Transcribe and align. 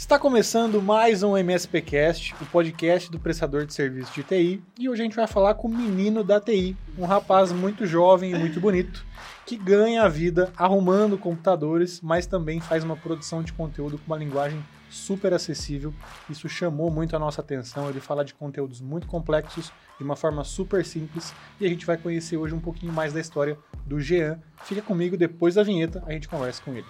Está 0.00 0.18
começando 0.18 0.80
mais 0.80 1.22
um 1.22 1.36
MSPcast, 1.36 2.34
o 2.40 2.46
podcast 2.46 3.10
do 3.10 3.20
prestador 3.20 3.66
de 3.66 3.74
serviço 3.74 4.10
de 4.14 4.22
TI, 4.22 4.62
e 4.78 4.88
hoje 4.88 5.02
a 5.02 5.04
gente 5.04 5.14
vai 5.14 5.26
falar 5.26 5.52
com 5.52 5.68
o 5.68 5.70
menino 5.70 6.24
da 6.24 6.40
TI, 6.40 6.74
um 6.96 7.04
rapaz 7.04 7.52
muito 7.52 7.86
jovem 7.86 8.32
e 8.32 8.34
muito 8.34 8.58
bonito, 8.58 9.04
que 9.44 9.58
ganha 9.58 10.02
a 10.02 10.08
vida 10.08 10.50
arrumando 10.56 11.18
computadores, 11.18 12.00
mas 12.00 12.24
também 12.24 12.62
faz 12.62 12.82
uma 12.82 12.96
produção 12.96 13.42
de 13.42 13.52
conteúdo 13.52 13.98
com 13.98 14.06
uma 14.06 14.16
linguagem 14.16 14.64
super 14.88 15.34
acessível. 15.34 15.92
Isso 16.30 16.48
chamou 16.48 16.90
muito 16.90 17.14
a 17.14 17.18
nossa 17.18 17.42
atenção. 17.42 17.90
Ele 17.90 18.00
fala 18.00 18.24
de 18.24 18.32
conteúdos 18.32 18.80
muito 18.80 19.06
complexos 19.06 19.70
de 19.98 20.02
uma 20.02 20.16
forma 20.16 20.42
super 20.44 20.82
simples 20.82 21.34
e 21.60 21.66
a 21.66 21.68
gente 21.68 21.84
vai 21.84 21.98
conhecer 21.98 22.38
hoje 22.38 22.54
um 22.54 22.60
pouquinho 22.60 22.92
mais 22.92 23.12
da 23.12 23.20
história 23.20 23.56
do 23.84 24.00
Jean. 24.00 24.40
Fica 24.64 24.80
comigo 24.80 25.14
depois 25.14 25.56
da 25.56 25.62
vinheta, 25.62 26.02
a 26.06 26.12
gente 26.12 26.26
conversa 26.26 26.62
com 26.64 26.72
ele. 26.72 26.86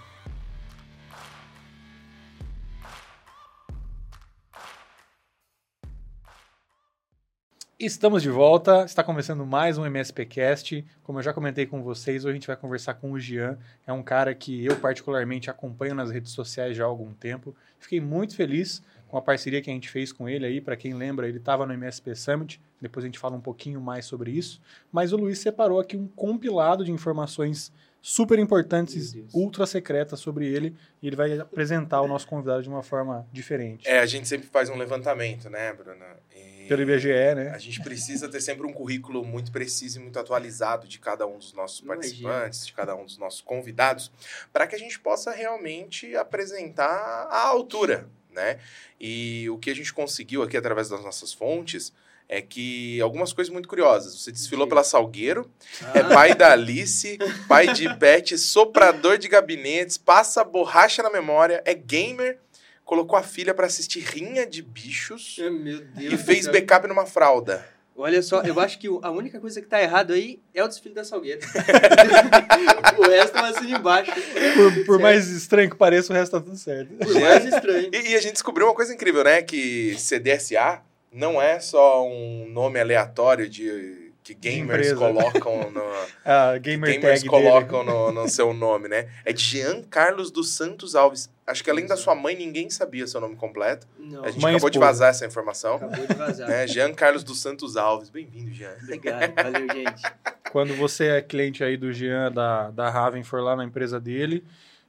Estamos 7.83 8.23
de 8.23 8.29
volta, 8.29 8.85
está 8.85 9.03
começando 9.03 9.47
mais 9.47 9.79
um 9.79 9.87
MSPcast. 9.87 10.85
Como 11.03 11.19
eu 11.19 11.23
já 11.23 11.33
comentei 11.33 11.65
com 11.65 11.83
vocês, 11.83 12.27
hoje 12.27 12.33
a 12.33 12.35
gente 12.35 12.47
vai 12.47 12.55
conversar 12.55 12.93
com 12.93 13.11
o 13.11 13.19
Jean. 13.19 13.57
É 13.87 13.93
um 13.93 14.03
cara 14.03 14.35
que 14.35 14.67
eu 14.67 14.77
particularmente 14.77 15.49
acompanho 15.49 15.95
nas 15.95 16.11
redes 16.11 16.33
sociais 16.33 16.77
já 16.77 16.85
há 16.85 16.87
algum 16.87 17.15
tempo. 17.15 17.57
Fiquei 17.79 17.99
muito 17.99 18.37
feliz 18.37 18.83
com 19.09 19.17
a 19.17 19.23
parceria 19.23 19.63
que 19.63 19.71
a 19.71 19.73
gente 19.73 19.89
fez 19.89 20.13
com 20.13 20.29
ele 20.29 20.45
aí. 20.45 20.61
Para 20.61 20.77
quem 20.77 20.93
lembra, 20.93 21.27
ele 21.27 21.39
estava 21.39 21.65
no 21.65 21.73
MSP 21.73 22.15
Summit. 22.15 22.61
Depois 22.79 23.03
a 23.03 23.09
gente 23.09 23.19
fala 23.19 23.35
um 23.35 23.41
pouquinho 23.41 23.81
mais 23.81 24.05
sobre 24.05 24.31
isso. 24.31 24.61
Mas 24.93 25.15
o 25.15 25.17
Luiz 25.17 25.39
separou 25.39 25.81
aqui 25.81 25.97
um 25.97 26.07
compilado 26.07 26.85
de 26.85 26.93
informações 26.93 27.73
super 28.03 28.39
importantes, 28.39 29.15
ultra 29.33 29.67
secretas 29.67 30.21
sobre 30.21 30.47
ele, 30.47 30.75
e 31.03 31.07
ele 31.07 31.17
vai 31.17 31.39
apresentar 31.39 32.01
o 32.01 32.09
nosso 32.09 32.27
convidado 32.27 32.63
de 32.63 32.69
uma 32.69 32.83
forma 32.83 33.27
diferente. 33.33 33.87
É, 33.87 33.99
a 33.99 34.07
gente 34.07 34.27
sempre 34.27 34.49
faz 34.49 34.69
um 34.71 34.77
levantamento, 34.77 35.51
né, 35.51 35.73
Bruna? 35.73 36.07
E 36.35 36.67
Pelo 36.67 36.83
IBGE, 36.83 37.35
né? 37.35 37.51
A 37.55 37.59
gente 37.59 37.83
precisa 37.83 38.29
ter 38.29 38.41
sempre 38.41 38.67
um 38.67 38.73
currículo 38.73 39.25
muito 39.25 39.53
preciso 39.53 39.99
e 39.99 40.03
muito 40.03 40.19
atualizado 40.19 40.89
de 40.89 40.99
cada 40.99 41.27
um 41.27 41.39
dos 41.39 41.53
nossos 41.53 41.81
participantes, 41.81 42.67
de 42.67 42.73
cada 42.73 42.95
um 42.97 43.05
dos 43.05 43.19
nossos 43.19 43.41
convidados, 43.41 44.11
para 44.53 44.67
que 44.67 44.75
a 44.75 44.79
gente 44.79 44.99
possa 44.99 45.31
realmente 45.33 46.17
apresentar 46.17 47.29
a 47.31 47.47
altura, 47.47 48.09
né? 48.31 48.59
E 48.99 49.49
o 49.51 49.59
que 49.59 49.71
a 49.71 49.75
gente 49.75 49.93
conseguiu 49.93 50.43
aqui 50.43 50.57
através 50.57 50.89
das 50.89 51.03
nossas 51.03 51.33
fontes 51.33 51.93
é 52.31 52.41
que 52.41 53.01
algumas 53.01 53.33
coisas 53.33 53.53
muito 53.53 53.69
curiosas. 53.69 54.15
Você 54.15 54.31
desfilou 54.31 54.69
pela 54.69 54.85
Salgueiro, 54.85 55.51
ah. 55.83 55.99
é 55.99 56.05
pai 56.05 56.33
da 56.33 56.53
Alice, 56.53 57.19
pai 57.49 57.73
de 57.73 57.89
Beth, 57.97 58.39
soprador 58.39 59.19
de 59.19 59.27
gabinetes, 59.27 59.99
passa 59.99 60.45
borracha 60.45 61.03
na 61.03 61.11
memória, 61.11 61.61
é 61.67 61.75
gamer, 61.75 62.39
colocou 62.85 63.19
a 63.19 63.23
filha 63.23 63.53
para 63.53 63.67
assistir 63.67 64.01
Rinha 64.01 64.47
de 64.47 64.63
Bichos 64.63 65.39
e 65.99 66.17
fez 66.17 66.47
backup 66.47 66.87
numa 66.87 67.05
fralda. 67.05 67.67
Olha 67.97 68.23
só, 68.23 68.41
eu 68.43 68.59
acho 68.61 68.79
que 68.79 68.87
a 68.87 69.11
única 69.11 69.41
coisa 69.41 69.61
que 69.61 69.67
tá 69.67 69.83
errado 69.83 70.13
aí 70.13 70.41
é 70.55 70.65
o 70.65 70.69
desfile 70.69 70.95
da 70.95 71.05
Salgueiro. 71.05 71.41
o 72.97 73.03
resto 73.11 73.33
tá 73.35 73.49
assim 73.49 73.75
embaixo. 73.75 74.11
Por, 74.55 74.85
por 74.87 74.99
mais 75.01 75.29
estranho 75.29 75.69
que 75.69 75.77
pareça, 75.77 76.13
o 76.13 76.17
resto 76.17 76.33
tá 76.33 76.41
tudo 76.41 76.57
certo. 76.57 76.95
Por 76.95 77.21
mais 77.21 77.45
estranho. 77.45 77.91
E, 77.93 78.13
e, 78.13 78.15
a 78.15 78.21
gente 78.21 78.35
descobriu 78.35 78.69
uma 78.69 78.75
coisa 78.75 78.95
incrível, 78.95 79.23
né? 79.23 79.43
Que 79.43 79.95
CDSA 79.99 80.81
não 81.13 81.41
é 81.41 81.59
só 81.59 82.07
um 82.07 82.49
nome 82.49 82.79
aleatório 82.79 83.49
de 83.49 84.11
que 84.23 84.35
gamers 84.35 84.93
colocam 84.93 85.71
no 85.73 85.83
ah, 86.25 86.57
gamer 86.59 87.01
gamers 87.01 87.25
colocam 87.25 87.83
no, 87.83 88.13
no, 88.13 88.29
seu 88.29 88.53
nome, 88.53 88.89
né? 88.89 89.09
É 89.25 89.33
de 89.33 89.43
Jean 89.43 89.83
Carlos 89.83 90.31
dos 90.31 90.51
Santos 90.51 90.95
Alves. 90.95 91.31
Acho 91.47 91.65
que 91.65 91.71
além 91.71 91.87
da 91.87 91.97
sua 91.97 92.15
mãe 92.15 92.37
ninguém 92.37 92.71
sabia 92.71 93.07
seu 93.07 93.21
nome 93.21 93.35
completo. 93.35 93.89
Não. 93.99 94.23
A 94.23 94.31
gente 94.31 94.41
mãe 94.41 94.53
acabou 94.55 94.69
esposa. 94.69 94.71
de 94.71 94.79
vazar 94.79 95.11
essa 95.11 95.27
informação. 95.27 95.77
Acabou 95.77 96.07
de 96.07 96.15
vazar. 96.15 96.49
Né? 96.49 96.67
Jean 96.67 96.93
Carlos 96.93 97.25
dos 97.25 97.41
Santos 97.41 97.77
Alves. 97.77 98.11
Bem-vindo, 98.11 98.53
Jean. 98.53 98.77
Obrigado, 98.83 99.35
valeu, 99.35 99.67
gente. 99.75 100.03
Quando 100.53 100.77
você 100.77 101.07
é 101.07 101.23
cliente 101.23 101.65
aí 101.65 101.77
do 101.77 101.93
Jean 101.93 102.31
da 102.31 102.71
da 102.71 102.91
Raven 102.91 103.23
for 103.23 103.41
lá 103.41 103.57
na 103.57 103.65
empresa 103.65 103.99
dele, 103.99 104.45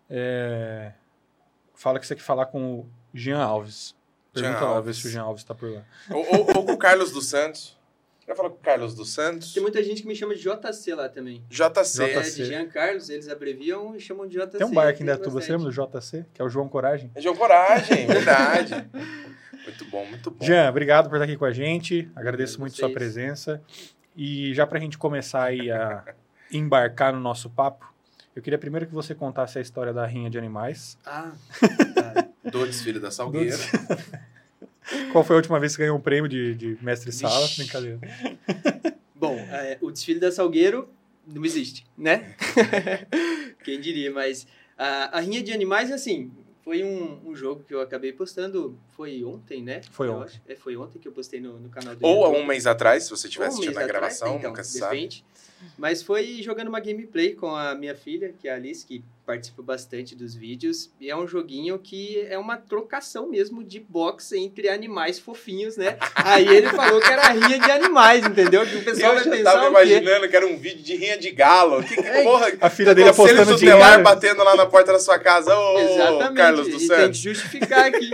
é... 0.09 0.91
fala 1.73 1.99
que 1.99 2.05
você 2.05 2.15
quer 2.15 2.21
falar 2.21 2.47
com 2.47 2.79
o 2.79 2.89
Jean 3.13 3.39
Alves. 3.39 3.95
Pergunta 4.33 4.59
Jean 4.59 4.65
lá, 4.65 4.75
Alves. 4.75 4.85
ver 4.97 5.01
se 5.01 5.07
o 5.07 5.11
Jean 5.11 5.21
Alves 5.23 5.43
tá 5.43 5.53
por 5.53 5.69
lá. 5.71 5.83
ou, 6.09 6.25
ou, 6.25 6.57
ou 6.57 6.65
com 6.65 6.73
o 6.73 6.77
Carlos 6.77 7.11
dos 7.11 7.27
Santos. 7.27 7.77
Já 8.27 8.35
falou 8.35 8.51
com 8.51 8.57
o 8.57 8.61
Carlos 8.61 8.93
dos 8.95 9.11
Santos? 9.11 9.51
Tem 9.53 9.61
muita 9.61 9.83
gente 9.83 10.03
que 10.03 10.07
me 10.07 10.15
chama 10.15 10.33
de 10.35 10.41
JC 10.41 10.93
lá 10.95 11.09
também. 11.09 11.43
JC. 11.49 12.03
É, 12.03 12.21
JC. 12.21 12.35
de 12.35 12.45
Jean 12.45 12.65
Carlos, 12.67 13.09
eles 13.09 13.27
abreviam 13.27 13.93
e 13.95 13.99
chamam 13.99 14.25
de 14.27 14.37
JC. 14.37 14.57
Tem 14.57 14.65
um 14.67 14.71
bar 14.73 14.87
aqui 14.87 15.03
em 15.03 15.05
Datuba, 15.05 15.41
você 15.41 15.51
lembra 15.51 15.69
do 15.69 15.73
JC? 15.73 16.25
Que 16.33 16.41
é 16.41 16.45
o 16.45 16.47
João 16.47 16.69
Coragem. 16.69 17.11
É 17.13 17.19
João 17.19 17.35
Coragem, 17.35 18.05
verdade. 18.07 18.87
muito 19.65 19.85
bom, 19.85 20.05
muito 20.05 20.31
bom. 20.31 20.45
Jean, 20.45 20.69
obrigado 20.69 21.09
por 21.09 21.15
estar 21.15 21.25
aqui 21.25 21.35
com 21.35 21.45
a 21.45 21.51
gente. 21.51 22.09
Agradeço 22.15 22.55
a 22.57 22.59
muito 22.61 22.77
sua 22.77 22.89
presença. 22.89 23.61
E 24.15 24.53
já 24.53 24.65
pra 24.65 24.79
gente 24.79 24.97
começar 24.97 25.43
aí 25.45 25.69
a 25.69 26.03
embarcar 26.53 27.11
no 27.11 27.19
nosso 27.19 27.49
papo, 27.49 27.91
eu 28.33 28.41
queria 28.41 28.57
primeiro 28.57 28.85
que 28.87 28.93
você 28.93 29.13
contasse 29.13 29.57
a 29.57 29.61
história 29.61 29.91
da 29.91 30.05
rinha 30.05 30.29
de 30.29 30.37
animais. 30.37 30.97
Ah. 31.05 31.31
Do 32.51 32.65
desfile 32.65 32.99
da 32.99 33.11
Salgueiro. 33.11 33.57
Qual 35.11 35.23
foi 35.23 35.35
a 35.35 35.37
última 35.37 35.59
vez 35.59 35.75
que 35.75 35.81
ganhou 35.81 35.97
um 35.97 36.01
prêmio 36.01 36.29
de, 36.29 36.55
de 36.55 36.77
mestre 36.81 37.11
sala? 37.11 37.45
Vixe. 37.47 37.61
Brincadeira. 37.61 37.99
Bom, 39.15 39.35
é, 39.37 39.77
o 39.81 39.91
desfile 39.91 40.19
da 40.19 40.31
Salgueiro 40.31 40.89
não 41.25 41.45
existe, 41.45 41.85
né? 41.97 42.35
Quem 43.63 43.79
diria, 43.79 44.11
mas 44.11 44.47
a, 44.77 45.17
a 45.17 45.21
Rinha 45.21 45.43
de 45.43 45.51
Animais, 45.53 45.91
assim, 45.91 46.31
foi 46.63 46.83
um, 46.83 47.19
um 47.25 47.35
jogo 47.35 47.63
que 47.67 47.73
eu 47.73 47.81
acabei 47.81 48.11
postando, 48.11 48.77
foi 48.95 49.23
ontem, 49.23 49.61
né? 49.63 49.81
Foi 49.91 50.07
Eu 50.07 50.13
ontem. 50.13 50.25
acho. 50.25 50.41
É, 50.47 50.55
foi 50.55 50.75
ontem 50.75 50.99
que 50.99 51.07
eu 51.07 51.11
postei 51.11 51.39
no, 51.39 51.59
no 51.59 51.69
canal 51.69 51.95
do 51.95 52.05
Ou 52.05 52.25
há 52.25 52.29
um 52.29 52.45
mês 52.45 52.65
atrás, 52.65 53.03
se 53.03 53.09
você 53.09 53.27
um 53.39 53.43
assistindo 53.43 53.77
a 53.77 53.85
gravação, 53.85 54.27
atrás, 54.27 54.39
então, 54.39 54.49
nunca 54.51 54.63
se 54.63 54.79
sabe. 54.79 55.23
Mas 55.77 56.01
foi 56.01 56.41
jogando 56.41 56.69
uma 56.69 56.79
gameplay 56.79 57.33
com 57.33 57.55
a 57.55 57.75
minha 57.75 57.95
filha, 57.95 58.33
que 58.39 58.47
é 58.47 58.53
a 58.53 58.55
Alice, 58.55 58.85
que 58.85 59.03
participa 59.31 59.61
bastante 59.63 60.13
dos 60.13 60.35
vídeos. 60.35 60.91
E 60.99 61.09
é 61.09 61.15
um 61.15 61.25
joguinho 61.25 61.79
que 61.79 62.19
é 62.29 62.37
uma 62.37 62.57
trocação 62.57 63.29
mesmo 63.29 63.63
de 63.63 63.79
boxe 63.79 64.37
entre 64.37 64.67
animais 64.67 65.19
fofinhos, 65.19 65.77
né? 65.77 65.97
Aí 66.15 66.45
ele 66.47 66.67
falou 66.67 66.99
que 66.99 67.07
era 67.09 67.29
rinha 67.29 67.57
de 67.57 67.71
animais, 67.71 68.25
entendeu? 68.25 68.65
Que 68.65 68.75
o 68.75 68.83
pessoal 68.83 69.11
eu 69.13 69.15
vai 69.15 69.23
já 69.23 69.31
pensar 69.31 69.51
tava 69.53 69.67
imaginando 69.69 70.27
que 70.27 70.35
era 70.35 70.45
um 70.45 70.57
vídeo 70.57 70.83
de 70.83 70.95
rinha 70.97 71.17
de 71.17 71.31
galo. 71.31 71.81
Que, 71.81 71.95
que 71.95 72.01
É, 72.07 72.23
porra? 72.23 72.51
A 72.59 72.69
filha 72.69 72.93
dele 72.93 73.09
Conselho 73.13 73.29
apostando 73.41 73.57
tutelar 73.57 73.81
dinheiro. 73.99 74.03
batendo 74.03 74.43
lá 74.43 74.55
na 74.57 74.65
porta 74.65 74.91
da 74.91 74.99
sua 74.99 75.17
casa. 75.17 75.57
Ô, 75.57 75.79
Exatamente. 75.79 76.35
Carlos 76.35 76.67
do 76.67 76.75
e 76.75 76.77
tem 76.77 76.87
que 76.89 76.95
Santos. 76.95 77.17
justificar 77.19 77.85
aqui. 77.85 78.09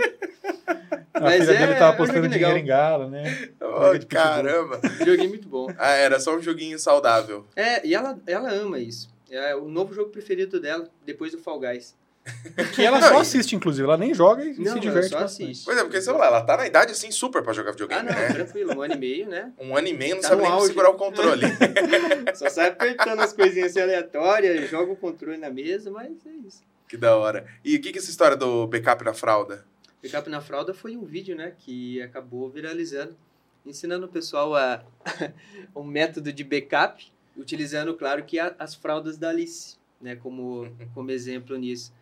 A 1.14 1.20
Mas 1.20 1.40
filha 1.40 1.52
é- 1.52 1.58
dele 1.58 1.72
é 1.72 1.74
tava 1.74 1.90
um 1.90 1.94
apostando 1.94 2.22
joguinho 2.22 2.32
dinheiro 2.32 2.54
legal. 2.54 2.98
em 2.98 3.00
galo, 3.00 3.10
né? 3.10 3.22
De 3.24 3.48
pitbull. 3.48 4.06
caramba. 4.08 4.80
Joguinho 5.04 5.28
muito 5.30 5.48
bom. 5.48 5.66
Ah, 5.76 5.90
era 5.94 6.20
só 6.20 6.36
um 6.36 6.40
joguinho 6.40 6.78
saudável. 6.78 7.44
É, 7.56 7.84
e 7.84 7.92
ela, 7.92 8.16
ela 8.26 8.52
ama 8.52 8.78
isso. 8.78 9.08
É 9.30 9.54
o 9.54 9.68
novo 9.68 9.92
jogo 9.94 10.10
preferido 10.10 10.60
dela, 10.60 10.88
depois 11.04 11.32
do 11.32 11.38
Fall 11.38 11.60
Guys. 11.60 11.94
Que 12.74 12.82
ela 12.84 13.00
só 13.00 13.20
assiste, 13.20 13.54
inclusive. 13.56 13.84
Ela 13.86 13.96
nem 13.96 14.12
joga 14.12 14.44
e 14.44 14.48
Não, 14.58 14.64
se 14.64 14.68
ela 14.70 14.80
diverte. 14.80 15.08
só 15.08 15.20
bastante. 15.20 15.50
assiste. 15.50 15.64
Pois 15.64 15.78
é, 15.78 15.82
porque 15.82 16.00
sei 16.02 16.12
lá, 16.12 16.26
ela 16.26 16.42
tá 16.42 16.56
na 16.58 16.66
idade 16.66 16.92
assim 16.92 17.10
super 17.10 17.42
pra 17.42 17.52
jogar 17.54 17.70
videogame, 17.72 18.08
Ah, 18.08 18.12
não, 18.12 18.20
né? 18.20 18.28
tranquilo, 18.34 18.76
um 18.76 18.82
ano 18.82 18.94
e 18.94 18.98
meio, 18.98 19.28
né? 19.28 19.52
Um 19.58 19.76
ano 19.76 19.86
e 19.88 19.94
meio 19.94 20.16
não 20.16 20.22
Tá 20.22 20.28
sabe 20.28 20.42
no 20.42 20.48
nem 20.48 20.52
auge. 20.56 20.66
segurar 20.68 20.90
o 20.90 20.94
controle. 20.94 21.42
Só 22.34 22.50
sai 22.50 22.68
apertando 22.68 23.20
as 23.20 23.32
coisinhas 23.32 23.70
assim 23.70 23.80
aleatórias, 23.80 24.68
joga 24.68 24.92
o 24.92 24.96
controle 24.96 25.38
na 25.38 25.48
mesa, 25.50 25.90
mas 25.90 26.10
é 26.26 26.30
isso. 26.46 26.62
que 26.88 26.96
da 26.96 27.16
hora. 27.16 27.46
E 27.64 27.76
o 27.76 27.80
que, 27.80 27.92
que 27.92 27.98
é 27.98 28.00
essa 28.02 28.10
história 28.10 28.36
do 28.36 28.66
backup 28.66 29.02
na 29.04 29.14
fralda? 29.14 29.64
Backup 30.02 30.28
na 30.28 30.40
fralda 30.40 30.74
foi 30.74 30.96
um 30.96 31.04
vídeo, 31.04 31.34
né, 31.36 31.52
que 31.58 32.00
acabou 32.02 32.48
viralizando, 32.50 33.16
ensinando 33.64 34.06
o 34.06 34.08
pessoal 34.08 34.54
a 34.54 34.82
um 35.74 35.82
método 35.82 36.32
de 36.32 36.44
backup, 36.44 37.10
utilizando, 37.38 37.94
claro, 37.94 38.24
que 38.24 38.38
a- 38.38 38.54
as 38.58 38.74
fraldas 38.74 39.16
da 39.16 39.30
Alice, 39.30 39.76
né, 40.00 40.16
como, 40.16 40.66
como 40.94 41.10
exemplo 41.10 41.56
nisso. 41.56 41.92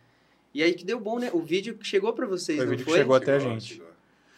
E 0.54 0.62
aí 0.62 0.72
que 0.74 0.84
deu 0.84 0.98
bom, 0.98 1.18
né? 1.18 1.30
O 1.32 1.40
vídeo 1.42 1.76
que 1.76 1.86
chegou 1.86 2.12
para 2.14 2.26
vocês, 2.26 2.56
Foi 2.56 2.66
o 2.66 2.70
não 2.70 2.70
vídeo 2.70 2.84
que 2.86 2.90
foi? 2.90 2.98
chegou 3.00 3.14
até 3.16 3.34
a 3.36 3.38
gente. 3.38 3.74
chegou. 3.74 3.88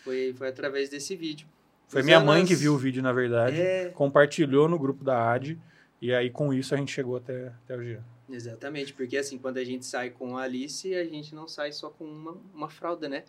Foi, 0.03 0.35
foi 0.37 0.49
através 0.49 0.89
desse 0.89 1.15
vídeo. 1.15 1.47
Foi 1.87 2.03
minha 2.03 2.17
Usando 2.19 2.27
mãe 2.27 2.45
que 2.45 2.55
viu 2.55 2.75
o 2.75 2.77
vídeo, 2.77 3.03
na 3.03 3.13
verdade. 3.13 3.61
É, 3.61 3.89
Compartilhou 3.91 4.69
no 4.69 4.79
grupo 4.79 5.05
da 5.05 5.33
AD. 5.33 5.57
E 6.03 6.13
aí, 6.13 6.29
com 6.31 6.53
isso, 6.53 6.75
a 6.75 6.77
gente 6.79 6.93
chegou 6.93 7.17
até, 7.17 7.49
até 7.65 7.77
o 7.77 7.83
Jean. 7.83 8.05
exatamente, 8.31 8.93
porque 8.93 9.17
assim, 9.17 9.39
quando 9.39 9.59
a 9.59 9.65
gente 9.65 9.85
sai 9.87 10.11
com 10.11 10.37
a 10.37 10.43
Alice, 10.43 10.95
a 10.95 11.05
gente 11.05 11.35
não 11.35 11.49
sai 11.49 11.73
só 11.73 11.89
com 11.91 12.05
uma, 12.05 12.37
uma 12.55 12.69
fralda, 12.69 13.09
né? 13.09 13.25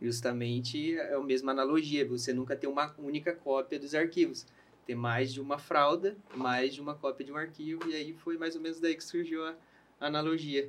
Justamente 0.00 0.96
é 0.96 1.14
a 1.14 1.20
mesma 1.20 1.52
analogia, 1.52 2.06
você 2.06 2.32
nunca 2.32 2.56
tem 2.56 2.68
uma 2.68 2.94
única 2.98 3.32
cópia 3.34 3.78
dos 3.78 3.94
arquivos. 3.94 4.46
Tem 4.90 4.96
mais 4.96 5.32
de 5.32 5.40
uma 5.40 5.56
fralda, 5.56 6.16
mais 6.34 6.74
de 6.74 6.80
uma 6.80 6.96
cópia 6.96 7.24
de 7.24 7.30
um 7.30 7.36
arquivo, 7.36 7.88
e 7.88 7.94
aí 7.94 8.12
foi 8.12 8.36
mais 8.36 8.56
ou 8.56 8.60
menos 8.60 8.80
daí 8.80 8.96
que 8.96 9.04
surgiu 9.04 9.46
a 9.46 9.54
analogia. 10.00 10.68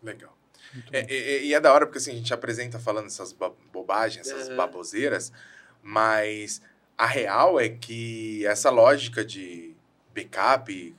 Legal. 0.00 0.38
É, 0.92 1.02
bom. 1.02 1.08
é, 1.10 1.42
e 1.42 1.52
é 1.52 1.58
da 1.58 1.72
hora 1.72 1.84
porque 1.84 1.98
assim, 1.98 2.12
a 2.12 2.14
gente 2.14 2.32
apresenta 2.32 2.78
falando 2.78 3.06
essas 3.06 3.32
ba- 3.32 3.52
bobagens, 3.72 4.28
essas 4.28 4.46
Aham. 4.46 4.58
baboseiras, 4.58 5.32
mas 5.82 6.62
a 6.96 7.04
real 7.04 7.58
é 7.58 7.68
que 7.68 8.46
essa 8.46 8.70
lógica 8.70 9.24
de 9.24 9.74
backup, 10.14 10.94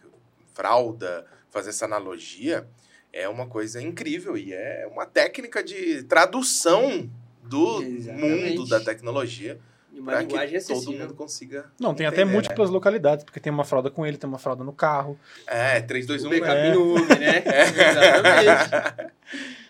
fralda, 0.54 1.26
fazer 1.50 1.70
essa 1.70 1.86
analogia, 1.86 2.68
é 3.14 3.30
uma 3.30 3.48
coisa 3.48 3.82
incrível 3.82 4.36
e 4.38 4.52
é 4.52 4.86
uma 4.92 5.06
técnica 5.06 5.64
de 5.64 6.04
tradução 6.04 7.10
do 7.42 7.82
Exatamente. 7.84 8.58
mundo 8.58 8.68
da 8.68 8.82
tecnologia. 8.82 9.62
E 10.00 10.02
uma 10.02 10.22
linguagem 10.22 10.52
que 10.52 10.56
acessível. 10.56 10.94
todo 10.94 10.98
mundo 10.98 11.14
consiga. 11.14 11.70
Não, 11.78 11.94
tem 11.94 12.08
entender, 12.08 12.22
até 12.22 12.32
múltiplas 12.32 12.70
né? 12.70 12.74
localidades, 12.74 13.26
porque 13.26 13.40
tem 13.40 13.52
uma 13.52 13.66
fralda 13.66 13.92
com 13.92 14.06
ele, 14.06 14.18
tem 14.18 14.30
uma 14.30 14.40
fralda 14.40 14.64
no 14.64 14.72
carro. 14.72 15.20
É, 15.46 15.82
3, 15.82 16.06
2, 16.06 16.24
1. 16.24 16.30
Backup 16.30 16.52
é. 16.52 16.74
no 16.74 16.96
Uber, 16.96 17.20
né? 17.20 17.44
É. 17.46 17.62
Exatamente. 17.64 19.12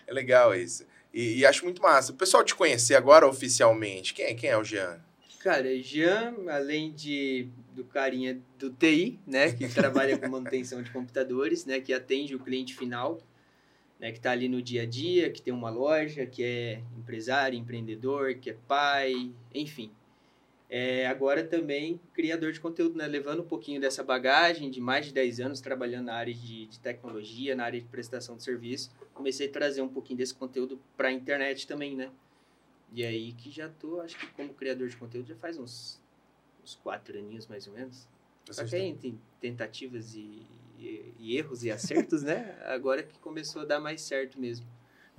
É 0.06 0.12
legal 0.12 0.54
isso. 0.54 0.86
E, 1.12 1.38
e, 1.38 1.46
acho 1.46 1.64
muito 1.64 1.82
massa. 1.82 2.12
O 2.12 2.14
pessoal 2.14 2.44
te 2.44 2.54
conhecer 2.54 2.94
agora 2.94 3.26
oficialmente, 3.26 4.14
quem 4.14 4.26
é, 4.26 4.34
quem 4.34 4.50
é 4.50 4.56
o 4.56 4.62
Jean? 4.62 5.00
Cara, 5.40 5.76
Jean, 5.82 6.34
além 6.48 6.92
de 6.92 7.48
do 7.74 7.84
carinha 7.84 8.40
do 8.58 8.70
TI, 8.70 9.18
né, 9.26 9.52
que 9.52 9.66
trabalha 9.74 10.16
com 10.16 10.28
manutenção 10.28 10.80
de 10.80 10.90
computadores, 10.90 11.64
né, 11.64 11.80
que 11.80 11.92
atende 11.92 12.36
o 12.36 12.38
cliente 12.38 12.76
final, 12.76 13.18
né, 13.98 14.12
que 14.12 14.18
está 14.18 14.30
ali 14.30 14.48
no 14.48 14.62
dia 14.62 14.82
a 14.82 14.86
dia, 14.86 15.30
que 15.30 15.42
tem 15.42 15.52
uma 15.52 15.70
loja, 15.70 16.24
que 16.26 16.44
é 16.44 16.80
empresário, 16.96 17.58
empreendedor, 17.58 18.34
que 18.34 18.50
é 18.50 18.56
pai, 18.68 19.32
enfim. 19.52 19.90
É, 20.72 21.04
agora 21.08 21.42
também 21.42 22.00
criador 22.12 22.52
de 22.52 22.60
conteúdo, 22.60 22.96
né, 22.96 23.04
levando 23.08 23.42
um 23.42 23.46
pouquinho 23.46 23.80
dessa 23.80 24.04
bagagem 24.04 24.70
de 24.70 24.80
mais 24.80 25.06
de 25.06 25.12
10 25.12 25.40
anos 25.40 25.60
trabalhando 25.60 26.06
na 26.06 26.14
área 26.14 26.32
de, 26.32 26.66
de 26.66 26.78
tecnologia, 26.78 27.56
na 27.56 27.64
área 27.64 27.80
de 27.80 27.88
prestação 27.88 28.36
de 28.36 28.44
serviço, 28.44 28.88
comecei 29.12 29.48
a 29.48 29.50
trazer 29.50 29.82
um 29.82 29.88
pouquinho 29.88 30.18
desse 30.18 30.32
conteúdo 30.32 30.80
para 30.96 31.08
a 31.08 31.12
internet 31.12 31.66
também, 31.66 31.96
né? 31.96 32.12
E 32.92 33.04
aí 33.04 33.32
que 33.32 33.50
já 33.50 33.68
tô, 33.68 34.00
acho 34.00 34.16
que 34.16 34.28
como 34.28 34.54
criador 34.54 34.88
de 34.88 34.96
conteúdo 34.96 35.26
já 35.26 35.34
faz 35.34 35.58
uns, 35.58 36.00
uns 36.62 36.76
quatro 36.76 37.18
aninhos 37.18 37.48
mais 37.48 37.66
ou 37.66 37.72
menos. 37.74 38.08
Só 38.48 38.64
que 38.64 38.76
aí 38.76 38.94
tem 38.94 39.20
tentativas 39.40 40.14
e, 40.14 40.46
e, 40.78 41.14
e, 41.18 41.36
erros 41.36 41.64
e 41.64 41.70
acertos, 41.72 42.22
né? 42.22 42.56
Agora 42.66 43.02
que 43.02 43.18
começou 43.18 43.62
a 43.62 43.64
dar 43.64 43.80
mais 43.80 44.02
certo 44.02 44.40
mesmo. 44.40 44.66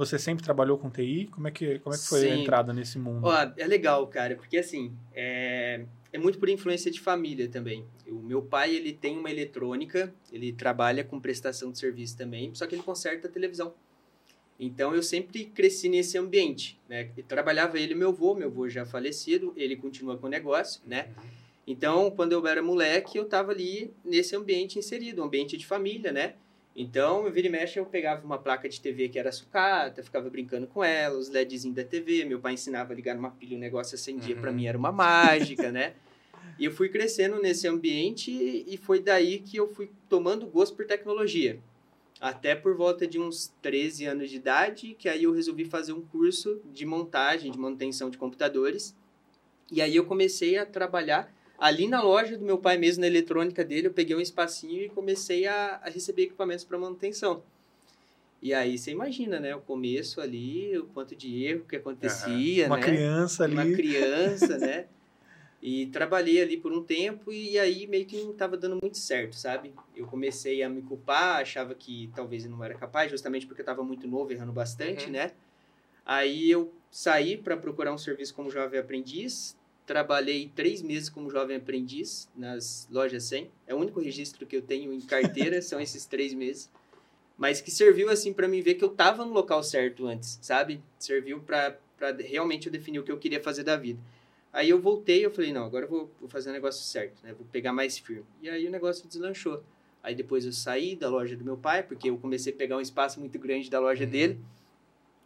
Você 0.02 0.18
sempre 0.18 0.44
trabalhou 0.44 0.80
com 0.80 0.90
TI? 0.90 1.30
Como 1.32 1.48
é 1.48 1.52
que, 1.52 1.78
como 1.78 1.94
é 1.94 1.98
que 2.00 2.06
foi 2.06 2.22
Sim. 2.22 2.32
a 2.32 2.36
entrada 2.38 2.74
nesse 2.74 2.98
mundo? 2.98 3.22
Ó, 3.24 3.52
é 3.56 3.68
legal, 3.68 4.08
cara, 4.08 4.36
porque 4.36 4.58
assim, 4.58 4.92
é, 5.14 5.86
é 6.12 6.18
muito 6.18 6.40
por 6.40 6.50
influência 6.50 6.90
de 6.90 7.00
família 7.00 7.48
também. 7.48 7.86
O 8.08 8.16
meu 8.16 8.42
pai, 8.42 8.74
ele 8.74 8.94
tem 8.94 9.16
uma 9.16 9.30
eletrônica, 9.30 10.12
ele 10.32 10.52
trabalha 10.54 11.04
com 11.04 11.20
prestação 11.20 11.72
de 11.72 11.78
serviço 11.78 12.18
também, 12.18 12.50
só 12.56 12.66
que 12.66 12.74
ele 12.74 12.82
conserta 12.82 13.28
a 13.28 13.32
televisão. 13.32 13.76
Então 14.60 14.96
eu 14.96 15.04
sempre 15.04 15.46
cresci 15.46 15.88
nesse 15.88 16.18
ambiente, 16.18 16.80
né? 16.90 17.12
E 17.16 17.22
trabalhava 17.22 17.78
ele 17.78 17.94
meu 17.94 18.10
avô, 18.10 18.34
meu 18.34 18.48
avô 18.48 18.68
já 18.68 18.84
falecido, 18.84 19.54
ele 19.56 19.76
continua 19.76 20.18
com 20.18 20.26
o 20.26 20.30
negócio, 20.32 20.82
né? 20.84 21.10
Uhum. 21.16 21.30
Então, 21.68 22.10
quando 22.10 22.32
eu 22.32 22.48
era 22.48 22.64
moleque, 22.64 23.20
eu 23.20 23.24
estava 23.24 23.52
ali 23.52 23.94
nesse 24.04 24.36
ambiente 24.36 24.80
inserido, 24.80 25.22
um 25.22 25.26
ambiente 25.26 25.56
de 25.56 25.68
família, 25.68 26.12
né? 26.12 26.34
Então, 26.76 27.26
eu 27.26 27.32
vira 27.32 27.48
e 27.48 27.50
mexe, 27.50 27.78
eu 27.78 27.86
pegava 27.86 28.26
uma 28.26 28.38
placa 28.38 28.70
de 28.70 28.80
TV 28.80 29.10
que 29.10 29.20
era 29.20 29.32
sucata, 29.32 30.02
ficava 30.02 30.30
brincando 30.30 30.68
com 30.68 30.84
ela, 30.84 31.18
os 31.18 31.30
LEDzinhos 31.30 31.76
da 31.76 31.84
TV, 31.84 32.24
meu 32.24 32.40
pai 32.40 32.54
ensinava 32.54 32.94
a 32.94 32.96
ligar 32.96 33.14
numa 33.14 33.32
pilha, 33.32 33.58
o 33.58 33.60
negócio 33.60 33.96
acendia, 33.96 34.36
uhum. 34.36 34.42
para 34.42 34.52
mim 34.52 34.68
era 34.68 34.78
uma 34.78 34.92
mágica, 34.92 35.72
né? 35.72 35.96
E 36.58 36.66
eu 36.66 36.72
fui 36.72 36.88
crescendo 36.90 37.42
nesse 37.42 37.68
ambiente 37.68 38.32
e 38.32 38.78
foi 38.78 39.02
daí 39.02 39.40
que 39.40 39.58
eu 39.58 39.68
fui 39.74 39.92
tomando 40.08 40.46
gosto 40.48 40.76
por 40.76 40.86
tecnologia 40.86 41.60
até 42.22 42.54
por 42.54 42.76
volta 42.76 43.08
de 43.08 43.20
uns 43.20 43.52
13 43.64 44.06
anos 44.06 44.30
de 44.30 44.36
idade, 44.36 44.96
que 44.98 45.10
aí 45.10 45.24
eu 45.24 45.34
resolvi 45.34 45.66
fazer 45.66 45.92
um 45.92 46.02
curso 46.02 46.62
de 46.72 46.86
montagem, 46.86 47.52
de 47.52 47.58
manutenção 47.58 48.12
de 48.12 48.18
computadores. 48.18 48.96
E 49.72 49.82
aí 49.82 49.96
eu 49.96 50.06
comecei 50.06 50.56
a 50.60 50.66
trabalhar 50.66 51.34
ali 51.62 51.88
na 51.88 52.02
loja 52.02 52.36
do 52.36 52.44
meu 52.44 52.58
pai 52.58 52.76
mesmo, 52.76 53.02
na 53.02 53.08
eletrônica 53.08 53.64
dele, 53.64 53.86
eu 53.86 53.94
peguei 53.94 54.16
um 54.16 54.20
espacinho 54.20 54.84
e 54.84 54.90
comecei 54.90 55.46
a, 55.46 55.80
a 55.84 55.92
receber 55.92 56.24
equipamentos 56.24 56.66
para 56.66 56.76
manutenção. 56.76 57.44
E 58.42 58.52
aí 58.52 58.80
você 58.80 58.90
imagina, 58.90 59.40
né? 59.40 59.56
O 59.56 59.62
começo 59.62 60.20
ali, 60.20 60.76
o 60.76 60.88
quanto 60.88 61.16
de 61.16 61.46
erro 61.46 61.64
que 61.70 61.76
acontecia, 61.76 62.64
uhum. 62.64 62.70
Uma 62.72 62.78
né? 62.78 62.84
criança 62.84 63.44
ali. 63.44 63.54
Uma 63.54 63.66
criança, 63.66 64.58
né? 64.58 64.88
E 65.62 65.86
trabalhei 65.86 66.42
ali 66.42 66.58
por 66.58 66.74
um 66.74 66.82
tempo 66.82 67.32
e 67.32 67.60
aí 67.60 67.86
meio 67.86 68.08
que 68.08 68.20
não 68.24 68.32
estava 68.32 68.58
dando 68.58 68.80
muito 68.82 68.98
certo, 68.98 69.36
sabe? 69.36 69.72
Eu 69.96 70.08
comecei 70.08 70.64
a 70.64 70.70
me 70.70 70.82
culpar, 70.82 71.42
achava 71.42 71.76
que 71.76 72.10
talvez 72.16 72.44
eu 72.44 72.50
não 72.50 72.64
era 72.64 72.74
capaz, 72.74 73.12
justamente 73.12 73.46
porque 73.46 73.62
eu 73.62 73.64
estava 73.64 73.84
muito 73.84 74.08
novo, 74.08 74.32
errando 74.32 74.52
bastante, 74.52 75.06
uhum. 75.06 75.12
né? 75.12 75.32
Aí 76.04 76.50
eu 76.50 76.74
saí 76.90 77.38
para 77.38 77.56
procurar 77.56 77.94
um 77.94 77.98
serviço 78.00 78.34
como 78.34 78.50
jovem 78.50 78.80
aprendiz, 78.80 79.56
trabalhei 79.86 80.52
três 80.56 80.82
meses 80.82 81.10
como 81.10 81.30
jovem 81.30 81.58
aprendiz 81.58 82.30
nas 82.36 82.88
lojas 82.92 83.24
100. 83.26 83.50
É 83.68 83.76
o 83.76 83.78
único 83.78 84.00
registro 84.00 84.46
que 84.46 84.56
eu 84.56 84.62
tenho 84.62 84.94
em 84.94 85.02
carteira, 85.02 85.62
são 85.62 85.80
esses 85.80 86.06
três 86.06 86.34
meses. 86.34 86.70
Mas 87.38 87.60
que 87.60 87.72
serviu 87.72 88.10
assim 88.10 88.34
para 88.34 88.48
mim 88.48 88.62
ver 88.62 88.76
que 88.76 88.84
eu 88.84 88.92
estava 88.92 89.26
no 89.26 89.34
local 89.34 89.64
certo 89.64 90.06
antes, 90.06 90.40
sabe? 90.42 90.82
Serviu 91.00 91.40
para 91.42 91.78
realmente 92.20 92.68
eu 92.68 92.72
definir 92.72 93.00
o 93.00 93.04
que 93.04 93.12
eu 93.12 93.18
queria 93.18 93.42
fazer 93.42 93.64
da 93.64 93.76
vida. 93.76 94.00
Aí 94.54 94.70
eu 94.70 94.80
voltei, 94.82 95.26
eu 95.26 95.32
falei, 95.32 95.54
não, 95.54 95.66
agora 95.66 95.86
eu 95.86 95.90
vou, 95.90 96.12
vou 96.20 96.30
fazer 96.30 96.50
o 96.50 96.54
negócio 96.54 96.84
certo, 96.84 97.24
né? 97.24 97.34
Vou 97.34 97.48
pegar 97.52 97.72
mais 97.72 97.98
firme. 97.98 98.26
E 98.42 98.50
aí 98.50 98.68
o 98.68 98.72
negócio 98.72 99.08
deslanchou. 99.08 99.64
Aí 100.04 100.14
depois 100.14 100.46
eu 100.46 100.52
saí 100.52 100.96
da 100.96 101.10
loja 101.10 101.36
do 101.36 101.46
meu 101.46 101.58
pai, 101.58 101.84
porque 101.84 102.10
eu 102.10 102.18
comecei 102.18 102.52
a 102.52 102.56
pegar 102.56 102.78
um 102.78 102.82
espaço 102.82 103.20
muito 103.20 103.38
grande 103.40 103.70
da 103.70 103.80
loja 103.80 104.04
uhum. 104.04 104.10
dele. 104.10 104.40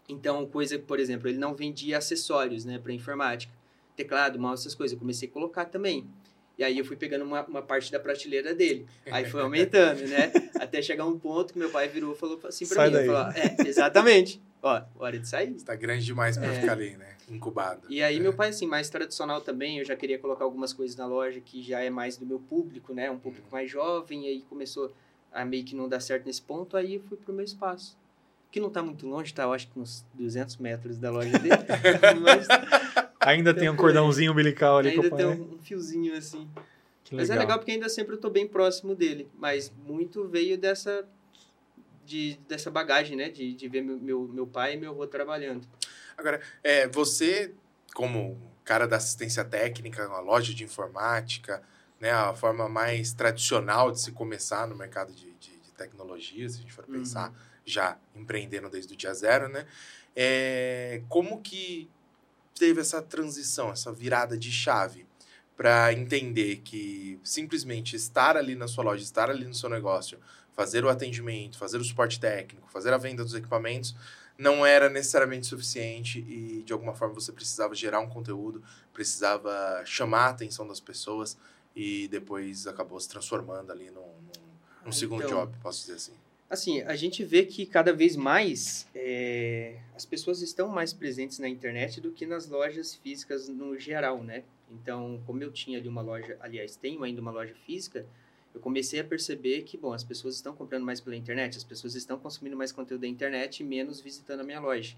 Então, 0.07 0.45
coisa, 0.45 0.77
por 0.77 0.99
exemplo, 0.99 1.27
ele 1.27 1.39
não 1.39 1.55
vendia 1.55 1.97
acessórios, 1.97 2.65
né, 2.65 2.77
para 2.77 2.93
informática. 2.93 3.51
Teclado, 3.95 4.39
mouse, 4.39 4.63
essas 4.63 4.75
coisas. 4.75 4.94
Eu 4.94 5.00
comecei 5.00 5.27
a 5.27 5.31
colocar 5.31 5.65
também. 5.65 6.07
E 6.57 6.63
aí 6.63 6.77
eu 6.77 6.86
fui 6.86 6.95
pegando 6.95 7.25
uma, 7.25 7.44
uma 7.45 7.62
parte 7.62 7.92
da 7.92 8.00
prateleira 8.00 8.53
dele. 8.53 8.88
Aí 9.12 9.25
foi 9.25 9.42
aumentando, 9.42 10.07
né? 10.07 10.31
Até 10.59 10.81
chegar 10.81 11.06
um 11.06 11.19
ponto 11.19 11.51
que 11.53 11.59
meu 11.59 11.69
pai 11.69 11.88
virou 11.88 12.13
e 12.13 12.18
falou 12.18 12.39
assim 12.45 12.65
pra 12.65 12.75
Sai 12.75 12.89
mim. 12.89 13.07
Falou, 13.07 13.31
é, 13.31 13.68
exatamente. 13.68 14.42
Ó, 14.62 14.81
hora 14.97 15.19
de 15.19 15.27
sair. 15.27 15.53
Está 15.53 15.75
grande 15.75 16.06
demais 16.06 16.38
para 16.38 16.47
é. 16.47 16.59
ficar 16.59 16.71
ali, 16.71 16.97
né? 16.97 17.15
Incubado. 17.30 17.86
E 17.89 18.01
aí, 18.01 18.18
é. 18.18 18.19
meu 18.19 18.33
pai, 18.33 18.50
assim, 18.50 18.65
mais 18.65 18.89
tradicional 18.89 19.42
também, 19.42 19.80
eu 19.80 19.86
já 19.86 19.95
queria 19.95 20.18
colocar 20.18 20.44
algumas 20.44 20.74
coisas 20.74 20.95
na 20.95 21.06
loja 21.06 21.39
que 21.41 21.62
já 21.62 21.81
é 21.81 21.89
mais 21.89 22.18
do 22.18 22.25
meu 22.25 22.39
público, 22.39 22.94
né? 22.94 23.12
Um 23.12 23.19
público 23.19 23.48
mais 23.51 23.69
jovem, 23.69 24.25
e 24.25 24.27
aí 24.30 24.41
começou 24.41 24.94
a 25.31 25.44
meio 25.44 25.65
que 25.65 25.75
não 25.75 25.89
dar 25.89 26.00
certo 26.00 26.25
nesse 26.25 26.41
ponto, 26.41 26.77
aí 26.77 26.95
eu 26.95 27.01
fui 27.01 27.18
pro 27.18 27.33
meu 27.33 27.44
espaço. 27.44 27.98
Que 28.50 28.59
não 28.59 28.69
tá 28.69 28.81
muito 28.81 29.06
longe, 29.06 29.33
tá? 29.33 29.44
Eu 29.44 29.53
acho 29.53 29.68
que 29.68 29.77
uns 29.77 30.06
200 30.13 30.57
metros 30.57 30.98
da 30.98 31.12
loja 31.12 31.38
dele. 31.38 31.56
mas... 32.24 32.48
Ainda 33.25 33.54
tem 33.54 33.69
um 33.69 33.75
cordãozinho 33.75 34.31
umbilical 34.31 34.77
ali. 34.77 34.89
Ainda 34.89 35.10
tem 35.10 35.25
um, 35.25 35.57
fiozinho 35.60 36.16
assim. 36.16 36.48
Mas 37.12 37.30
é 37.30 37.36
legal 37.36 37.57
porque 37.57 37.72
ainda 37.72 37.89
sempre 37.89 38.16
eu 38.16 38.19
tô 38.19 38.30
bem 38.30 38.48
próximo 38.48 38.95
dele. 38.95 39.30
Mas 39.38 39.72
muito 39.86 40.27
veio 40.27 40.57
dessa 40.57 41.06
de, 42.06 42.39
dessa 42.48 42.69
bagagem, 42.69 43.18
né? 43.18 43.30
De, 43.30 43.54
de 43.54 43.68
ver 43.68 43.81
meu, 43.81 43.98
meu, 43.98 44.27
meu 44.27 44.48
pai 44.48 44.75
e 44.75 44.77
meu 44.77 44.92
avô 44.92 45.07
trabalhando. 45.07 45.68
Agora, 46.18 46.39
é, 46.63 46.88
você, 46.88 47.54
como 47.94 48.39
cara 48.63 48.88
da 48.88 48.98
assistência 48.98 49.44
técnica, 49.44 50.08
uma 50.08 50.20
loja 50.20 50.53
de 50.53 50.63
informática, 50.63 51.62
né, 52.00 52.12
a 52.12 52.34
forma 52.34 52.67
mais 52.67 53.13
tradicional 53.13 53.91
de 53.91 54.01
se 54.01 54.12
começar 54.12 54.67
no 54.67 54.75
mercado 54.75 55.13
de, 55.13 55.32
de, 55.34 55.58
de 55.58 55.72
tecnologia, 55.77 56.48
se 56.50 56.60
a 56.60 56.62
gente 56.62 56.74
for 56.74 56.86
uhum. 56.88 57.00
pensar, 57.00 57.34
já 57.65 57.98
empreendendo 58.15 58.70
desde 58.70 58.94
o 58.94 58.98
dia 58.98 59.13
zero, 59.13 59.50
né? 59.50 59.65
É, 60.15 61.01
como 61.10 61.41
que 61.41 61.89
teve 62.57 62.81
essa 62.81 63.01
transição, 63.01 63.71
essa 63.71 63.91
virada 63.91 64.38
de 64.38 64.51
chave 64.51 65.05
para 65.55 65.93
entender 65.93 66.57
que 66.57 67.19
simplesmente 67.24 67.95
estar 67.95 68.35
ali 68.35 68.55
na 68.55 68.67
sua 68.67 68.83
loja, 68.83 69.03
estar 69.03 69.29
ali 69.29 69.45
no 69.45 69.53
seu 69.53 69.69
negócio, 69.69 70.19
fazer 70.53 70.83
o 70.83 70.89
atendimento, 70.89 71.57
fazer 71.57 71.77
o 71.77 71.83
suporte 71.83 72.19
técnico, 72.19 72.69
fazer 72.69 72.93
a 72.93 72.97
venda 72.97 73.24
dos 73.24 73.33
equipamentos, 73.33 73.95
não 74.38 74.65
era 74.65 74.89
necessariamente 74.89 75.47
suficiente 75.47 76.19
e 76.19 76.62
de 76.63 76.74
alguma 76.74 76.93
forma 76.93 77.13
você 77.13 77.31
precisava 77.31 77.74
gerar 77.74 78.00
um 78.00 78.09
conteúdo, 78.09 78.62
precisava 78.93 79.81
chamar 79.85 80.27
a 80.27 80.29
atenção 80.29 80.67
das 80.67 80.79
pessoas 80.79 81.38
e 81.75 82.07
depois 82.09 82.67
acabou 82.67 83.00
se 83.00 83.07
transformando 83.07 83.71
ali 83.71 83.89
num, 83.91 84.01
num, 84.01 84.85
num 84.85 84.91
segundo 84.91 85.24
então, 85.24 85.39
job, 85.41 85.57
posso 85.62 85.81
dizer 85.81 85.93
assim. 85.93 86.25
Assim, 86.49 86.81
a 86.81 86.95
gente 86.95 87.23
vê 87.23 87.43
que 87.43 87.65
cada 87.65 87.91
vez 87.91 88.15
mais 88.15 88.87
é, 88.93 89.79
as 89.95 90.05
pessoas 90.05 90.41
estão 90.41 90.67
mais 90.67 90.93
presentes 90.93 91.39
na 91.39 91.49
internet 91.49 91.99
do 91.99 92.11
que 92.11 92.25
nas 92.25 92.47
lojas 92.47 92.93
físicas 92.93 93.49
no 93.49 93.77
geral, 93.79 94.23
né? 94.23 94.43
Então, 94.71 95.21
como 95.25 95.41
eu 95.41 95.51
tinha 95.51 95.79
ali 95.79 95.87
uma 95.87 96.01
loja, 96.01 96.37
aliás, 96.39 96.75
tenho 96.75 97.03
ainda 97.03 97.19
uma 97.19 97.31
loja 97.31 97.55
física, 97.65 98.05
eu 98.53 98.61
comecei 98.61 98.99
a 98.99 99.03
perceber 99.03 99.63
que, 99.63 99.75
bom, 99.77 99.91
as 99.91 100.03
pessoas 100.03 100.35
estão 100.35 100.55
comprando 100.55 100.83
mais 100.83 101.01
pela 101.01 101.15
internet, 101.15 101.57
as 101.57 101.63
pessoas 101.63 101.95
estão 101.95 102.17
consumindo 102.17 102.55
mais 102.55 102.71
conteúdo 102.71 103.01
da 103.01 103.07
internet 103.07 103.59
e 103.59 103.63
menos 103.63 103.99
visitando 103.99 104.39
a 104.39 104.43
minha 104.43 104.59
loja. 104.59 104.95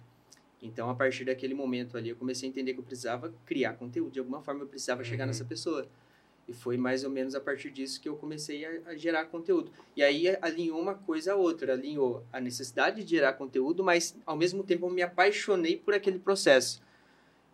Então, 0.61 0.89
a 0.89 0.95
partir 0.95 1.25
daquele 1.25 1.53
momento 1.53 1.97
ali, 1.97 2.09
eu 2.09 2.15
comecei 2.15 2.47
a 2.47 2.51
entender 2.51 2.73
que 2.73 2.79
eu 2.79 2.83
precisava 2.83 3.33
criar 3.45 3.73
conteúdo. 3.73 4.11
De 4.11 4.19
alguma 4.19 4.41
forma, 4.41 4.63
eu 4.63 4.67
precisava 4.67 5.03
chegar 5.03 5.23
uhum. 5.23 5.27
nessa 5.27 5.45
pessoa. 5.45 5.87
E 6.47 6.53
foi 6.53 6.77
mais 6.77 7.03
ou 7.03 7.09
menos 7.09 7.35
a 7.35 7.41
partir 7.41 7.69
disso 7.69 7.99
que 7.99 8.07
eu 8.07 8.15
comecei 8.15 8.65
a, 8.65 8.91
a, 8.91 8.95
gerar 8.95 9.25
conteúdo. 9.25 9.71
E 9.95 10.01
aí 10.01 10.27
alinhou 10.41 10.79
uma 10.79 10.95
coisa 10.95 11.33
a 11.33 11.35
outra, 11.35 11.73
alinhou 11.73 12.25
a 12.31 12.39
necessidade 12.39 13.03
de 13.03 13.09
gerar 13.09 13.33
conteúdo, 13.33 13.83
mas 13.83 14.15
ao 14.25 14.37
mesmo 14.37 14.63
tempo 14.63 14.85
eu 14.85 14.89
me 14.89 15.01
apaixonei 15.01 15.77
por 15.77 15.93
aquele 15.93 16.19
processo. 16.19 16.81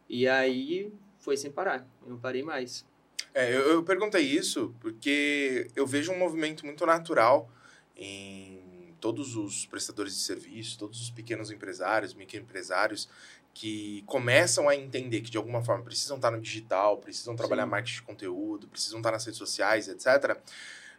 E 0.07 0.27
aí 0.27 0.93
foi 1.17 1.38
sem 1.38 1.51
parar, 1.51 1.88
eu 2.03 2.12
não 2.12 2.19
parei 2.19 2.43
mais. 2.43 2.85
É, 3.33 3.51
eu, 3.55 3.62
eu 3.62 3.83
perguntei 3.83 4.21
isso 4.21 4.75
porque 4.79 5.67
eu 5.75 5.88
vejo 5.88 6.12
um 6.12 6.19
movimento 6.19 6.65
muito 6.65 6.85
natural 6.85 7.50
em 7.95 8.93
todos 9.03 9.35
os 9.35 9.65
prestadores 9.65 10.13
de 10.13 10.21
serviço, 10.21 10.77
todos 10.77 11.01
os 11.01 11.09
pequenos 11.09 11.51
empresários, 11.51 12.13
microempresários, 12.13 13.09
que 13.53 14.03
começam 14.07 14.67
a 14.67 14.75
entender 14.75 15.22
que 15.22 15.29
de 15.29 15.38
alguma 15.38 15.63
forma 15.63 15.83
precisam 15.83 16.15
estar 16.17 16.31
no 16.31 16.41
digital, 16.41 16.98
precisam 16.98 17.36
trabalhar 17.36 17.63
Sim. 17.65 17.69
marketing 17.69 17.95
de 17.98 18.01
conteúdo, 18.01 18.67
precisam 18.67 19.00
estar 19.00 19.12
nas 19.12 19.24
redes 19.24 19.38
sociais, 19.38 19.88
etc. 19.88 20.38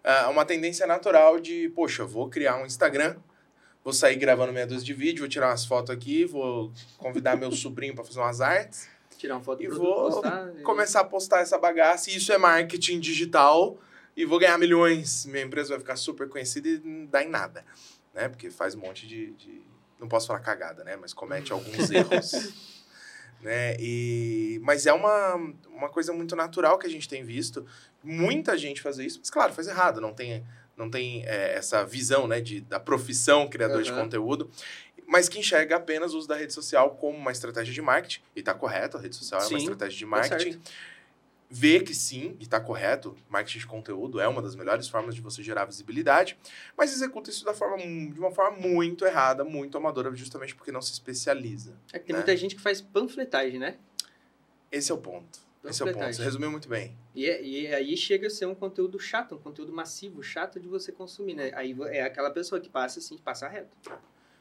É 0.05 0.27
uma 0.27 0.45
tendência 0.45 0.87
natural 0.87 1.41
de, 1.41 1.69
poxa, 1.71 2.05
vou 2.05 2.29
criar 2.29 2.57
um 2.57 2.67
Instagram, 2.67 3.17
vou 3.83 3.93
sair 3.93 4.17
gravando 4.17 4.53
meia 4.53 4.67
dúzia 4.67 4.85
de 4.85 4.95
vídeo, 4.95 5.21
vou 5.21 5.29
tirar 5.29 5.49
umas 5.49 5.65
fotos 5.65 5.91
aqui, 5.91 6.25
vou 6.25 6.73
convidar 6.99 7.37
meu 7.37 7.51
sobrinho 7.51 7.95
para 7.95 8.05
fazer 8.05 8.21
umas 8.21 8.41
artes, 8.41 8.89
Tirar 9.19 9.37
uma 9.37 9.43
foto 9.43 9.63
E 9.63 9.69
vou 9.69 10.11
postar. 10.11 10.47
né? 10.47 10.63
começar 10.63 11.01
a 11.01 11.05
postar 11.05 11.41
essa 11.41 11.57
bagaça, 11.59 12.11
e 12.11 12.17
isso 12.17 12.33
é 12.33 12.37
marketing 12.39 13.01
digital, 13.01 13.79
e 14.17 14.25
vou 14.25 14.39
ganhar 14.39 14.59
milhões, 14.59 15.25
minha 15.27 15.43
empresa 15.43 15.71
vai 15.71 15.79
ficar 15.81 15.97
super 15.97 16.29
conhecida 16.29 16.69
e 16.69 16.79
não 16.85 17.07
dá 17.07 17.23
em 17.25 17.29
nada, 17.29 17.65
né? 18.13 18.29
Porque 18.29 18.51
faz 18.51 18.75
um 18.75 18.81
monte 18.81 19.07
de, 19.07 19.33
de- 19.33 19.63
não 19.99 20.09
posso 20.09 20.27
falar 20.27 20.41
cagada, 20.41 20.85
né? 20.85 20.97
Mas 20.97 21.13
comete 21.13 21.53
alguns 21.53 21.91
erros, 21.91 22.55
né? 23.41 23.77
E 23.79 24.59
mas 24.63 24.87
é 24.87 24.93
uma, 24.93 25.35
uma 25.69 25.89
coisa 25.89 26.13
muito 26.13 26.35
natural 26.35 26.79
que 26.79 26.87
a 26.87 26.91
gente 26.91 27.09
tem 27.09 27.25
visto 27.25 27.67
muita 28.03 28.57
gente 28.57 28.81
fazer 28.83 29.05
isso, 29.05 29.19
mas 29.19 29.31
claro, 29.31 29.53
faz 29.53 29.67
errado, 29.67 30.01
não 30.01 30.13
tem 30.13 30.45
não 30.77 30.91
tem 30.91 31.25
é, 31.25 31.55
essa 31.55 31.85
visão, 31.85 32.27
né, 32.27 32.41
de, 32.41 32.61
da 32.61 32.81
profissão 32.81 33.49
criador 33.49 33.83
de 33.83 33.93
Aham. 33.93 34.03
conteúdo, 34.03 34.51
mas 35.07 35.29
que 35.29 35.39
enxerga 35.39 35.77
apenas 35.77 36.15
o 36.15 36.19
uso 36.19 36.27
da 36.27 36.35
rede 36.35 36.53
social 36.53 36.97
como 36.97 37.17
uma 37.17 37.31
estratégia 37.31 37.73
de 37.73 37.81
marketing, 37.81 38.23
e 38.35 38.43
tá 38.43 38.53
correto, 38.55 38.97
a 38.97 39.01
rede 39.01 39.15
social 39.15 39.41
é 39.41 39.45
uma 39.47 39.51
Sim, 39.51 39.57
estratégia 39.59 39.99
de 39.99 40.05
tá 40.05 40.11
marketing, 40.11 40.53
certo. 40.53 40.71
Vê 41.51 41.81
que 41.81 41.95
sim, 41.95 42.37
e 42.41 42.47
tá 42.47 42.61
correto, 42.61 43.17
marketing 43.29 43.59
de 43.59 43.67
conteúdo 43.67 44.21
é 44.21 44.27
uma 44.27 44.43
das 44.43 44.57
melhores 44.57 44.89
formas 44.89 45.15
de 45.15 45.21
você 45.21 45.43
gerar 45.43 45.65
visibilidade, 45.67 46.39
mas 46.77 46.93
executa 46.93 47.31
isso 47.31 47.45
da 47.45 47.55
forma, 47.55 47.77
de 47.79 48.19
uma 48.19 48.31
forma 48.31 48.57
muito 48.57 49.05
errada, 49.05 49.45
muito 49.45 49.77
amadora, 49.79 50.15
justamente 50.15 50.55
porque 50.55 50.73
não 50.73 50.83
se 50.83 50.93
especializa. 50.93 51.75
É 51.93 51.99
que 51.99 52.07
tem 52.07 52.15
né? 52.15 52.21
muita 52.21 52.37
gente 52.37 52.57
que 52.57 52.63
faz 52.63 52.81
panfletagem, 52.81 53.59
né? 53.59 53.77
Esse 54.71 54.91
é 54.91 54.95
o 54.95 54.99
ponto. 54.99 55.39
Esse 55.65 55.83
é 55.83 55.87
o 55.87 55.95
ponto. 55.95 56.13
Você 56.13 56.23
resumiu 56.23 56.51
muito 56.51 56.69
bem. 56.69 56.97
E, 57.15 57.27
é- 57.27 57.43
e 57.43 57.67
aí 57.75 57.97
chega 57.97 58.27
a 58.27 58.31
ser 58.31 58.47
um 58.47 58.55
conteúdo 58.55 58.99
chato, 58.99 59.35
um 59.37 59.39
conteúdo 59.39 59.73
massivo, 59.73 60.23
chato 60.23 60.61
de 60.61 60.69
você 60.69 60.93
consumir, 60.93 61.35
né? 61.35 61.53
Aí 61.55 61.75
é 61.89 62.03
aquela 62.03 62.31
pessoa 62.31 62.61
que 62.61 62.69
passa 62.69 62.99
assim, 62.99 63.17
passa 63.17 63.49
reto. 63.49 63.75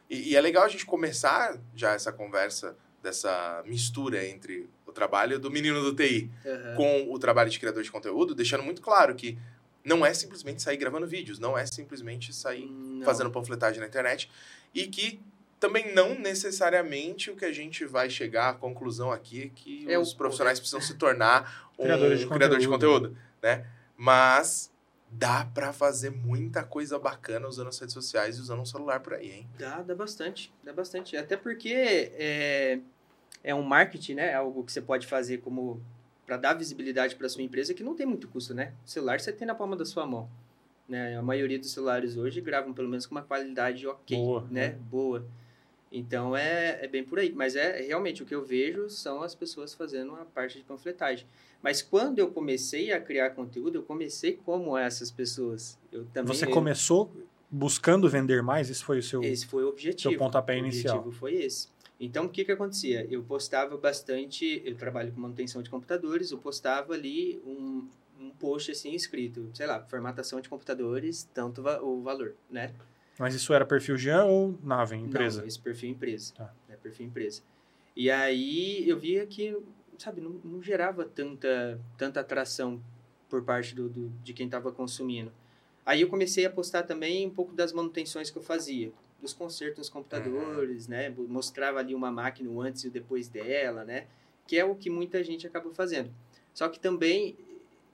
E, 0.10 0.32
e 0.32 0.36
é 0.36 0.42
legal 0.42 0.64
a 0.64 0.68
gente 0.68 0.86
começar 0.86 1.58
já 1.76 1.94
essa 1.94 2.12
conversa 2.12 2.76
dessa 3.02 3.64
mistura 3.66 4.26
entre 4.26 4.70
trabalho 4.94 5.38
do 5.40 5.52
menino 5.52 5.82
do 5.82 5.94
TI 5.94 6.30
Aham. 6.46 6.76
com 6.76 7.12
o 7.14 7.20
trabalho 7.20 7.50
de 7.50 7.60
criador 7.60 7.84
de 7.84 7.92
conteúdo, 7.92 8.34
deixando 8.34 8.64
muito 8.64 8.82
claro 8.82 9.14
que 9.16 9.38
não 9.84 10.06
é 10.06 10.14
simplesmente 10.14 10.62
sair 10.62 10.78
gravando 10.78 11.06
vídeos, 11.06 11.40
não 11.40 11.58
é 11.58 11.66
simplesmente 11.66 12.32
sair 12.34 12.66
Não. 12.70 13.04
fazendo 13.04 13.30
panfletagem 13.30 13.82
na 13.82 13.88
internet 13.88 14.30
e 14.74 14.88
que 14.88 15.20
também 15.60 15.94
não 15.94 16.16
necessariamente 16.20 17.30
o 17.32 17.36
que 17.36 17.46
a 17.46 17.52
gente 17.52 17.86
vai 17.86 18.10
chegar 18.10 18.50
à 18.50 18.54
conclusão 18.54 19.12
aqui 19.12 19.44
é 19.44 19.50
que 19.54 19.86
É 19.92 19.98
o- 19.98 20.02
os 20.02 20.14
profissionais 20.14 20.60
precisam 20.60 20.80
se 20.82 20.94
tornar 20.96 21.72
um 21.78 21.84
Criadores 21.84 22.20
de 22.22 22.28
criador 22.28 22.60
de 22.60 22.68
conteúdo. 22.68 23.18
né? 23.42 23.66
Mas 23.98 24.72
dá 25.10 25.46
pra 25.46 25.72
fazer 25.72 26.10
muita 26.10 26.64
coisa 26.64 26.98
bacana 26.98 27.48
usando 27.48 27.68
as 27.68 27.78
redes 27.80 27.94
sociais 27.94 28.38
e 28.38 28.42
usando 28.42 28.62
um 28.62 28.66
celular 28.66 29.00
por 29.00 29.14
aí, 29.14 29.32
hein? 29.32 29.50
Dá, 29.58 29.82
dá 29.82 29.94
bastante, 29.96 30.52
dá 30.64 30.74
bastante. 30.74 31.16
Até 31.16 31.38
porque 31.38 32.10
é, 32.16 32.80
é 33.44 33.54
um 33.56 33.62
marketing, 33.64 34.16
né? 34.16 34.32
É 34.32 34.36
algo 34.36 34.64
que 34.64 34.72
você 34.72 34.82
pode 34.82 35.08
fazer 35.08 35.40
como 35.40 35.82
para 36.26 36.38
dar 36.38 36.54
visibilidade 36.54 37.16
para 37.16 37.28
sua 37.30 37.42
empresa 37.44 37.74
que 37.74 37.84
não 37.84 37.96
tem 37.96 38.06
muito 38.06 38.28
custo, 38.28 38.54
né? 38.54 38.74
O 38.86 38.90
celular 38.90 39.20
você 39.20 39.32
tem 39.32 39.46
na 39.48 39.56
palma 39.56 39.76
da 39.76 39.86
sua 39.86 40.06
mão. 40.06 40.30
Né? 40.88 41.18
A 41.18 41.22
maioria 41.22 41.58
dos 41.60 41.72
celulares 41.72 42.18
hoje 42.18 42.42
gravam 42.42 42.74
pelo 42.74 42.90
menos 42.90 43.06
com 43.06 43.16
uma 43.16 43.22
qualidade 43.22 43.86
ok, 43.88 44.18
Boa, 44.18 44.42
né? 44.50 44.70
né? 44.70 44.78
Boa. 44.90 45.26
Então 45.92 46.36
é, 46.36 46.80
é 46.84 46.88
bem 46.88 47.04
por 47.04 47.20
aí. 47.20 47.32
Mas 47.32 47.56
é 47.56 47.82
realmente 47.82 48.24
o 48.24 48.26
que 48.26 48.34
eu 48.34 48.44
vejo 48.44 48.90
são 48.90 49.22
as 49.22 49.36
pessoas 49.36 49.74
fazendo 49.74 50.14
a 50.16 50.26
parte 50.26 50.58
de 50.58 50.64
panfletagem. 50.64 51.26
Mas 51.62 51.82
quando 51.82 52.20
eu 52.20 52.32
comecei 52.32 52.92
a 52.92 53.00
criar 53.00 53.30
conteúdo, 53.32 53.78
eu 53.78 53.84
comecei 53.84 54.40
como 54.44 54.78
essas 54.78 55.12
pessoas. 55.12 55.78
Eu 55.92 56.06
também 56.14 56.36
Você 56.36 56.46
eu- 56.46 56.52
começou 56.52 57.12
buscando 57.50 58.10
vender 58.10 58.42
mais? 58.42 58.70
Esse 58.70 58.84
foi 58.84 58.98
o 59.00 59.04
seu. 59.04 59.24
esse 59.24 59.46
foi 59.46 59.64
o 59.64 59.70
objetivo. 59.70 60.10
seu 60.12 60.18
pontapé 60.20 60.56
o 60.56 60.58
inicial. 60.58 60.98
objetivo 60.98 61.20
foi 61.20 61.36
esse. 61.36 61.68
Então, 62.00 62.26
o 62.26 62.30
que 62.30 62.44
que 62.44 62.52
acontecia? 62.52 63.08
Eu 63.10 63.24
postava 63.24 63.78
bastante, 63.78 64.62
eu 64.66 64.76
trabalho 64.76 65.12
com 65.14 65.22
manutenção 65.22 65.62
de 65.62 65.70
computadores, 65.70 66.32
eu 66.32 66.38
postava 66.38 66.94
ali 66.94 67.42
um, 67.46 67.88
um 68.20 68.30
post 68.32 68.72
assim 68.72 68.94
escrito, 68.94 69.50
sei 69.54 69.68
lá, 69.68 69.82
formatação 69.84 70.42
de 70.42 70.50
computadores, 70.50 71.28
tanto 71.34 71.62
va- 71.62 71.82
o 71.82 72.02
valor, 72.02 72.36
né? 72.50 72.74
Mas 73.18 73.36
isso 73.36 73.54
era 73.54 73.64
perfil 73.66 73.96
Jean 73.96 74.26
ou 74.26 74.58
Nave, 74.64 74.96
empresa? 74.96 75.42
Não, 75.42 75.48
esse 75.48 75.60
perfil 75.60 75.92
empresa. 75.92 76.34
Tá. 76.34 76.54
É 76.68 76.76
perfil 76.76 77.06
empresa. 77.06 77.42
E 77.96 78.10
aí 78.10 78.90
eu 78.90 79.00
via 79.00 79.26
que, 79.28 79.56
sabe, 80.00 80.20
não, 80.20 80.32
não 80.44 80.62
gerava 80.64 81.06
tanta, 81.06 81.80
tanta 81.96 82.20
atração 82.20 82.82
por 83.30 83.44
parte 83.44 83.76
do, 83.76 83.88
do- 83.88 84.10
de 84.24 84.34
quem 84.34 84.48
estava 84.48 84.72
consumindo. 84.72 85.32
Aí 85.86 86.02
eu 86.02 86.10
comecei 86.10 86.44
a 86.46 86.50
postar 86.50 86.84
também 86.84 87.28
um 87.28 87.30
pouco 87.30 87.54
das 87.54 87.72
manutenções 87.72 88.30
que 88.32 88.38
eu 88.38 88.42
fazia, 88.44 88.92
dos 89.24 89.34
consertos 89.34 89.78
nos 89.80 89.90
computadores, 89.90 90.88
né? 90.88 91.10
Bo- 91.10 91.28
Mostrava 91.28 91.80
ali 91.80 91.96
uma 91.96 92.12
máquina 92.12 92.50
o 92.50 92.62
antes 92.62 92.84
e 92.84 92.90
o 92.90 92.92
depois 92.92 93.28
dela, 93.30 93.84
né? 93.84 94.06
Que 94.46 94.58
é 94.60 94.66
o 94.66 94.76
que 94.76 94.90
muita 94.90 95.24
gente 95.24 95.48
acaba 95.48 95.74
fazendo. 95.74 96.12
Só 96.54 96.68
que 96.68 96.80
também 96.80 97.36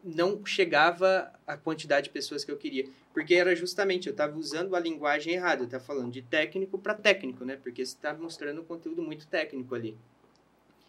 não 0.04 0.44
chegava 0.46 1.32
a 1.46 1.56
quantidade 1.56 2.06
de 2.06 2.10
pessoas 2.10 2.44
que 2.44 2.52
eu 2.52 2.58
queria. 2.58 2.90
Porque 3.14 3.36
era 3.36 3.56
justamente, 3.56 4.08
eu 4.08 4.12
estava 4.12 4.38
usando 4.38 4.76
a 4.76 4.80
linguagem 4.80 5.34
errada, 5.34 5.62
eu 5.62 5.66
estava 5.66 5.84
falando 5.84 6.12
de 6.12 6.22
técnico 6.24 6.78
para 6.80 6.96
técnico, 6.96 7.46
né? 7.46 7.56
Porque 7.62 7.86
você 7.86 7.96
está 7.96 8.14
mostrando 8.14 8.62
um 8.62 8.66
conteúdo 8.66 9.02
muito 9.04 9.28
técnico 9.28 9.76
ali. 9.76 9.96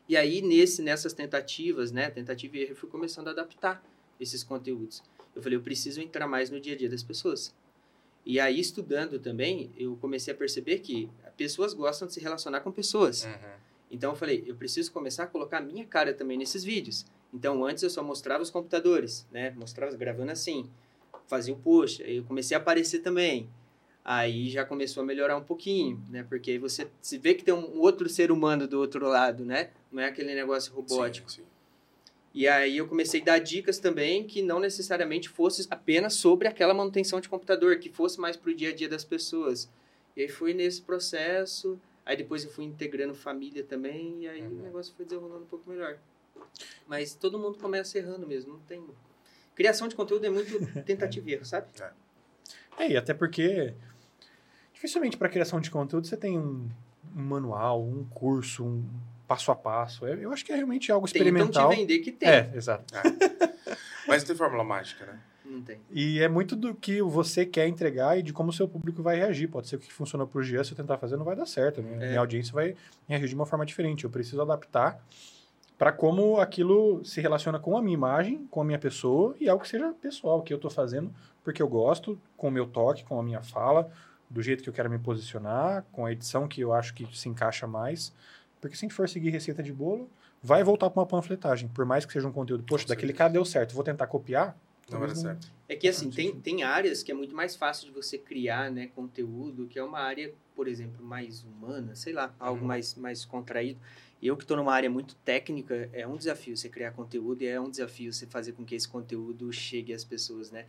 E 0.09 0.16
aí, 0.16 0.42
nesse, 0.42 0.82
nessas 0.82 1.12
tentativas, 1.12 1.92
né? 1.92 2.11
Tentativa 2.11 2.56
e 2.56 2.62
erro, 2.62 2.73
eu 2.73 2.76
fui 2.76 2.88
começando 2.88 3.28
a 3.28 3.30
adaptar 3.30 3.85
esses 4.18 4.42
conteúdos. 4.42 5.02
Eu 5.37 5.42
falei, 5.42 5.56
eu 5.56 5.62
preciso 5.62 6.00
entrar 6.00 6.26
mais 6.26 6.50
no 6.50 6.59
dia 6.61 6.75
a 6.75 6.76
dia 6.76 6.88
das 6.88 7.02
pessoas. 7.02 7.54
E 8.24 8.38
aí, 8.38 8.60
estudando 8.60 9.18
também, 9.18 9.70
eu 9.76 9.96
comecei 9.96 10.32
a 10.32 10.36
perceber 10.36 10.80
que 10.80 11.08
pessoas 11.36 11.72
gostam 11.72 12.06
de 12.06 12.14
se 12.14 12.20
relacionar 12.20 12.60
com 12.60 12.70
pessoas. 12.70 13.24
Uhum. 13.24 13.30
Então 13.90 14.10
eu 14.10 14.16
falei, 14.16 14.44
eu 14.46 14.54
preciso 14.54 14.92
começar 14.92 15.24
a 15.24 15.26
colocar 15.26 15.58
a 15.58 15.60
minha 15.60 15.84
cara 15.84 16.14
também 16.14 16.38
nesses 16.38 16.62
vídeos. 16.62 17.04
Então 17.32 17.64
antes 17.64 17.82
eu 17.82 17.90
só 17.90 18.02
mostrava 18.02 18.42
os 18.42 18.50
computadores, 18.50 19.26
né? 19.32 19.50
Mostrava 19.50 19.96
gravando 19.96 20.30
assim, 20.30 20.70
fazia 21.26 21.52
o 21.52 21.56
post, 21.56 22.02
aí 22.02 22.16
eu 22.16 22.24
comecei 22.24 22.56
a 22.56 22.60
aparecer 22.60 23.00
também. 23.00 23.48
Aí 24.04 24.48
já 24.48 24.64
começou 24.64 25.02
a 25.02 25.06
melhorar 25.06 25.36
um 25.36 25.42
pouquinho, 25.42 26.02
né? 26.08 26.22
Porque 26.22 26.52
aí 26.52 26.58
você 26.58 26.88
se 27.00 27.18
vê 27.18 27.34
que 27.34 27.44
tem 27.44 27.52
um 27.52 27.80
outro 27.80 28.08
ser 28.08 28.30
humano 28.30 28.66
do 28.66 28.78
outro 28.78 29.06
lado, 29.06 29.44
né? 29.44 29.70
Não 29.90 30.02
é 30.02 30.06
aquele 30.06 30.34
negócio 30.34 30.72
robótico. 30.72 31.30
Sim, 31.30 31.42
sim. 31.42 31.46
E 32.32 32.46
aí 32.46 32.76
eu 32.76 32.87
comecei 32.87 33.20
a 33.22 33.25
dar 33.25 33.38
dicas 33.40 33.78
também 33.78 34.25
que 34.25 34.40
não 34.40 34.60
necessariamente 34.60 35.28
fosse 35.28 35.66
apenas 35.70 36.14
sobre 36.14 36.46
aquela 36.46 36.72
manutenção 36.72 37.20
de 37.20 37.28
computador, 37.28 37.78
que 37.78 37.88
fosse 37.90 38.20
mais 38.20 38.37
pro 38.37 38.54
dia 38.54 38.70
a 38.70 38.75
dia 38.75 38.88
das 38.88 39.04
pessoas. 39.04 39.68
E 40.16 40.22
aí 40.22 40.28
fui 40.28 40.54
nesse 40.54 40.80
processo, 40.82 41.78
aí 42.06 42.16
depois 42.16 42.44
eu 42.44 42.50
fui 42.50 42.64
integrando 42.64 43.14
família 43.14 43.64
também, 43.64 44.22
e 44.25 44.28
aí 44.28 44.42
Uhum. 44.42 44.60
o 44.60 44.62
negócio 44.62 44.94
foi 44.96 45.04
desenrolando 45.04 45.42
um 45.42 45.46
pouco 45.46 45.68
melhor. 45.68 45.99
Mas 46.87 47.14
todo 47.14 47.38
mundo 47.38 47.58
começa 47.58 47.99
errando 47.99 48.26
mesmo, 48.26 48.52
não 48.54 48.60
tem... 48.60 48.82
Criação 49.54 49.88
de 49.88 49.94
conteúdo 49.96 50.25
é 50.25 50.30
muito 50.30 50.50
tentativa 50.87 51.28
e 51.28 51.34
erro, 51.34 51.44
sabe? 51.44 51.66
É, 52.78 52.92
e 52.92 52.96
até 52.96 53.12
porque 53.12 53.75
dificilmente 54.72 55.16
para 55.16 55.28
criação 55.28 55.60
de 55.60 55.70
conteúdo 55.70 56.06
você 56.06 56.16
tem 56.16 56.38
um, 56.38 56.68
um 57.14 57.22
manual, 57.22 57.82
um 57.82 58.04
curso, 58.04 58.64
um 58.64 58.84
passo 59.30 59.52
a 59.52 59.54
passo. 59.54 60.04
É, 60.04 60.25
Eu 60.25 60.32
acho 60.32 60.44
que 60.44 60.50
é 60.50 60.56
realmente 60.56 60.90
algo 60.90 61.06
Tentam 61.06 61.28
experimental. 61.28 61.70
te 61.70 61.76
vender 61.76 61.99
que 62.00 62.10
tem. 62.10 62.28
É, 62.28 62.50
exato. 62.52 62.84
Mas 64.08 64.22
não 64.22 64.26
tem 64.26 64.37
fórmula 64.37 64.64
mágica, 64.64 65.06
né? 65.06 65.20
Não 65.44 65.62
tem. 65.62 65.80
E 65.88 66.18
é 66.18 66.28
muito 66.28 66.56
do 66.56 66.75
que 66.75 67.00
você 67.00 67.46
quer 67.46 67.68
entregar 67.68 68.18
e 68.18 68.25
de 68.25 68.32
como 68.32 68.50
o 68.50 68.52
seu 68.52 68.66
público 68.66 69.04
vai 69.04 69.16
reagir. 69.16 69.46
Pode 69.46 69.68
ser 69.68 69.78
que 69.78 69.84
o 69.84 69.87
que 69.87 69.92
funcionou 69.92 70.26
pro 70.26 70.42
Jean, 70.42 70.64
se 70.64 70.72
eu 70.72 70.76
tentar 70.76 70.99
fazer, 70.99 71.16
não 71.16 71.25
vai 71.25 71.37
dar 71.37 71.46
certo. 71.46 71.80
Né? 71.80 72.06
É. 72.06 72.08
Minha 72.08 72.18
audiência 72.20 72.52
vai 72.52 72.75
reagir 73.06 73.28
de 73.28 73.34
uma 73.37 73.46
forma 73.46 73.64
diferente. 73.64 74.02
Eu 74.02 74.10
preciso 74.10 74.42
adaptar 74.42 75.00
para 75.78 75.92
como 75.92 76.40
aquilo 76.40 77.04
se 77.04 77.20
relaciona 77.20 77.60
com 77.60 77.76
a 77.76 77.80
minha 77.82 77.94
imagem, 77.94 78.49
com 78.50 78.60
a 78.60 78.64
minha 78.64 78.80
pessoa 78.80 79.37
e 79.38 79.49
algo 79.49 79.62
que 79.62 79.68
seja 79.68 79.94
pessoal, 80.02 80.42
que 80.42 80.52
eu 80.52 80.56
estou 80.56 80.72
fazendo 80.72 81.14
porque 81.44 81.62
eu 81.62 81.68
gosto, 81.68 82.20
com 82.37 82.49
o 82.49 82.50
meu 82.50 82.66
toque, 82.66 83.04
com 83.04 83.18
a 83.18 83.22
minha 83.22 83.42
fala, 83.42 83.90
do 84.28 84.42
jeito 84.42 84.62
que 84.62 84.68
eu 84.68 84.72
quero 84.72 84.90
me 84.90 84.99
posicionar, 84.99 85.84
com 85.92 86.04
a 86.04 86.12
edição 86.12 86.46
que 86.49 86.60
eu 86.60 86.72
acho 86.72 86.92
que 86.94 87.06
se 87.16 87.28
encaixa 87.28 87.66
mais. 87.66 88.12
Porque 88.61 88.76
se 88.76 88.85
a 88.85 88.88
gente 88.88 88.95
for 88.95 89.09
seguir 89.09 89.31
receita 89.31 89.62
de 89.62 89.73
bolo, 89.73 90.11
vai 90.43 90.62
voltar 90.62 90.90
para 90.90 91.00
uma 91.00 91.07
panfletagem. 91.07 91.69
Por 91.69 91.85
mais 91.85 92.05
que 92.05 92.12
seja 92.12 92.29
um 92.29 92.33
conteúdo, 92.33 92.62
poxa, 92.64 92.85
Com 92.85 92.88
daquele 92.88 93.09
certeza. 93.09 93.19
cara 93.19 93.33
deu 93.33 93.45
certo, 93.45 93.75
vou 93.75 93.85
tentar 93.85 94.07
copiar. 94.07 94.57
Não 94.90 95.00
dar 95.00 95.14
certo. 95.14 95.49
É 95.69 95.76
que 95.76 95.87
assim, 95.87 96.11
tem, 96.11 96.35
tem 96.40 96.62
áreas 96.64 97.02
que 97.02 97.12
é 97.12 97.14
muito 97.14 97.35
mais 97.35 97.55
fácil 97.55 97.87
de 97.87 97.93
você 97.93 98.19
criar 98.19 98.71
né, 98.73 98.88
conteúdo, 98.88 99.69
que 99.69 99.79
é 99.79 99.85
uma 99.85 100.00
área, 100.00 100.35
por 100.57 100.67
exemplo, 100.67 101.05
mais 101.05 101.45
humana, 101.45 101.95
sei 101.95 102.12
lá, 102.12 102.35
algo 102.40 102.62
Uhum. 102.62 102.67
mais, 102.67 102.95
mais 102.97 103.25
contraído. 103.25 103.79
Eu 104.21 104.37
que 104.37 104.43
estou 104.43 104.57
numa 104.57 104.73
área 104.75 104.90
muito 104.90 105.14
técnica, 105.25 105.88
é 105.93 106.07
um 106.07 106.17
desafio 106.17 106.57
você 106.57 106.69
criar 106.69 106.90
conteúdo 106.90 107.43
e 107.43 107.47
é 107.47 107.61
um 107.61 107.71
desafio 107.71 108.12
você 108.12 108.26
fazer 108.26 108.52
com 108.52 108.64
que 108.64 108.75
esse 108.75 108.88
conteúdo 108.88 109.50
chegue 109.52 109.95
às 109.95 110.05
pessoas, 110.05 110.50
né? 110.50 110.67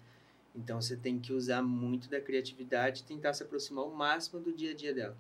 Então 0.56 0.80
você 0.82 0.96
tem 0.96 1.18
que 1.20 1.34
usar 1.34 1.62
muito 1.64 2.08
da 2.10 2.22
criatividade 2.22 3.02
e 3.02 3.04
tentar 3.04 3.34
se 3.34 3.42
aproximar 3.42 3.84
ao 3.86 3.92
máximo 3.92 4.40
do 4.40 4.54
dia 4.54 4.72
a 4.72 4.76
dia 4.76 4.94
dela. 4.94 5.18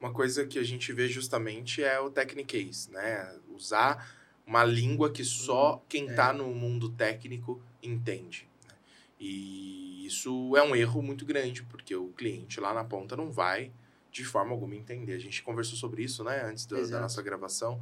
Uma 0.00 0.12
coisa 0.12 0.46
que 0.46 0.58
a 0.58 0.62
gente 0.62 0.92
vê 0.92 1.08
justamente 1.08 1.82
é 1.82 1.98
o 2.00 2.10
technicase, 2.10 2.90
né? 2.90 3.34
Usar 3.48 4.14
uma 4.46 4.64
língua 4.64 5.10
que 5.10 5.24
só 5.24 5.82
quem 5.88 6.06
está 6.06 6.32
no 6.32 6.54
mundo 6.54 6.88
técnico 6.90 7.60
entende. 7.82 8.48
né? 8.68 8.74
E 9.18 10.06
isso 10.06 10.54
é 10.56 10.62
um 10.62 10.76
erro 10.76 11.00
muito 11.02 11.24
grande, 11.24 11.62
porque 11.62 11.94
o 11.94 12.08
cliente 12.08 12.60
lá 12.60 12.74
na 12.74 12.84
ponta 12.84 13.16
não 13.16 13.30
vai 13.30 13.72
de 14.10 14.24
forma 14.24 14.52
alguma 14.52 14.74
entender. 14.76 15.14
A 15.14 15.18
gente 15.18 15.42
conversou 15.42 15.76
sobre 15.76 16.04
isso, 16.04 16.22
né, 16.22 16.42
antes 16.44 16.66
da, 16.66 16.76
da 16.76 17.00
nossa 17.00 17.22
gravação. 17.22 17.80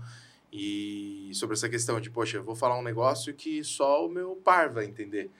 E 0.52 1.30
sobre 1.34 1.54
essa 1.54 1.68
questão 1.68 2.00
de, 2.00 2.10
poxa, 2.10 2.36
eu 2.36 2.44
vou 2.44 2.54
falar 2.54 2.78
um 2.78 2.82
negócio 2.82 3.32
que 3.34 3.64
só 3.64 4.06
o 4.06 4.08
meu 4.10 4.36
par 4.36 4.70
vai 4.70 4.84
entender. 4.84 5.30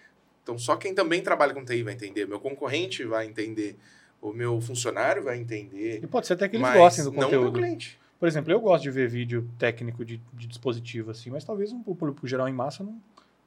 Então, 0.42 0.58
só 0.58 0.74
quem 0.76 0.94
também 0.94 1.22
trabalha 1.22 1.54
com 1.54 1.64
TI 1.64 1.82
vai 1.82 1.94
entender. 1.94 2.26
Meu 2.26 2.40
concorrente 2.40 3.04
vai 3.04 3.26
entender. 3.26 3.76
O 4.22 4.32
meu 4.32 4.58
funcionário 4.60 5.22
vai 5.22 5.36
entender. 5.38 6.02
E 6.02 6.06
pode 6.06 6.26
ser 6.26 6.34
até 6.34 6.48
que 6.48 6.56
eles 6.56 6.72
gostem 6.72 7.04
do 7.04 7.10
não 7.10 7.18
o 7.18 7.20
meu 7.20 7.40
conteúdo. 7.40 7.58
cliente. 7.58 8.00
Por 8.18 8.28
exemplo, 8.28 8.52
eu 8.52 8.60
gosto 8.60 8.84
de 8.84 8.90
ver 8.90 9.08
vídeo 9.08 9.50
técnico 9.58 10.04
de, 10.04 10.22
de 10.32 10.46
dispositivo 10.46 11.10
assim, 11.10 11.28
mas 11.28 11.44
talvez 11.44 11.72
um, 11.72 11.82
o 11.84 11.94
público 11.94 12.26
geral 12.26 12.48
em 12.48 12.52
massa 12.52 12.84
não, 12.84 13.02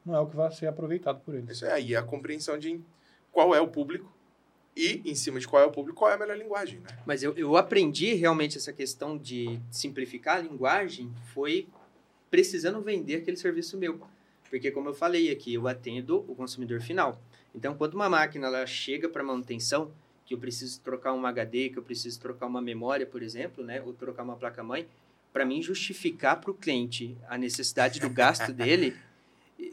não 0.05 0.13
é 0.13 0.20
o 0.20 0.27
que 0.27 0.36
vai 0.36 0.51
ser 0.51 0.67
aproveitado 0.67 1.22
por 1.22 1.34
eles. 1.34 1.50
Isso 1.50 1.65
é 1.65 1.72
aí 1.72 1.96
a 1.96 2.03
compreensão 2.03 2.60
de 2.60 2.82
qual 3.32 3.55
é 3.55 3.62
o 3.62 3.67
público 3.70 4.13
e, 4.75 5.01
em 5.05 5.15
cima 5.15 5.39
de 5.39 5.48
qual 5.48 5.63
é 5.63 5.65
o 5.65 5.72
público, 5.72 6.00
qual 6.00 6.12
é 6.12 6.15
a 6.15 6.17
melhor 6.17 6.38
linguagem, 6.38 6.79
né? 6.79 6.89
Mas 7.05 7.24
eu, 7.24 7.34
eu 7.38 7.55
aprendi 7.55 8.13
realmente 8.15 8.58
essa 8.58 8.74
questão 8.74 9.17
de 9.17 9.58
simplificar 9.72 10.39
a 10.39 10.41
linguagem 10.41 11.10
foi 11.34 11.70
precisando 12.29 12.82
vender 12.82 13.15
aquele 13.15 13.38
serviço 13.38 13.77
meu. 13.77 14.01
Porque, 14.50 14.70
como 14.72 14.89
eu 14.89 14.94
falei 14.94 15.32
aqui, 15.32 15.53
eu 15.53 15.67
atendo 15.70 16.25
o 16.27 16.36
consumidor 16.36 16.82
final. 16.82 17.17
Então, 17.53 17.75
quando 17.75 17.94
uma 17.94 18.10
máquina 18.10 18.48
ela 18.48 18.65
chega 18.65 19.08
para 19.08 19.24
manutenção, 19.24 19.89
que 20.25 20.34
eu 20.34 20.38
preciso 20.39 20.79
trocar 20.82 21.13
um 21.13 21.25
HD, 21.25 21.70
que 21.70 21.77
eu 21.77 21.84
preciso 21.84 22.20
trocar 22.20 22.48
uma 22.48 22.62
memória, 22.62 23.05
por 23.05 23.22
exemplo, 23.22 23.63
né, 23.63 23.82
ou 23.82 23.94
trocar 23.94 24.24
uma 24.24 24.36
placa-mãe, 24.36 24.88
para 25.32 25.46
mim 25.46 25.62
justificar 25.62 26.39
para 26.41 26.50
o 26.51 26.53
cliente 26.53 27.15
a 27.27 27.38
necessidade 27.38 28.00
do 28.00 28.10
gasto 28.10 28.51
dele, 28.53 28.96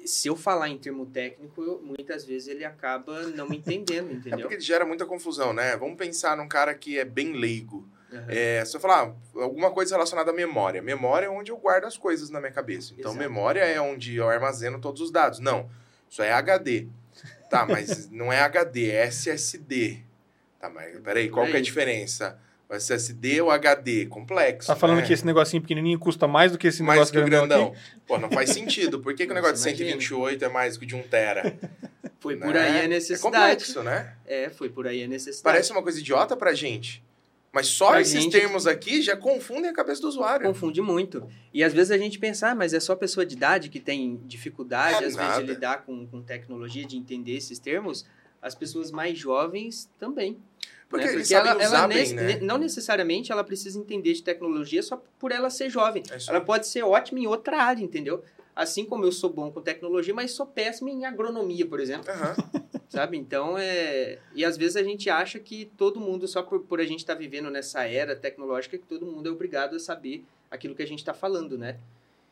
se 0.04 0.28
eu 0.28 0.36
falar 0.36 0.68
em 0.68 0.78
termo 0.78 1.06
técnico, 1.06 1.62
eu- 1.62 1.80
muitas 1.82 2.24
vezes 2.24 2.48
ele 2.48 2.64
acaba 2.64 3.22
não 3.28 3.48
me 3.48 3.56
entendendo, 3.56 4.10
É 4.10 4.14
entendeu? 4.14 4.40
porque 4.48 4.60
gera 4.60 4.84
muita 4.84 5.06
confusão, 5.06 5.52
né? 5.52 5.76
Vamos 5.76 5.96
pensar 5.96 6.36
num 6.36 6.46
cara 6.48 6.74
que 6.74 6.98
é 6.98 7.04
bem 7.04 7.32
leigo. 7.32 7.88
Aham. 8.12 8.26
É, 8.28 8.64
se 8.64 8.76
eu 8.76 8.80
falar 8.80 9.08
ah, 9.08 9.42
alguma 9.42 9.70
coisa 9.70 9.94
relacionada 9.94 10.30
à 10.30 10.34
memória. 10.34 10.82
Memória 10.82 11.26
é 11.26 11.30
onde 11.30 11.50
eu 11.50 11.56
guardo 11.56 11.84
as 11.86 11.96
coisas 11.96 12.28
na 12.28 12.40
minha 12.40 12.52
cabeça. 12.52 12.92
Então, 12.92 13.12
Exato. 13.12 13.18
memória 13.18 13.60
é 13.60 13.80
onde 13.80 14.14
eu 14.16 14.28
armazeno 14.28 14.78
todos 14.78 15.00
os 15.00 15.10
dados. 15.10 15.38
Não, 15.38 15.68
isso 16.10 16.22
é 16.22 16.30
HD. 16.30 16.88
Tá, 17.48 17.64
mas 17.66 18.08
não 18.12 18.30
é 18.32 18.40
HD, 18.40 18.90
é 18.90 19.06
SSD. 19.06 20.02
Tá, 20.62 20.70
mas 20.70 20.96
peraí, 21.00 21.28
qual 21.28 21.44
que 21.44 21.50
é 21.50 21.54
a 21.54 21.58
Aí. 21.58 21.62
diferença? 21.62 22.38
O 22.70 22.74
SSD 22.74 23.40
ou 23.40 23.50
HD? 23.50 24.06
Complexo. 24.06 24.68
Tá 24.68 24.76
falando 24.76 25.00
né? 25.00 25.06
que 25.06 25.12
esse 25.12 25.26
negocinho 25.26 25.60
pequenininho 25.60 25.98
custa 25.98 26.28
mais 26.28 26.52
do 26.52 26.56
que 26.56 26.68
esse 26.68 26.84
mais 26.84 26.96
negócio 26.98 27.12
que 27.12 27.18
o 27.18 27.24
grandão 27.24 27.48
grandão. 27.48 27.72
aqui? 27.72 28.00
Pô, 28.06 28.16
não 28.18 28.30
faz 28.30 28.50
sentido. 28.50 29.00
Por 29.00 29.12
que, 29.14 29.26
que 29.26 29.32
o 29.32 29.34
negócio 29.34 29.54
de 29.56 29.60
Você 29.60 29.70
imagina. 29.70 29.88
128 30.00 30.44
é 30.44 30.48
mais 30.48 30.74
do 30.76 30.80
que 30.80 30.86
de 30.86 30.94
1 30.94 31.02
tera? 31.02 31.58
Foi 32.20 32.36
né? 32.36 32.46
por 32.46 32.56
aí 32.56 32.78
a 32.80 32.84
É 32.84 32.86
necessidade. 32.86 33.22
complexo, 33.36 33.82
né? 33.82 34.14
É, 34.24 34.48
foi 34.50 34.68
por 34.70 34.86
aí 34.86 35.02
a 35.02 35.08
necessidade. 35.08 35.42
Parece 35.42 35.72
uma 35.72 35.82
coisa 35.82 35.98
idiota 35.98 36.36
pra 36.36 36.54
gente. 36.54 37.02
Mas 37.52 37.66
só 37.66 37.88
Pra 37.90 38.00
esses 38.00 38.22
gente- 38.22 38.32
termos 38.32 38.66
aqui 38.68 39.02
já 39.02 39.16
confundem 39.16 39.68
a 39.70 39.74
cabeça 39.74 40.00
do 40.00 40.08
usuário. 40.08 40.46
Confunde 40.46 40.80
muito. 40.80 41.28
E 41.52 41.62
às 41.64 41.74
vezes 41.74 41.90
a 41.90 41.98
gente 41.98 42.18
pensa, 42.18 42.48
ah, 42.50 42.54
mas 42.54 42.72
é 42.72 42.78
só 42.80 42.94
pessoa 42.96 43.26
de 43.26 43.34
idade 43.34 43.68
que 43.68 43.80
tem 43.80 44.18
dificuldade, 44.24 44.94
É 44.94 44.96
às 44.98 45.00
vezes, 45.02 45.16
nada. 45.16 45.42
de 45.44 45.52
lidar 45.52 45.82
com, 45.84 46.06
com 46.06 46.22
tecnologia, 46.22 46.86
de 46.86 46.96
entender 46.96 47.36
esses 47.36 47.58
termos. 47.58 48.06
As 48.40 48.54
pessoas 48.54 48.90
mais 48.90 49.18
jovens 49.18 49.90
também. 50.00 50.38
Porque 50.92 51.06
né? 51.06 51.12
eles 51.14 51.26
sabem 51.26 51.56
usar 51.56 51.88
bem, 51.88 52.12
né? 52.12 52.34
ne- 52.34 52.40
não 52.40 52.58
necessariamente 52.58 53.32
ela 53.32 53.42
precisa 53.42 53.78
entender 53.78 54.12
de 54.12 54.22
tecnologia 54.22 54.82
só 54.82 55.02
por 55.18 55.32
ela 55.32 55.48
ser 55.48 55.70
jovem. 55.70 56.02
É 56.10 56.18
Ela 56.28 56.42
pode 56.42 56.66
ser 56.66 56.82
ótima 56.82 57.18
em 57.18 57.26
outra 57.26 57.62
área, 57.62 57.82
entendeu? 57.82 58.22
Assim 58.54 58.84
como 58.84 59.06
eu 59.06 59.10
sou 59.10 59.30
bom 59.30 59.50
com 59.50 59.62
tecnologia, 59.62 60.12
mas 60.12 60.32
sou 60.32 60.44
péssimo 60.44 60.90
em 60.90 61.06
agronomia, 61.06 61.64
por 61.66 61.80
exemplo. 61.80 62.10
Aham. 62.10 62.36
Sabe? 62.90 63.16
Então, 63.16 63.56
é... 63.56 64.18
E 64.34 64.44
às 64.44 64.58
vezes 64.58 64.76
a 64.76 64.82
gente 64.82 65.08
acha 65.08 65.38
que 65.38 65.64
todo 65.78 65.98
mundo, 65.98 66.28
só 66.28 66.42
por, 66.42 66.60
por 66.60 66.78
a 66.78 66.84
gente 66.84 66.98
estar 66.98 67.14
vivendo 67.14 67.48
nessa 67.48 67.84
era 67.84 68.14
tecnológica, 68.14 68.76
que 68.76 68.84
todo 68.84 69.06
mundo 69.06 69.26
é 69.30 69.32
obrigado 69.32 69.76
a 69.76 69.78
saber 69.78 70.22
aquilo 70.50 70.74
que 70.74 70.82
a 70.82 70.86
gente 70.86 70.98
está 70.98 71.14
falando, 71.14 71.56
né? 71.56 71.78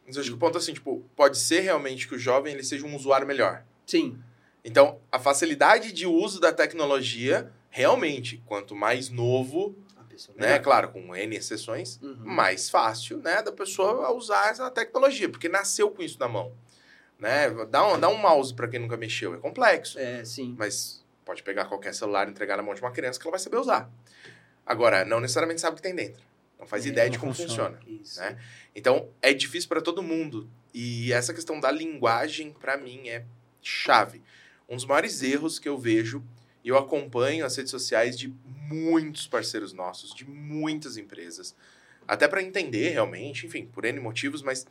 Mas 0.06 0.16
eu 0.16 0.20
acho 0.20 0.28
que 0.28 0.36
o 0.36 0.38
ponto 0.38 0.58
é 0.58 0.60
assim, 0.60 0.74
tipo, 0.74 1.02
pode 1.16 1.38
ser 1.38 1.60
realmente 1.60 2.06
que 2.06 2.14
o 2.14 2.18
jovem 2.18 2.52
ele 2.52 2.62
seja 2.62 2.84
um 2.84 2.94
usuário 2.94 3.26
melhor. 3.26 3.64
Sim, 3.86 4.18
Então, 4.62 4.98
a 5.10 5.18
facilidade 5.18 5.92
de 5.92 6.06
uso 6.06 6.38
da 6.38 6.52
tecnologia, 6.52 7.50
realmente, 7.70 8.42
quanto 8.46 8.74
mais 8.74 9.08
novo, 9.08 9.74
né, 10.36 10.58
claro, 10.58 10.90
com 10.90 11.14
N 11.16 11.34
exceções, 11.36 11.98
Uhum. 12.02 12.16
mais 12.24 12.68
fácil, 12.68 13.18
né, 13.18 13.42
da 13.42 13.52
pessoa 13.52 14.12
usar 14.12 14.50
essa 14.50 14.70
tecnologia, 14.70 15.28
porque 15.30 15.48
nasceu 15.48 15.90
com 15.90 16.02
isso 16.02 16.18
na 16.18 16.28
mão, 16.28 16.52
né? 17.18 17.48
Dá 17.70 17.86
um, 17.86 17.98
dá 17.98 18.08
um 18.08 18.16
mouse 18.16 18.52
para 18.52 18.68
quem 18.68 18.80
nunca 18.80 18.96
mexeu, 18.98 19.34
é 19.34 19.38
complexo, 19.38 19.98
É, 19.98 20.22
sim. 20.24 20.54
mas 20.58 21.02
pode 21.24 21.42
pegar 21.42 21.64
qualquer 21.66 21.94
celular 21.94 22.28
e 22.28 22.30
entregar 22.32 22.56
na 22.56 22.62
mão 22.62 22.74
de 22.74 22.80
uma 22.82 22.90
criança 22.90 23.18
que 23.18 23.26
ela 23.26 23.30
vai 23.32 23.40
saber 23.40 23.56
usar. 23.56 23.90
Agora, 24.66 25.04
não 25.04 25.20
necessariamente 25.20 25.60
sabe 25.60 25.74
o 25.74 25.76
que 25.76 25.82
tem 25.82 25.94
dentro. 25.94 26.22
Não 26.58 26.66
faz 26.66 26.84
É, 26.84 26.88
ideia 26.90 27.06
não 27.06 27.12
de 27.12 27.18
como 27.18 27.32
funciona. 27.34 27.78
funciona. 27.78 28.30
Né? 28.32 28.38
Então, 28.74 29.08
é 29.22 29.32
difícil 29.32 29.68
para 29.68 29.80
todo 29.80 30.02
mundo. 30.02 30.48
E 30.74 31.12
essa 31.12 31.32
questão 31.32 31.58
da 31.58 31.70
linguagem, 31.70 32.52
para 32.52 32.76
mim, 32.76 33.08
é 33.08 33.24
chave. 33.62 34.22
Um 34.68 34.76
dos 34.76 34.84
maiores 34.84 35.22
erros 35.22 35.58
que 35.58 35.68
eu 35.68 35.78
vejo, 35.78 36.22
e 36.62 36.68
eu 36.68 36.76
acompanho 36.76 37.44
as 37.44 37.56
redes 37.56 37.70
sociais 37.70 38.18
de 38.18 38.34
muitos 38.46 39.26
parceiros 39.26 39.72
nossos, 39.72 40.14
de 40.14 40.28
muitas 40.28 40.96
empresas, 40.96 41.54
até 42.06 42.28
para 42.28 42.42
entender 42.42 42.90
realmente, 42.90 43.46
enfim, 43.46 43.66
por 43.66 43.84
N 43.84 43.98
motivos, 44.00 44.42
mas 44.42 44.66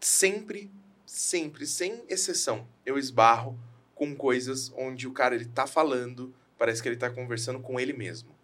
sempre, 0.00 0.70
sempre, 1.04 1.66
sem 1.66 2.02
exceção, 2.08 2.66
eu 2.84 2.98
esbarro 2.98 3.58
com 3.94 4.14
coisas 4.14 4.72
onde 4.76 5.06
o 5.06 5.12
cara 5.12 5.34
ele 5.34 5.46
tá 5.46 5.66
falando, 5.66 6.32
parece 6.56 6.82
que 6.82 6.88
ele 6.88 6.96
tá 6.96 7.10
conversando 7.10 7.60
com 7.60 7.78
ele 7.78 7.92
mesmo. 7.92 8.34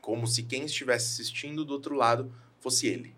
Como 0.00 0.26
se 0.26 0.42
quem 0.42 0.64
estivesse 0.64 1.12
assistindo 1.12 1.64
do 1.64 1.72
outro 1.72 1.94
lado 1.94 2.32
fosse 2.60 2.86
ele. 2.86 3.14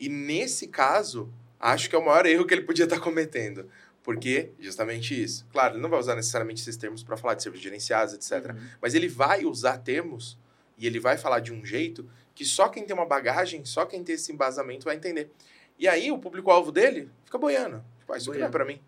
E 0.00 0.08
nesse 0.08 0.66
caso, 0.66 1.32
acho 1.60 1.88
que 1.88 1.94
é 1.94 1.98
o 1.98 2.04
maior 2.04 2.26
erro 2.26 2.46
que 2.46 2.54
ele 2.54 2.62
podia 2.62 2.84
estar 2.84 2.98
cometendo. 2.98 3.70
Porque, 4.02 4.50
justamente 4.58 5.20
isso. 5.20 5.46
Claro, 5.52 5.74
ele 5.74 5.82
não 5.82 5.88
vai 5.88 6.00
usar 6.00 6.16
necessariamente 6.16 6.60
esses 6.60 6.76
termos 6.76 7.02
para 7.02 7.16
falar 7.16 7.34
de 7.34 7.42
serviços 7.42 7.62
gerenciados, 7.62 8.14
etc. 8.14 8.50
Uhum. 8.50 8.60
Mas 8.80 8.94
ele 8.94 9.08
vai 9.08 9.44
usar 9.44 9.78
termos 9.78 10.36
e 10.76 10.86
ele 10.86 10.98
vai 10.98 11.16
falar 11.16 11.40
de 11.40 11.52
um 11.52 11.64
jeito 11.64 12.08
que 12.34 12.44
só 12.44 12.68
quem 12.68 12.84
tem 12.84 12.94
uma 12.96 13.06
bagagem, 13.06 13.64
só 13.64 13.86
quem 13.86 14.02
tem 14.02 14.14
esse 14.14 14.32
embasamento 14.32 14.84
vai 14.84 14.96
entender. 14.96 15.30
E 15.78 15.86
aí 15.86 16.10
o 16.10 16.18
público-alvo 16.18 16.72
dele 16.72 17.10
fica 17.24 17.38
boiando. 17.38 17.84
Tipo, 18.00 18.12
ah, 18.12 18.16
isso 18.16 18.30
aqui 18.30 18.40
não 18.40 18.46
é 18.46 18.50
Boiando. 18.50 18.52
para 18.52 18.64
mim. 18.64 18.80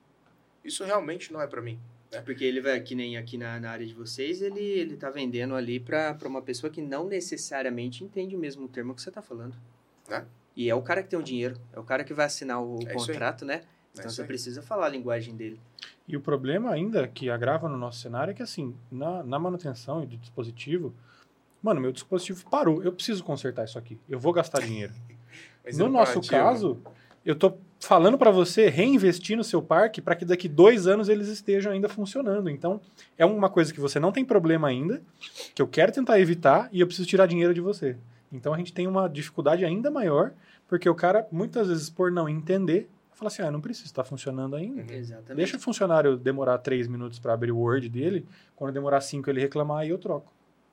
Isso 0.64 0.84
realmente 0.84 1.32
não 1.32 1.40
é 1.40 1.46
para 1.46 1.60
mim. 1.60 1.78
Porque 2.24 2.44
ele 2.44 2.60
vai, 2.60 2.80
que 2.80 2.94
nem 2.94 3.16
aqui 3.16 3.36
na, 3.36 3.58
na 3.58 3.70
área 3.70 3.86
de 3.86 3.92
vocês, 3.92 4.40
ele, 4.40 4.60
ele 4.60 4.96
tá 4.96 5.10
vendendo 5.10 5.54
ali 5.54 5.80
para 5.80 6.16
uma 6.26 6.42
pessoa 6.42 6.70
que 6.70 6.80
não 6.80 7.08
necessariamente 7.08 8.04
entende 8.04 8.36
o 8.36 8.38
mesmo 8.38 8.68
termo 8.68 8.94
que 8.94 9.02
você 9.02 9.10
tá 9.10 9.20
falando. 9.20 9.56
Né? 10.08 10.24
E 10.56 10.70
é 10.70 10.74
o 10.74 10.82
cara 10.82 11.02
que 11.02 11.08
tem 11.08 11.18
o 11.18 11.22
dinheiro, 11.22 11.60
é 11.72 11.78
o 11.78 11.82
cara 11.82 12.04
que 12.04 12.14
vai 12.14 12.26
assinar 12.26 12.62
o 12.62 12.78
É 12.86 12.92
contrato, 12.92 13.44
né? 13.44 13.62
Então 13.94 14.06
isso 14.06 14.16
você 14.16 14.24
precisa 14.24 14.60
falar 14.60 14.86
a 14.86 14.88
linguagem 14.88 15.36
dele. 15.36 15.60
E 16.06 16.16
o 16.16 16.20
problema 16.20 16.70
ainda 16.70 17.08
que 17.08 17.30
agrava 17.30 17.68
no 17.68 17.78
nosso 17.78 18.00
cenário 18.00 18.32
é 18.32 18.34
que, 18.34 18.42
assim, 18.42 18.74
na, 18.90 19.22
na 19.22 19.38
manutenção 19.38 20.02
e 20.02 20.06
do 20.06 20.16
dispositivo, 20.16 20.92
mano, 21.62 21.80
meu 21.80 21.92
dispositivo 21.92 22.44
parou. 22.50 22.82
Eu 22.82 22.92
preciso 22.92 23.24
consertar 23.24 23.64
isso 23.64 23.78
aqui. 23.78 23.98
Eu 24.08 24.18
vou 24.18 24.32
gastar 24.32 24.60
dinheiro. 24.60 24.92
No 25.78 25.86
é 25.86 25.88
nosso 25.88 26.20
comparativo. 26.20 26.74
caso, 26.74 26.78
eu 27.24 27.34
tô 27.34 27.54
falando 27.80 28.18
para 28.18 28.30
você 28.30 28.68
reinvestir 28.68 29.34
no 29.34 29.42
seu 29.42 29.62
parque 29.62 30.02
para 30.02 30.14
que 30.14 30.24
daqui 30.24 30.46
dois 30.46 30.86
anos 30.86 31.08
eles 31.08 31.28
estejam 31.28 31.72
ainda 31.72 31.88
funcionando. 31.88 32.50
Então, 32.50 32.78
é 33.16 33.24
uma 33.24 33.48
coisa 33.48 33.72
que 33.72 33.80
você 33.80 33.98
não 33.98 34.12
tem 34.12 34.26
problema 34.26 34.68
ainda, 34.68 35.00
que 35.54 35.62
eu 35.62 35.66
quero 35.66 35.90
tentar 35.90 36.20
evitar 36.20 36.68
e 36.70 36.80
eu 36.80 36.86
preciso 36.86 37.08
tirar 37.08 37.24
dinheiro 37.26 37.54
de 37.54 37.62
você. 37.62 37.96
Então, 38.30 38.52
a 38.52 38.58
gente 38.58 38.74
tem 38.74 38.86
uma 38.86 39.08
dificuldade 39.08 39.64
ainda 39.64 39.90
maior, 39.90 40.32
porque 40.68 40.86
o 40.86 40.94
cara, 40.94 41.26
muitas 41.32 41.68
vezes, 41.68 41.88
por 41.88 42.12
não 42.12 42.28
entender, 42.28 42.90
fala 43.24 43.28
assim: 43.28 43.42
ah, 43.42 43.50
não 43.50 43.60
precisa 43.60 43.86
estar 43.86 44.04
funcionando 44.04 44.56
ainda. 44.56 44.82
Uhum. 44.82 44.98
Exatamente. 44.98 45.36
Deixa 45.36 45.56
o 45.56 45.60
funcionário 45.60 46.16
demorar 46.16 46.58
três 46.58 46.86
minutos 46.86 47.18
para 47.18 47.32
abrir 47.32 47.52
o 47.52 47.58
Word 47.58 47.88
dele. 47.88 48.26
Quando 48.54 48.72
demorar 48.72 49.00
cinco 49.00 49.30
ele 49.30 49.40
reclamar, 49.40 49.80
aí 49.80 49.90
eu 49.90 49.98
troco. 49.98 50.32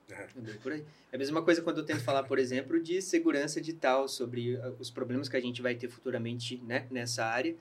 É 0.09 0.27
bem 0.35 0.55
por 0.55 0.73
aí. 0.73 0.83
É 1.11 1.15
a 1.15 1.19
mesma 1.19 1.41
coisa 1.41 1.61
quando 1.61 1.79
eu 1.79 1.85
tento 1.85 2.03
falar, 2.03 2.23
por 2.23 2.37
exemplo, 2.37 2.81
de 2.81 3.01
segurança 3.01 3.61
digital, 3.61 4.07
sobre 4.07 4.55
uh, 4.55 4.75
os 4.79 4.89
problemas 4.89 5.29
que 5.29 5.37
a 5.37 5.41
gente 5.41 5.61
vai 5.61 5.75
ter 5.75 5.87
futuramente 5.87 6.61
né, 6.65 6.85
nessa 6.91 7.25
área. 7.25 7.55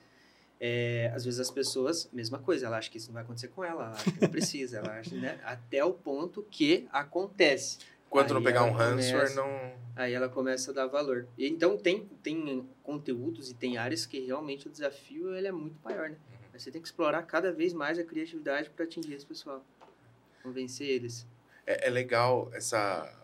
É, 0.62 1.10
às 1.14 1.24
vezes 1.24 1.40
as 1.40 1.50
pessoas, 1.50 2.10
mesma 2.12 2.38
coisa, 2.38 2.66
ela 2.66 2.76
acha 2.76 2.90
que 2.90 2.98
isso 2.98 3.06
não 3.06 3.14
vai 3.14 3.22
acontecer 3.22 3.48
com 3.48 3.64
ela, 3.64 3.84
ela 3.84 3.92
acha 3.92 4.10
que 4.10 4.20
não 4.20 4.28
precisa, 4.28 4.78
ela 4.78 4.98
acha, 4.98 5.14
né? 5.14 5.40
Até 5.42 5.82
o 5.82 5.94
ponto 5.94 6.46
que 6.50 6.86
acontece. 6.92 7.78
Enquanto 8.10 8.34
não 8.34 8.42
pegar 8.42 8.64
um 8.64 8.72
ransomware, 8.72 9.34
não. 9.36 9.72
Aí 9.94 10.12
ela 10.12 10.28
começa 10.28 10.72
a 10.72 10.74
dar 10.74 10.86
valor. 10.88 11.28
E, 11.38 11.48
então 11.48 11.78
tem, 11.78 12.06
tem 12.22 12.68
conteúdos 12.82 13.50
e 13.50 13.54
tem 13.54 13.78
áreas 13.78 14.04
que 14.04 14.18
realmente 14.18 14.66
o 14.66 14.70
desafio 14.70 15.32
ele 15.32 15.46
é 15.46 15.52
muito 15.52 15.78
maior, 15.84 16.10
né? 16.10 16.16
Mas 16.52 16.62
Você 16.64 16.72
tem 16.72 16.80
que 16.80 16.88
explorar 16.88 17.22
cada 17.22 17.52
vez 17.52 17.72
mais 17.72 17.98
a 18.00 18.04
criatividade 18.04 18.68
para 18.70 18.84
atingir 18.84 19.14
esse 19.14 19.24
pessoal. 19.24 19.64
Convencer 20.42 20.88
eles. 20.88 21.24
É, 21.64 21.86
é 21.86 21.90
legal 21.90 22.50
essa, 22.52 23.16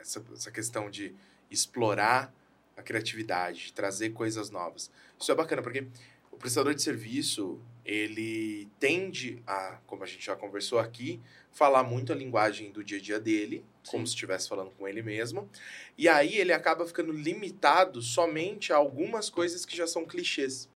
essa, 0.00 0.24
essa 0.32 0.50
questão 0.50 0.90
de 0.90 1.14
explorar 1.48 2.34
a 2.76 2.82
criatividade, 2.82 3.66
de 3.66 3.72
trazer 3.72 4.10
coisas 4.10 4.50
novas. 4.50 4.90
Isso 5.18 5.30
é 5.30 5.34
bacana, 5.34 5.62
porque 5.62 5.86
o 6.32 6.36
prestador 6.36 6.74
de 6.74 6.82
serviço, 6.82 7.60
ele 7.84 8.68
tende 8.78 9.42
a, 9.46 9.78
como 9.86 10.02
a 10.02 10.06
gente 10.06 10.26
já 10.26 10.34
conversou 10.34 10.78
aqui, 10.78 11.20
falar 11.52 11.82
muito 11.82 12.12
a 12.12 12.16
linguagem 12.16 12.70
do 12.70 12.84
dia 12.84 12.98
a 12.98 13.00
dia 13.00 13.20
dele, 13.20 13.64
Sim. 13.86 13.92
como 13.92 14.06
se 14.06 14.14
estivesse 14.14 14.48
falando 14.48 14.70
com 14.72 14.86
ele 14.86 15.02
mesmo. 15.02 15.48
E 15.96 16.08
aí 16.08 16.36
ele 16.36 16.52
acaba 16.52 16.86
ficando 16.86 17.12
limitado 17.12 18.02
somente 18.02 18.72
a 18.72 18.76
algumas 18.76 19.30
coisas 19.30 19.64
que 19.64 19.76
já 19.76 19.86
são 19.86 20.04
clichês. 20.04 20.68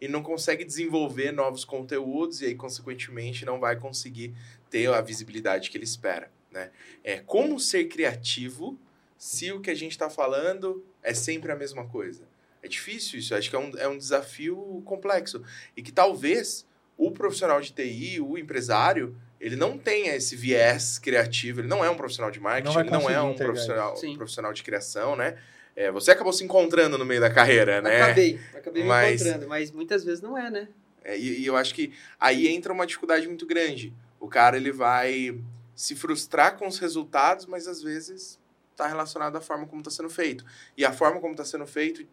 E 0.00 0.08
não 0.08 0.22
consegue 0.22 0.64
desenvolver 0.64 1.32
novos 1.32 1.64
conteúdos 1.64 2.40
e 2.40 2.46
aí, 2.46 2.54
consequentemente, 2.54 3.44
não 3.44 3.60
vai 3.60 3.76
conseguir 3.76 4.34
ter 4.70 4.88
a 4.88 5.00
visibilidade 5.00 5.70
que 5.70 5.76
ele 5.76 5.84
espera. 5.84 6.30
Né? 6.50 6.70
É 7.04 7.18
como 7.18 7.58
ser 7.60 7.84
criativo 7.84 8.78
se 9.16 9.52
o 9.52 9.60
que 9.60 9.70
a 9.70 9.74
gente 9.74 9.92
está 9.92 10.10
falando 10.10 10.84
é 11.02 11.14
sempre 11.14 11.52
a 11.52 11.56
mesma 11.56 11.86
coisa. 11.86 12.26
É 12.62 12.68
difícil 12.68 13.18
isso, 13.18 13.34
acho 13.34 13.50
que 13.50 13.56
é 13.56 13.58
um, 13.58 13.76
é 13.76 13.88
um 13.88 13.98
desafio 13.98 14.82
complexo. 14.84 15.42
E 15.76 15.82
que 15.82 15.92
talvez 15.92 16.66
o 16.96 17.10
profissional 17.10 17.60
de 17.60 17.72
TI, 17.72 18.20
o 18.20 18.38
empresário, 18.38 19.16
ele 19.42 19.56
não 19.56 19.76
tenha 19.76 20.14
esse 20.14 20.36
viés 20.36 21.00
criativo, 21.00 21.60
ele 21.60 21.66
não 21.66 21.84
é 21.84 21.90
um 21.90 21.96
profissional 21.96 22.30
de 22.30 22.38
marketing, 22.38 22.74
não 22.74 22.80
ele 22.80 22.90
não 22.90 23.10
é 23.10 23.20
um 23.20 23.34
profissional, 23.34 23.94
profissional 24.16 24.52
de 24.52 24.62
criação, 24.62 25.16
né? 25.16 25.36
É, 25.74 25.90
você 25.90 26.12
acabou 26.12 26.32
se 26.32 26.44
encontrando 26.44 26.96
no 26.96 27.04
meio 27.04 27.20
da 27.20 27.28
carreira, 27.28 27.82
né? 27.82 28.02
Acabei, 28.02 28.40
acabei 28.54 28.84
mas, 28.84 29.20
me 29.20 29.28
encontrando, 29.28 29.48
mas 29.48 29.70
muitas 29.72 30.04
vezes 30.04 30.20
não 30.20 30.38
é, 30.38 30.48
né? 30.48 30.68
É, 31.02 31.18
e, 31.18 31.40
e, 31.40 31.46
eu 31.46 31.56
acho 31.56 31.74
que 31.74 31.92
aí 32.20 32.46
entra 32.46 32.72
uma 32.72 32.86
dificuldade 32.86 33.26
muito 33.26 33.44
grande. 33.44 33.92
O 34.20 34.28
cara, 34.28 34.56
ele 34.56 34.70
vai 34.70 35.36
se 35.74 35.96
frustrar 35.96 36.56
com 36.56 36.68
os 36.68 36.78
resultados, 36.78 37.44
mas 37.46 37.66
às 37.66 37.82
vezes 37.82 38.38
está 38.70 38.86
relacionado 38.86 39.34
à 39.34 39.40
forma 39.40 39.66
como 39.66 39.80
está 39.80 39.90
sendo 39.90 40.08
feito. 40.08 40.44
E 40.76 40.84
a 40.84 40.92
forma 40.92 41.20
como 41.20 41.32
está 41.32 41.44
sendo 41.44 41.66
feito 41.66 42.06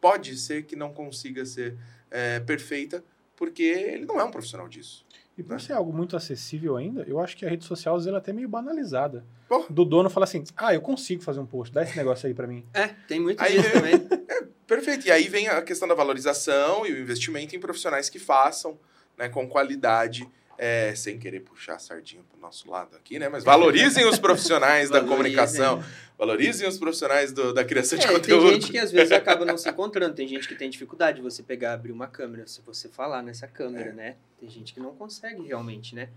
pode 0.00 0.36
ser 0.38 0.62
que 0.62 0.76
não 0.76 0.92
consiga 0.92 1.44
ser 1.44 1.76
é, 2.12 2.38
perfeita, 2.38 3.02
porque 3.34 3.64
ele 3.64 4.06
não 4.06 4.20
é 4.20 4.24
um 4.24 4.30
profissional 4.30 4.68
disso. 4.68 5.04
E 5.36 5.42
por 5.42 5.52
né? 5.52 5.58
ser 5.58 5.74
algo 5.74 5.92
muito 5.92 6.16
acessível 6.16 6.76
ainda, 6.76 7.02
eu 7.02 7.20
acho 7.20 7.36
que 7.36 7.44
a 7.44 7.48
rede 7.48 7.64
social 7.64 8.00
ela 8.00 8.16
é 8.16 8.18
até 8.18 8.32
meio 8.32 8.48
banalizada. 8.48 9.24
Do 9.68 9.84
dono 9.84 10.08
fala 10.08 10.24
assim: 10.24 10.42
ah, 10.56 10.74
eu 10.74 10.80
consigo 10.80 11.22
fazer 11.22 11.40
um 11.40 11.46
post, 11.46 11.74
dá 11.74 11.82
esse 11.82 11.96
negócio 11.96 12.26
aí 12.26 12.34
para 12.34 12.46
mim. 12.46 12.64
É, 12.72 12.88
tem 13.06 13.20
muito 13.20 13.40
aí, 13.42 13.58
disso 13.58 13.72
também. 13.72 13.94
É, 14.28 14.46
perfeito. 14.66 15.06
E 15.06 15.10
aí 15.10 15.28
vem 15.28 15.48
a 15.48 15.60
questão 15.62 15.86
da 15.86 15.94
valorização 15.94 16.86
e 16.86 16.92
o 16.92 16.98
investimento 16.98 17.54
em 17.54 17.60
profissionais 17.60 18.08
que 18.08 18.18
façam 18.18 18.78
né, 19.16 19.28
com 19.28 19.46
qualidade 19.48 20.28
é, 20.58 20.94
sem 20.94 21.18
querer 21.18 21.40
puxar 21.40 21.74
a 21.74 21.78
sardinha 21.78 22.22
para 22.28 22.38
o 22.38 22.40
nosso 22.40 22.70
lado 22.70 22.96
aqui, 22.96 23.18
né? 23.18 23.28
Mas 23.28 23.44
valorizem 23.44 24.06
os 24.06 24.18
profissionais 24.18 24.90
da 24.90 25.00
comunicação, 25.04 25.82
valorizem 26.18 26.66
os 26.66 26.78
profissionais 26.78 27.32
do, 27.32 27.52
da 27.52 27.64
criação 27.64 27.98
é, 27.98 28.02
de 28.02 28.08
conteúdo. 28.08 28.50
Tem 28.50 28.60
gente 28.60 28.70
que 28.72 28.78
às 28.78 28.90
vezes 28.90 29.12
acaba 29.12 29.44
não 29.44 29.58
se 29.58 29.68
encontrando, 29.68 30.14
tem 30.14 30.26
gente 30.26 30.48
que 30.48 30.54
tem 30.54 30.70
dificuldade 30.70 31.16
de 31.16 31.22
você 31.22 31.42
pegar, 31.42 31.74
abrir 31.74 31.92
uma 31.92 32.06
câmera, 32.06 32.46
se 32.46 32.60
você 32.62 32.88
falar 32.88 33.22
nessa 33.22 33.46
câmera, 33.46 33.90
é. 33.90 33.92
né? 33.92 34.16
Tem 34.40 34.48
gente 34.48 34.72
que 34.72 34.80
não 34.80 34.94
consegue 34.94 35.42
realmente, 35.42 35.94
né? 35.94 36.08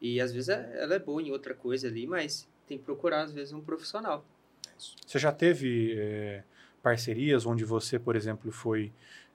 E 0.00 0.20
às 0.20 0.32
vezes 0.32 0.48
é, 0.48 0.70
ela 0.74 0.94
é 0.94 0.98
boa 0.98 1.22
em 1.22 1.30
outra 1.30 1.54
coisa 1.54 1.86
ali, 1.88 2.06
mas 2.06 2.48
tem 2.66 2.78
que 2.78 2.84
procurar 2.84 3.22
às 3.22 3.32
vezes 3.32 3.52
um 3.52 3.60
profissional. 3.60 4.24
Você 5.06 5.18
já 5.18 5.30
teve 5.30 5.94
é, 5.96 6.42
parcerias 6.82 7.46
onde 7.46 7.64
você, 7.64 7.98
por 7.98 8.16
exemplo, 8.16 8.50
foi 8.50 8.92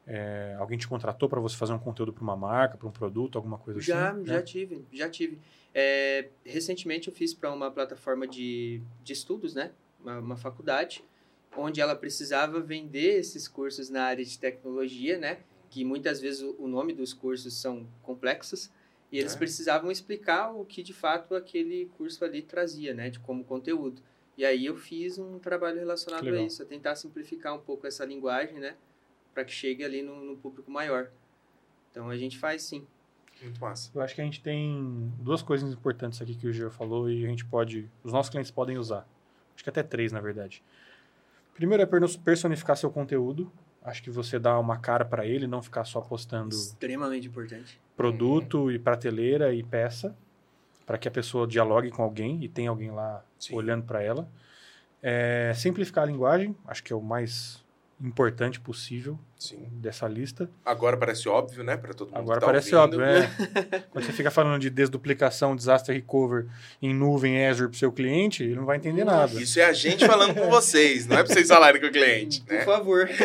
é, 0.08 0.56
alguém 0.58 0.78
te 0.78 0.88
contratou 0.88 1.28
para 1.28 1.42
você 1.42 1.58
fazer 1.58 1.74
um 1.74 1.80
conteúdo 1.80 2.14
para 2.14 2.24
uma 2.24 2.36
marca, 2.36 2.78
para 2.78 2.88
um 2.88 2.92
produto, 2.92 3.38
alguma 3.38 3.58
coisa 3.58 3.82
já, 3.82 4.12
assim? 4.12 4.26
Já, 4.26 4.36
já 4.36 4.42
tive, 4.42 4.86
já 4.92 5.10
tive. 5.10 5.38
É, 5.76 6.30
recentemente 6.46 7.10
eu 7.10 7.14
fiz 7.14 7.34
para 7.34 7.52
uma 7.52 7.70
plataforma 7.70 8.26
de, 8.26 8.82
de 9.04 9.12
estudos, 9.12 9.54
né? 9.54 9.72
Uma, 10.00 10.20
uma, 10.20 10.38
faculdade, 10.38 11.04
onde 11.58 11.82
ela 11.82 11.94
precisava 11.94 12.62
vender 12.62 13.20
esses 13.20 13.50
cursos 13.50 13.90
na 13.90 14.04
área 14.04 14.24
de 14.24 14.40
tecnologia, 14.40 15.20
né? 15.20 15.40
Que 15.70 15.84
muitas 15.84 16.22
vezes 16.22 16.42
o, 16.42 16.56
o 16.58 16.68
nome 16.70 16.94
dos 16.94 17.14
cursos 17.14 17.54
são 17.56 17.86
complexos 18.02 18.72
e 19.12 19.20
eles 19.20 19.36
é. 19.36 19.38
precisavam 19.38 19.92
explicar 19.92 20.52
o 20.52 20.64
que 20.64 20.82
de 20.82 20.94
fato 20.94 21.36
aquele 21.36 21.92
curso 21.98 22.24
ali 22.24 22.42
trazia, 22.42 22.94
né? 22.94 23.10
De 23.10 23.20
como 23.20 23.44
conteúdo. 23.44 24.02
E 24.38 24.46
aí 24.46 24.68
eu 24.68 24.78
fiz 24.78 25.18
um 25.18 25.38
trabalho 25.38 25.80
relacionado 25.80 26.30
a 26.30 26.42
isso, 26.42 26.64
a 26.64 26.66
tentar 26.66 26.96
simplificar 26.96 27.54
um 27.54 27.60
pouco 27.60 27.86
essa 27.86 28.06
linguagem, 28.06 28.58
né? 28.60 28.76
Para 29.38 29.46
que 29.46 29.52
chegue 29.52 29.84
ali 29.86 30.02
no, 30.02 30.26
no, 30.26 30.36
público 30.36 30.72
maior. 30.72 31.12
Então 31.92 32.10
a 32.10 32.18
gente 32.18 32.40
faz 32.40 32.64
sim. 32.64 32.88
Muito 33.40 33.62
massa. 33.62 33.92
Eu 33.94 34.02
acho 34.02 34.16
que 34.16 34.22
a 34.22 34.24
gente 34.24 34.42
tem 34.42 35.14
duas 35.20 35.44
coisas 35.44 35.72
importantes 35.72 36.20
aqui 36.20 36.34
que 36.34 36.48
o 36.48 36.52
Gio 36.52 36.72
falou 36.72 37.08
e 37.08 37.24
a 37.24 37.28
gente 37.28 37.46
pode, 37.46 37.88
os 38.04 38.12
nossos 38.12 38.32
clientes 38.32 38.50
podem 38.50 38.80
usar. 38.80 39.08
Acho 39.54 39.64
que 39.64 39.70
até 39.70 39.84
três, 39.84 40.12
na 40.12 40.20
verdade. 40.20 40.64
Primeiro 41.54 41.84
é 41.84 41.86
personificar 41.86 42.76
seu 42.78 42.90
conteúdo. 42.90 43.52
Acho 43.84 44.02
que 44.02 44.10
você 44.10 44.40
dá 44.40 44.58
uma 44.58 44.80
cara 44.80 45.06
para 45.06 45.24
ele, 45.24 45.46
não 45.46 45.62
ficar 45.62 45.86
só 45.86 46.02
postando. 46.02 46.56
Extremamente 46.56 47.28
importante. 47.28 47.80
Produto 47.96 48.72
e 48.72 48.80
prateleira 48.80 49.54
e 49.54 49.62
peça, 49.62 50.18
para 50.84 50.98
que 50.98 51.08
a 51.08 51.12
pessoa 51.12 51.46
dialogue 51.46 51.92
com 51.92 52.02
alguém 52.02 52.44
e 52.44 52.50
tenha 52.50 52.72
alguém 52.72 52.90
lá 52.90 53.24
Sim. 53.38 53.54
olhando 53.54 53.84
para 53.86 54.02
ela. 54.02 54.28
É, 55.00 55.54
simplificar 55.56 56.06
a 56.06 56.08
linguagem, 56.08 56.58
acho 56.66 56.84
que 56.84 56.92
é 56.92 56.96
o 56.96 57.02
mais 57.02 57.64
importante 58.02 58.60
possível 58.60 59.18
Sim. 59.38 59.68
dessa 59.72 60.08
lista. 60.08 60.50
Agora 60.64 60.96
parece 60.96 61.28
óbvio, 61.28 61.64
né, 61.64 61.76
para 61.76 61.94
todo 61.94 62.10
mundo. 62.10 62.18
Agora 62.18 62.40
tá 62.40 62.46
parece 62.46 62.76
ouvindo. 62.76 63.02
óbvio, 63.02 63.06
é. 63.06 63.84
Quando 63.90 64.06
você 64.06 64.14
fica 64.14 64.30
falando 64.30 64.60
de 64.60 64.70
desduplicação, 64.70 65.56
disaster 65.56 65.96
recover 65.96 66.46
em 66.82 66.94
nuvem 66.94 67.46
Azure 67.48 67.70
para 67.70 67.80
seu 67.80 67.92
cliente, 67.92 68.44
ele 68.44 68.56
não 68.56 68.66
vai 68.66 68.78
entender 68.78 69.04
nada. 69.04 69.42
Isso 69.42 69.60
é 69.60 69.66
a 69.66 69.74
gente 69.74 70.06
falando 70.06 70.36
com 70.36 70.50
vocês, 70.50 71.08
não 71.08 71.18
é 71.18 71.24
para 71.24 71.34
vocês 71.34 71.48
falarem 71.48 71.82
com 71.82 71.88
o 71.88 71.92
cliente. 71.92 72.42
Por 72.42 72.54
né? 72.54 72.66
favor. 72.66 73.10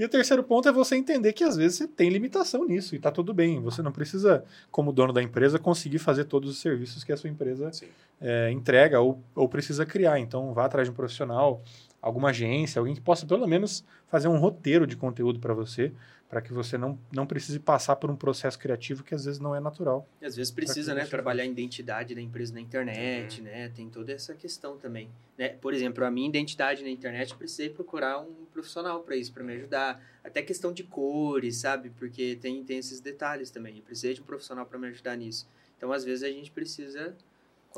E 0.00 0.04
o 0.04 0.08
terceiro 0.08 0.42
ponto 0.42 0.66
é 0.66 0.72
você 0.72 0.96
entender 0.96 1.34
que 1.34 1.44
às 1.44 1.56
vezes 1.58 1.76
você 1.76 1.86
tem 1.86 2.08
limitação 2.08 2.64
nisso 2.64 2.94
e 2.94 2.96
está 2.96 3.10
tudo 3.10 3.34
bem. 3.34 3.60
Você 3.60 3.82
não 3.82 3.92
precisa, 3.92 4.42
como 4.70 4.94
dono 4.94 5.12
da 5.12 5.22
empresa, 5.22 5.58
conseguir 5.58 5.98
fazer 5.98 6.24
todos 6.24 6.48
os 6.48 6.58
serviços 6.58 7.04
que 7.04 7.12
a 7.12 7.18
sua 7.18 7.28
empresa 7.28 7.70
é, 8.18 8.50
entrega 8.50 8.98
ou, 8.98 9.22
ou 9.34 9.46
precisa 9.46 9.84
criar. 9.84 10.18
Então, 10.18 10.54
vá 10.54 10.64
atrás 10.64 10.88
de 10.88 10.92
um 10.92 10.94
profissional, 10.94 11.62
alguma 12.00 12.30
agência, 12.30 12.78
alguém 12.78 12.94
que 12.94 13.00
possa 13.00 13.26
pelo 13.26 13.46
menos 13.46 13.84
fazer 14.08 14.28
um 14.28 14.38
roteiro 14.38 14.86
de 14.86 14.96
conteúdo 14.96 15.38
para 15.38 15.52
você, 15.52 15.92
para 16.30 16.40
que 16.40 16.52
você 16.52 16.78
não, 16.78 16.96
não 17.12 17.26
precise 17.26 17.58
passar 17.58 17.96
por 17.96 18.08
um 18.08 18.14
processo 18.14 18.56
criativo 18.56 19.02
que 19.02 19.12
às 19.14 19.24
vezes 19.24 19.40
não 19.40 19.54
é 19.54 19.58
natural. 19.58 20.08
E 20.22 20.24
às 20.24 20.36
vezes 20.36 20.52
precisa, 20.52 20.94
né, 20.94 21.04
trabalhar 21.04 21.42
a 21.42 21.46
identidade 21.46 22.14
da 22.14 22.20
empresa 22.20 22.54
na 22.54 22.60
internet, 22.60 23.40
uhum. 23.40 23.46
né? 23.46 23.68
Tem 23.70 23.90
toda 23.90 24.12
essa 24.12 24.32
questão 24.32 24.76
também, 24.76 25.10
né? 25.36 25.48
Por 25.48 25.74
exemplo, 25.74 26.04
a 26.04 26.10
minha 26.10 26.28
identidade 26.28 26.84
na 26.84 26.88
internet, 26.88 27.32
eu 27.32 27.36
precisei 27.36 27.68
procurar 27.68 28.20
um 28.20 28.46
profissional 28.52 29.00
para 29.00 29.16
isso, 29.16 29.32
para 29.32 29.42
me 29.42 29.54
ajudar. 29.54 30.00
Até 30.22 30.40
questão 30.40 30.72
de 30.72 30.84
cores, 30.84 31.56
sabe? 31.56 31.90
Porque 31.90 32.38
tem 32.40 32.62
tem 32.62 32.78
esses 32.78 33.00
detalhes 33.00 33.50
também. 33.50 33.78
Eu 33.78 33.82
precisei 33.82 34.14
de 34.14 34.20
um 34.20 34.24
profissional 34.24 34.64
para 34.64 34.78
me 34.78 34.86
ajudar 34.86 35.16
nisso. 35.16 35.48
Então, 35.76 35.92
às 35.92 36.04
vezes 36.04 36.22
a 36.22 36.28
gente 36.28 36.52
precisa 36.52 37.16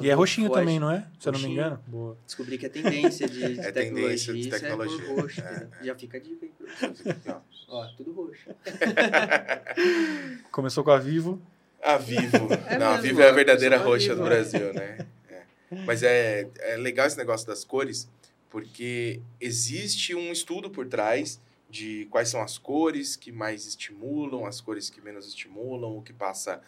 e 0.00 0.09
é 0.09 0.14
roxinho 0.14 0.48
foge, 0.48 0.61
também, 0.61 0.81
não 0.81 0.90
é? 0.90 1.07
Se 1.20 1.28
eu 1.28 1.33
não 1.33 1.40
me 1.40 1.48
engano. 1.48 1.78
Boa. 1.87 2.16
Descobri 2.24 2.57
que 2.57 2.66
é 2.66 2.68
tendência 2.68 3.28
de, 3.28 3.38
de 3.55 3.61
é 3.61 3.72
tecnologia. 3.72 4.33
Tendência 4.33 4.35
de 4.35 4.50
tecnologia. 4.50 4.96
Isso 4.96 5.11
é 5.11 5.14
roxo, 5.14 5.40
é, 5.40 5.68
é. 5.81 5.85
Já 5.85 5.94
fica 5.94 6.16
a 6.16 6.20
dica 6.20 6.46
aí. 6.46 7.35
Ó, 7.68 7.87
tudo 7.96 8.12
roxo. 8.12 8.50
Começou 10.50 10.83
com 10.83 10.90
a 10.90 10.98
Vivo. 10.98 11.40
A 11.83 11.98
Vivo. 11.98 12.48
É 12.66 12.78
não, 12.78 12.92
mesmo, 12.92 12.94
a 12.94 12.96
Vivo 12.96 13.20
é 13.20 13.28
a 13.28 13.33
verdadeira 13.33 13.76
roxa 13.76 14.14
do 14.14 14.22
Brasil, 14.22 14.72
né? 14.72 15.07
É. 15.28 15.42
Mas 15.85 16.02
é, 16.02 16.48
é 16.61 16.76
legal 16.76 17.07
esse 17.07 17.18
negócio 17.18 17.46
das 17.46 17.64
cores, 17.64 18.09
porque 18.48 19.20
existe 19.40 20.14
um 20.14 20.33
estudo 20.33 20.70
por 20.70 20.87
trás 20.87 21.40
de 21.68 22.07
quais 22.11 22.28
são 22.28 22.42
as 22.42 22.57
cores 22.57 23.16
que 23.16 23.33
mais 23.33 23.66
estimulam, 23.66 24.46
as 24.46 24.61
cores 24.61 24.90
que 24.90 25.00
menos 25.00 25.26
estimulam, 25.26 25.96
o 25.96 26.02
que 26.02 26.12
passa 26.12 26.61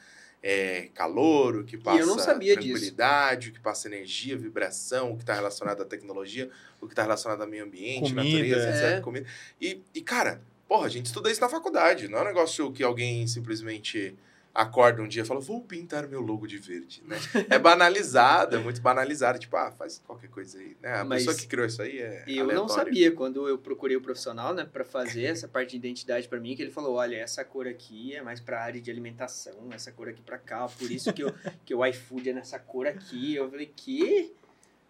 é, 0.46 0.90
calor, 0.92 1.56
o 1.56 1.64
que 1.64 1.78
passa 1.78 2.04
tranquilidade, 2.34 3.40
disso. 3.40 3.50
o 3.50 3.54
que 3.54 3.60
passa 3.60 3.88
energia, 3.88 4.36
vibração, 4.36 5.12
o 5.12 5.16
que 5.16 5.22
está 5.22 5.32
relacionado 5.32 5.80
à 5.80 5.86
tecnologia, 5.86 6.50
o 6.82 6.86
que 6.86 6.92
está 6.92 7.02
relacionado 7.02 7.40
ao 7.40 7.48
meio 7.48 7.64
ambiente, 7.64 8.12
comida, 8.12 8.38
natureza, 8.38 8.68
é. 8.68 8.90
etc. 8.92 9.02
Comida. 9.02 9.26
E, 9.58 9.80
e, 9.94 10.02
cara, 10.02 10.42
porra, 10.68 10.84
a 10.84 10.90
gente 10.90 11.06
estuda 11.06 11.30
isso 11.30 11.40
na 11.40 11.48
faculdade. 11.48 12.08
Não 12.08 12.18
é 12.18 12.20
um 12.20 12.26
negócio 12.26 12.70
que 12.72 12.82
alguém 12.82 13.26
simplesmente 13.26 14.14
acorda 14.54 15.02
um 15.02 15.08
dia 15.08 15.22
e 15.22 15.26
fala, 15.26 15.40
vou 15.40 15.60
pintar 15.62 16.06
meu 16.06 16.20
logo 16.20 16.46
de 16.46 16.58
verde, 16.58 17.02
né? 17.04 17.16
É 17.50 17.58
banalizado, 17.58 18.54
é 18.54 18.58
muito 18.60 18.80
banalizado. 18.80 19.36
Tipo, 19.38 19.56
ah, 19.56 19.72
faz 19.72 20.00
qualquer 20.06 20.30
coisa 20.30 20.58
aí, 20.58 20.76
né? 20.80 20.98
A 20.98 21.04
Mas 21.04 21.24
pessoa 21.24 21.36
que 21.36 21.48
criou 21.48 21.66
isso 21.66 21.82
aí 21.82 21.98
é 21.98 22.22
Eu 22.26 22.44
aleatório. 22.44 22.54
não 22.54 22.68
sabia, 22.68 23.10
quando 23.10 23.48
eu 23.48 23.58
procurei 23.58 23.96
o 23.96 24.00
profissional, 24.00 24.54
né, 24.54 24.64
para 24.64 24.84
fazer 24.84 25.24
essa 25.24 25.48
parte 25.48 25.70
de 25.70 25.76
identidade 25.78 26.28
para 26.28 26.38
mim, 26.38 26.54
que 26.54 26.62
ele 26.62 26.70
falou, 26.70 26.94
olha, 26.94 27.16
essa 27.16 27.44
cor 27.44 27.66
aqui 27.66 28.14
é 28.14 28.22
mais 28.22 28.38
para 28.38 28.62
área 28.62 28.80
de 28.80 28.90
alimentação, 28.90 29.68
essa 29.72 29.90
cor 29.90 30.08
aqui 30.08 30.22
para 30.22 30.38
cá, 30.38 30.68
por 30.68 30.88
isso 30.88 31.12
que, 31.12 31.24
eu, 31.24 31.34
que 31.64 31.74
o 31.74 31.84
iFood 31.84 32.30
é 32.30 32.32
nessa 32.32 32.58
cor 32.58 32.86
aqui. 32.86 33.34
Eu 33.34 33.50
falei, 33.50 33.72
que? 33.74 34.32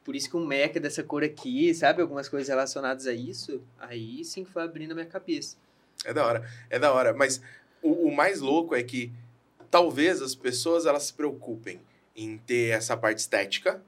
Por 0.05 0.15
isso 0.15 0.29
que 0.29 0.37
um 0.37 0.45
Mac 0.45 0.77
é 0.77 0.81
dessa 0.81 1.03
cor 1.03 1.25
aqui, 1.25 1.73
sabe? 1.75 2.03
Algumas 2.03 2.29
coisas 2.29 2.51
relacionadas 2.51 3.07
a 3.07 3.15
isso. 3.15 3.63
Aí 3.79 4.23
sim 4.23 4.45
foi 4.45 4.63
abrindo 4.63 4.93
a 4.93 4.95
minha 4.95 5.07
cabeça. 5.07 5.57
É 6.05 6.13
da 6.13 6.27
hora, 6.27 6.47
é 6.69 6.79
da 6.79 6.93
hora. 6.93 7.15
Mas 7.15 7.41
o, 7.81 8.09
o 8.09 8.15
mais 8.15 8.41
louco 8.41 8.75
é 8.75 8.83
que 8.83 9.11
talvez 9.75 10.23
as 10.23 10.37
pessoas 10.37 10.87
elas 10.87 11.03
se 11.03 11.13
preocupem 11.13 11.81
em 12.15 12.39
ter 12.39 12.69
essa 12.69 12.97
parte 12.97 13.19
estética, 13.19 13.83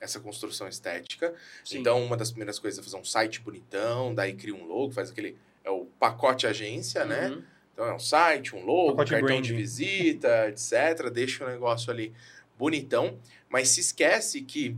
essa 0.00 0.18
construção 0.18 0.66
estética. 0.66 1.32
Sim. 1.64 1.78
Então, 1.78 2.04
uma 2.04 2.16
das 2.16 2.32
primeiras 2.32 2.58
coisas 2.58 2.80
é 2.80 2.82
fazer 2.82 2.96
um 2.96 3.04
site 3.04 3.40
bonitão, 3.40 4.12
daí 4.12 4.34
cria 4.34 4.52
um 4.52 4.64
logo, 4.66 4.90
faz 4.90 5.10
aquele. 5.12 5.36
É 5.62 5.70
o 5.70 5.84
pacote 5.96 6.44
agência, 6.44 7.04
né? 7.04 7.28
Uhum. 7.28 7.42
Então 7.72 7.86
é 7.86 7.94
um 7.94 8.00
site, 8.00 8.56
um 8.56 8.64
logo, 8.64 8.86
um 8.86 8.96
Pacote 8.96 9.10
cartão 9.12 9.28
branding. 9.28 9.42
de 9.42 9.54
visita, 9.54 10.48
etc. 10.48 11.08
Deixa 11.08 11.44
o 11.44 11.48
negócio 11.48 11.88
ali 11.92 12.12
bonitão, 12.58 13.16
mas 13.48 13.68
se 13.68 13.78
esquece 13.78 14.40
que 14.40 14.74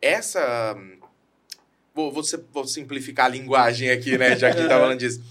essa. 0.00 0.74
Vou, 1.94 2.10
vou, 2.10 2.22
vou 2.50 2.66
simplificar 2.66 3.26
a 3.26 3.28
linguagem 3.28 3.90
aqui, 3.90 4.16
né? 4.16 4.38
Já 4.38 4.54
que 4.54 4.62
tá 4.62 4.68
falando 4.80 4.98
disso. 4.98 5.22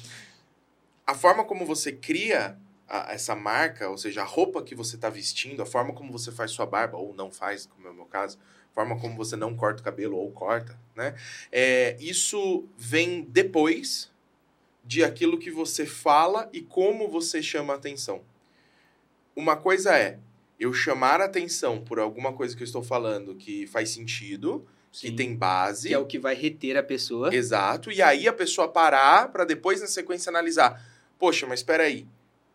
A 1.08 1.15
forma 1.15 1.43
como 1.43 1.65
você 1.65 1.91
cria 1.91 2.56
a- 2.91 3.13
essa 3.13 3.34
marca, 3.36 3.89
ou 3.89 3.97
seja, 3.97 4.21
a 4.21 4.25
roupa 4.25 4.62
que 4.62 4.75
você 4.75 4.97
tá 4.97 5.10
vestindo, 5.10 5.62
a 5.62 5.65
forma 5.65 5.93
como 5.93 6.12
você 6.12 6.32
faz 6.32 6.51
sua 6.51 6.65
barba, 6.65 6.97
ou 6.97 7.13
não 7.13 7.32
faz, 7.32 7.65
como 7.65 7.88
é 7.88 7.91
o 7.91 7.93
meu 7.93 8.06
caso, 8.06 8.38
a 8.71 8.75
forma 8.75 8.99
como 8.99 9.15
você 9.15 9.36
não 9.36 9.56
corta 9.56 9.82
o 9.82 9.84
cabelo 9.84 10.17
ou 10.17 10.30
corta, 10.32 10.77
né? 10.95 11.15
É, 11.51 11.95
isso 11.99 12.65
vem 12.77 13.21
depois 13.30 14.12
de 14.84 15.04
aquilo 15.04 15.38
que 15.38 15.49
você 15.51 15.86
fala 15.86 16.49
e 16.51 16.62
como 16.62 17.08
você 17.08 17.41
chama 17.41 17.73
a 17.73 17.77
atenção. 17.77 18.21
Uma 19.36 19.56
coisa 19.56 19.95
é 19.97 20.19
eu 20.60 20.73
chamar 20.73 21.21
a 21.21 21.25
atenção 21.25 21.82
por 21.82 21.97
alguma 21.99 22.34
coisa 22.34 22.56
que 22.56 22.62
eu 22.62 22.65
estou 22.65 22.84
falando 22.84 23.36
que 23.36 23.65
faz 23.67 23.89
sentido, 23.89 24.67
que 24.91 25.08
Sim. 25.08 25.15
tem 25.15 25.36
base. 25.36 25.88
Que 25.88 25.93
é 25.93 25.97
o 25.97 26.06
que 26.06 26.19
vai 26.19 26.36
reter 26.36 26.75
a 26.77 26.84
pessoa. 26.84 27.34
Exato. 27.34 27.91
E 27.91 28.01
aí 28.01 28.27
a 28.27 28.34
pessoa 28.34 28.67
parar 28.67 29.30
para 29.32 29.45
depois, 29.45 29.80
na 29.82 29.88
sequência, 29.88 30.30
analisar. 30.30 30.86
Poxa, 31.17 31.47
mas 31.47 31.60
espera 31.60 31.84
aí. 31.84 32.06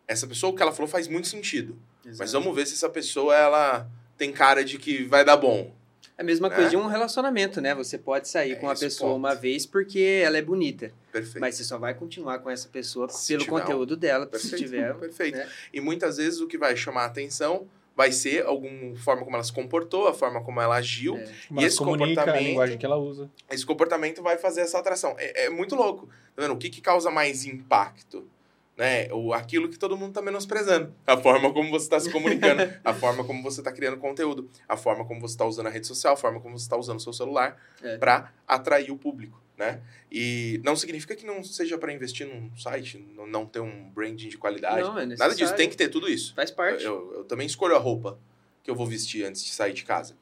Essa 0.08 0.26
pessoa, 0.26 0.52
o 0.52 0.56
que 0.56 0.62
ela 0.62 0.72
falou 0.72 0.88
faz 0.88 1.08
muito 1.08 1.26
sentido. 1.28 1.76
Mas 2.04 2.20
Exato. 2.20 2.32
vamos 2.44 2.54
ver 2.54 2.66
se 2.66 2.74
essa 2.74 2.88
pessoa, 2.88 3.34
ela 3.34 3.88
tem 4.16 4.32
cara 4.32 4.64
de 4.64 4.78
que 4.78 5.04
vai 5.04 5.24
dar 5.24 5.36
bom. 5.36 5.72
É 6.18 6.22
a 6.22 6.24
mesma 6.24 6.48
né? 6.48 6.54
coisa 6.54 6.70
de 6.70 6.76
um 6.76 6.86
relacionamento, 6.86 7.60
né? 7.60 7.74
Você 7.74 7.98
pode 7.98 8.28
sair 8.28 8.52
É 8.52 8.54
com 8.54 8.66
uma 8.66 8.74
pessoa 8.76 9.10
ponto. 9.10 9.18
uma 9.18 9.34
vez 9.34 9.66
porque 9.66 10.22
ela 10.24 10.38
é 10.38 10.42
bonita. 10.42 10.90
Perfeito. 11.12 11.40
Mas 11.40 11.56
você 11.56 11.64
só 11.64 11.76
vai 11.76 11.92
continuar 11.92 12.38
com 12.38 12.48
essa 12.48 12.68
pessoa 12.68 13.08
Se 13.10 13.34
pelo 13.34 13.44
tiver 13.44 13.60
conteúdo 13.60 13.96
dela, 13.96 14.24
se 14.24 14.30
Perfeito, 14.30 14.56
tiver. 14.56 14.94
perfeito. 14.94 15.36
né? 15.36 15.48
E 15.72 15.80
muitas 15.80 16.16
vezes 16.16 16.40
o 16.40 16.46
que 16.46 16.56
vai 16.56 16.74
chamar 16.76 17.02
a 17.02 17.06
atenção 17.06 17.66
vai 17.94 18.12
ser 18.12 18.46
alguma 18.46 18.94
forma 18.96 19.24
como 19.24 19.36
ela 19.36 19.44
se 19.44 19.52
comportou, 19.52 20.06
a 20.06 20.14
forma 20.14 20.42
como 20.42 20.60
ela 20.60 20.76
agiu. 20.76 21.16
É. 21.16 21.24
Como 21.48 21.60
ela 21.60 21.66
esse 21.66 21.76
se 21.76 21.82
comunica, 21.84 22.04
a 22.04 22.08
comportamento- 22.24 22.48
linguagem 22.48 22.78
que 22.78 22.86
ela 22.86 22.96
usa. 22.96 23.30
Esse 23.50 23.66
comportamento 23.66 24.22
vai 24.22 24.38
fazer 24.38 24.60
essa 24.62 24.78
atração. 24.78 25.14
É, 25.18 25.46
é 25.46 25.50
muito 25.50 25.74
louco. 25.74 26.06
Tá 26.34 26.42
vendo? 26.42 26.54
O 26.54 26.56
que, 26.58 26.70
que 26.70 26.80
causa 26.80 27.10
mais 27.10 27.44
impacto? 27.44 28.26
Né? 28.76 29.08
O, 29.12 29.32
aquilo 29.32 29.68
que 29.68 29.78
todo 29.78 29.96
mundo 29.96 30.12
tá 30.12 30.20
menosprezando. 30.20 30.94
A 31.06 31.16
forma 31.16 31.52
como 31.52 31.70
você 31.70 31.86
está 31.86 31.98
se 31.98 32.10
comunicando, 32.10 32.70
a 32.84 32.92
forma 32.94 33.24
como 33.24 33.42
você 33.42 33.60
está 33.60 33.72
criando 33.72 33.96
conteúdo, 33.96 34.50
a 34.68 34.76
forma 34.76 35.04
como 35.04 35.20
você 35.20 35.34
está 35.34 35.46
usando 35.46 35.66
a 35.68 35.70
rede 35.70 35.86
social, 35.86 36.12
a 36.12 36.16
forma 36.16 36.40
como 36.40 36.58
você 36.58 36.64
está 36.64 36.76
usando 36.76 36.98
o 36.98 37.02
seu 37.02 37.12
celular 37.12 37.56
É. 37.82 37.96
para 37.96 38.32
atrair 38.46 38.90
o 38.90 38.96
público. 38.98 39.40
Né? 39.56 39.80
E 40.12 40.60
não 40.62 40.76
significa 40.76 41.16
que 41.16 41.24
não 41.24 41.42
seja 41.42 41.78
para 41.78 41.90
investir 41.90 42.26
num 42.26 42.54
site, 42.54 42.98
não, 43.26 43.46
ter 43.46 43.60
um 43.60 43.88
branding 43.88 44.28
de 44.28 44.36
qualidade. 44.36 44.82
Não, 44.82 44.98
é 44.98 45.06
Nada 45.06 45.34
disso, 45.34 45.54
tem 45.54 45.66
que 45.70 45.76
ter 45.76 45.88
tudo 45.88 46.10
isso. 46.10 46.34
Faz 46.34 46.50
parte. 46.50 46.84
Eu, 46.84 47.14
eu 47.14 47.24
também 47.24 47.46
escolho 47.46 47.74
a 47.74 47.78
roupa 47.78 48.18
que 48.62 48.70
eu 48.70 48.74
vou 48.74 48.84
vestir 48.86 49.24
antes 49.24 49.42
de 49.42 49.50
sair 49.52 49.72
de 49.72 49.84
casa. 49.84 50.14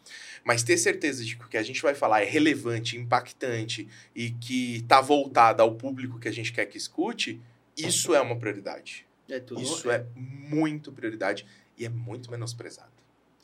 Mas 0.45 0.63
ter 0.63 0.77
certeza 0.77 1.25
de 1.25 1.35
que 1.35 1.45
o 1.45 1.49
que 1.49 1.57
a 1.57 1.63
gente 1.65 1.83
vai 1.83 1.95
falar 1.95 2.21
é 2.21 2.25
relevante, 2.25 2.97
impactante 2.97 3.89
e 4.15 4.31
que 4.31 4.77
está 4.77 5.01
voltado 5.01 5.63
ao 5.63 5.75
público 5.75 6.21
que 6.21 6.29
a 6.29 6.33
gente 6.33 6.53
quer 6.53 6.67
que 6.67 6.77
escute, 6.77 7.41
isso 7.77 8.15
é 8.15 8.21
uma 8.21 8.37
prioridade. 8.37 9.07
É 9.29 9.41
tudo, 9.41 9.61
Isso 9.63 9.91
é 9.91 10.05
muito 10.17 10.93
prioridade 10.93 11.47
e 11.79 11.85
é 11.87 11.89
muito 11.89 12.31
menosprezado. 12.31 12.93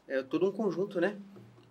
é 0.06 0.22
todo 0.22 0.46
um 0.48 0.52
conjunto, 0.52 1.00
né? 1.00 1.16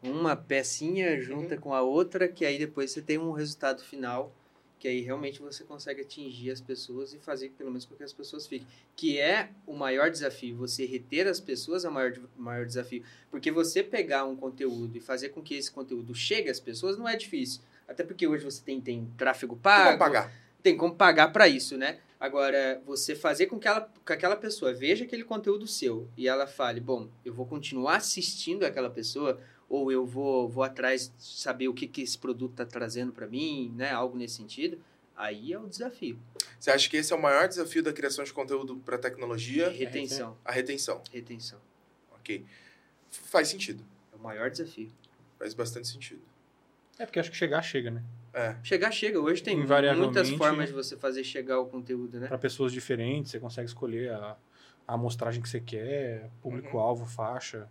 Uma 0.01 0.35
pecinha 0.35 1.19
junta 1.21 1.55
Uhum. 1.55 1.61
com 1.61 1.73
a 1.73 1.81
outra, 1.81 2.27
que 2.27 2.45
aí 2.45 2.57
depois 2.57 2.89
você 2.91 3.01
tem 3.01 3.17
um 3.19 3.31
resultado 3.31 3.83
final, 3.83 4.33
que 4.79 4.87
aí 4.87 5.01
realmente 5.01 5.41
você 5.41 5.63
consegue 5.65 6.01
atingir 6.01 6.49
as 6.51 6.61
pessoas 6.61 7.13
e 7.13 7.19
fazer 7.19 7.49
pelo 7.49 7.69
menos 7.69 7.85
com 7.85 7.95
que 7.95 8.03
as 8.03 8.13
pessoas 8.13 8.47
fiquem. 8.47 8.65
Que 8.95 9.19
é 9.19 9.49
o 9.67 9.75
maior 9.75 10.09
desafio. 10.09 10.55
Você 10.55 10.85
reter 10.85 11.27
as 11.27 11.39
pessoas 11.41 11.83
é 11.85 11.89
o 11.89 11.91
maior, 11.91 12.13
maior 12.37 12.65
desafio. 12.65 13.03
Porque 13.29 13.51
você 13.51 13.83
pegar 13.83 14.23
um 14.25 14.35
conteúdo 14.37 14.97
e 14.97 15.01
fazer 15.01 15.29
com 15.29 15.41
que 15.43 15.53
esse 15.55 15.69
conteúdo 15.69 16.15
chegue 16.15 16.49
às 16.49 16.59
pessoas 16.61 16.97
não 16.97 17.07
é 17.09 17.15
difícil. 17.17 17.61
Até 17.87 18.03
porque 18.03 18.25
hoje 18.25 18.43
você 18.45 18.61
tem, 18.63 18.79
tem 18.79 19.05
tráfego 19.17 19.51
Como 19.55 19.61
pago, 19.61 19.99
pagar? 19.99 20.31
tem 20.63 20.77
como 20.77 20.95
pagar 20.95 21.27
para 21.33 21.47
isso, 21.47 21.77
né? 21.77 21.99
Agora, 22.19 22.81
você 22.85 23.15
fazer 23.15 23.45
com 23.45 23.57
que, 23.57 23.67
ela, 23.67 23.89
que 24.05 24.11
aquela 24.11 24.35
pessoa 24.35 24.73
veja 24.73 25.05
aquele 25.05 25.23
conteúdo 25.23 25.65
seu 25.65 26.09
e 26.17 26.27
ela 26.27 26.45
fale, 26.45 26.81
bom, 26.81 27.09
eu 27.23 27.33
vou 27.33 27.45
continuar 27.45 27.95
assistindo 27.95 28.65
aquela 28.65 28.89
pessoa 28.89 29.39
ou 29.69 29.89
eu 29.89 30.05
vou, 30.05 30.49
vou 30.49 30.63
atrás 30.63 31.13
saber 31.17 31.69
o 31.69 31.73
que, 31.73 31.87
que 31.87 32.01
esse 32.01 32.17
produto 32.17 32.51
está 32.51 32.65
trazendo 32.65 33.13
para 33.13 33.25
mim, 33.25 33.73
né? 33.77 33.91
Algo 33.91 34.17
nesse 34.17 34.35
sentido. 34.35 34.77
Aí 35.15 35.53
é 35.53 35.59
o 35.59 35.67
desafio. 35.67 36.19
Você 36.59 36.71
acha 36.71 36.89
que 36.89 36.97
esse 36.97 37.13
é 37.13 37.15
o 37.15 37.21
maior 37.21 37.47
desafio 37.47 37.83
da 37.83 37.93
criação 37.93 38.25
de 38.25 38.33
conteúdo 38.33 38.75
para 38.77 38.97
tecnologia? 38.97 39.69
Retenção. 39.69 40.37
A 40.43 40.51
retenção. 40.51 41.01
Retenção. 41.11 41.59
Ok. 42.15 42.45
Faz 43.09 43.47
sentido. 43.47 43.85
É 44.11 44.15
o 44.15 44.19
maior 44.19 44.49
desafio. 44.49 44.91
Faz 45.37 45.53
bastante 45.53 45.87
sentido. 45.87 46.21
É 46.97 47.05
porque 47.05 47.19
acho 47.19 47.31
que 47.31 47.37
chegar, 47.37 47.61
chega, 47.61 47.91
né? 47.91 48.03
É. 48.33 48.55
Chegar, 48.63 48.91
chega. 48.91 49.19
Hoje 49.19 49.41
tem 49.41 49.55
muitas 49.57 50.29
formas 50.31 50.67
de 50.67 50.73
você 50.73 50.95
fazer 50.97 51.23
chegar 51.23 51.59
o 51.59 51.65
conteúdo, 51.65 52.19
né? 52.19 52.27
Para 52.27 52.37
pessoas 52.37 52.71
diferentes, 52.71 53.31
você 53.31 53.39
consegue 53.39 53.67
escolher 53.67 54.11
a, 54.11 54.37
a 54.87 54.93
amostragem 54.93 55.41
que 55.41 55.49
você 55.49 55.59
quer, 55.59 56.29
público-alvo, 56.41 57.05
faixa, 57.05 57.67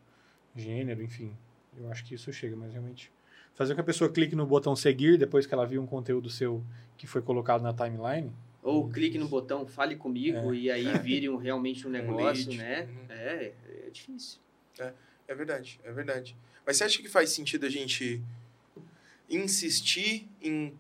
gênero, 0.54 1.02
enfim. 1.02 1.36
Eu 1.76 1.90
acho 1.90 2.04
que 2.04 2.14
isso 2.14 2.32
chega, 2.32 2.56
mas 2.56 2.72
realmente. 2.72 3.12
Fazer 3.54 3.72
com 3.72 3.76
que 3.76 3.80
a 3.80 3.84
pessoa 3.84 4.10
clique 4.10 4.36
no 4.36 4.46
botão 4.46 4.74
seguir 4.76 5.18
depois 5.18 5.44
que 5.46 5.52
ela 5.52 5.66
viu 5.66 5.82
um 5.82 5.86
conteúdo 5.86 6.30
seu 6.30 6.62
que 6.96 7.06
foi 7.06 7.22
colocado 7.22 7.62
na 7.62 7.72
timeline. 7.72 8.32
Ou 8.62 8.88
clique 8.88 9.18
no 9.18 9.26
botão 9.28 9.66
fale 9.66 9.96
comigo 9.96 10.52
e 10.52 10.70
aí 10.70 10.86
É. 10.86 10.98
vire 10.98 11.28
um, 11.28 11.36
realmente 11.36 11.86
um 11.88 11.90
negócio, 11.90 12.48
lead. 12.50 12.56
né? 12.58 12.82
Uhum. 12.82 13.06
É, 13.08 13.52
é 13.86 13.90
difícil. 13.90 14.40
É 15.26 15.34
verdade, 15.34 15.80
é 15.84 15.92
verdade. 15.92 16.36
Mas 16.66 16.76
você 16.76 16.84
acha 16.84 17.02
que 17.02 17.08
faz 17.08 17.30
sentido 17.30 17.66
a 17.66 17.68
gente 17.68 18.22
insistir 19.28 20.28
em 20.42 20.72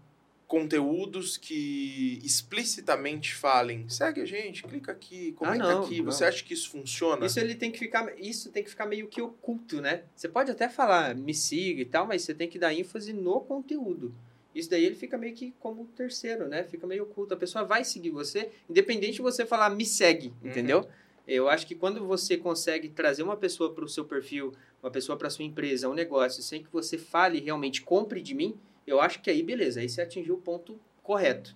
conteúdos 0.46 1.36
que 1.36 2.18
explicitamente 2.24 3.34
falem, 3.34 3.86
segue 3.88 4.22
a 4.22 4.24
gente, 4.24 4.62
clica 4.62 4.90
aqui, 4.92 5.32
comenta 5.32 5.64
Ah, 5.64 5.74
não, 5.74 5.84
aqui. 5.84 5.98
não. 5.98 6.06
Você 6.06 6.24
acha 6.24 6.42
que 6.42 6.54
isso 6.54 6.70
funciona? 6.70 7.26
Isso 7.26 7.38
ele 7.38 7.54
tem 7.54 7.70
que 7.70 7.78
ficar, 7.78 8.18
isso 8.18 8.50
tem 8.50 8.64
que 8.64 8.70
ficar 8.70 8.86
meio 8.86 9.06
que 9.08 9.20
oculto, 9.20 9.80
né? 9.82 10.04
Você 10.16 10.26
pode 10.26 10.50
até 10.50 10.66
falar 10.68 11.14
me 11.14 11.34
siga 11.34 11.82
e 11.82 11.84
tal, 11.84 12.06
mas 12.06 12.22
você 12.22 12.32
tem 12.34 12.48
que 12.48 12.58
dar 12.58 12.72
ênfase 12.74 13.12
no 13.12 13.40
conteúdo. 13.42 14.14
Isso 14.54 14.70
daí 14.70 14.84
ele 14.86 14.96
fica 14.96 15.18
meio 15.18 15.34
que 15.34 15.52
como 15.60 15.84
terceiro, 15.94 16.48
né? 16.48 16.64
Fica 16.64 16.86
meio 16.86 17.02
oculto. 17.02 17.34
A 17.34 17.36
pessoa 17.36 17.64
vai 17.64 17.84
seguir 17.84 18.10
você, 18.10 18.48
independente 18.70 19.16
de 19.16 19.22
você 19.22 19.44
falar 19.44 19.68
me 19.68 19.84
segue, 19.84 20.32
Uhum. 20.42 20.48
entendeu? 20.50 20.88
Eu 21.28 21.48
acho 21.48 21.66
que 21.66 21.74
quando 21.74 22.06
você 22.06 22.36
consegue 22.38 22.88
trazer 22.88 23.22
uma 23.22 23.36
pessoa 23.36 23.72
para 23.74 23.84
o 23.84 23.88
seu 23.88 24.04
perfil, 24.04 24.52
uma 24.82 24.90
pessoa 24.90 25.16
para 25.18 25.28
sua 25.28 25.44
empresa, 25.44 25.88
um 25.88 25.94
negócio, 25.94 26.42
sem 26.42 26.62
que 26.62 26.72
você 26.72 26.96
fale 26.96 27.38
realmente 27.38 27.82
compre 27.82 28.22
de 28.22 28.34
mim, 28.34 28.56
eu 28.86 28.98
acho 29.00 29.20
que 29.20 29.28
aí 29.28 29.42
beleza, 29.42 29.80
aí 29.80 29.88
você 29.88 30.00
atingiu 30.00 30.36
o 30.36 30.38
ponto 30.40 30.80
correto. 31.02 31.54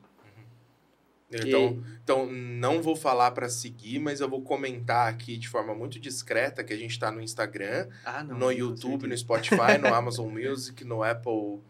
Então, 1.34 1.82
então, 2.04 2.26
não 2.30 2.82
vou 2.82 2.94
falar 2.94 3.30
para 3.30 3.48
seguir, 3.48 3.98
mas 3.98 4.20
eu 4.20 4.28
vou 4.28 4.42
comentar 4.42 5.08
aqui 5.08 5.38
de 5.38 5.48
forma 5.48 5.74
muito 5.74 5.98
discreta 5.98 6.62
que 6.62 6.74
a 6.74 6.76
gente 6.76 6.90
está 6.90 7.10
no 7.10 7.22
Instagram, 7.22 7.88
Ah, 8.04 8.22
não. 8.22 8.36
no 8.38 8.52
YouTube, 8.52 9.06
no. 9.06 9.16
Spotify, 9.16 9.78
no 9.80 9.88
Amazon 9.94 10.28
Music, 10.30 10.84
no 10.84 11.02
Apple, 11.02 11.60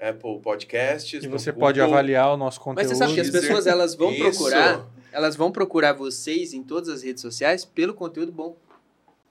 Apple 0.00 0.40
Podcasts. 0.40 1.22
E 1.22 1.26
no 1.28 1.38
você 1.38 1.50
Google. 1.52 1.66
pode 1.68 1.80
avaliar 1.82 2.32
o 2.32 2.36
nosso 2.38 2.58
Mas 2.60 2.64
conteúdo. 2.64 2.88
você 2.88 2.94
sabe 2.94 3.12
que 3.14 3.20
as 3.20 3.28
pessoas 3.30 3.66
elas 3.66 3.94
vão 3.94 4.10
Isso. 4.10 4.22
procurar 4.22 4.88
Elas 5.12 5.36
vão 5.36 5.50
procurar 5.50 5.92
vocês 5.92 6.52
em 6.52 6.62
todas 6.62 6.88
as 6.88 7.02
redes 7.02 7.20
sociais 7.20 7.64
pelo 7.64 7.94
conteúdo 7.94 8.32
bom. 8.32 8.56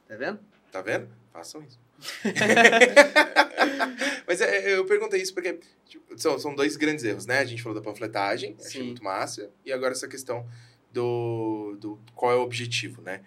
Tá 0.08 0.16
vendo? 0.16 0.40
Tá 0.72 0.82
vendo? 0.82 1.08
Façam 1.32 1.64
isso. 1.64 1.80
Mas 4.28 4.42
é, 4.42 4.76
eu 4.76 4.86
perguntei 4.86 5.22
isso 5.22 5.34
porque 5.34 5.60
tipo, 5.86 6.20
são, 6.20 6.40
são 6.40 6.56
dois 6.56 6.78
grandes 6.78 7.04
erros, 7.04 7.26
né? 7.26 7.40
A 7.40 7.46
gente 7.46 7.62
falou 7.62 7.80
da 7.80 7.84
panfletagem, 7.84 8.56
achei 8.60 8.82
Sim. 8.82 8.88
muito 8.88 9.04
massa, 9.04 9.50
e 9.66 9.72
agora 9.72 9.92
essa 9.92 10.08
questão 10.08 10.48
do, 10.92 11.76
do 11.80 12.00
qual 12.16 12.32
é 12.32 12.36
o 12.36 12.42
objetivo, 12.42 13.02
né? 13.02 13.22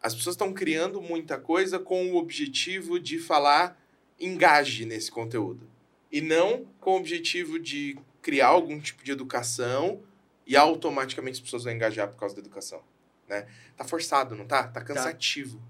As 0.00 0.14
pessoas 0.14 0.34
estão 0.34 0.52
criando 0.52 1.02
muita 1.02 1.38
coisa 1.38 1.78
com 1.78 2.12
o 2.12 2.16
objetivo 2.16 3.00
de 3.00 3.18
falar 3.18 3.80
engaje 4.18 4.84
nesse 4.84 5.10
conteúdo. 5.10 5.68
E 6.10 6.20
não 6.20 6.66
com 6.80 6.92
o 6.92 6.96
objetivo 6.96 7.58
de 7.58 7.98
criar 8.22 8.48
algum 8.48 8.80
tipo 8.80 9.04
de 9.04 9.10
educação 9.10 10.00
e 10.48 10.56
automaticamente 10.56 11.34
as 11.36 11.40
pessoas 11.40 11.64
vão 11.64 11.72
engajar 11.74 12.08
por 12.08 12.16
causa 12.18 12.34
da 12.34 12.40
educação, 12.40 12.82
né? 13.28 13.46
Tá 13.76 13.84
forçado, 13.84 14.34
não 14.34 14.46
tá? 14.46 14.66
Tá 14.66 14.80
cansativo. 14.82 15.62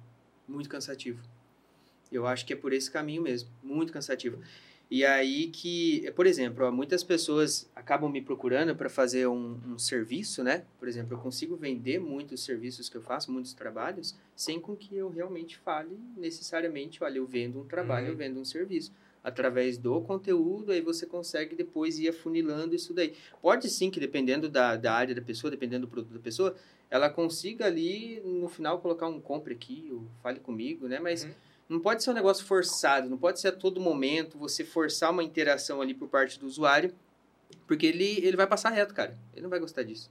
Muito 0.47 0.69
cansativo. 0.71 1.21
Eu 2.11 2.27
acho 2.27 2.47
que 2.47 2.53
é 2.55 2.57
por 2.57 2.73
esse 2.73 2.91
caminho 2.91 3.21
mesmo. 3.21 3.51
Muito 3.63 3.93
cansativo. 3.93 4.41
E 4.91 5.05
aí 5.05 5.49
que, 5.49 6.11
por 6.13 6.27
exemplo, 6.27 6.65
ó, 6.65 6.71
muitas 6.73 7.05
pessoas 7.05 7.69
acabam 7.77 8.11
me 8.11 8.23
procurando 8.23 8.75
para 8.75 8.89
fazer 8.89 9.27
um, 9.27 9.61
um 9.67 9.79
serviço, 9.79 10.43
né? 10.43 10.65
Por 10.79 10.89
exemplo, 10.89 11.13
eu 11.15 11.19
consigo 11.21 11.57
vender 11.57 11.99
muitos 11.99 12.43
serviços 12.43 12.89
que 12.89 12.97
eu 12.97 13.03
faço, 13.03 13.31
muitos 13.31 13.53
trabalhos, 13.53 14.17
sem 14.35 14.59
com 14.59 14.75
que 14.75 14.97
eu 14.97 15.11
realmente 15.11 15.59
fale 15.59 15.99
necessariamente, 16.17 17.05
olha, 17.05 17.19
eu 17.19 17.27
vendo 17.27 17.61
um 17.61 17.65
trabalho, 17.67 18.07
Uhum. 18.07 18.13
eu 18.13 18.17
vendo 18.17 18.41
um 18.41 18.45
serviço. 18.47 18.91
Através 19.23 19.77
do 19.77 20.01
conteúdo, 20.01 20.73
aí 20.73 20.81
você 20.81 21.07
consegue 21.07 21.55
depois 21.55 21.99
ir 21.99 22.09
afunilando 22.09 22.75
isso 22.75 22.95
daí. 22.95 23.15
Pode 23.41 23.69
sim 23.69 23.91
que 23.91 24.01
dependendo 24.01 24.49
da, 24.49 24.77
da 24.77 24.93
área 24.93 25.15
da 25.15 25.23
pessoa, 25.23 25.51
dependendo 25.51 25.87
do 25.87 25.91
produto 25.91 26.15
da 26.15 26.21
pessoa, 26.21 26.55
ela 26.91 27.11
consiga 27.11 27.67
ali 27.67 28.21
no 28.25 28.49
final 28.49 28.81
colocar 28.81 29.07
um 29.09 29.21
compre 29.21 29.55
aqui, 29.55 29.89
ou 29.93 30.07
fale 30.23 30.41
comigo, 30.41 30.89
né? 30.89 30.99
Mas 30.99 31.25
uhum. 31.25 31.31
não 31.69 31.81
pode 31.81 32.03
ser 32.03 32.11
um 32.11 32.15
negócio 32.15 32.45
forçado, 32.45 33.11
não 33.11 33.19
pode 33.19 33.41
ser 33.41 33.49
a 33.49 33.53
todo 33.53 33.81
momento 33.81 34.39
você 34.39 34.65
forçar 34.65 35.11
uma 35.11 35.23
interação 35.23 35.81
ali 35.81 35.95
por 35.95 36.09
parte 36.09 36.39
do 36.39 36.47
usuário, 36.47 36.95
porque 37.67 37.87
ele, 37.87 38.25
ele 38.25 38.37
vai 38.37 38.47
passar 38.47 38.71
reto, 38.71 38.95
cara. 38.95 39.19
Ele 39.33 39.43
não 39.43 39.51
vai 39.51 39.59
gostar 39.59 39.83
disso. 39.83 40.11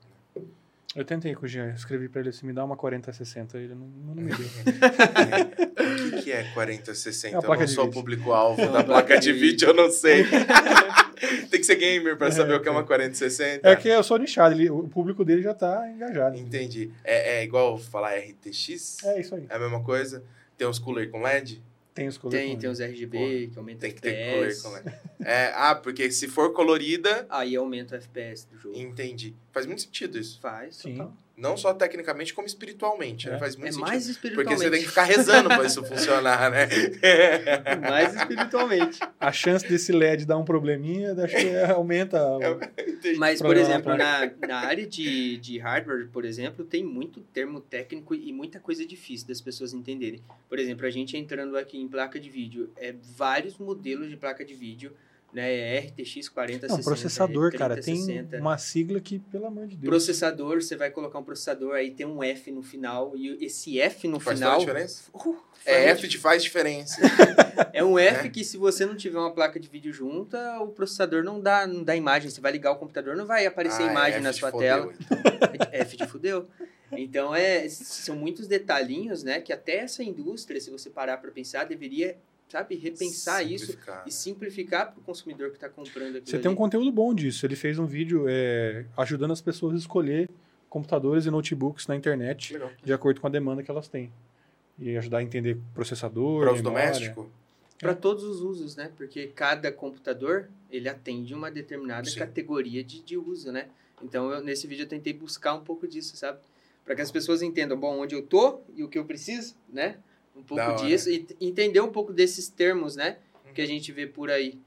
Eu 0.98 1.06
tentei 1.06 1.36
com 1.36 1.46
o 1.46 1.48
Jean, 1.48 1.70
escrevi 1.76 2.10
pra 2.10 2.22
ele 2.22 2.30
assim, 2.30 2.48
me 2.48 2.52
dá 2.52 2.66
uma 2.66 2.76
4060, 2.76 3.56
ele 3.60 3.76
não, 3.76 3.86
não 3.86 4.16
me 4.16 4.32
deu. 4.32 4.48
o 6.08 6.12
que, 6.12 6.24
que 6.24 6.32
é 6.32 6.44
4060? 6.56 7.36
É 7.36 7.40
eu 7.40 7.60
não 7.60 7.68
sou 7.68 7.88
público-alvo 7.92 8.68
da 8.72 8.84
placa 8.84 9.20
de 9.20 9.32
vídeo, 9.32 9.68
eu 9.68 9.76
não 9.76 9.92
sei. 9.92 10.26
Tem 11.52 11.60
que 11.60 11.64
ser 11.64 11.76
gamer 11.76 12.18
para 12.18 12.30
é, 12.30 12.32
saber 12.32 12.56
o 12.56 12.60
que 12.60 12.68
é 12.68 12.72
uma 12.72 12.84
4060. 12.84 13.70
É 13.70 13.76
que 13.76 13.88
eu 13.88 14.02
sou 14.02 14.18
nichado, 14.18 14.56
ele, 14.56 14.72
o 14.72 14.88
público 14.88 15.24
dele 15.24 15.44
já 15.44 15.54
tá 15.54 15.88
engajado. 15.88 16.36
Entendi. 16.36 16.92
É, 17.04 17.42
é 17.42 17.44
igual 17.44 17.78
falar 17.78 18.18
RTX? 18.18 19.04
É 19.04 19.20
isso 19.20 19.36
aí. 19.36 19.46
É 19.48 19.56
a 19.56 19.60
mesma 19.60 19.84
coisa? 19.84 20.24
Tem 20.58 20.68
uns 20.68 20.80
cooler 20.80 21.12
com 21.12 21.22
LED? 21.22 21.62
Tem 21.98 22.08
os 22.08 22.16
cooler 22.16 22.40
Tem, 22.40 22.56
tem 22.60 22.70
os 22.70 22.80
RGB 22.80 23.18
Pô, 23.18 23.52
que 23.54 23.58
aumenta 23.58 23.80
Tem 23.80 23.92
que 23.92 24.00
ter 24.00 24.34
cooler 24.34 24.62
com 24.62 24.70
LED. 24.70 24.96
É, 25.26 25.52
ah, 25.56 25.74
porque 25.74 26.12
se 26.12 26.28
for 26.28 26.54
colorida... 26.54 27.26
Aí 27.28 27.56
aumenta 27.56 27.96
o 27.96 27.98
FPS 27.98 28.48
do 28.48 28.56
jogo. 28.56 28.78
Entendi. 28.78 29.36
Faz 29.52 29.66
muito 29.66 29.82
sentido 29.82 30.20
isso. 30.20 30.40
Faz, 30.40 30.76
Sim. 30.76 30.92
Total. 30.92 31.18
Não 31.38 31.56
só 31.56 31.72
tecnicamente, 31.72 32.34
como 32.34 32.48
espiritualmente, 32.48 33.28
né? 33.28 33.34
é. 33.34 33.34
né? 33.34 33.40
Faz 33.40 33.56
muito 33.56 33.68
é 33.68 33.72
sentido. 33.72 33.88
mais 33.88 34.08
espiritualmente. 34.08 34.56
Porque 34.56 34.66
você 34.66 34.72
tem 34.72 34.82
que 34.82 34.90
ficar 34.90 35.04
rezando 35.04 35.50
para 35.50 35.66
isso 35.66 35.84
funcionar, 35.86 36.50
né? 36.50 36.68
mais 37.88 38.16
espiritualmente. 38.16 39.00
A 39.20 39.32
chance 39.32 39.68
desse 39.68 39.92
LED 39.92 40.26
dar 40.26 40.38
um 40.38 40.44
probleminha, 40.44 41.14
acho 41.14 41.36
que 41.36 41.56
aumenta. 41.72 42.20
Mas, 43.18 43.40
por 43.40 43.56
exemplo, 43.56 43.96
na, 43.96 44.32
na 44.48 44.58
área 44.62 44.88
de, 44.88 45.38
de 45.38 45.60
hardware, 45.60 46.08
por 46.12 46.26
exemplo, 46.26 46.66
tem 46.66 46.84
muito 46.84 47.22
termo 47.22 47.62
técnico 47.62 48.16
e 48.16 48.34
muita 48.34 48.60
coisa 48.60 48.84
difícil 48.84 49.28
das 49.28 49.40
pessoas 49.40 49.74
entenderem. 49.74 50.24
Por 50.50 50.58
exemplo, 50.58 50.88
a 50.88 50.90
gente 50.90 51.16
entrando 51.16 51.56
aqui 51.56 51.78
em 51.78 51.88
placa 51.88 52.20
de 52.20 52.32
vídeo, 52.32 52.72
é 52.76 52.96
vários 53.16 53.60
modelos 53.60 54.10
de 54.10 54.18
placa 54.18 54.44
de 54.44 54.56
vídeo 54.56 54.92
né? 55.34 55.54
É 55.54 55.80
RTX 55.80 56.30
4060. 56.30 56.68
Não, 56.68 56.84
processador, 56.84 57.52
cara, 57.52 57.80
tem 57.80 58.28
uma 58.40 58.58
sigla 58.58 59.00
que, 59.00 59.20
pelo 59.20 59.46
amor 59.46 59.68
de 59.68 59.76
Deus. 59.76 59.90
Processador, 59.90 60.62
você 60.62 60.76
vai 60.76 60.90
colocar 60.90 61.20
um 61.20 61.24
processador, 61.24 61.76
aí 61.76 61.92
tem 61.92 62.06
um 62.06 62.24
F 62.24 62.52
no 62.52 62.64
final, 62.64 63.16
e 63.16 63.44
esse 63.44 63.80
F 63.80 64.08
no 64.08 64.20
faz 64.20 64.40
final. 64.40 64.54
Faz 64.54 64.66
diferença? 64.66 65.04
Uh, 65.14 65.38
é, 65.66 65.90
F 65.90 66.08
de 66.08 66.18
faz 66.18 66.42
diferença. 66.42 67.02
é 67.74 67.84
um 67.84 68.00
F 68.00 68.28
é. 68.28 68.30
que, 68.30 68.44
se 68.44 68.58
você 68.58 68.86
não 68.86 68.96
tiver 68.96 69.20
uma 69.20 69.34
placa 69.34 69.60
de 69.60 69.68
vídeo 69.68 69.92
junta, 69.92 70.60
o 70.62 70.70
processador 70.70 71.24
não 71.24 71.42
dá, 71.42 71.68
não 71.68 71.84
dá 71.84 71.96
imagem. 71.96 72.30
Você 72.30 72.40
vai 72.40 72.52
ligar 72.52 72.72
o 72.72 72.78
computador, 72.78 73.16
não 73.16 73.26
vai 73.26 73.46
aparecer 73.46 73.84
ah, 73.84 73.92
imagem 73.92 74.22
na 74.22 74.32
sua 74.32 74.52
tela. 74.52 74.94
Então. 75.00 75.68
F 75.72 75.98
de 75.98 76.08
fudeu. 76.08 76.48
Então, 76.92 77.36
é, 77.36 77.68
são 77.68 78.16
muitos 78.16 78.48
detalhinhos, 78.48 79.24
né? 79.24 79.42
Que 79.42 79.52
até 79.52 79.80
essa 79.80 80.02
indústria, 80.02 80.60
se 80.62 80.72
você 80.72 80.90
parar 80.90 81.18
para 81.18 81.32
pensar, 81.32 81.66
deveria 81.66 82.18
sabe, 82.48 82.76
repensar 82.76 83.44
isso 83.44 83.78
e 84.06 84.12
simplificar 84.12 84.92
para 84.92 85.00
o 85.00 85.04
consumidor 85.04 85.50
que 85.50 85.58
está 85.58 85.70
comprando 85.70 86.14
Você 86.24 86.36
ali. 86.36 86.44
tem 86.44 86.52
um 86.52 86.56
conteúdo 86.56 86.92
bom 86.92 87.14
disso. 87.14 87.46
Ele 87.46 87.56
fez 87.56 87.78
um 87.78 87.86
vídeo 87.86 88.26
é, 88.28 88.86
ajudando 88.98 89.32
as 89.32 89.42
pessoas 89.42 89.76
a 89.76 89.78
escolher 89.78 90.30
computadores 90.70 91.26
e 91.26 91.32
notebooks 91.32 91.88
na 91.88 91.96
internet 91.96 92.54
Legal. 92.54 92.72
de 92.84 92.94
acordo 92.94 93.22
com 93.22 93.28
a 93.28 93.30
demanda 93.30 93.64
que 93.64 93.72
elas 93.72 93.88
têm. 93.88 94.12
E 94.80 94.96
ajudar 94.96 95.20
a 95.20 95.24
entender 95.24 95.58
processador, 95.74 96.42
Para 96.42 96.54
uso 96.54 96.64
doméstico? 96.64 97.30
Para 97.80 97.92
é. 97.92 97.96
todos 97.96 98.24
os 98.24 98.42
usos, 98.42 98.76
né? 98.76 98.92
Porque 98.96 99.28
cada 99.28 99.72
computador, 99.72 100.50
ele 100.70 100.88
atende 100.88 101.34
uma 101.34 101.50
determinada 101.50 102.10
Sim. 102.10 102.20
categoria 102.20 102.84
de, 102.84 103.02
de 103.02 103.18
uso, 103.18 103.52
né? 103.52 103.68
Então, 104.04 104.32
eu, 104.32 104.44
nesse 104.44 104.68
vídeo 104.68 104.84
eu 104.84 104.88
tentei 104.88 105.14
buscar 105.14 105.54
um 105.54 105.62
pouco 105.64 105.88
disso, 105.88 106.16
sabe? 106.16 106.40
Para 106.86 106.96
que 106.96 107.02
as 107.02 107.12
pessoas 107.12 107.42
entendam, 107.42 107.78
bom, 107.78 108.00
onde 108.00 108.16
eu 108.16 108.22
tô 108.22 108.62
e 108.76 108.84
o 108.84 108.88
que 108.88 108.98
eu 108.98 109.06
preciso, 109.06 109.56
né? 109.68 109.98
Um 110.38 110.44
pouco 110.44 110.76
disso 110.76 111.10
e 111.10 111.26
entender 111.42 111.82
um 111.82 111.92
pouco 111.92 112.14
desses 112.14 112.48
termos, 112.48 112.96
né? 112.96 113.18
Uhum. 113.46 113.54
Que 113.54 113.62
a 113.62 113.66
gente 113.66 113.92
vê 113.92 114.06
por 114.06 114.30
aí, 114.30 114.60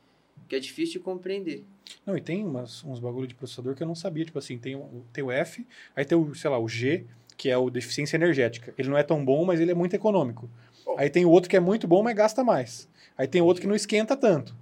que 0.49 0.57
é 0.57 0.59
difícil 0.59 0.95
de 0.95 1.01
compreender. 1.01 1.65
Não, 2.05 2.17
e 2.17 2.21
tem 2.21 2.45
umas, 2.45 2.85
uns 2.85 2.99
bagulho 2.99 3.27
de 3.27 3.35
processador 3.35 3.75
que 3.75 3.83
eu 3.83 3.87
não 3.87 3.95
sabia, 3.95 4.25
tipo 4.25 4.39
assim, 4.39 4.59
tem 4.59 4.77
o, 4.77 5.05
tem 5.13 5.25
o 5.25 5.31
F, 5.31 5.67
aí 5.95 6.05
tem 6.05 6.17
o, 6.17 6.35
sei 6.35 6.51
lá, 6.51 6.59
o 6.59 6.69
G, 6.69 7.05
que 7.37 7.49
é 7.49 7.57
o 7.57 7.71
deficiência 7.71 8.17
energética. 8.17 8.75
Ele 8.77 8.89
não 8.89 8.99
é 8.99 9.03
tão 9.03 9.25
bom, 9.25 9.45
mas 9.45 9.61
ele 9.61 9.71
é 9.71 9.75
muito 9.75 9.95
econômico. 9.95 10.49
Oh. 10.85 10.95
Aí 10.99 11.09
tem 11.09 11.25
o 11.25 11.31
outro 11.31 11.49
que 11.49 11.57
é 11.57 11.61
muito 11.61 11.87
bom, 11.87 12.03
mas 12.03 12.15
gasta 12.15 12.45
mais. 12.45 12.89
Aí 13.17 13.27
tem 13.27 13.41
outro 13.41 13.61
que 13.61 13.67
não 13.67 13.75
esquenta 13.75 14.17
tanto. 14.17 14.55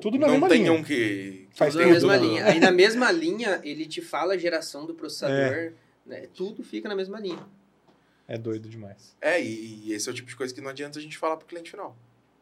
Tudo 0.00 0.18
na 0.18 0.26
não 0.26 0.34
mesma 0.34 0.48
linha. 0.48 0.66
Não 0.70 0.74
tem 0.74 0.80
um 0.80 0.84
que... 0.84 1.48
Faz 1.54 1.72
tudo 1.72 1.86
na 1.86 1.92
mesma 1.92 2.16
linha. 2.16 2.44
Aí 2.46 2.58
na 2.58 2.70
mesma 2.70 3.12
linha, 3.12 3.60
ele 3.62 3.86
te 3.86 4.00
fala 4.00 4.34
a 4.34 4.36
geração 4.36 4.86
do 4.86 4.94
processador, 4.94 5.36
é. 5.36 5.72
né? 6.04 6.26
Tudo 6.34 6.64
fica 6.64 6.88
na 6.88 6.96
mesma 6.96 7.20
linha. 7.20 7.38
É 8.26 8.38
doido 8.38 8.68
demais. 8.68 9.16
É, 9.20 9.42
e, 9.42 9.86
e, 9.86 9.92
esse 9.92 10.08
é 10.08 10.12
o 10.12 10.14
tipo 10.14 10.28
de 10.28 10.36
coisa 10.36 10.54
que 10.54 10.60
não 10.60 10.70
adianta 10.70 10.98
a 10.98 11.02
gente 11.02 11.18
falar 11.18 11.36
pro 11.36 11.46
cliente 11.46 11.70
final. 11.70 11.96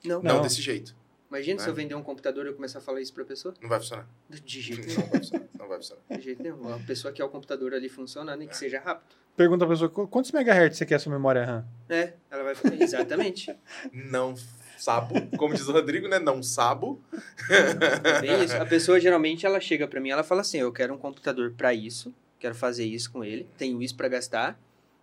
Não. 0.04 0.22
Não, 0.22 0.36
não. 0.36 0.42
desse 0.42 0.62
jeito. 0.62 0.94
Imagina 1.28 1.58
né? 1.58 1.64
se 1.64 1.70
eu 1.70 1.74
vender 1.74 1.94
um 1.94 2.02
computador 2.02 2.44
e 2.44 2.50
eu 2.50 2.54
começar 2.54 2.78
a 2.78 2.82
falar 2.82 3.00
isso 3.00 3.12
pra 3.12 3.24
pessoa. 3.24 3.54
Não 3.60 3.68
vai 3.68 3.78
funcionar. 3.78 4.06
De 4.28 4.60
jeito 4.60 4.86
nenhum. 4.86 5.00
Não 5.00 5.08
vai 5.08 5.18
funcionar. 5.18 5.48
Não 5.58 5.68
vai 5.68 5.76
funcionar. 5.78 6.02
De 6.10 6.20
jeito 6.20 6.42
nenhum. 6.42 6.74
A 6.74 6.78
pessoa 6.80 7.12
quer 7.12 7.24
o 7.24 7.28
computador 7.28 7.72
ali 7.72 7.88
funcionando 7.88 8.42
e 8.42 8.46
que 8.46 8.52
é. 8.52 8.56
seja 8.56 8.80
rápido. 8.80 9.16
Pergunta 9.34 9.64
a 9.64 9.68
pessoa, 9.68 9.88
quantos 9.88 10.30
megahertz 10.30 10.76
você 10.76 10.84
quer 10.84 10.96
a 10.96 10.98
sua 10.98 11.10
memória 11.10 11.42
RAM? 11.42 11.64
É, 11.88 12.12
ela 12.30 12.44
vai 12.44 12.54
falar, 12.54 12.74
exatamente. 12.82 13.56
não 13.92 14.34
sabo, 14.82 15.14
como 15.38 15.54
diz 15.54 15.66
o 15.68 15.72
Rodrigo, 15.72 16.08
né? 16.08 16.18
Não 16.18 16.42
sabo. 16.42 17.00
Bem 18.20 18.44
isso. 18.44 18.56
A 18.56 18.66
pessoa 18.66 19.00
geralmente 19.00 19.46
ela 19.46 19.58
chega 19.58 19.86
para 19.88 20.00
mim, 20.00 20.10
ela 20.10 20.22
fala 20.22 20.42
assim: 20.42 20.58
"Eu 20.58 20.72
quero 20.72 20.92
um 20.92 20.98
computador 20.98 21.54
para 21.56 21.72
isso, 21.72 22.12
quero 22.38 22.54
fazer 22.54 22.84
isso 22.84 23.10
com 23.10 23.24
ele, 23.24 23.48
tenho 23.56 23.80
isso 23.82 23.96
para 23.96 24.08
gastar, 24.08 24.58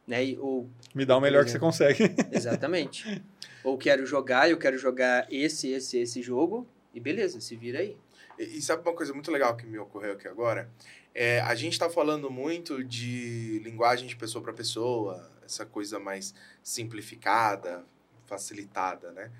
né? 0.09 0.35
Ou, 0.39 0.67
Me 0.95 1.05
dá 1.05 1.15
o 1.15 1.21
melhor 1.21 1.45
que 1.45 1.51
você 1.51 1.59
consegue. 1.59 2.03
Exatamente. 2.31 3.23
ou 3.63 3.77
quero 3.77 4.05
jogar, 4.05 4.49
eu 4.49 4.57
quero 4.57 4.77
jogar 4.77 5.27
esse, 5.31 5.69
esse, 5.69 5.99
esse 5.99 6.21
jogo, 6.21 6.67
e 6.93 6.99
beleza, 6.99 7.39
se 7.39 7.55
vira 7.55 7.79
aí. 7.79 7.95
E, 8.37 8.57
e 8.57 8.61
sabe 8.61 8.81
uma 8.81 8.95
coisa 8.95 9.13
muito 9.13 9.31
legal 9.31 9.55
que 9.55 9.67
me 9.67 9.77
ocorreu 9.77 10.13
aqui 10.13 10.27
agora? 10.27 10.67
É, 11.13 11.39
a 11.41 11.53
gente 11.53 11.73
está 11.73 11.89
falando 11.89 12.29
muito 12.31 12.83
de 12.83 13.59
linguagem 13.63 14.07
de 14.07 14.15
pessoa 14.15 14.43
para 14.43 14.51
pessoa, 14.51 15.31
essa 15.45 15.65
coisa 15.65 15.99
mais 15.99 16.33
simplificada, 16.63 17.85
facilitada, 18.25 19.11
né? 19.11 19.31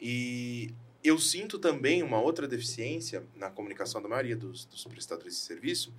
E 0.00 0.74
eu 1.02 1.18
sinto 1.18 1.58
também 1.58 2.02
uma 2.02 2.20
outra 2.20 2.46
deficiência 2.46 3.24
na 3.34 3.50
comunicação 3.50 4.02
da 4.02 4.08
maioria 4.08 4.36
dos, 4.36 4.64
dos 4.66 4.84
prestadores 4.84 5.34
de 5.34 5.40
serviço, 5.40 5.94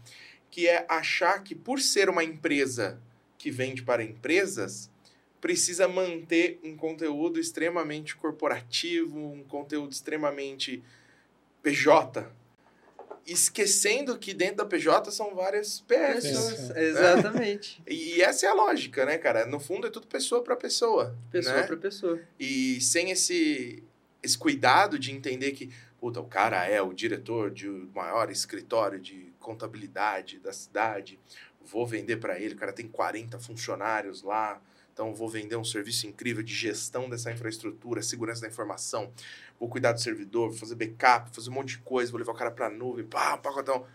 que 0.52 0.68
é 0.68 0.86
achar 0.88 1.42
que 1.44 1.56
por 1.56 1.80
ser 1.80 2.10
uma 2.10 2.24
empresa 2.24 3.02
que 3.44 3.52
vende 3.52 3.84
para 3.84 4.02
empresas 4.02 4.90
precisa 5.42 5.86
manter 5.86 6.62
um 6.64 6.78
conteúdo 6.78 7.38
extremamente 7.38 8.16
corporativo, 8.16 9.20
um 9.20 9.44
conteúdo 9.44 9.92
extremamente 9.92 10.82
PJ, 11.62 12.26
esquecendo 13.28 14.18
que 14.18 14.34
dentro 14.34 14.58
da 14.58 14.66
PJ 14.66 15.12
são 15.12 15.36
várias 15.36 15.82
peças. 15.82 16.70
Né? 16.70 16.84
Exatamente. 16.88 17.84
E, 17.86 18.22
essa 18.22 18.46
é 18.46 18.50
a 18.50 18.54
lógica, 18.54 19.06
né, 19.06 19.18
cara? 19.18 19.46
No 19.46 19.60
fundo 19.60 19.88
é 19.88 19.90
tudo 19.90 20.08
pessoa 20.08 20.42
para 20.42 20.56
pessoa. 20.56 21.14
Pessoa 21.30 21.58
né? 21.58 21.64
para 21.64 21.76
pessoa. 21.76 22.22
E 22.40 22.80
sem 22.80 23.12
esse, 23.12 23.84
esse 24.24 24.38
cuidado 24.38 24.98
de 24.98 25.12
entender 25.12 25.52
que, 25.52 25.70
puta, 26.00 26.22
o 26.22 26.26
cara 26.26 26.66
é 26.66 26.82
o 26.82 26.94
diretor 26.94 27.52
de 27.52 27.70
um 27.70 27.92
maior 27.94 28.32
escritório 28.32 29.02
de 29.02 29.34
contabilidade 29.38 30.40
da 30.40 30.54
cidade, 30.54 31.20
vou 31.66 31.86
vender 31.88 32.18
para 32.18 32.40
ele, 32.40 32.54
o 32.54 32.58
cara 32.58 32.74
tem 32.74 32.88
40 32.88 33.40
funcionários 33.40 34.22
lá, 34.22 34.62
então 34.94 35.14
vou 35.14 35.28
vender 35.28 35.56
um 35.56 35.64
serviço 35.64 36.06
incrível 36.06 36.44
de 36.44 36.54
gestão 36.54 37.10
dessa 37.10 37.32
infraestrutura, 37.32 38.02
segurança 38.04 38.42
da 38.42 38.48
informação, 38.48 39.12
vou 39.60 39.68
cuidar 39.68 39.92
do 39.92 40.02
servidor, 40.02 40.50
vou 40.50 40.58
fazer 40.58 40.76
backup, 40.76 41.34
fazer 41.34 41.50
um 41.50 41.54
monte 41.54 41.70
de 41.70 41.78
coisa, 41.80 42.12
vou 42.12 42.20
levar 42.20 42.34
o 42.34 42.36
cara 42.36 42.52
para 42.52 42.68
a 42.68 42.70
nuvem, 42.70 43.06
pá, 43.06 43.38
pacotão. 43.38 43.86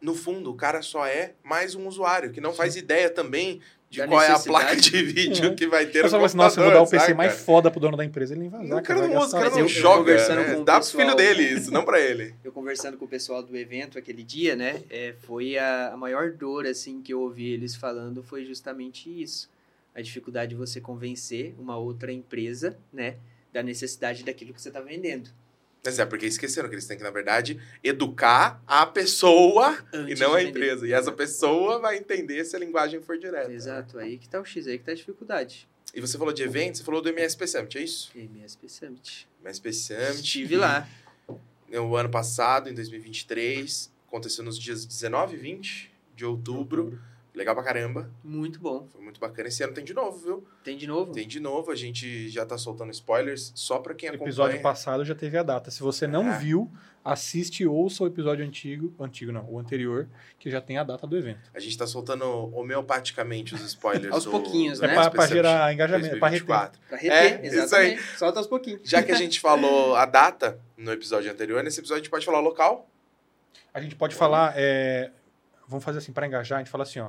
No 0.00 0.16
fundo, 0.16 0.50
o 0.50 0.56
cara 0.56 0.82
só 0.82 1.06
é 1.06 1.34
mais 1.44 1.76
um 1.76 1.86
usuário 1.86 2.32
que 2.32 2.40
não 2.40 2.52
faz 2.52 2.74
ideia 2.74 3.08
também 3.08 3.60
de 3.92 3.98
da 3.98 4.08
qual 4.08 4.22
é 4.22 4.30
a 4.30 4.38
placa 4.38 4.74
de 4.74 5.02
vídeo 5.02 5.52
é. 5.52 5.54
que 5.54 5.66
vai 5.66 5.84
ter 5.84 5.98
eu 5.98 6.04
no 6.04 6.10
computador. 6.10 6.36
Nossa, 6.36 6.60
eu 6.60 6.64
vou 6.64 6.72
dar 6.72 6.80
o 6.80 6.88
PC 6.88 6.98
sabe, 6.98 7.14
mais 7.14 7.38
foda 7.38 7.70
pro 7.70 7.78
dono 7.78 7.94
da 7.94 8.02
empresa, 8.02 8.32
ele 8.32 8.40
nem 8.40 8.48
vai 8.48 8.64
usar. 8.64 8.78
O 8.78 8.82
cara, 8.82 9.06
não 9.06 9.18
usa, 9.18 9.36
o 9.36 9.40
cara 9.40 9.50
não 9.54 9.68
joga, 9.68 10.34
né? 10.34 10.64
dá 10.64 10.80
pro 10.80 10.88
filho 10.88 11.14
dele 11.14 11.42
isso, 11.42 11.70
não 11.70 11.84
para 11.84 12.00
ele. 12.00 12.34
Eu 12.42 12.50
conversando 12.52 12.96
com 12.96 13.04
o 13.04 13.08
pessoal 13.08 13.42
do 13.42 13.54
evento 13.54 13.98
aquele 13.98 14.22
dia, 14.22 14.56
né, 14.56 14.82
é, 14.88 15.14
foi 15.26 15.58
a, 15.58 15.92
a 15.92 15.96
maior 15.98 16.32
dor, 16.32 16.66
assim, 16.66 17.02
que 17.02 17.12
eu 17.12 17.20
ouvi 17.20 17.50
eles 17.50 17.76
falando 17.76 18.22
foi 18.22 18.46
justamente 18.46 19.10
isso. 19.10 19.50
A 19.94 20.00
dificuldade 20.00 20.52
de 20.52 20.56
você 20.56 20.80
convencer 20.80 21.54
uma 21.58 21.76
outra 21.76 22.10
empresa, 22.10 22.78
né, 22.90 23.16
da 23.52 23.62
necessidade 23.62 24.24
daquilo 24.24 24.54
que 24.54 24.62
você 24.62 24.68
está 24.68 24.80
vendendo. 24.80 25.28
Mas 25.84 25.98
é 25.98 26.06
porque 26.06 26.26
esqueceram 26.26 26.68
que 26.68 26.76
eles 26.76 26.86
têm 26.86 26.96
que, 26.96 27.02
na 27.02 27.10
verdade, 27.10 27.60
educar 27.82 28.62
a 28.66 28.86
pessoa 28.86 29.76
Antes 29.92 30.18
e 30.18 30.22
não 30.22 30.32
a 30.34 30.42
empresa. 30.42 30.86
E 30.86 30.92
essa 30.92 31.10
pessoa 31.10 31.80
vai 31.80 31.96
entender 31.96 32.44
se 32.44 32.54
a 32.54 32.58
linguagem 32.58 33.02
for 33.02 33.18
direta. 33.18 33.52
Exato, 33.52 33.98
aí 33.98 34.16
que 34.16 34.28
tá 34.28 34.40
o 34.40 34.44
X, 34.44 34.68
aí 34.68 34.78
que 34.78 34.84
tá 34.84 34.92
a 34.92 34.94
dificuldade. 34.94 35.68
E 35.92 36.00
você 36.00 36.16
falou 36.16 36.32
de 36.32 36.42
eventos, 36.42 36.78
você 36.78 36.84
falou 36.84 37.02
do 37.02 37.08
MSP 37.08 37.46
Summit, 37.48 37.78
é 37.78 37.82
isso? 37.82 38.12
MSP 38.14 38.68
Summit. 38.68 39.28
MSP 39.42 39.72
Summit. 39.72 40.14
Estive 40.14 40.56
lá. 40.56 40.88
No 41.68 41.96
ano 41.96 42.08
passado, 42.08 42.70
em 42.70 42.74
2023, 42.74 43.90
aconteceu 44.06 44.44
nos 44.44 44.58
dias 44.58 44.86
19 44.86 45.34
e 45.34 45.38
20 45.38 45.92
de 46.14 46.24
outubro. 46.24 47.00
Legal 47.34 47.54
pra 47.54 47.64
caramba. 47.64 48.10
Muito 48.22 48.60
bom. 48.60 48.86
Foi 48.92 49.00
muito 49.02 49.18
bacana. 49.18 49.48
Esse 49.48 49.62
ano 49.64 49.72
tem 49.72 49.82
de 49.84 49.94
novo, 49.94 50.18
viu? 50.18 50.46
Tem 50.62 50.76
de 50.76 50.86
novo? 50.86 51.12
Tem 51.12 51.26
de 51.26 51.40
novo. 51.40 51.70
A 51.70 51.74
gente 51.74 52.28
já 52.28 52.44
tá 52.44 52.58
soltando 52.58 52.90
spoilers 52.92 53.52
só 53.54 53.78
pra 53.78 53.94
quem 53.94 54.10
No 54.10 54.16
acompanha. 54.16 54.28
episódio 54.30 54.60
passado 54.60 55.02
já 55.04 55.14
teve 55.14 55.38
a 55.38 55.42
data. 55.42 55.70
Se 55.70 55.80
você 55.80 56.06
não 56.06 56.30
É. 56.30 56.38
viu, 56.38 56.70
assiste 57.02 57.62
e 57.62 57.66
ouça 57.66 58.04
o 58.04 58.06
episódio 58.06 58.44
antigo, 58.44 58.92
antigo 59.00 59.32
não, 59.32 59.48
o 59.50 59.58
anterior, 59.58 60.06
que 60.38 60.50
já 60.50 60.60
tem 60.60 60.76
a 60.76 60.84
data 60.84 61.06
do 61.06 61.16
evento. 61.16 61.50
A 61.54 61.58
gente 61.58 61.76
tá 61.78 61.86
soltando 61.86 62.24
homeopaticamente 62.54 63.54
os 63.54 63.62
spoilers. 63.62 64.12
Aos 64.12 64.24
do- 64.24 64.30
pouquinhos, 64.30 64.78
do 64.78 64.84
É 64.84 64.88
né? 64.88 64.94
pra, 64.94 65.02
MSP 65.04 65.16
pra 65.16 65.26
Summit 65.26 65.36
gerar 65.42 65.72
engajamento, 65.72 66.18
pra 66.18 66.28
reter. 66.28 66.46
2024. 66.46 66.80
Pra 66.88 66.98
É, 66.98 67.00
reter, 67.28 67.44
isso 67.46 67.56
exatamente. 67.56 68.02
Solta 68.18 68.38
aos 68.40 68.46
pouquinhos. 68.46 68.80
Já 68.84 69.02
que 69.02 69.10
a 69.10 69.16
gente 69.16 69.40
falou 69.40 69.96
a 69.96 70.04
data 70.04 70.60
no 70.76 70.92
episódio 70.92 71.32
anterior, 71.32 71.62
nesse 71.64 71.80
episódio 71.80 72.00
a 72.00 72.04
gente 72.04 72.10
pode 72.10 72.26
falar 72.26 72.40
o 72.40 72.42
local. 72.42 72.88
A 73.72 73.80
gente 73.80 73.96
pode 73.96 74.14
falar, 74.14 74.52
é, 74.54 75.10
vamos 75.72 75.84
fazer 75.84 75.98
assim, 75.98 76.12
para 76.12 76.26
engajar, 76.26 76.58
a 76.58 76.62
gente 76.62 76.70
fala 76.70 76.84
assim, 76.84 77.00
ó, 77.00 77.08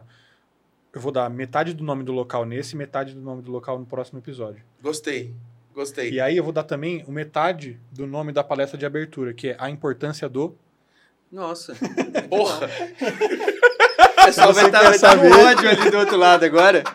eu 0.94 1.02
vou 1.02 1.12
dar 1.12 1.30
metade 1.30 1.74
do 1.74 1.84
nome 1.84 2.04
do 2.04 2.12
local 2.12 2.46
nesse, 2.46 2.76
metade 2.76 3.14
do 3.14 3.22
nome 3.22 3.42
do 3.42 3.52
local 3.52 3.78
no 3.78 3.86
próximo 3.86 4.20
episódio. 4.20 4.64
Gostei. 4.82 5.34
Gostei. 5.74 6.12
E 6.12 6.22
aí 6.22 6.38
eu 6.38 6.44
vou 6.44 6.54
dar 6.54 6.64
também 6.64 7.04
o 7.08 7.12
metade 7.12 7.80
do 7.92 8.06
nome 8.06 8.32
da 8.32 8.44
palestra 8.44 8.78
de 8.78 8.86
abertura, 8.86 9.34
que 9.34 9.50
é 9.50 9.56
a 9.60 9.70
importância 9.70 10.30
do... 10.30 10.56
Nossa. 11.32 11.76
Porra! 12.30 12.70
O 14.22 14.26
pessoal 14.26 14.54
vai 14.54 14.70
você 14.70 14.96
estar 14.96 15.18
quer 15.20 15.30
no 15.30 15.40
ódio 15.40 15.70
ali 15.70 15.92
do 15.92 15.98
outro 15.98 16.18
lado 16.18 16.46
agora. 16.46 16.84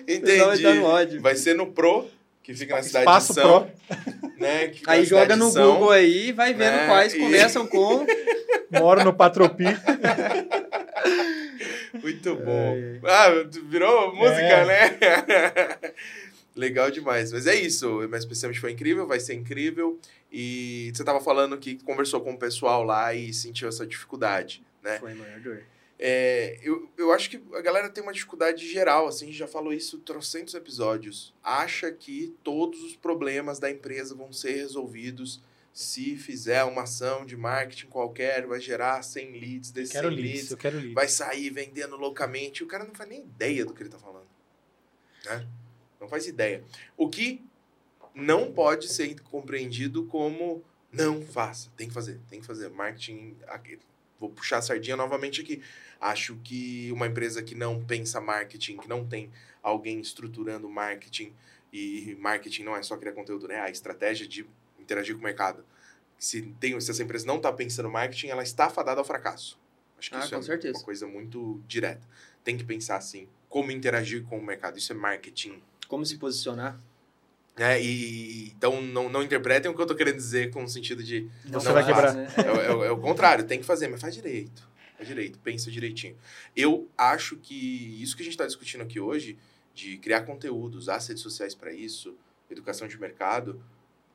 O 0.00 0.22
pessoal 0.22 0.48
vai 0.48 0.56
Entendi. 0.56 0.66
estar 0.66 0.74
no 0.74 0.84
ódio. 0.86 1.20
Vai 1.20 1.36
ser 1.36 1.54
no 1.54 1.70
Pro, 1.70 2.08
que 2.42 2.54
fica 2.54 2.76
na 2.76 2.82
cidade 2.82 3.04
Espaço 3.04 3.34
de 3.34 3.40
São. 3.40 3.64
Pro. 3.64 4.30
Né, 4.38 4.72
Aí 4.86 5.04
joga 5.04 5.36
no 5.36 5.50
São. 5.50 5.72
Google 5.72 5.90
aí 5.90 6.28
e 6.28 6.32
vai 6.32 6.54
vendo 6.54 6.76
né? 6.76 6.86
quais 6.86 7.12
E- 7.14 7.18
começam 7.18 7.66
com. 7.70 8.06
Moro 8.70 9.04
no 9.04 9.12
Patropi. 9.12 9.64
Muito 12.02 12.34
bom. 12.36 12.74
É. 12.76 13.00
Ah, 13.04 13.28
virou 13.68 14.14
música, 14.14 14.40
É. 14.40 14.64
né? 14.64 14.98
Legal 16.56 16.90
demais. 16.90 17.32
Mas 17.32 17.46
é 17.46 17.54
isso. 17.54 17.98
O 17.98 18.02
MSP 18.04 18.34
Summit 18.34 18.60
foi 18.60 18.72
incrível, 18.72 19.06
vai 19.06 19.20
ser 19.20 19.34
incrível. 19.34 19.98
E 20.32 20.90
você 20.94 21.04
tava 21.04 21.20
falando 21.20 21.56
que 21.58 21.76
conversou 21.84 22.20
com 22.20 22.32
o 22.32 22.38
pessoal 22.38 22.82
lá 22.84 23.12
e 23.14 23.32
sentiu 23.32 23.68
essa 23.68 23.86
dificuldade, 23.86 24.62
né? 24.82 24.98
Foi 24.98 25.14
maior 25.14 25.40
dor. 25.40 25.62
É, 26.02 26.58
eu, 26.62 26.88
eu 26.96 27.12
acho 27.12 27.28
que 27.28 27.42
a 27.52 27.60
galera 27.60 27.90
tem 27.90 28.02
uma 28.02 28.12
dificuldade 28.12 28.66
geral, 28.66 29.06
assim, 29.06 29.26
a 29.26 29.28
gente 29.28 29.38
já 29.38 29.46
falou 29.46 29.70
isso 29.70 29.98
em 29.98 30.00
trocentos 30.00 30.54
episódios. 30.54 31.34
Acha 31.42 31.92
que 31.92 32.34
todos 32.42 32.82
os 32.82 32.96
problemas 32.96 33.58
da 33.58 33.70
empresa 33.70 34.14
vão 34.14 34.32
ser 34.32 34.52
resolvidos 34.52 35.42
se 35.74 36.16
fizer 36.16 36.64
uma 36.64 36.82
ação 36.82 37.26
de 37.26 37.36
marketing 37.36 37.86
qualquer, 37.88 38.46
vai 38.46 38.58
gerar 38.60 39.02
100 39.02 39.32
leads, 39.32 39.70
desses 39.70 39.92
Quero 39.92 40.08
100 40.08 40.16
leads, 40.16 40.32
leads 40.32 40.50
eu 40.50 40.56
quero 40.56 40.76
leads. 40.78 40.94
vai 40.94 41.06
sair 41.06 41.50
vendendo 41.50 41.96
loucamente. 41.96 42.64
O 42.64 42.66
cara 42.66 42.84
não 42.84 42.94
faz 42.94 43.08
nem 43.08 43.20
ideia 43.20 43.64
do 43.66 43.74
que 43.74 43.82
ele 43.82 43.90
tá 43.90 43.98
falando. 43.98 44.26
Né? 45.26 45.46
Não 46.00 46.08
faz 46.08 46.26
ideia. 46.26 46.64
O 46.96 47.10
que 47.10 47.44
não 48.14 48.50
pode 48.50 48.88
ser 48.88 49.20
compreendido 49.20 50.06
como 50.06 50.64
não 50.90 51.20
faça. 51.22 51.70
Tem 51.76 51.86
que 51.88 51.94
fazer, 51.94 52.18
tem 52.30 52.40
que 52.40 52.46
fazer. 52.46 52.70
Marketing. 52.70 53.36
Vou 54.20 54.28
puxar 54.30 54.58
a 54.58 54.62
sardinha 54.62 54.96
novamente 54.96 55.40
aqui. 55.40 55.62
Acho 56.00 56.36
que 56.44 56.92
uma 56.92 57.06
empresa 57.06 57.42
que 57.42 57.54
não 57.54 57.82
pensa 57.82 58.20
marketing, 58.20 58.76
que 58.76 58.88
não 58.88 59.04
tem 59.06 59.30
alguém 59.62 59.98
estruturando 60.00 60.68
marketing, 60.68 61.32
e 61.72 62.16
marketing 62.20 62.64
não 62.64 62.76
é 62.76 62.82
só 62.82 62.96
criar 62.96 63.12
conteúdo, 63.12 63.48
né? 63.48 63.60
A 63.60 63.70
estratégia 63.70 64.26
de 64.28 64.46
interagir 64.78 65.14
com 65.14 65.20
o 65.20 65.24
mercado. 65.24 65.64
Se, 66.18 66.42
tem, 66.60 66.78
se 66.80 66.90
essa 66.90 67.02
empresa 67.02 67.26
não 67.26 67.36
está 67.36 67.50
pensando 67.52 67.88
marketing, 67.88 68.28
ela 68.28 68.42
está 68.42 68.68
fadada 68.68 69.00
ao 69.00 69.04
fracasso. 69.04 69.58
Acho 69.98 70.10
que 70.10 70.16
Ah, 70.16 70.20
isso 70.20 70.34
é 70.34 70.42
certeza. 70.42 70.78
uma 70.78 70.84
coisa 70.84 71.06
muito 71.06 71.62
direta. 71.66 72.06
Tem 72.44 72.56
que 72.56 72.64
pensar 72.64 72.96
assim, 72.96 73.26
como 73.48 73.70
interagir 73.70 74.24
com 74.24 74.38
o 74.38 74.44
mercado. 74.44 74.76
Isso 74.78 74.92
é 74.92 74.94
marketing. 74.94 75.62
Como 75.88 76.04
se 76.04 76.18
posicionar? 76.18 76.78
Né? 77.58 77.82
e, 77.82 78.48
então, 78.56 78.80
não, 78.80 79.08
não 79.08 79.22
interpretem 79.22 79.70
o 79.70 79.74
que 79.74 79.80
eu 79.82 79.86
tô 79.86 79.94
querendo 79.94 80.16
dizer 80.16 80.50
com 80.50 80.64
o 80.64 80.68
sentido 80.68 81.02
de... 81.02 81.28
Você 81.46 81.66
não 81.68 81.74
vai 81.74 81.84
quebrar. 81.84 82.14
Né? 82.14 82.26
É, 82.36 82.72
o- 82.72 82.84
é 82.84 82.86
é 82.88 82.90
o 82.90 82.98
contrário, 82.98 83.44
tem 83.44 83.58
que 83.60 83.66
fazer, 83.66 83.88
mas 83.88 84.00
faz 84.00 84.14
direito. 84.14 84.68
Faz 84.96 85.08
direito, 85.08 85.38
pensa 85.38 85.70
direitinho. 85.70 86.16
Eu 86.54 86.88
acho 86.96 87.36
que 87.36 88.02
isso 88.02 88.16
que 88.16 88.22
a 88.22 88.24
gente 88.24 88.34
está 88.34 88.46
discutindo 88.46 88.82
aqui 88.82 89.00
hoje, 89.00 89.38
de 89.74 89.96
criar 89.98 90.22
conteúdo, 90.22 90.76
usar 90.76 90.96
as 90.96 91.06
redes 91.08 91.22
sociais 91.22 91.54
para 91.54 91.72
isso, 91.72 92.14
educação 92.50 92.86
de 92.88 92.98
mercado, 93.00 93.62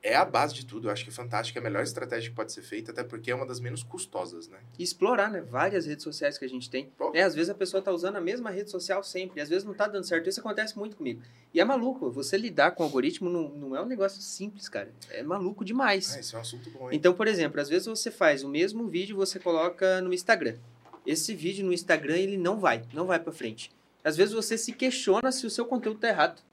é 0.05 0.15
a 0.15 0.23
base 0.23 0.53
de 0.53 0.63
tudo. 0.63 0.87
Eu 0.87 0.91
acho 0.91 1.03
que 1.03 1.09
é 1.09 1.13
fantástico, 1.13 1.57
é 1.57 1.61
a 1.61 1.63
melhor 1.63 1.81
estratégia 1.81 2.29
que 2.29 2.35
pode 2.35 2.51
ser 2.53 2.61
feita, 2.61 2.91
até 2.91 3.03
porque 3.03 3.31
é 3.31 3.35
uma 3.35 3.45
das 3.45 3.59
menos 3.59 3.81
custosas, 3.81 4.47
né? 4.47 4.59
E 4.77 4.83
explorar, 4.83 5.31
né? 5.31 5.41
Várias 5.41 5.87
redes 5.87 6.03
sociais 6.03 6.37
que 6.37 6.45
a 6.45 6.47
gente 6.47 6.69
tem. 6.69 6.91
Pô. 6.95 7.11
É, 7.15 7.23
às 7.23 7.33
vezes 7.33 7.49
a 7.49 7.55
pessoa 7.55 7.81
tá 7.81 7.91
usando 7.91 8.17
a 8.17 8.21
mesma 8.21 8.51
rede 8.51 8.69
social 8.69 9.03
sempre, 9.03 9.39
e 9.39 9.41
às 9.41 9.49
vezes 9.49 9.63
não 9.63 9.73
tá 9.73 9.87
dando 9.87 10.03
certo. 10.03 10.29
Isso 10.29 10.39
acontece 10.39 10.77
muito 10.77 10.95
comigo. 10.95 11.23
E 11.51 11.59
é 11.59 11.65
maluco, 11.65 12.11
você 12.11 12.37
lidar 12.37 12.71
com 12.71 12.83
o 12.83 12.85
algoritmo 12.85 13.31
não, 13.31 13.49
não 13.49 13.75
é 13.75 13.81
um 13.81 13.87
negócio 13.87 14.21
simples, 14.21 14.69
cara. 14.69 14.93
É 15.09 15.23
maluco 15.23 15.65
demais. 15.65 16.13
Ah, 16.15 16.19
esse 16.19 16.35
é 16.35 16.37
um 16.37 16.41
assunto 16.41 16.69
bom, 16.69 16.91
hein? 16.91 16.97
Então, 16.97 17.15
por 17.15 17.27
exemplo, 17.27 17.59
às 17.59 17.67
vezes 17.67 17.87
você 17.87 18.11
faz 18.11 18.43
o 18.43 18.47
mesmo 18.47 18.87
vídeo 18.87 19.15
e 19.15 19.17
você 19.17 19.39
coloca 19.39 20.01
no 20.01 20.13
Instagram. 20.13 20.55
Esse 21.03 21.33
vídeo 21.33 21.65
no 21.65 21.73
Instagram, 21.73 22.17
ele 22.17 22.37
não 22.37 22.59
vai, 22.59 22.83
não 22.93 23.07
vai 23.07 23.19
pra 23.19 23.33
frente. 23.33 23.71
Às 24.03 24.15
vezes 24.15 24.35
você 24.35 24.55
se 24.55 24.71
questiona 24.71 25.31
se 25.31 25.47
o 25.47 25.49
seu 25.49 25.65
conteúdo 25.65 25.99
tá 25.99 26.09
errado. 26.09 26.43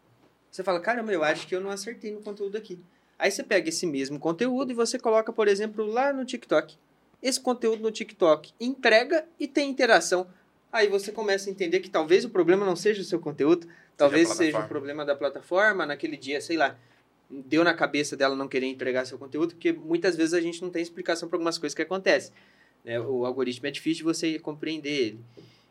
Você 0.50 0.62
fala, 0.62 0.80
caramba, 0.80 1.12
eu 1.12 1.22
acho 1.22 1.46
que 1.46 1.54
eu 1.54 1.60
não 1.60 1.70
acertei 1.70 2.12
no 2.12 2.22
conteúdo 2.22 2.56
aqui. 2.56 2.78
Aí 3.18 3.30
você 3.30 3.42
pega 3.42 3.68
esse 3.68 3.86
mesmo 3.86 4.18
conteúdo 4.18 4.72
e 4.72 4.74
você 4.74 4.98
coloca, 4.98 5.32
por 5.32 5.48
exemplo, 5.48 5.84
lá 5.86 6.12
no 6.12 6.24
TikTok. 6.24 6.76
Esse 7.22 7.40
conteúdo 7.40 7.82
no 7.82 7.90
TikTok 7.90 8.52
entrega 8.60 9.24
e 9.38 9.46
tem 9.46 9.70
interação. 9.70 10.26
Aí 10.72 10.88
você 10.88 11.12
começa 11.12 11.48
a 11.48 11.52
entender 11.52 11.80
que 11.80 11.90
talvez 11.90 12.24
o 12.24 12.30
problema 12.30 12.64
não 12.66 12.74
seja 12.74 13.02
o 13.02 13.04
seu 13.04 13.20
conteúdo, 13.20 13.68
talvez 13.96 14.28
seja 14.28 14.34
o 14.34 14.52
plataforma. 14.52 14.68
problema 14.68 15.04
da 15.04 15.14
plataforma, 15.14 15.86
naquele 15.86 16.16
dia, 16.16 16.40
sei 16.40 16.56
lá, 16.56 16.76
deu 17.30 17.62
na 17.62 17.74
cabeça 17.74 18.16
dela 18.16 18.34
não 18.34 18.48
querer 18.48 18.66
entregar 18.66 19.04
seu 19.04 19.18
conteúdo, 19.18 19.54
porque 19.54 19.72
muitas 19.72 20.16
vezes 20.16 20.34
a 20.34 20.40
gente 20.40 20.60
não 20.62 20.70
tem 20.70 20.82
explicação 20.82 21.28
para 21.28 21.36
algumas 21.36 21.58
coisas 21.58 21.74
que 21.74 21.82
acontecem. 21.82 22.32
né? 22.84 22.98
O 23.00 23.24
algoritmo 23.24 23.66
é 23.66 23.70
difícil 23.70 23.98
de 23.98 24.04
você 24.04 24.38
compreender 24.38 24.90
ele. 24.90 25.20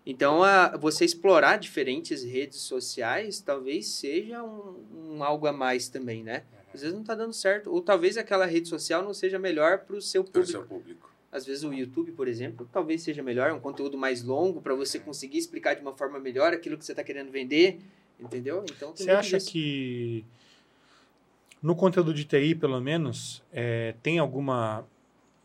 Então, 0.05 0.43
a, 0.43 0.75
você 0.77 1.05
explorar 1.05 1.57
diferentes 1.57 2.23
redes 2.23 2.59
sociais 2.59 3.39
talvez 3.39 3.87
seja 3.87 4.43
um, 4.43 5.17
um 5.17 5.23
algo 5.23 5.45
a 5.47 5.53
mais 5.53 5.89
também, 5.89 6.23
né? 6.23 6.43
Às 6.73 6.81
vezes 6.81 6.93
não 6.93 7.01
está 7.01 7.15
dando 7.15 7.33
certo. 7.33 7.71
Ou 7.71 7.81
talvez 7.81 8.17
aquela 8.17 8.45
rede 8.45 8.67
social 8.67 9.03
não 9.03 9.13
seja 9.13 9.37
melhor 9.37 9.79
para 9.79 9.95
o 9.95 10.01
seu 10.01 10.23
Para 10.23 10.29
o 10.29 10.33
público. 10.33 10.51
seu 10.51 10.63
público. 10.63 11.11
Às 11.31 11.45
vezes 11.45 11.63
o 11.63 11.73
YouTube, 11.73 12.11
por 12.11 12.27
exemplo, 12.27 12.67
talvez 12.71 13.01
seja 13.01 13.23
melhor, 13.23 13.51
um 13.53 13.59
conteúdo 13.59 13.97
mais 13.97 14.21
longo 14.21 14.61
para 14.61 14.75
você 14.75 14.99
conseguir 14.99 15.37
explicar 15.37 15.75
de 15.75 15.81
uma 15.81 15.93
forma 15.95 16.19
melhor 16.19 16.53
aquilo 16.53 16.77
que 16.77 16.85
você 16.85 16.91
está 16.91 17.03
querendo 17.03 17.31
vender, 17.31 17.79
entendeu? 18.19 18.65
Então 18.75 18.91
tem 18.91 19.05
Você 19.05 19.11
acha 19.11 19.37
disso. 19.37 19.49
que 19.51 20.25
no 21.61 21.75
conteúdo 21.75 22.13
de 22.13 22.25
TI, 22.25 22.55
pelo 22.55 22.81
menos, 22.81 23.43
é, 23.51 23.95
tem 24.01 24.19
alguma. 24.19 24.85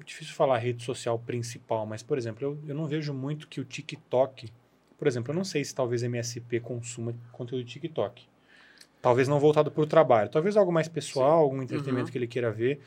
Difícil 0.05 0.35
falar 0.35 0.59
rede 0.59 0.85
social 0.85 1.19
principal, 1.19 1.87
mas, 1.87 2.03
por 2.03 2.19
exemplo, 2.19 2.45
eu, 2.45 2.59
eu 2.69 2.75
não 2.75 2.87
vejo 2.87 3.15
muito 3.15 3.49
que 3.49 3.61
o 3.61 3.65
TikTok. 3.65 4.51
Por 4.99 5.07
exemplo, 5.09 5.33
eu 5.33 5.37
não 5.37 5.45
sei 5.45 5.65
se 5.65 5.75
talvez 5.75 6.03
MSP 6.03 6.61
consuma 6.61 7.15
conteúdo 7.33 7.65
de 7.65 7.73
TikTok. 7.73 8.27
Talvez 9.03 9.29
não 9.29 9.39
voltado 9.39 9.71
para 9.71 9.83
o 9.83 9.87
trabalho. 9.87 10.29
Talvez 10.29 10.57
algo 10.57 10.73
mais 10.73 10.89
pessoal, 10.89 11.39
algum 11.39 11.63
entretenimento 11.63 12.07
Uhum. 12.07 12.13
que 12.13 12.19
ele 12.19 12.27
queira 12.27 12.51
ver. 12.51 12.81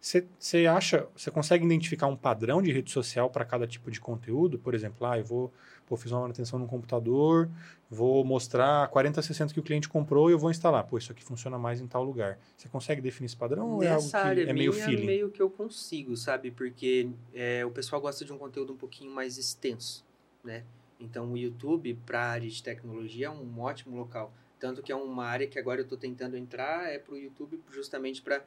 Você 0.00 0.66
acha, 0.66 1.06
você 1.16 1.30
consegue 1.30 1.64
identificar 1.64 2.06
um 2.06 2.16
padrão 2.16 2.62
de 2.62 2.70
rede 2.70 2.90
social 2.90 3.28
para 3.28 3.44
cada 3.44 3.66
tipo 3.66 3.90
de 3.90 4.00
conteúdo? 4.00 4.58
Por 4.58 4.74
exemplo, 4.74 5.04
ah, 5.06 5.18
eu 5.18 5.24
vou, 5.24 5.52
vou 5.88 5.98
fiz 5.98 6.12
uma 6.12 6.20
manutenção 6.20 6.58
no 6.58 6.66
computador, 6.66 7.50
vou 7.90 8.24
mostrar 8.24 8.88
4060 8.88 9.52
que 9.52 9.58
o 9.58 9.62
cliente 9.62 9.88
comprou 9.88 10.30
e 10.30 10.32
eu 10.32 10.38
vou 10.38 10.50
instalar. 10.50 10.84
Pô, 10.84 10.96
isso 10.96 11.10
aqui 11.10 11.24
funciona 11.24 11.58
mais 11.58 11.80
em 11.80 11.86
tal 11.88 12.04
lugar. 12.04 12.38
Você 12.56 12.68
consegue 12.68 13.00
definir 13.00 13.26
esse 13.26 13.36
padrão 13.36 13.72
ou 13.74 13.82
é 13.82 13.88
algo 13.88 14.04
Nessa 14.04 14.20
que 14.20 14.26
área 14.26 14.48
é 14.48 14.52
meio 14.52 14.72
feeling? 14.72 15.06
meio 15.06 15.30
que 15.30 15.42
eu 15.42 15.50
consigo, 15.50 16.16
sabe? 16.16 16.50
Porque 16.52 17.08
é, 17.34 17.64
o 17.66 17.70
pessoal 17.70 18.00
gosta 18.00 18.24
de 18.24 18.32
um 18.32 18.38
conteúdo 18.38 18.72
um 18.72 18.76
pouquinho 18.76 19.10
mais 19.10 19.36
extenso, 19.38 20.04
né? 20.44 20.62
Então, 21.00 21.32
o 21.32 21.36
YouTube, 21.36 21.94
para 22.06 22.20
a 22.20 22.30
área 22.30 22.48
de 22.48 22.62
tecnologia, 22.62 23.26
é 23.26 23.30
um 23.30 23.60
ótimo 23.60 23.96
local. 23.96 24.32
Tanto 24.58 24.82
que 24.82 24.90
é 24.90 24.96
uma 24.96 25.24
área 25.24 25.46
que 25.46 25.58
agora 25.58 25.80
eu 25.80 25.84
estou 25.84 25.98
tentando 25.98 26.36
entrar, 26.36 26.90
é 26.90 26.98
para 26.98 27.14
o 27.14 27.18
YouTube 27.18 27.60
justamente 27.70 28.22
para 28.22 28.42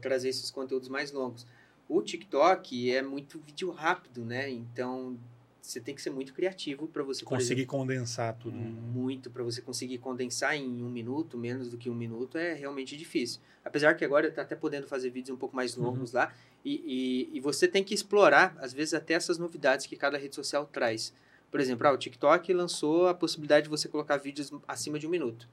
trazer 0.00 0.28
esses 0.28 0.50
conteúdos 0.50 0.88
mais 0.88 1.12
longos. 1.12 1.46
O 1.88 2.02
TikTok 2.02 2.90
é 2.90 3.02
muito 3.02 3.38
vídeo 3.38 3.70
rápido, 3.70 4.24
né? 4.24 4.48
Então, 4.50 5.18
você 5.62 5.80
tem 5.80 5.94
que 5.94 6.02
ser 6.02 6.10
muito 6.10 6.34
criativo 6.34 6.88
para 6.88 7.02
você 7.04 7.24
conseguir 7.24 7.62
exemplo, 7.62 7.78
condensar 7.78 8.36
tudo. 8.36 8.56
Muito 8.56 9.30
para 9.30 9.44
você 9.44 9.62
conseguir 9.62 9.98
condensar 9.98 10.56
em 10.56 10.82
um 10.82 10.90
minuto, 10.90 11.38
menos 11.38 11.68
do 11.68 11.78
que 11.78 11.88
um 11.88 11.94
minuto, 11.94 12.36
é 12.36 12.52
realmente 12.52 12.96
difícil. 12.96 13.40
Apesar 13.64 13.94
que 13.94 14.04
agora 14.04 14.26
está 14.26 14.42
até 14.42 14.56
podendo 14.56 14.88
fazer 14.88 15.10
vídeos 15.10 15.36
um 15.36 15.38
pouco 15.38 15.54
mais 15.54 15.76
uhum. 15.76 15.84
longos 15.84 16.12
uhum. 16.12 16.18
lá 16.18 16.34
e, 16.64 17.28
e, 17.32 17.36
e, 17.36 17.40
você 17.40 17.68
tem 17.68 17.84
que 17.84 17.94
explorar, 17.94 18.56
às 18.58 18.72
vezes 18.72 18.92
até 18.94 19.14
essas 19.14 19.38
novidades 19.38 19.86
que 19.86 19.96
cada 19.96 20.18
rede 20.18 20.34
social 20.34 20.66
traz. 20.66 21.12
Por 21.52 21.60
exemplo, 21.60 21.86
ah, 21.86 21.92
o 21.92 21.98
TikTok 21.98 22.50
lançou 22.54 23.08
a 23.08 23.14
possibilidade 23.14 23.64
de 23.64 23.68
você 23.68 23.86
colocar 23.86 24.16
vídeos 24.16 24.50
acima 24.66 24.98
de 24.98 25.06
um 25.06 25.10
minuto. 25.10 25.46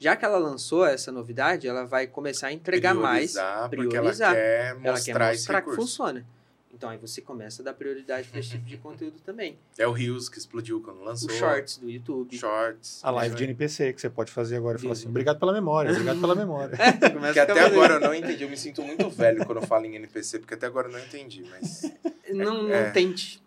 Já 0.00 0.16
que 0.16 0.24
ela 0.24 0.36
lançou 0.36 0.84
essa 0.84 1.12
novidade, 1.12 1.68
ela 1.68 1.84
vai 1.84 2.08
começar 2.08 2.48
a 2.48 2.52
entregar 2.52 2.90
priorizar, 2.90 3.58
mais, 3.60 3.70
priorizar. 3.70 4.34
Ela 4.34 4.42
quer 4.42 4.74
mostrar, 4.74 4.88
ela 4.88 5.00
quer 5.00 5.32
mostrar 5.32 5.62
que 5.62 5.70
funciona. 5.76 6.26
Então 6.74 6.90
aí 6.90 6.98
você 6.98 7.20
começa 7.20 7.62
a 7.62 7.64
dar 7.66 7.72
prioridade 7.72 8.26
para 8.26 8.40
esse 8.40 8.50
tipo 8.50 8.66
de 8.66 8.76
conteúdo 8.78 9.20
também. 9.24 9.56
É 9.78 9.86
o 9.86 9.92
Reels 9.92 10.28
que 10.28 10.38
explodiu 10.38 10.80
quando 10.80 11.04
lançou. 11.04 11.30
O 11.30 11.32
Shorts 11.32 11.78
do 11.78 11.88
YouTube. 11.88 12.36
Shorts. 12.36 12.98
A 13.04 13.12
live 13.12 13.36
de 13.36 13.44
NPC 13.44 13.92
que 13.92 14.00
você 14.00 14.10
pode 14.10 14.32
fazer 14.32 14.56
agora 14.56 14.76
e 14.76 14.80
falar 14.80 14.94
assim, 14.94 15.06
obrigado 15.06 15.38
pela 15.38 15.52
memória, 15.52 15.92
obrigado 15.92 16.20
pela 16.20 16.34
memória. 16.34 16.74
É, 16.76 16.90
que 17.32 17.38
até 17.38 17.60
agora 17.60 17.94
eu 17.94 18.00
não 18.00 18.12
entendi. 18.12 18.42
Eu 18.42 18.50
me 18.50 18.56
sinto 18.56 18.82
muito 18.82 19.08
velho 19.08 19.46
quando 19.46 19.58
eu 19.58 19.66
falo 19.68 19.86
em 19.86 19.94
NPC, 19.94 20.40
porque 20.40 20.54
até 20.54 20.66
agora 20.66 20.88
eu 20.88 20.92
não 20.92 20.98
entendi, 20.98 21.44
mas... 21.48 21.92
Não, 22.32 22.64
não 22.64 22.74
é... 22.74 22.90
tente. 22.90 23.40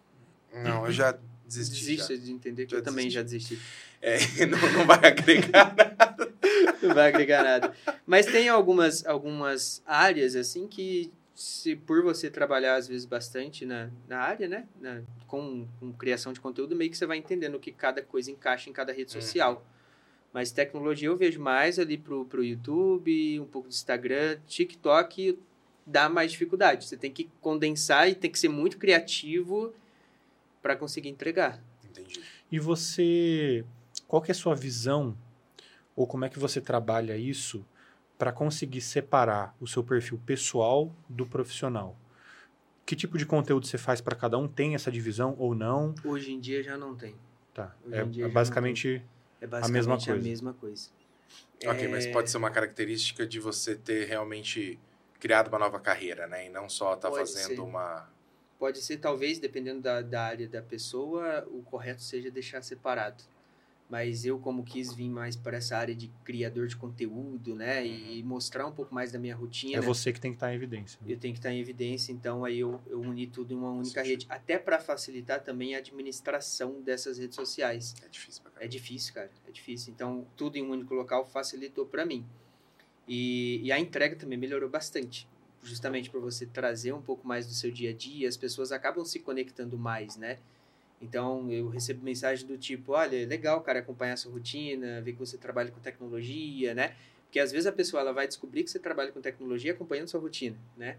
Não, 0.64 0.86
eu 0.86 0.92
já 0.92 1.14
desisti. 1.48 1.96
Desista 1.96 2.16
já. 2.16 2.24
de 2.24 2.32
entender 2.32 2.66
que 2.66 2.72
já 2.72 2.78
eu 2.78 2.82
desisti. 2.82 2.96
também 2.96 3.10
já 3.10 3.24
desisti. 3.24 3.60
É, 4.02 4.18
não, 4.46 4.60
não 4.74 4.86
vai 4.86 5.00
agregar 5.04 5.76
nada. 5.76 6.34
não 6.82 6.94
vai 6.94 7.08
agregar 7.08 7.44
nada. 7.44 7.74
Mas 8.06 8.26
tem 8.26 8.50
algumas, 8.50 9.06
algumas 9.06 9.82
áreas, 9.86 10.36
assim, 10.36 10.68
que 10.68 11.12
se 11.34 11.76
por 11.76 12.02
você 12.02 12.32
trabalhar 12.32 12.76
às 12.76 12.88
vezes 12.88 13.06
bastante 13.06 13.66
na, 13.66 13.90
na 14.08 14.20
área, 14.20 14.48
né, 14.48 14.68
na, 14.82 15.02
com, 15.28 15.68
com, 15.80 15.94
criação 15.94 16.34
de 16.34 16.40
conteúdo, 16.40 16.76
meio 16.76 16.90
que 16.90 16.98
você 16.98 17.06
vai 17.06 17.18
entendendo 17.18 17.60
que 17.60 17.72
cada 17.72 18.02
coisa 18.02 18.32
encaixa 18.32 18.70
em 18.70 18.74
cada 18.74 18.92
rede 18.92 19.16
uhum. 19.16 19.22
social. 19.22 19.66
Mas 20.34 20.52
tecnologia 20.52 21.08
eu 21.08 21.16
vejo 21.16 21.40
mais 21.40 21.78
ali 21.78 21.98
pro, 21.98 22.26
pro 22.26 22.44
YouTube, 22.44 23.40
um 23.40 23.46
pouco 23.46 23.70
de 23.70 23.76
Instagram, 23.76 24.40
TikTok 24.48 25.38
dá 25.86 26.10
mais 26.10 26.32
dificuldade. 26.32 26.86
Você 26.86 26.98
tem 26.98 27.12
que 27.12 27.30
condensar 27.40 28.10
e 28.10 28.16
tem 28.16 28.30
que 28.30 28.38
ser 28.38 28.50
muito 28.50 28.78
criativo 28.78 29.74
para 30.68 30.76
conseguir 30.76 31.10
entregar. 31.10 31.64
Entendi. 31.84 32.22
E 32.52 32.60
você, 32.60 33.64
qual 34.08 34.22
que 34.22 34.32
é 34.32 34.34
a 34.34 34.36
sua 34.36 34.54
visão 34.54 35.18
ou 35.96 36.06
como 36.06 36.26
é 36.26 36.30
que 36.30 36.38
você 36.38 36.60
trabalha 36.60 37.16
isso? 37.16 37.66
para 38.18 38.32
conseguir 38.32 38.82
separar 38.82 39.56
o 39.62 39.68
seu 39.68 39.84
perfil 39.84 40.20
pessoal 40.26 40.92
do 41.08 41.26
profissional? 41.26 41.96
Que 42.86 42.96
tipo 42.96 43.18
de 43.18 43.26
conteúdo 43.26 43.68
você 43.68 43.78
faz 43.78 44.02
para 44.02 44.16
cada 44.16 44.38
um? 44.38 44.48
Tem 44.48 44.74
essa 44.74 44.92
divisão 44.92 45.36
ou 45.38 45.54
não? 45.54 45.94
Hoje 46.04 46.32
em 46.32 46.40
dia 46.40 46.64
já 46.64 46.78
não 46.78 46.96
tem. 46.96 47.16
Tá. 47.54 47.76
É, 47.92 48.00
é, 48.00 48.28
basicamente 48.28 49.04
é, 49.42 49.48
basicamente 49.48 49.70
a 49.70 49.74
mesma 49.74 49.98
coisa. 49.98 50.12
A 50.14 50.24
mesma 50.24 50.54
coisa. 50.54 50.90
Ok, 51.66 51.86
é... 51.86 51.88
mas 51.88 52.08
pode 52.08 52.30
ser 52.30 52.38
uma 52.38 52.50
característica 52.50 53.28
de 53.28 53.40
você 53.40 53.76
ter 53.76 54.08
realmente 54.08 54.80
criado 55.20 55.50
uma 55.50 55.60
nova 55.60 55.80
carreira, 55.80 56.28
né? 56.28 56.48
E 56.48 56.50
não 56.50 56.70
só 56.70 56.94
estar 56.94 57.10
tá 57.10 57.16
fazendo 57.16 57.56
ser. 57.56 57.60
uma. 57.60 58.10
Pode 58.60 58.82
ser, 58.82 58.98
talvez, 58.98 59.40
dependendo 59.40 59.82
da, 59.82 60.02
da 60.02 60.24
área 60.24 60.48
da 60.48 60.62
pessoa, 60.62 61.48
o 61.52 61.62
correto 61.62 62.02
seja 62.02 62.32
deixar 62.32 62.62
separado 62.62 63.24
mas 63.90 64.26
eu 64.26 64.38
como 64.38 64.64
quis 64.64 64.94
vir 64.94 65.10
mais 65.10 65.36
para 65.36 65.58
essa 65.58 65.78
área 65.78 65.96
de 65.96 66.10
criador 66.24 66.68
de 66.68 66.76
conteúdo, 66.76 67.56
né, 67.56 67.86
e 67.86 68.22
uhum. 68.22 68.28
mostrar 68.28 68.68
um 68.68 68.72
pouco 68.72 68.94
mais 68.94 69.12
da 69.12 69.20
minha 69.20 69.36
rotina. 69.36 69.78
É 69.78 69.82
você 69.82 70.12
que 70.12 70.20
tem 70.20 70.32
que 70.32 70.36
estar 70.36 70.48
tá 70.48 70.54
em 70.54 70.56
evidência. 70.56 71.00
Né? 71.02 71.14
Eu 71.14 71.18
tenho 71.18 71.34
que 71.34 71.40
estar 71.40 71.50
tá 71.50 71.56
em 71.56 71.60
evidência, 71.60 72.12
então 72.12 72.44
aí 72.44 72.60
eu, 72.60 72.82
eu 72.88 73.00
uni 73.00 73.28
tudo 73.28 73.54
em 73.54 73.58
uma 73.58 73.72
única 73.72 74.02
rede, 74.02 74.26
até 74.30 74.58
para 74.58 74.80
facilitar 74.80 75.42
também 75.42 75.76
a 75.76 75.78
administração 75.78 76.82
dessas 76.82 77.18
redes 77.18 77.36
sociais. 77.36 77.96
É 78.04 78.10
difícil 78.10 78.44
pra 78.44 78.64
É 78.64 78.68
difícil, 78.68 79.14
cara, 79.14 79.32
é 79.48 79.52
difícil. 79.52 79.94
Então 79.94 80.28
tudo 80.36 80.58
em 80.58 80.64
um 80.64 80.72
único 80.72 80.94
local 80.94 81.26
facilitou 81.26 81.86
para 81.86 82.06
mim. 82.06 82.26
E, 83.08 83.62
e 83.64 83.72
a 83.72 83.80
entrega 83.80 84.18
também 84.18 84.38
melhorou 84.38 84.70
bastante, 84.70 85.30
justamente 85.68 86.10
para 86.10 86.20
você 86.20 86.46
trazer 86.46 86.94
um 86.94 87.02
pouco 87.02 87.28
mais 87.28 87.46
do 87.46 87.54
seu 87.54 87.72
dia 87.72 87.92
a 87.92 87.94
dia, 87.94 88.28
as 88.28 88.38
pessoas 88.38 88.72
acabam 88.72 89.04
se 89.06 89.20
conectando 89.20 89.78
mais, 89.78 90.18
né? 90.18 90.38
Então 91.02 91.52
eu 91.52 91.70
recebo 91.70 92.04
mensagem 92.04 92.48
do 92.48 92.58
tipo, 92.58 92.94
olha, 92.94 93.28
legal, 93.28 93.62
cara, 93.62 93.80
acompanhar 93.80 94.14
a 94.14 94.18
sua 94.18 94.32
rotina, 94.32 95.02
ver 95.02 95.14
que 95.14 95.20
você 95.20 95.38
trabalha 95.38 95.72
com 95.72 95.80
tecnologia, 95.80 96.74
né? 96.74 96.96
Porque 97.26 97.40
às 97.40 97.52
vezes 97.52 97.68
a 97.68 97.72
pessoa 97.72 98.02
ela 98.02 98.14
vai 98.14 98.28
descobrir 98.28 98.64
que 98.64 98.72
você 98.72 98.80
trabalha 98.80 99.12
com 99.12 99.22
tecnologia 99.22 99.74
acompanhando 99.74 100.08
sua 100.08 100.20
rotina, 100.20 100.58
né? 100.76 100.98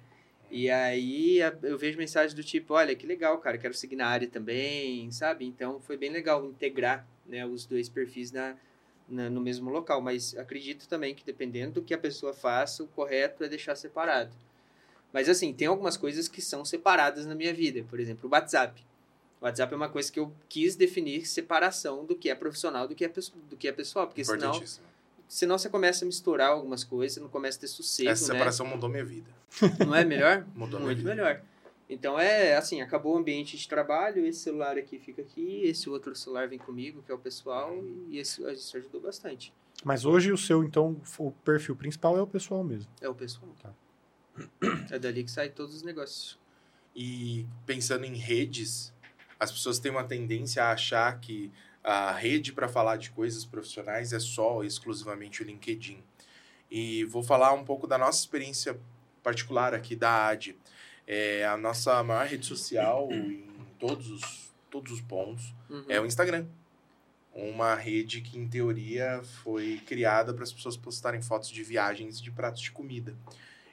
E 0.50 0.70
aí 0.70 1.38
eu 1.62 1.76
vejo 1.76 1.98
mensagem 1.98 2.34
do 2.34 2.42
tipo, 2.42 2.72
olha, 2.74 2.94
que 2.94 3.06
legal, 3.06 3.36
cara, 3.38 3.58
quero 3.58 3.74
seguir 3.74 3.96
na 3.96 4.06
área 4.06 4.26
também, 4.28 5.10
sabe? 5.10 5.44
Então 5.44 5.80
foi 5.80 5.96
bem 5.96 6.10
legal 6.10 6.44
integrar 6.46 7.06
né, 7.26 7.44
os 7.44 7.66
dois 7.66 7.88
perfis 7.88 8.32
na, 8.32 8.56
na, 9.08 9.28
no 9.28 9.40
mesmo 9.40 9.68
local. 9.68 10.00
Mas 10.00 10.36
acredito 10.38 10.88
também 10.88 11.14
que 11.14 11.24
dependendo 11.24 11.74
do 11.74 11.82
que 11.82 11.92
a 11.92 11.98
pessoa 11.98 12.32
faça, 12.32 12.82
o 12.82 12.88
correto 12.88 13.44
é 13.44 13.48
deixar 13.48 13.76
separado. 13.76 14.34
Mas 15.12 15.28
assim, 15.28 15.52
tem 15.52 15.66
algumas 15.66 15.96
coisas 15.96 16.28
que 16.28 16.42
são 16.42 16.64
separadas 16.64 17.26
na 17.26 17.34
minha 17.34 17.52
vida. 17.52 17.84
Por 17.88 17.98
exemplo, 17.98 18.28
o 18.28 18.32
WhatsApp. 18.32 18.84
O 19.40 19.44
WhatsApp 19.44 19.72
é 19.72 19.76
uma 19.76 19.88
coisa 19.88 20.10
que 20.10 20.18
eu 20.20 20.32
quis 20.48 20.76
definir 20.76 21.26
separação 21.26 22.04
do 22.04 22.14
que 22.14 22.28
é 22.28 22.34
profissional 22.34 22.88
do 22.88 22.94
que 22.94 23.04
é, 23.04 23.12
do 23.48 23.56
que 23.56 23.68
é 23.68 23.72
pessoal, 23.72 24.06
porque 24.06 24.24
senão, 24.24 24.60
senão 25.28 25.56
você 25.56 25.68
começa 25.70 26.04
a 26.04 26.06
misturar 26.06 26.50
algumas 26.50 26.82
coisas, 26.84 27.14
você 27.14 27.20
não 27.20 27.28
começa 27.28 27.56
a 27.58 27.60
ter 27.60 27.68
sossego, 27.68 28.10
Essa 28.10 28.32
né? 28.32 28.34
separação 28.34 28.66
né? 28.66 28.74
mudou 28.74 28.90
minha 28.90 29.04
vida. 29.04 29.30
Não 29.86 29.94
é 29.94 30.04
melhor? 30.04 30.44
mudou 30.54 30.80
Muito 30.80 31.02
minha 31.02 31.14
vida. 31.14 31.14
melhor. 31.14 31.42
Então 31.88 32.18
é 32.18 32.56
assim, 32.56 32.82
acabou 32.82 33.14
o 33.14 33.18
ambiente 33.18 33.56
de 33.56 33.66
trabalho, 33.66 34.26
esse 34.26 34.40
celular 34.40 34.76
aqui 34.76 34.98
fica 34.98 35.22
aqui, 35.22 35.62
esse 35.64 35.88
outro 35.88 36.14
celular 36.14 36.46
vem 36.46 36.58
comigo, 36.58 37.02
que 37.02 37.10
é 37.10 37.14
o 37.14 37.18
pessoal, 37.18 37.74
e 38.08 38.18
isso, 38.18 38.46
isso 38.50 38.76
ajudou 38.76 39.00
bastante. 39.00 39.54
Mas 39.84 40.04
hoje 40.04 40.32
o 40.32 40.36
seu, 40.36 40.64
então, 40.64 41.00
o 41.18 41.30
perfil 41.30 41.74
principal 41.76 42.18
é 42.18 42.20
o 42.20 42.26
pessoal 42.26 42.62
mesmo. 42.64 42.90
É 43.00 43.08
o 43.08 43.14
pessoal. 43.14 43.50
Tá. 43.62 43.72
É 44.90 44.98
dali 44.98 45.24
que 45.24 45.30
sai 45.30 45.48
todos 45.48 45.74
os 45.74 45.82
negócios. 45.82 46.38
E 46.94 47.46
pensando 47.64 48.04
em 48.04 48.14
redes, 48.14 48.92
as 49.38 49.52
pessoas 49.52 49.78
têm 49.78 49.90
uma 49.90 50.04
tendência 50.04 50.64
a 50.64 50.72
achar 50.72 51.18
que 51.20 51.52
a 51.82 52.12
rede 52.12 52.52
para 52.52 52.68
falar 52.68 52.96
de 52.96 53.10
coisas 53.10 53.44
profissionais 53.44 54.12
é 54.12 54.18
só 54.18 54.62
exclusivamente 54.64 55.42
o 55.42 55.44
LinkedIn. 55.44 56.02
E 56.70 57.04
vou 57.04 57.22
falar 57.22 57.52
um 57.52 57.64
pouco 57.64 57.86
da 57.86 57.96
nossa 57.96 58.18
experiência 58.18 58.78
particular 59.22 59.74
aqui 59.74 59.96
da 59.96 60.26
AD. 60.28 60.56
É 61.06 61.46
a 61.46 61.56
nossa 61.56 62.02
maior 62.02 62.26
rede 62.26 62.44
social 62.44 63.08
em 63.12 63.48
todos 63.78 64.10
os, 64.10 64.52
todos 64.70 64.92
os 64.92 65.00
pontos 65.00 65.54
uhum. 65.70 65.84
é 65.88 66.00
o 66.00 66.06
Instagram. 66.06 66.46
Uma 67.32 67.74
rede 67.74 68.20
que, 68.20 68.36
em 68.36 68.48
teoria, 68.48 69.22
foi 69.42 69.80
criada 69.86 70.34
para 70.34 70.42
as 70.42 70.52
pessoas 70.52 70.76
postarem 70.76 71.22
fotos 71.22 71.50
de 71.50 71.62
viagens 71.62 72.18
e 72.18 72.22
de 72.22 72.32
pratos 72.32 72.60
de 72.60 72.72
comida. 72.72 73.14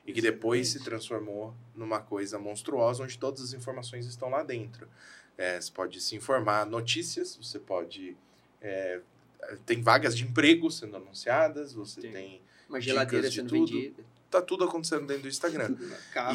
E 0.06 0.14
que 0.14 0.22
depois 0.22 0.70
se 0.70 0.84
transformou 0.84 1.54
numa 1.76 2.00
coisa 2.00 2.38
monstruosa, 2.38 3.04
onde 3.04 3.18
todas 3.18 3.42
as 3.42 3.54
informações 3.54 4.06
estão 4.06 4.30
lá 4.30 4.44
dentro. 4.44 4.88
É, 5.38 5.60
você 5.60 5.72
pode 5.72 6.00
se 6.00 6.16
informar 6.16 6.66
notícias, 6.66 7.36
você 7.36 7.60
pode. 7.60 8.16
É, 8.62 9.02
tem 9.66 9.82
vagas 9.82 10.16
de 10.16 10.24
emprego 10.24 10.70
sendo 10.70 10.98
anunciadas, 10.98 11.74
você 11.74 12.02
Sim. 12.02 12.12
tem. 12.12 12.42
Uma 12.70 12.80
geladeira 12.80 13.30
sendo 13.32 13.50
tudo. 13.50 13.74
vendida. 13.74 14.04
Tá 14.30 14.42
tudo 14.42 14.64
acontecendo 14.64 15.06
dentro 15.06 15.24
do 15.24 15.30
Instagram. 15.30 15.76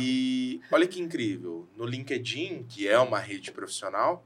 e 0.00 0.60
olha 0.70 0.86
que 0.86 1.00
incrível. 1.00 1.68
No 1.76 1.84
LinkedIn, 1.84 2.64
que 2.68 2.88
é 2.88 2.98
uma 2.98 3.18
rede 3.18 3.50
profissional, 3.52 4.24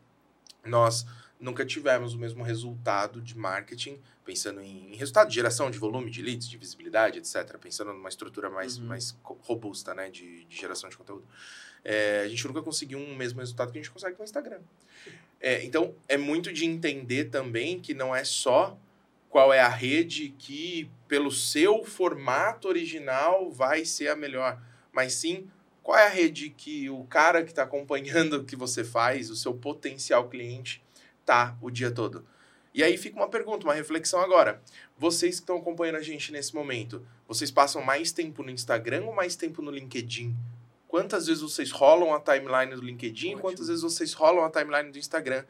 nós 0.64 1.06
nunca 1.44 1.64
tivemos 1.64 2.14
o 2.14 2.18
mesmo 2.18 2.42
resultado 2.42 3.20
de 3.20 3.36
marketing, 3.36 4.00
pensando 4.24 4.62
em, 4.62 4.96
resultado 4.96 5.28
de 5.28 5.34
geração 5.34 5.70
de 5.70 5.78
volume 5.78 6.10
de 6.10 6.22
leads, 6.22 6.48
de 6.48 6.56
visibilidade, 6.56 7.18
etc. 7.18 7.58
Pensando 7.58 7.92
numa 7.92 8.08
estrutura 8.08 8.48
mais, 8.48 8.78
uhum. 8.78 8.86
mais 8.86 9.16
robusta, 9.22 9.94
né, 9.94 10.08
de, 10.08 10.44
de 10.46 10.56
geração 10.56 10.88
de 10.88 10.96
conteúdo. 10.96 11.26
É, 11.84 12.22
a 12.24 12.28
gente 12.28 12.46
nunca 12.46 12.62
conseguiu 12.62 12.98
um 12.98 13.14
mesmo 13.14 13.40
resultado 13.40 13.70
que 13.70 13.78
a 13.78 13.82
gente 13.82 13.90
consegue 13.90 14.16
com 14.16 14.22
o 14.22 14.24
Instagram. 14.24 14.60
É, 15.38 15.62
então, 15.64 15.94
é 16.08 16.16
muito 16.16 16.50
de 16.50 16.64
entender 16.64 17.26
também 17.26 17.78
que 17.78 17.92
não 17.92 18.16
é 18.16 18.24
só 18.24 18.78
qual 19.28 19.52
é 19.52 19.60
a 19.60 19.68
rede 19.68 20.34
que, 20.38 20.90
pelo 21.06 21.30
seu 21.30 21.84
formato 21.84 22.68
original, 22.68 23.50
vai 23.50 23.84
ser 23.84 24.08
a 24.08 24.16
melhor, 24.16 24.62
mas 24.90 25.12
sim 25.12 25.50
qual 25.82 25.98
é 25.98 26.06
a 26.06 26.08
rede 26.08 26.48
que 26.48 26.88
o 26.88 27.04
cara 27.04 27.44
que 27.44 27.50
está 27.50 27.64
acompanhando 27.64 28.38
o 28.38 28.44
que 28.44 28.56
você 28.56 28.82
faz, 28.82 29.28
o 29.28 29.36
seu 29.36 29.52
potencial 29.52 30.30
cliente, 30.30 30.83
tá 31.24 31.56
o 31.60 31.70
dia 31.70 31.90
todo. 31.90 32.24
E 32.74 32.82
aí 32.82 32.96
fica 32.96 33.16
uma 33.16 33.28
pergunta, 33.28 33.64
uma 33.64 33.74
reflexão 33.74 34.20
agora. 34.20 34.60
Vocês 34.98 35.36
que 35.36 35.42
estão 35.42 35.56
acompanhando 35.56 35.96
a 35.96 36.02
gente 36.02 36.32
nesse 36.32 36.54
momento, 36.54 37.06
vocês 37.28 37.50
passam 37.50 37.80
mais 37.82 38.10
tempo 38.10 38.42
no 38.42 38.50
Instagram 38.50 39.04
ou 39.04 39.14
mais 39.14 39.36
tempo 39.36 39.62
no 39.62 39.70
LinkedIn? 39.70 40.34
Quantas 40.88 41.26
vezes 41.26 41.42
vocês 41.42 41.70
rolam 41.70 42.12
a 42.12 42.20
timeline 42.20 42.74
do 42.74 42.80
LinkedIn, 42.80 43.28
Ótimo. 43.28 43.42
quantas 43.42 43.68
vezes 43.68 43.82
vocês 43.82 44.12
rolam 44.12 44.44
a 44.44 44.50
timeline 44.50 44.90
do 44.90 44.98
Instagram. 44.98 45.44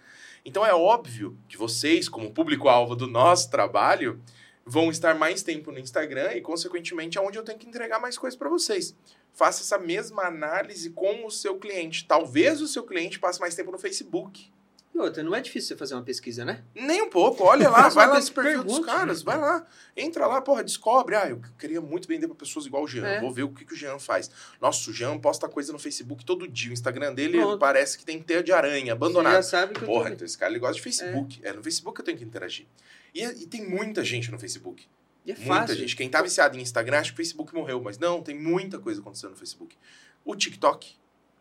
Então 0.45 0.64
é 0.64 0.75
óbvio 0.75 1.37
que 1.49 1.57
vocês, 1.57 2.09
como 2.09 2.33
público-alvo 2.33 2.95
do 2.95 3.07
nosso 3.07 3.51
trabalho, 3.51 4.20
vão 4.64 4.91
estar 4.91 5.14
mais 5.14 5.43
tempo 5.43 5.70
no 5.70 5.79
Instagram 5.79 6.33
e, 6.35 6.41
consequentemente, 6.41 7.18
é 7.18 7.20
onde 7.20 7.39
eu 7.39 7.43
tenho 7.43 7.59
que 7.59 7.68
entregar 7.68 7.99
mais 7.99 8.16
coisas 8.16 8.39
para 8.39 8.49
vocês. 8.49 8.95
Faça 9.33 9.62
essa 9.62 9.79
mesma 9.79 10.25
análise 10.25 10.91
com 10.91 11.27
o 11.27 11.31
seu 11.31 11.59
cliente. 11.59 12.07
Talvez 12.07 12.61
o 12.61 12.68
seu 12.68 12.85
cliente 12.85 13.18
passe 13.18 13.41
mais 13.41 13.55
tempo 13.55 13.70
no 13.70 13.79
Facebook. 13.79 14.51
E 14.95 14.99
outra, 15.01 15.25
não 15.25 15.35
é 15.35 15.41
difícil 15.41 15.69
você 15.69 15.77
fazer 15.77 15.95
uma 15.95 16.05
pesquisa, 16.05 16.45
né? 16.45 16.63
Nem 16.73 17.03
um 17.03 17.11
pouco. 17.11 17.43
Olha 17.43 17.69
lá, 17.69 17.89
vai 17.91 18.07
lá 18.07 18.15
nos 18.15 18.31
perfil 18.31 18.63
dos 18.63 18.75
pergunte, 18.75 18.87
caras, 18.87 19.23
vai 19.23 19.37
lá. 19.37 19.67
Entra 19.97 20.25
lá, 20.29 20.41
porra, 20.41 20.63
descobre. 20.63 21.17
Ah, 21.17 21.29
eu 21.29 21.41
queria 21.59 21.81
muito 21.81 22.07
vender 22.07 22.29
pra 22.29 22.37
pessoas 22.37 22.65
igual 22.65 22.85
o 22.85 22.87
Jean. 22.87 23.05
É. 23.05 23.21
Vou 23.21 23.33
ver 23.33 23.43
o 23.43 23.49
que, 23.49 23.65
que 23.65 23.75
o 23.75 23.77
Jean 23.77 23.99
faz. 23.99 24.31
Nossa, 24.61 24.89
o 24.89 24.93
Jean 24.93 25.19
posta 25.19 25.49
coisa 25.49 25.73
no 25.73 25.81
Facebook 25.81 26.25
todo 26.25 26.47
dia. 26.47 26.71
O 26.71 26.73
Instagram 26.73 27.13
dele 27.13 27.39
Pronto. 27.39 27.59
parece 27.59 27.99
que 27.99 28.05
tem 28.05 28.23
teia 28.23 28.41
de 28.41 28.53
aranha, 28.53 28.79
Você 28.83 28.87
já 28.87 28.93
abandonado. 28.93 29.43
sabe 29.43 29.75
que 29.75 29.85
Porra, 29.85 30.11
então 30.11 30.25
esse 30.25 30.39
cara 30.39 30.53
ele 30.53 30.61
gosta 30.61 30.77
de 30.77 30.83
Facebook. 30.83 31.41
É. 31.43 31.53
no 31.53 31.63
Facebook 31.63 31.97
que 31.97 32.01
eu 32.01 32.05
tenho 32.05 32.19
que 32.19 32.25
interagir. 32.25 32.67
E, 33.13 33.25
e 33.25 33.47
tem 33.47 33.69
muita 33.69 34.05
gente 34.05 34.31
no 34.31 34.39
Facebook. 34.39 34.87
E 35.27 35.33
é 35.33 35.35
Muita 35.35 35.49
fácil. 35.55 35.75
gente. 35.75 35.97
Quem 35.97 36.09
tá 36.09 36.23
viciado 36.23 36.57
em 36.57 36.61
Instagram 36.61 37.01
acha 37.01 37.09
que 37.11 37.15
o 37.15 37.17
Facebook 37.17 37.53
morreu, 37.53 37.81
mas 37.83 37.99
não, 37.99 38.23
tem 38.23 38.35
muita 38.39 38.79
coisa 38.79 39.01
acontecendo 39.01 39.31
no 39.31 39.37
Facebook. 39.37 39.77
O 40.25 40.37
TikTok, 40.37 40.95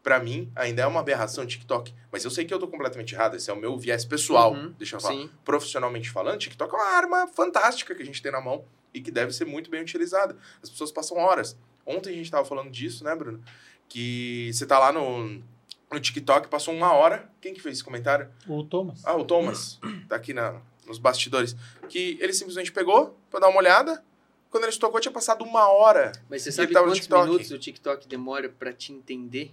pra 0.03 0.19
mim, 0.19 0.51
ainda 0.53 0.81
é 0.81 0.85
uma 0.85 0.99
aberração 0.99 1.45
o 1.45 1.47
TikTok. 1.47 1.93
Mas 2.11 2.25
eu 2.25 2.29
sei 2.29 2.43
que 2.43 2.53
eu 2.53 2.59
tô 2.59 2.67
completamente 2.67 3.15
errado. 3.15 3.35
Esse 3.37 3.49
é 3.49 3.53
o 3.53 3.57
meu 3.57 3.77
viés 3.77 4.03
pessoal. 4.03 4.53
Uhum, 4.53 4.73
Deixa 4.77 4.97
eu 4.97 4.99
falar. 4.99 5.15
Sim. 5.15 5.29
Profissionalmente 5.45 6.11
falando, 6.11 6.37
TikTok 6.37 6.71
é 6.71 6.77
uma 6.77 6.89
arma 6.89 7.27
fantástica 7.27 7.95
que 7.95 8.03
a 8.03 8.05
gente 8.05 8.21
tem 8.21 8.31
na 8.31 8.41
mão 8.41 8.65
e 8.93 9.01
que 9.01 9.09
deve 9.09 9.31
ser 9.31 9.45
muito 9.45 9.71
bem 9.71 9.81
utilizada. 9.81 10.35
As 10.61 10.69
pessoas 10.69 10.91
passam 10.91 11.17
horas. 11.17 11.57
Ontem 11.85 12.09
a 12.11 12.13
gente 12.13 12.29
tava 12.29 12.45
falando 12.45 12.69
disso, 12.69 13.03
né, 13.03 13.15
Bruno? 13.15 13.41
Que 13.87 14.51
você 14.53 14.65
tá 14.65 14.77
lá 14.77 14.91
no, 14.91 15.41
no 15.91 15.99
TikTok, 15.99 16.49
passou 16.49 16.73
uma 16.73 16.91
hora. 16.93 17.29
Quem 17.39 17.53
que 17.53 17.61
fez 17.61 17.75
esse 17.75 17.83
comentário? 17.83 18.29
O 18.47 18.63
Thomas. 18.63 19.01
Ah, 19.05 19.15
o 19.15 19.23
Thomas, 19.23 19.79
tá 20.09 20.17
aqui 20.17 20.33
na, 20.33 20.59
nos 20.85 20.99
bastidores. 20.99 21.55
Que 21.87 22.17
ele 22.19 22.33
simplesmente 22.33 22.71
pegou 22.71 23.17
pra 23.31 23.39
dar 23.39 23.47
uma 23.47 23.57
olhada. 23.57 24.03
Quando 24.49 24.65
ele 24.65 24.77
tocou, 24.77 24.99
tinha 24.99 25.11
passado 25.11 25.43
uma 25.43 25.67
hora. 25.71 26.11
Mas 26.29 26.43
você 26.43 26.51
sabe 26.51 26.73
quantos 26.73 26.95
TikTok. 26.99 27.25
minutos 27.25 27.51
o 27.51 27.57
TikTok 27.57 28.07
demora 28.07 28.49
pra 28.49 28.71
te 28.71 28.91
entender? 28.93 29.51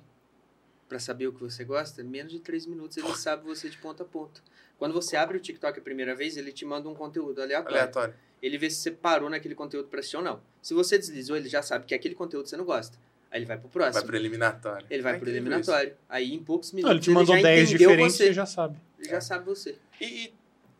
Pra 0.90 0.98
saber 0.98 1.28
o 1.28 1.32
que 1.32 1.40
você 1.40 1.62
gosta? 1.62 2.02
Menos 2.02 2.32
de 2.32 2.40
três 2.40 2.66
minutos 2.66 2.96
ele 2.96 3.14
sabe 3.14 3.44
você 3.44 3.70
de 3.70 3.78
ponta 3.78 4.02
a 4.02 4.06
ponta. 4.06 4.40
Quando 4.76 4.92
você 4.92 5.16
abre 5.16 5.36
o 5.36 5.40
TikTok 5.40 5.78
a 5.78 5.82
primeira 5.82 6.16
vez, 6.16 6.36
ele 6.36 6.50
te 6.50 6.64
manda 6.64 6.88
um 6.88 6.94
conteúdo 6.96 7.40
aleatório. 7.40 7.78
Aleatório. 7.78 8.14
Ele 8.42 8.58
vê 8.58 8.68
se 8.68 8.78
você 8.78 8.90
parou 8.90 9.30
naquele 9.30 9.54
conteúdo 9.54 9.86
pra 9.86 10.00
assistir 10.00 10.16
ou 10.16 10.22
não. 10.24 10.40
Se 10.60 10.74
você 10.74 10.98
deslizou, 10.98 11.36
ele 11.36 11.48
já 11.48 11.62
sabe 11.62 11.86
que 11.86 11.94
aquele 11.94 12.16
conteúdo 12.16 12.48
você 12.48 12.56
não 12.56 12.64
gosta. 12.64 12.98
Aí 13.30 13.38
ele 13.38 13.46
vai 13.46 13.56
pro 13.56 13.68
próximo. 13.68 13.94
Vai 13.94 14.02
pro 14.02 14.16
eliminatório. 14.16 14.84
Ele 14.90 15.00
vai 15.00 15.14
É 15.14 15.18
pro 15.20 15.28
eliminatório. 15.30 15.94
Aí 16.08 16.34
em 16.34 16.42
poucos 16.42 16.72
Não, 16.72 16.78
minutos 16.78 16.96
ele 16.96 17.04
te 17.04 17.10
mandou 17.10 17.36
já 17.36 17.42
10 17.42 17.68
entendeu 17.70 17.88
diferentes, 17.88 18.16
você. 18.16 18.24
você 18.24 18.32
já 18.32 18.46
sabe. 18.46 18.76
Ele 18.98 19.10
já 19.10 19.20
sabe 19.20 19.44
você. 19.44 19.70
isso. 19.70 19.80
E, 20.00 20.24
e 20.24 20.34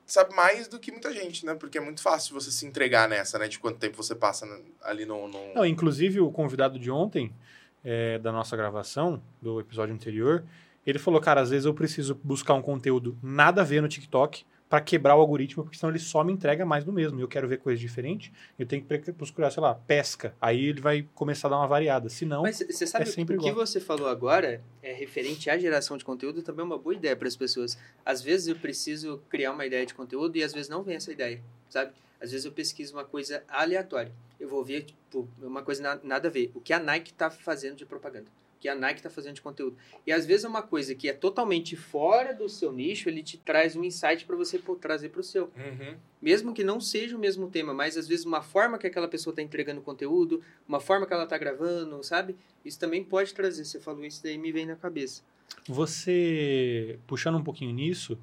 sabe 0.06 0.34
mais 0.34 0.66
do 0.66 0.80
que 0.80 0.90
muita 0.90 1.12
gente, 1.12 1.46
né? 1.46 1.54
Porque 1.54 1.78
é 1.78 1.80
muito 1.80 2.02
fácil 2.02 2.34
você 2.34 2.50
se 2.50 2.66
entregar 2.66 3.08
nessa, 3.08 3.38
né? 3.38 3.46
De 3.46 3.60
quanto 3.60 3.78
tempo 3.78 3.96
você 3.96 4.16
passa 4.16 4.44
ali 4.82 5.04
no... 5.04 5.28
no... 5.28 5.54
Não, 5.54 5.64
inclusive, 5.64 6.18
o 6.20 6.32
convidado 6.32 6.80
de 6.80 6.90
ontem, 6.90 7.32
é, 7.84 8.18
da 8.18 8.32
nossa 8.32 8.56
gravação, 8.56 9.22
do 9.40 9.60
episódio 9.60 9.94
anterior, 9.94 10.44
ele 10.86 10.98
falou, 10.98 11.20
cara, 11.20 11.40
às 11.40 11.50
vezes 11.50 11.66
eu 11.66 11.74
preciso 11.74 12.18
buscar 12.22 12.54
um 12.54 12.62
conteúdo 12.62 13.16
nada 13.22 13.60
a 13.60 13.64
ver 13.64 13.80
no 13.82 13.88
TikTok 13.88 14.44
para 14.68 14.80
quebrar 14.80 15.16
o 15.16 15.20
algoritmo, 15.20 15.64
porque 15.64 15.76
senão 15.76 15.90
ele 15.90 15.98
só 15.98 16.22
me 16.22 16.32
entrega 16.32 16.64
mais 16.64 16.84
do 16.84 16.92
mesmo. 16.92 17.20
Eu 17.20 17.26
quero 17.26 17.48
ver 17.48 17.58
coisas 17.58 17.80
diferentes, 17.80 18.30
eu 18.56 18.64
tenho 18.64 18.84
que 18.84 19.12
procurar, 19.12 19.50
sei 19.50 19.60
lá, 19.60 19.74
pesca. 19.74 20.32
Aí 20.40 20.64
ele 20.66 20.80
vai 20.80 21.08
começar 21.12 21.48
a 21.48 21.50
dar 21.50 21.56
uma 21.56 21.66
variada. 21.66 22.08
Se 22.08 22.24
não, 22.24 22.42
Mas 22.42 22.60
você 22.60 22.86
sabe, 22.86 23.02
é 23.02 23.06
sempre 23.06 23.34
o 23.34 23.40
que 23.40 23.48
igual. 23.48 23.66
você 23.66 23.80
falou 23.80 24.06
agora 24.06 24.62
é 24.80 24.92
referente 24.92 25.50
à 25.50 25.58
geração 25.58 25.98
de 25.98 26.04
conteúdo 26.04 26.40
também 26.40 26.60
é 26.60 26.64
uma 26.64 26.78
boa 26.78 26.94
ideia 26.94 27.16
para 27.16 27.26
as 27.26 27.34
pessoas. 27.34 27.76
Às 28.06 28.22
vezes 28.22 28.46
eu 28.46 28.54
preciso 28.54 29.20
criar 29.28 29.50
uma 29.50 29.66
ideia 29.66 29.84
de 29.84 29.92
conteúdo 29.92 30.36
e 30.36 30.44
às 30.44 30.52
vezes 30.52 30.68
não 30.68 30.84
vem 30.84 30.94
essa 30.94 31.10
ideia, 31.10 31.42
sabe? 31.68 31.90
Às 32.20 32.30
vezes 32.32 32.44
eu 32.44 32.52
pesquiso 32.52 32.94
uma 32.94 33.04
coisa 33.04 33.42
aleatória. 33.48 34.12
Eu 34.38 34.48
vou 34.48 34.62
ver, 34.64 34.82
tipo, 34.82 35.28
uma 35.40 35.62
coisa 35.62 35.82
na- 35.82 36.00
nada 36.02 36.28
a 36.28 36.30
ver. 36.30 36.50
O 36.54 36.60
que 36.60 36.72
a 36.72 36.78
Nike 36.78 37.12
tá 37.12 37.30
fazendo 37.30 37.76
de 37.76 37.86
propaganda. 37.86 38.26
O 38.56 38.60
que 38.60 38.68
a 38.68 38.74
Nike 38.74 39.00
tá 39.00 39.08
fazendo 39.08 39.34
de 39.36 39.40
conteúdo. 39.40 39.74
E 40.06 40.12
às 40.12 40.26
vezes 40.26 40.44
é 40.44 40.48
uma 40.48 40.60
coisa 40.62 40.94
que 40.94 41.08
é 41.08 41.14
totalmente 41.14 41.76
fora 41.76 42.34
do 42.34 42.46
seu 42.46 42.70
nicho, 42.70 43.08
ele 43.08 43.22
te 43.22 43.38
traz 43.38 43.74
um 43.74 43.82
insight 43.82 44.26
para 44.26 44.36
você 44.36 44.58
pô, 44.58 44.76
trazer 44.76 45.08
para 45.08 45.22
o 45.22 45.24
seu. 45.24 45.44
Uhum. 45.56 45.96
Mesmo 46.20 46.52
que 46.52 46.62
não 46.62 46.78
seja 46.78 47.16
o 47.16 47.18
mesmo 47.18 47.48
tema, 47.50 47.72
mas 47.72 47.96
às 47.96 48.06
vezes 48.06 48.26
uma 48.26 48.42
forma 48.42 48.76
que 48.76 48.86
aquela 48.86 49.08
pessoa 49.08 49.32
está 49.32 49.40
entregando 49.40 49.80
conteúdo, 49.80 50.42
uma 50.68 50.78
forma 50.78 51.06
que 51.06 51.12
ela 51.14 51.24
está 51.24 51.38
gravando, 51.38 52.04
sabe? 52.04 52.36
Isso 52.62 52.78
também 52.78 53.02
pode 53.02 53.32
trazer. 53.32 53.64
Você 53.64 53.80
falou 53.80 54.04
isso 54.04 54.22
daí 54.22 54.36
me 54.36 54.52
vem 54.52 54.66
na 54.66 54.76
cabeça. 54.76 55.22
você, 55.66 56.98
puxando 57.06 57.36
um 57.38 57.42
pouquinho 57.44 57.72
nisso, 57.72 58.18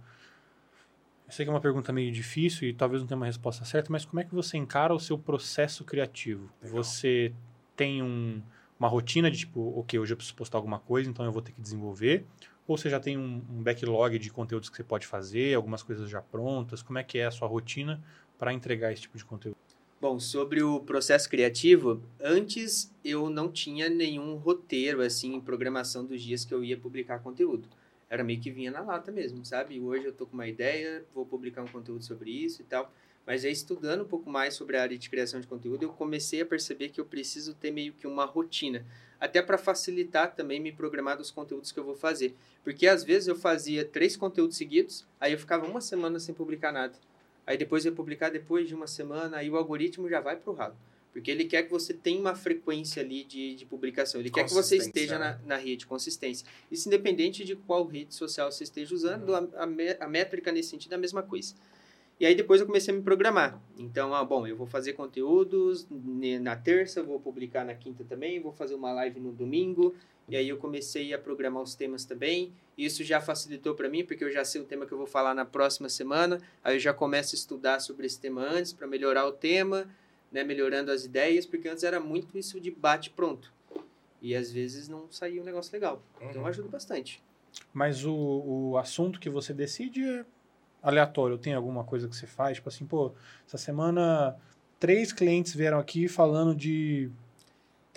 eu 1.27 1.33
sei 1.33 1.45
que 1.45 1.49
é 1.49 1.53
uma 1.53 1.59
pergunta 1.59 1.91
meio 1.91 2.11
difícil 2.11 2.69
e 2.69 2.73
talvez 2.73 3.01
não 3.01 3.07
tenha 3.07 3.17
uma 3.17 3.25
resposta 3.25 3.65
certa, 3.65 3.91
mas 3.91 4.05
como 4.05 4.21
é 4.21 4.23
que 4.23 4.33
você 4.33 4.57
encara 4.57 4.93
o 4.93 4.99
seu 4.99 5.17
processo 5.17 5.83
criativo? 5.83 6.49
Legal. 6.61 6.83
Você 6.83 7.33
tem 7.75 8.01
um- 8.01 8.41
uma 8.79 8.87
rotina 8.87 9.29
de 9.29 9.39
tipo, 9.39 9.77
ok, 9.77 9.99
hoje 9.99 10.13
eu 10.13 10.17
preciso 10.17 10.35
postar 10.35 10.57
alguma 10.57 10.79
coisa, 10.79 11.09
então 11.09 11.25
eu 11.25 11.31
vou 11.31 11.41
ter 11.41 11.51
que 11.51 11.61
desenvolver? 11.61 12.25
Ou 12.65 12.77
você 12.77 12.89
já 12.89 12.99
tem 12.99 13.17
um, 13.17 13.41
um 13.49 13.61
backlog 13.63 14.17
de 14.17 14.29
conteúdos 14.29 14.69
que 14.69 14.77
você 14.77 14.83
pode 14.83 15.05
fazer, 15.05 15.55
algumas 15.55 15.83
coisas 15.83 16.09
já 16.09 16.21
prontas? 16.21 16.81
Como 16.81 16.97
é 16.97 17.03
que 17.03 17.17
é 17.17 17.25
a 17.25 17.31
sua 17.31 17.47
rotina 17.47 18.01
para 18.37 18.53
entregar 18.53 18.93
esse 18.93 19.01
tipo 19.01 19.17
de 19.17 19.25
conteúdo? 19.25 19.57
Bom, 19.99 20.19
sobre 20.19 20.61
o 20.61 20.79
processo 20.81 21.27
criativo, 21.27 22.03
antes 22.21 22.93
eu 23.03 23.29
não 23.29 23.51
tinha 23.51 23.89
nenhum 23.89 24.35
roteiro, 24.35 25.01
assim, 25.01 25.33
em 25.33 25.41
programação 25.41 26.05
dos 26.05 26.21
dias 26.21 26.45
que 26.45 26.53
eu 26.53 26.63
ia 26.63 26.77
publicar 26.77 27.19
conteúdo. 27.19 27.67
Era 28.09 28.23
meio 28.23 28.39
que 28.39 28.49
vinha 28.49 28.71
na 28.71 28.81
lata 28.81 29.11
mesmo, 29.11 29.45
sabe? 29.45 29.79
Hoje 29.79 30.05
eu 30.05 30.13
tô 30.13 30.25
com 30.25 30.33
uma 30.33 30.47
ideia, 30.47 31.03
vou 31.13 31.25
publicar 31.25 31.61
um 31.61 31.67
conteúdo 31.67 32.03
sobre 32.03 32.31
isso 32.31 32.61
e 32.61 32.65
tal. 32.65 32.91
Mas 33.25 33.43
aí, 33.43 33.51
estudando 33.51 34.03
um 34.03 34.07
pouco 34.07 34.29
mais 34.29 34.53
sobre 34.53 34.77
a 34.77 34.81
área 34.81 34.97
de 34.97 35.09
criação 35.09 35.41
de 35.41 35.47
conteúdo, 35.47 35.83
eu 35.83 35.89
comecei 35.89 36.39
a 36.39 36.45
perceber 36.45 36.87
que 36.89 37.01
eu 37.01 37.05
preciso 37.05 37.53
ter 37.53 37.71
meio 37.71 37.91
que 37.91 38.07
uma 38.07 38.23
rotina. 38.23 38.85
Até 39.19 39.41
para 39.41 39.57
facilitar 39.57 40.33
também 40.33 40.61
me 40.61 40.71
programar 40.71 41.17
dos 41.17 41.29
conteúdos 41.29 41.73
que 41.73 41.79
eu 41.79 41.83
vou 41.83 41.95
fazer. 41.95 42.33
Porque 42.63 42.87
às 42.87 43.03
vezes 43.03 43.27
eu 43.27 43.35
fazia 43.35 43.83
três 43.83 44.15
conteúdos 44.15 44.55
seguidos, 44.55 45.05
aí 45.19 45.33
eu 45.33 45.39
ficava 45.39 45.65
uma 45.65 45.81
semana 45.81 46.19
sem 46.19 46.33
publicar 46.33 46.71
nada. 46.71 46.93
Aí 47.45 47.57
depois 47.57 47.83
eu 47.83 47.91
ia 47.91 47.95
publicar 47.95 48.29
depois 48.29 48.69
de 48.69 48.75
uma 48.75 48.87
semana, 48.87 49.37
aí 49.37 49.49
o 49.49 49.57
algoritmo 49.57 50.07
já 50.07 50.21
vai 50.21 50.37
pro 50.37 50.53
ralo. 50.53 50.77
Porque 51.11 51.31
ele 51.31 51.45
quer 51.45 51.63
que 51.63 51.71
você 51.71 51.93
tenha 51.93 52.19
uma 52.19 52.35
frequência 52.35 53.01
ali 53.01 53.23
de, 53.23 53.55
de 53.55 53.65
publicação. 53.65 54.21
Ele 54.21 54.29
quer 54.29 54.45
que 54.45 54.53
você 54.53 54.77
esteja 54.77 55.17
né? 55.17 55.39
na, 55.43 55.55
na 55.55 55.61
rede, 55.61 55.87
consistência. 55.87 56.45
Isso 56.71 56.87
independente 56.87 57.43
de 57.43 57.55
qual 57.55 57.85
rede 57.85 58.13
social 58.13 58.51
você 58.51 58.63
esteja 58.63 58.93
usando, 58.93 59.35
a, 59.35 59.39
a, 59.39 60.05
a 60.05 60.07
métrica 60.07 60.51
nesse 60.51 60.69
sentido 60.69 60.93
é 60.93 60.95
a 60.95 60.99
mesma 60.99 61.23
coisa. 61.23 61.55
E 62.19 62.25
aí 62.25 62.33
depois 62.33 62.59
eu 62.59 62.65
comecei 62.65 62.93
a 62.93 62.97
me 62.97 63.03
programar. 63.03 63.61
Então, 63.77 64.13
ah, 64.13 64.23
bom, 64.25 64.47
eu 64.47 64.55
vou 64.55 64.65
fazer 64.65 64.93
conteúdos 64.93 65.87
na 65.89 66.55
terça, 66.55 67.03
vou 67.03 67.19
publicar 67.19 67.63
na 67.63 67.75
quinta 67.75 68.03
também, 68.03 68.39
vou 68.39 68.51
fazer 68.51 68.73
uma 68.73 68.91
live 68.91 69.19
no 69.19 69.31
domingo. 69.31 69.95
E 70.27 70.35
aí 70.35 70.49
eu 70.49 70.57
comecei 70.57 71.13
a 71.13 71.19
programar 71.19 71.61
os 71.61 71.75
temas 71.75 72.05
também. 72.05 72.51
Isso 72.75 73.03
já 73.03 73.21
facilitou 73.21 73.75
para 73.75 73.87
mim, 73.87 74.03
porque 74.03 74.23
eu 74.23 74.31
já 74.31 74.43
sei 74.43 74.59
o 74.59 74.65
tema 74.65 74.85
que 74.85 74.91
eu 74.91 74.97
vou 74.97 75.07
falar 75.07 75.35
na 75.35 75.45
próxima 75.45 75.89
semana. 75.89 76.41
Aí 76.63 76.75
eu 76.75 76.79
já 76.79 76.93
começo 76.93 77.35
a 77.35 77.37
estudar 77.37 77.79
sobre 77.79 78.07
esse 78.07 78.19
tema 78.19 78.41
antes 78.41 78.73
para 78.73 78.87
melhorar 78.87 79.25
o 79.27 79.31
tema, 79.31 79.87
né, 80.31 80.43
melhorando 80.43 80.91
as 80.91 81.05
ideias, 81.05 81.45
porque 81.45 81.67
antes 81.67 81.83
era 81.83 81.99
muito 81.99 82.37
isso 82.37 82.59
de 82.59 82.71
bate 82.71 83.09
pronto. 83.09 83.51
E 84.21 84.35
às 84.35 84.51
vezes 84.51 84.87
não 84.87 85.11
saía 85.11 85.41
um 85.41 85.45
negócio 85.45 85.71
legal. 85.71 86.01
Então 86.21 86.41
Uhum. 86.41 86.47
ajuda 86.47 86.69
bastante. 86.69 87.21
Mas 87.73 88.03
o, 88.05 88.13
o 88.13 88.77
assunto 88.77 89.19
que 89.19 89.29
você 89.29 89.53
decide 89.53 90.03
é 90.03 90.25
aleatório. 90.81 91.37
Tem 91.37 91.53
alguma 91.53 91.83
coisa 91.83 92.07
que 92.07 92.15
você 92.15 92.27
faz? 92.27 92.57
Tipo 92.57 92.69
assim, 92.69 92.85
pô, 92.85 93.13
essa 93.47 93.57
semana 93.57 94.35
três 94.79 95.11
clientes 95.13 95.53
vieram 95.55 95.79
aqui 95.79 96.07
falando 96.07 96.55
de 96.55 97.09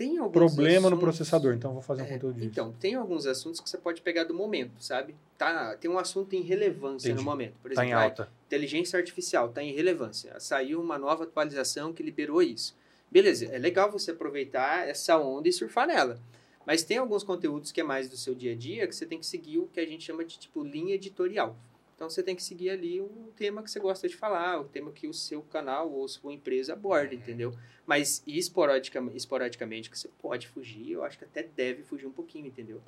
Tem 0.01 0.17
alguns 0.17 0.33
problema 0.33 0.89
no 0.89 0.97
assuntos- 0.97 1.01
processador, 1.19 1.53
então 1.53 1.75
vou 1.75 1.83
fazer 1.83 2.01
um 2.01 2.05
É, 2.07 2.09
conteúdo 2.15 2.35
disso. 2.37 2.47
Então, 2.47 2.73
tem 2.81 2.95
alguns 2.95 3.27
assuntos 3.27 3.61
que 3.61 3.69
você 3.69 3.77
pode 3.77 4.01
pegar 4.01 4.25
do 4.25 4.33
momento, 4.33 4.83
sabe? 4.83 5.15
Tá, 5.37 5.77
tem 5.77 5.91
um 5.91 5.99
assunto 5.99 6.33
em 6.35 6.41
relevância 6.41 7.09
Entendi. 7.09 7.23
no 7.23 7.31
momento. 7.31 7.53
Por 7.63 7.71
tá 7.71 7.83
exemplo, 7.83 7.91
em 7.91 7.95
vai, 7.95 8.05
alta. 8.07 8.33
inteligência 8.47 8.99
artificial 8.99 9.49
está 9.51 9.63
em 9.63 9.75
relevância. 9.75 10.41
Saiu 10.41 10.81
uma 10.81 10.99
nova 10.99 11.25
atualização 11.25 11.93
que 11.93 12.03
liberou 12.03 12.41
isso. 12.43 12.75
Beleza, 13.11 13.45
é 13.47 13.59
legal 13.59 13.91
você 13.93 14.13
aproveitar 14.13 14.89
essa 14.89 15.19
onda 15.19 15.51
e 15.51 15.53
surfar 15.53 15.87
nela. 15.87 16.19
Mas 16.67 16.83
tem 16.83 16.97
alguns 16.97 17.23
conteúdos 17.23 17.71
que 17.71 17.83
é 17.83 17.85
mais 17.85 18.09
do 18.09 18.17
seu 18.17 18.35
dia 18.35 18.53
a 18.53 18.57
dia 18.57 18.87
que 18.87 18.95
você 18.97 19.05
tem 19.05 19.19
que 19.19 19.27
seguir 19.27 19.59
o 19.59 19.67
que 19.67 19.81
a 19.81 19.87
gente 19.87 20.05
chama 20.05 20.25
de 20.25 20.39
tipo 20.39 20.63
linha 20.65 20.95
editorial. 20.95 21.55
Então 22.01 22.09
você 22.09 22.23
tem 22.23 22.35
que 22.35 22.43
seguir 22.43 22.71
ali 22.71 22.99
um 22.99 23.31
tema 23.37 23.63
que 23.63 23.71
você 23.71 23.79
gosta 23.79 24.09
de 24.09 24.17
falar, 24.17 24.59
o 24.59 24.65
tema 24.65 24.91
que 24.91 25.07
o 25.07 25.13
seu 25.13 25.43
canal 25.43 25.93
ou 25.93 26.09
sua 26.09 26.33
empresa 26.33 26.73
aborda, 26.73 27.15
entendeu? 27.15 27.55
Mas 27.87 28.23
esporadica, 28.27 28.99
esporadicamente 29.15 29.91
que 29.91 29.99
você 29.99 30.09
pode 30.19 30.49
fugir, 30.49 30.93
eu 30.93 31.05
acho 31.05 31.19
que 31.19 31.27
até 31.27 31.43
deve 31.43 31.83
fugir 31.83 32.07
um 32.07 32.11
pouquinho, 32.11 32.47
entendeu? 32.47 32.81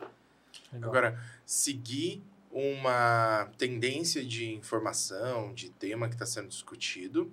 Legal. 0.72 0.88
Agora, 0.88 1.20
seguir 1.44 2.22
uma 2.50 3.50
tendência 3.58 4.24
de 4.24 4.50
informação, 4.50 5.52
de 5.52 5.68
tema 5.68 6.08
que 6.08 6.14
está 6.14 6.24
sendo 6.24 6.48
discutido, 6.48 7.30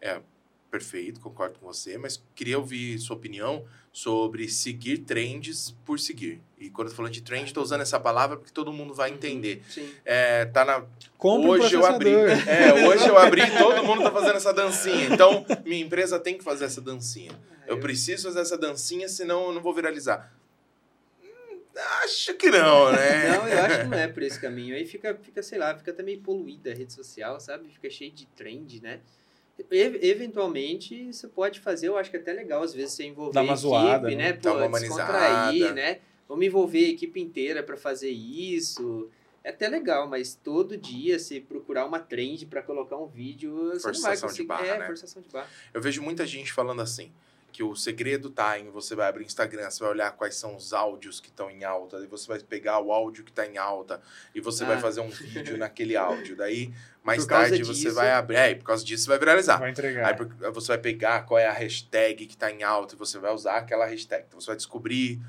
é 0.00 0.22
perfeito, 0.70 1.20
concordo 1.20 1.58
com 1.58 1.66
você, 1.66 1.98
mas 1.98 2.22
queria 2.34 2.58
ouvir 2.58 2.98
sua 2.98 3.16
opinião 3.16 3.64
sobre 3.92 4.48
seguir 4.48 4.98
trends 4.98 5.74
por 5.84 5.98
seguir. 5.98 6.40
E 6.58 6.70
quando 6.70 6.88
eu 6.88 6.92
tô 6.92 6.96
falando 6.96 7.12
de 7.12 7.22
trend, 7.22 7.46
estou 7.46 7.62
usando 7.62 7.80
essa 7.80 7.98
palavra 7.98 8.36
porque 8.36 8.52
todo 8.52 8.72
mundo 8.72 8.94
vai 8.94 9.10
entender. 9.10 9.62
Sim. 9.68 9.90
É, 10.04 10.44
tá 10.46 10.64
na 10.64 10.84
Compre 11.18 11.48
um 11.48 11.50
hoje 11.50 11.74
eu 11.74 11.84
abri. 11.84 12.10
É, 12.10 12.88
hoje 12.88 13.08
eu 13.08 13.18
abri 13.18 13.42
e 13.42 13.58
todo 13.58 13.82
mundo 13.84 14.02
tá 14.02 14.12
fazendo 14.12 14.36
essa 14.36 14.52
dancinha. 14.52 15.06
Então, 15.06 15.44
minha 15.64 15.84
empresa 15.84 16.18
tem 16.20 16.38
que 16.38 16.44
fazer 16.44 16.66
essa 16.66 16.80
dancinha. 16.80 17.32
Eu 17.66 17.78
preciso 17.80 18.28
fazer 18.28 18.40
essa 18.40 18.56
dancinha, 18.56 19.08
senão 19.08 19.46
eu 19.46 19.52
não 19.52 19.60
vou 19.60 19.74
viralizar. 19.74 20.32
Hum, 21.22 21.58
Acho 22.04 22.34
que 22.34 22.50
não, 22.50 22.92
né? 22.92 23.36
Não, 23.36 23.48
eu 23.48 23.64
acho 23.64 23.78
que 23.80 23.84
não 23.84 23.98
é 23.98 24.08
por 24.08 24.22
esse 24.22 24.40
caminho. 24.40 24.74
Aí 24.74 24.86
fica, 24.86 25.14
fica 25.20 25.42
sei 25.42 25.58
lá, 25.58 25.76
fica 25.76 25.90
até 25.90 26.02
meio 26.02 26.20
poluída 26.20 26.70
a 26.70 26.74
rede 26.74 26.92
social, 26.92 27.40
sabe? 27.40 27.68
Fica 27.68 27.90
cheio 27.90 28.12
de 28.12 28.26
trend, 28.26 28.80
né? 28.80 29.00
Eventualmente, 29.70 31.12
você 31.12 31.28
pode 31.28 31.60
fazer, 31.60 31.88
eu 31.88 31.96
acho 31.96 32.10
que 32.10 32.16
é 32.16 32.20
até 32.20 32.32
legal, 32.32 32.62
às 32.62 32.74
vezes, 32.74 32.94
você 32.94 33.04
envolver 33.04 33.32
Dá 33.34 33.42
uma 33.42 33.52
a 33.52 33.54
equipe, 33.54 33.60
zoada, 33.68 34.08
né? 34.10 34.14
né? 34.16 34.32
Dá 34.34 34.50
Pô, 34.50 34.56
uma 34.58 34.66
humanizada. 34.66 35.12
descontrair, 35.12 35.74
né? 35.74 35.98
Vamos 36.28 36.46
envolver 36.46 36.84
a 36.84 36.88
equipe 36.90 37.20
inteira 37.20 37.62
para 37.62 37.76
fazer 37.76 38.10
isso. 38.10 39.08
É 39.42 39.50
até 39.50 39.68
legal, 39.68 40.06
mas 40.06 40.34
todo 40.34 40.76
dia, 40.76 41.18
se 41.18 41.40
procurar 41.40 41.86
uma 41.86 41.98
trend 41.98 42.46
para 42.46 42.62
colocar 42.62 42.96
um 42.98 43.06
vídeo, 43.06 43.52
você 43.52 43.64
não 43.64 43.70
vai 43.80 43.80
Forçação 43.80 44.14
de 44.14 44.20
conseguir. 44.44 44.46
barra, 44.48 44.66
é, 44.66 44.78
né? 44.78 44.86
forçação 44.86 45.22
de 45.22 45.28
barra. 45.30 45.48
Eu 45.72 45.80
vejo 45.80 46.02
muita 46.02 46.26
gente 46.26 46.52
falando 46.52 46.82
assim, 46.82 47.10
que 47.52 47.62
o 47.62 47.74
segredo 47.74 48.30
tá 48.30 48.58
em 48.58 48.70
você 48.70 48.94
vai 48.94 49.08
abrir 49.08 49.24
o 49.24 49.26
Instagram, 49.26 49.68
você 49.70 49.80
vai 49.82 49.90
olhar 49.92 50.10
quais 50.12 50.36
são 50.36 50.54
os 50.56 50.72
áudios 50.72 51.20
que 51.20 51.28
estão 51.28 51.50
em 51.50 51.64
alta, 51.64 51.98
daí 51.98 52.06
você 52.06 52.26
vai 52.28 52.38
pegar 52.40 52.78
o 52.80 52.92
áudio 52.92 53.24
que 53.24 53.32
tá 53.32 53.46
em 53.46 53.58
alta 53.58 54.00
e 54.34 54.40
você 54.40 54.64
Ah. 54.64 54.68
vai 54.68 54.80
fazer 54.80 55.00
um 55.00 55.08
vídeo 55.10 55.56
naquele 55.58 55.96
áudio. 55.96 56.36
Daí, 56.36 56.72
mais 57.02 57.26
tarde, 57.26 57.62
você 57.64 57.82
disso- 57.84 57.94
vai 57.94 58.10
abrir. 58.12 58.36
É, 58.36 58.50
e 58.52 58.54
por 58.54 58.64
causa 58.64 58.84
disso 58.84 59.04
você 59.04 59.08
vai 59.10 59.18
viralizar. 59.18 59.58
Vai 59.58 59.68
Aí 59.68 59.72
entregar. 59.72 60.16
por- 60.16 60.52
você 60.52 60.68
vai 60.68 60.78
pegar 60.78 61.22
qual 61.26 61.38
é 61.38 61.46
a 61.46 61.52
hashtag 61.52 62.26
que 62.26 62.36
tá 62.36 62.50
em 62.50 62.62
alta 62.62 62.94
e 62.94 62.98
você 62.98 63.18
vai 63.18 63.32
usar 63.34 63.56
aquela 63.56 63.84
hashtag. 63.86 64.24
Então 64.28 64.40
você 64.40 64.46
vai 64.48 64.56
descobrir, 64.56 65.20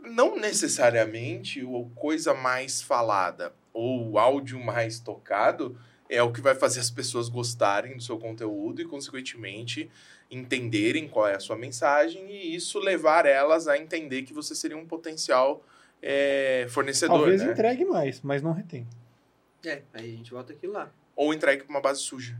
não 0.00 0.36
necessariamente 0.38 1.64
o 1.64 1.90
coisa 1.94 2.34
mais 2.34 2.80
falada 2.82 3.52
ou 3.72 4.10
o 4.12 4.18
áudio 4.18 4.58
mais 4.62 5.00
tocado 5.00 5.78
é 6.08 6.22
o 6.22 6.30
que 6.32 6.40
vai 6.40 6.54
fazer 6.54 6.78
as 6.80 6.90
pessoas 6.90 7.28
gostarem 7.28 7.96
do 7.96 8.02
seu 8.02 8.16
conteúdo 8.18 8.80
e, 8.80 8.84
consequentemente, 8.84 9.90
entenderem 10.30 11.08
qual 11.08 11.28
é 11.28 11.34
a 11.36 11.40
sua 11.40 11.56
mensagem 11.56 12.28
e 12.30 12.54
isso 12.54 12.78
levar 12.78 13.26
elas 13.26 13.68
a 13.68 13.78
entender 13.78 14.22
que 14.22 14.32
você 14.32 14.54
seria 14.54 14.76
um 14.76 14.86
potencial 14.86 15.64
é, 16.02 16.66
fornecedor, 16.68 17.18
Talvez 17.18 17.42
né? 17.42 17.52
entregue 17.52 17.84
mais, 17.84 18.20
mas 18.22 18.42
não 18.42 18.52
retém. 18.52 18.86
É, 19.64 19.82
aí 19.94 20.14
a 20.14 20.16
gente 20.16 20.30
volta 20.30 20.52
aquilo 20.52 20.72
lá. 20.74 20.90
Ou 21.14 21.32
entregue 21.32 21.64
para 21.64 21.70
uma 21.70 21.80
base 21.80 22.00
suja. 22.00 22.36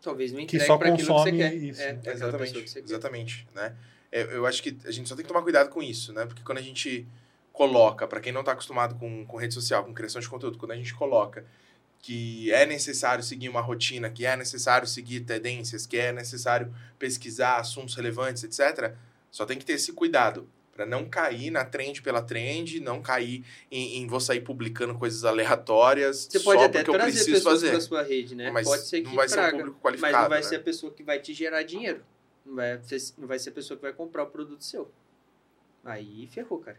Talvez 0.00 0.32
não 0.32 0.38
Que 0.38 0.56
entregue 0.56 0.64
só 0.66 0.76
para 0.78 0.88
aquilo 0.92 1.06
que 1.08 1.12
você 1.12 1.32
quer. 1.32 1.54
isso. 1.54 1.80
É, 1.82 1.94
pessoa 1.94 2.02
que 2.02 2.10
Exatamente, 2.10 2.68
você 2.68 2.80
quer. 2.80 2.84
exatamente, 2.88 3.48
né? 3.54 3.76
É, 4.10 4.22
Eu 4.34 4.46
acho 4.46 4.62
que 4.62 4.76
a 4.84 4.90
gente 4.90 5.08
só 5.08 5.14
tem 5.14 5.24
que 5.24 5.28
tomar 5.28 5.42
cuidado 5.42 5.68
com 5.70 5.82
isso, 5.82 6.12
né? 6.12 6.24
Porque 6.24 6.42
quando 6.42 6.58
a 6.58 6.62
gente 6.62 7.06
coloca, 7.52 8.06
para 8.06 8.20
quem 8.20 8.32
não 8.32 8.40
está 8.40 8.52
acostumado 8.52 8.94
com, 8.94 9.26
com 9.26 9.36
rede 9.36 9.52
social, 9.52 9.84
com 9.84 9.92
criação 9.92 10.20
de 10.20 10.28
conteúdo, 10.28 10.56
quando 10.56 10.70
a 10.72 10.76
gente 10.76 10.94
coloca 10.94 11.44
que 12.00 12.50
é 12.52 12.64
necessário 12.64 13.22
seguir 13.22 13.48
uma 13.48 13.60
rotina, 13.60 14.08
que 14.10 14.24
é 14.24 14.36
necessário 14.36 14.86
seguir 14.86 15.20
tendências, 15.20 15.86
que 15.86 15.96
é 15.96 16.12
necessário 16.12 16.74
pesquisar 16.98 17.56
assuntos 17.56 17.94
relevantes, 17.94 18.44
etc., 18.44 18.94
só 19.30 19.44
tem 19.44 19.58
que 19.58 19.64
ter 19.64 19.74
esse 19.74 19.92
cuidado 19.92 20.48
para 20.78 20.86
não 20.86 21.08
cair 21.08 21.50
na 21.50 21.64
trend 21.64 22.00
pela 22.02 22.22
trend, 22.22 22.78
não 22.78 23.02
cair 23.02 23.44
em, 23.68 23.98
em 23.98 24.06
vou 24.06 24.20
sair 24.20 24.40
publicando 24.40 24.94
coisas 24.94 25.24
aleatórias 25.24 26.28
Você 26.30 26.38
pode 26.38 26.62
até 26.62 26.84
trazer 26.84 27.24
pessoas 27.24 27.42
fazer. 27.42 27.70
para 27.70 27.80
sua 27.80 28.02
rede, 28.04 28.36
né? 28.36 28.48
Mas 28.52 28.64
pode 28.64 28.86
ser 28.86 29.00
que 29.00 29.08
não 29.08 29.16
vai 29.16 29.28
ser 29.28 29.34
um 29.34 29.36
traga, 29.38 29.56
público 29.56 29.80
mas 29.82 29.82
qualificado, 29.82 30.22
não 30.22 30.28
vai 30.28 30.38
né? 30.40 30.46
ser 30.46 30.54
a 30.54 30.60
pessoa 30.60 30.92
que 30.92 31.02
vai 31.02 31.18
te 31.18 31.34
gerar 31.34 31.64
dinheiro. 31.64 32.04
Não 32.46 32.54
vai 32.54 32.80
ser, 32.80 33.02
não 33.18 33.26
vai 33.26 33.40
ser 33.40 33.50
a 33.50 33.52
pessoa 33.52 33.76
que 33.76 33.82
vai 33.82 33.92
comprar 33.92 34.22
o 34.22 34.26
produto 34.28 34.62
seu. 34.64 34.88
Aí 35.84 36.28
ferrou, 36.28 36.60
cara. 36.60 36.78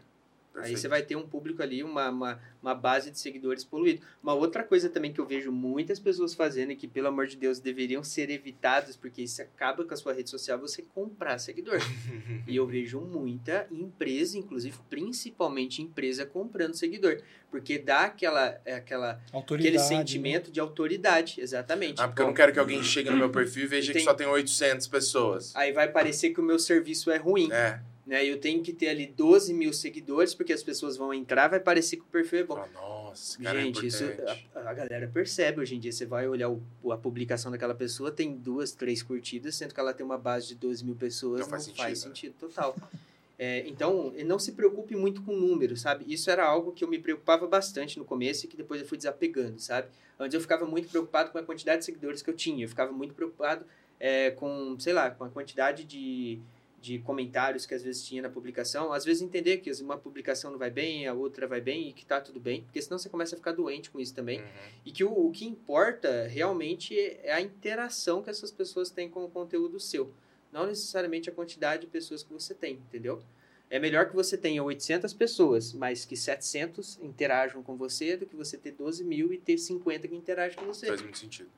Aí 0.52 0.62
Perfeito. 0.62 0.80
você 0.80 0.88
vai 0.88 1.02
ter 1.02 1.14
um 1.14 1.26
público 1.26 1.62
ali, 1.62 1.82
uma, 1.84 2.10
uma, 2.10 2.40
uma 2.60 2.74
base 2.74 3.10
de 3.10 3.18
seguidores 3.18 3.62
poluído. 3.62 4.04
Uma 4.20 4.34
outra 4.34 4.64
coisa 4.64 4.88
também 4.88 5.12
que 5.12 5.20
eu 5.20 5.26
vejo 5.26 5.52
muitas 5.52 6.00
pessoas 6.00 6.34
fazendo 6.34 6.72
e 6.72 6.76
que, 6.76 6.88
pelo 6.88 7.06
amor 7.06 7.28
de 7.28 7.36
Deus, 7.36 7.60
deveriam 7.60 8.02
ser 8.02 8.30
evitadas, 8.30 8.96
porque 8.96 9.22
isso 9.22 9.40
acaba 9.40 9.84
com 9.84 9.94
a 9.94 9.96
sua 9.96 10.12
rede 10.12 10.28
social, 10.28 10.58
você 10.58 10.82
comprar 10.82 11.38
seguidor. 11.38 11.78
e 12.48 12.56
eu 12.56 12.66
vejo 12.66 13.00
muita 13.00 13.66
empresa, 13.70 14.36
inclusive, 14.36 14.76
principalmente 14.90 15.82
empresa, 15.82 16.26
comprando 16.26 16.74
seguidor. 16.74 17.22
Porque 17.48 17.78
dá 17.78 18.02
aquela, 18.06 18.60
é 18.64 18.74
aquela, 18.74 19.20
Autoridade. 19.32 19.76
aquele 19.76 19.82
né? 19.82 19.96
sentimento 19.98 20.50
de 20.50 20.58
autoridade, 20.60 21.40
exatamente. 21.40 22.00
Ah, 22.00 22.08
porque 22.08 22.22
eu 22.22 22.26
não 22.26 22.32
Bom, 22.32 22.36
quero 22.36 22.52
que 22.52 22.58
alguém 22.58 22.82
chegue 22.82 23.08
no 23.08 23.16
meu 23.16 23.30
perfil 23.30 23.64
e 23.64 23.66
veja 23.66 23.92
Tem- 23.92 24.02
que 24.02 24.08
só 24.08 24.14
tem 24.14 24.26
800 24.26 24.86
pessoas. 24.88 25.54
Aí 25.54 25.72
vai 25.72 25.88
parecer 25.90 26.30
que 26.30 26.40
o 26.40 26.44
meu 26.44 26.58
serviço 26.58 27.10
é 27.10 27.16
ruim. 27.16 27.50
É. 27.52 27.80
Né? 28.10 28.26
Eu 28.26 28.40
tenho 28.40 28.60
que 28.60 28.72
ter 28.72 28.88
ali 28.88 29.06
12 29.06 29.54
mil 29.54 29.72
seguidores, 29.72 30.34
porque 30.34 30.52
as 30.52 30.64
pessoas 30.64 30.96
vão 30.96 31.14
entrar, 31.14 31.46
vai 31.46 31.60
parecer 31.60 31.96
que 31.96 32.02
o 32.02 32.06
perfil 32.06 32.40
é 32.40 32.42
bom. 32.42 32.56
Fala, 32.56 32.68
Nossa, 32.74 33.40
cara 33.40 33.62
Gente, 33.62 33.84
é 33.84 33.86
isso 33.86 34.04
a, 34.52 34.68
a 34.68 34.74
galera 34.74 35.08
percebe 35.14 35.60
hoje 35.60 35.76
em 35.76 35.78
dia. 35.78 35.92
Você 35.92 36.06
vai 36.06 36.26
olhar 36.26 36.50
o, 36.50 36.60
a 36.90 36.98
publicação 36.98 37.52
daquela 37.52 37.72
pessoa, 37.72 38.10
tem 38.10 38.36
duas, 38.36 38.72
três 38.72 39.00
curtidas, 39.00 39.54
sendo 39.54 39.72
que 39.72 39.78
ela 39.78 39.94
tem 39.94 40.04
uma 40.04 40.18
base 40.18 40.48
de 40.48 40.54
12 40.56 40.84
mil 40.84 40.96
pessoas, 40.96 41.42
Então 41.42 41.50
faz 41.50 41.68
não 41.68 41.74
faz 41.76 41.98
sentido, 42.00 42.32
sentido 42.32 42.48
total. 42.48 42.74
É, 43.42 43.66
então, 43.66 44.12
não 44.26 44.38
se 44.38 44.52
preocupe 44.52 44.94
muito 44.94 45.22
com 45.22 45.34
números, 45.34 45.80
sabe? 45.80 46.04
Isso 46.06 46.30
era 46.30 46.44
algo 46.44 46.72
que 46.72 46.84
eu 46.84 46.88
me 46.88 46.98
preocupava 46.98 47.46
bastante 47.46 47.98
no 47.98 48.04
começo 48.04 48.44
e 48.44 48.48
que 48.50 48.54
depois 48.54 48.82
eu 48.82 48.86
fui 48.86 48.98
desapegando, 48.98 49.58
sabe? 49.58 49.88
Antes 50.18 50.34
eu 50.34 50.42
ficava 50.42 50.66
muito 50.66 50.90
preocupado 50.90 51.30
com 51.30 51.38
a 51.38 51.42
quantidade 51.42 51.78
de 51.78 51.86
seguidores 51.86 52.20
que 52.20 52.28
eu 52.28 52.34
tinha. 52.34 52.62
Eu 52.62 52.68
ficava 52.68 52.92
muito 52.92 53.14
preocupado 53.14 53.64
é, 53.98 54.30
com, 54.32 54.78
sei 54.78 54.92
lá, 54.92 55.10
com 55.10 55.24
a 55.24 55.30
quantidade 55.30 55.84
de, 55.84 56.38
de 56.80 56.98
comentários 56.98 57.66
que 57.66 57.74
às 57.74 57.82
vezes 57.82 58.02
tinha 58.02 58.22
na 58.22 58.30
publicação. 58.30 58.92
Às 58.92 59.04
vezes 59.04 59.22
entender 59.22 59.58
que 59.58 59.70
uma 59.82 59.98
publicação 59.98 60.50
não 60.50 60.58
vai 60.58 60.70
bem, 60.70 61.06
a 61.06 61.12
outra 61.12 61.46
vai 61.46 61.60
bem 61.60 61.88
e 61.88 61.92
que 61.92 62.06
tá 62.06 62.20
tudo 62.20 62.40
bem. 62.40 62.62
Porque 62.62 62.80
senão 62.80 62.98
você 62.98 63.08
começa 63.08 63.34
a 63.34 63.38
ficar 63.38 63.52
doente 63.52 63.90
com 63.90 64.00
isso 64.00 64.14
também. 64.14 64.40
Uhum. 64.40 64.46
E 64.86 64.90
que 64.90 65.04
o, 65.04 65.26
o 65.26 65.30
que 65.30 65.46
importa 65.46 66.26
realmente 66.26 66.98
é 66.98 67.32
a 67.32 67.40
interação 67.40 68.22
que 68.22 68.30
essas 68.30 68.50
pessoas 68.50 68.90
têm 68.90 69.10
com 69.10 69.24
o 69.24 69.30
conteúdo 69.30 69.78
seu. 69.78 70.12
Não 70.50 70.66
necessariamente 70.66 71.28
a 71.28 71.32
quantidade 71.32 71.82
de 71.82 71.86
pessoas 71.86 72.22
que 72.22 72.32
você 72.32 72.54
tem, 72.54 72.74
entendeu? 72.74 73.22
É 73.68 73.78
melhor 73.78 74.08
que 74.08 74.16
você 74.16 74.36
tenha 74.36 74.64
800 74.64 75.14
pessoas, 75.14 75.72
mas 75.72 76.04
que 76.04 76.16
700 76.16 76.98
interajam 77.00 77.62
com 77.62 77.76
você, 77.76 78.16
do 78.16 78.26
que 78.26 78.34
você 78.34 78.58
ter 78.58 78.72
12 78.72 79.04
mil 79.04 79.32
e 79.32 79.38
ter 79.38 79.56
50 79.56 80.08
que 80.08 80.14
interagem 80.16 80.58
com 80.58 80.64
você. 80.64 80.88
Faz 80.88 81.02
muito 81.02 81.18
sentido. 81.18 81.48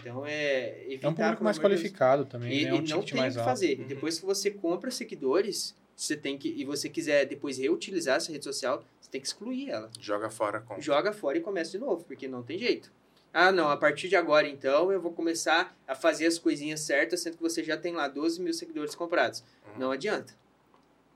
Então 0.00 0.24
é 0.26 0.84
evitar... 0.86 1.08
É 1.08 1.10
um 1.10 1.14
público 1.14 1.44
mais 1.44 1.58
qualificado 1.58 2.24
também, 2.24 2.50
E, 2.52 2.54
né? 2.54 2.60
e 2.62 2.66
É 2.66 2.72
um 2.74 2.76
não 2.78 2.84
ticket 2.84 3.10
tem 3.10 3.14
o 3.18 3.22
mais 3.22 3.34
que 3.34 3.40
alto. 3.40 3.48
fazer. 3.48 3.78
Uhum. 3.80 3.86
Depois 3.86 4.18
que 4.18 4.26
você 4.26 4.50
compra 4.50 4.90
seguidores, 4.90 5.76
você 5.94 6.16
tem 6.16 6.38
que 6.38 6.48
e 6.48 6.64
você 6.64 6.88
quiser 6.88 7.26
depois 7.26 7.58
reutilizar 7.58 8.16
essa 8.16 8.32
rede 8.32 8.44
social, 8.44 8.84
você 9.00 9.10
tem 9.10 9.20
que 9.20 9.26
excluir 9.26 9.70
ela. 9.70 9.90
Joga 10.00 10.30
fora 10.30 10.60
com. 10.60 10.80
Joga 10.80 11.12
fora 11.12 11.38
e 11.38 11.40
começa 11.40 11.70
de 11.72 11.78
novo, 11.78 12.04
porque 12.04 12.26
não 12.26 12.42
tem 12.42 12.58
jeito. 12.58 12.90
Ah, 13.34 13.50
não, 13.50 13.68
a 13.70 13.76
partir 13.78 14.08
de 14.08 14.16
agora, 14.16 14.46
então, 14.46 14.92
eu 14.92 15.00
vou 15.00 15.10
começar 15.12 15.74
a 15.88 15.94
fazer 15.94 16.26
as 16.26 16.38
coisinhas 16.38 16.80
certas, 16.80 17.20
sendo 17.20 17.36
que 17.38 17.42
você 17.42 17.64
já 17.64 17.78
tem 17.78 17.94
lá 17.94 18.06
12 18.06 18.40
mil 18.42 18.52
seguidores 18.52 18.94
comprados. 18.94 19.42
Uhum. 19.68 19.78
Não 19.78 19.90
adianta. 19.90 20.34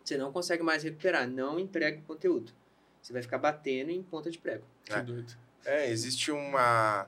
Você 0.03 0.16
não 0.16 0.33
consegue 0.33 0.62
mais 0.62 0.83
recuperar. 0.83 1.29
Não 1.29 1.59
entrega 1.59 1.99
o 1.99 2.03
conteúdo. 2.03 2.53
Você 3.03 3.12
vai 3.12 3.20
ficar 3.22 3.37
batendo 3.39 3.91
em 3.91 4.03
ponta 4.03 4.31
de 4.31 4.39
prego. 4.39 4.64
Que 4.85 4.99
doido. 5.03 5.35
É, 5.64 5.91
existe 5.91 6.31
uma, 6.31 7.07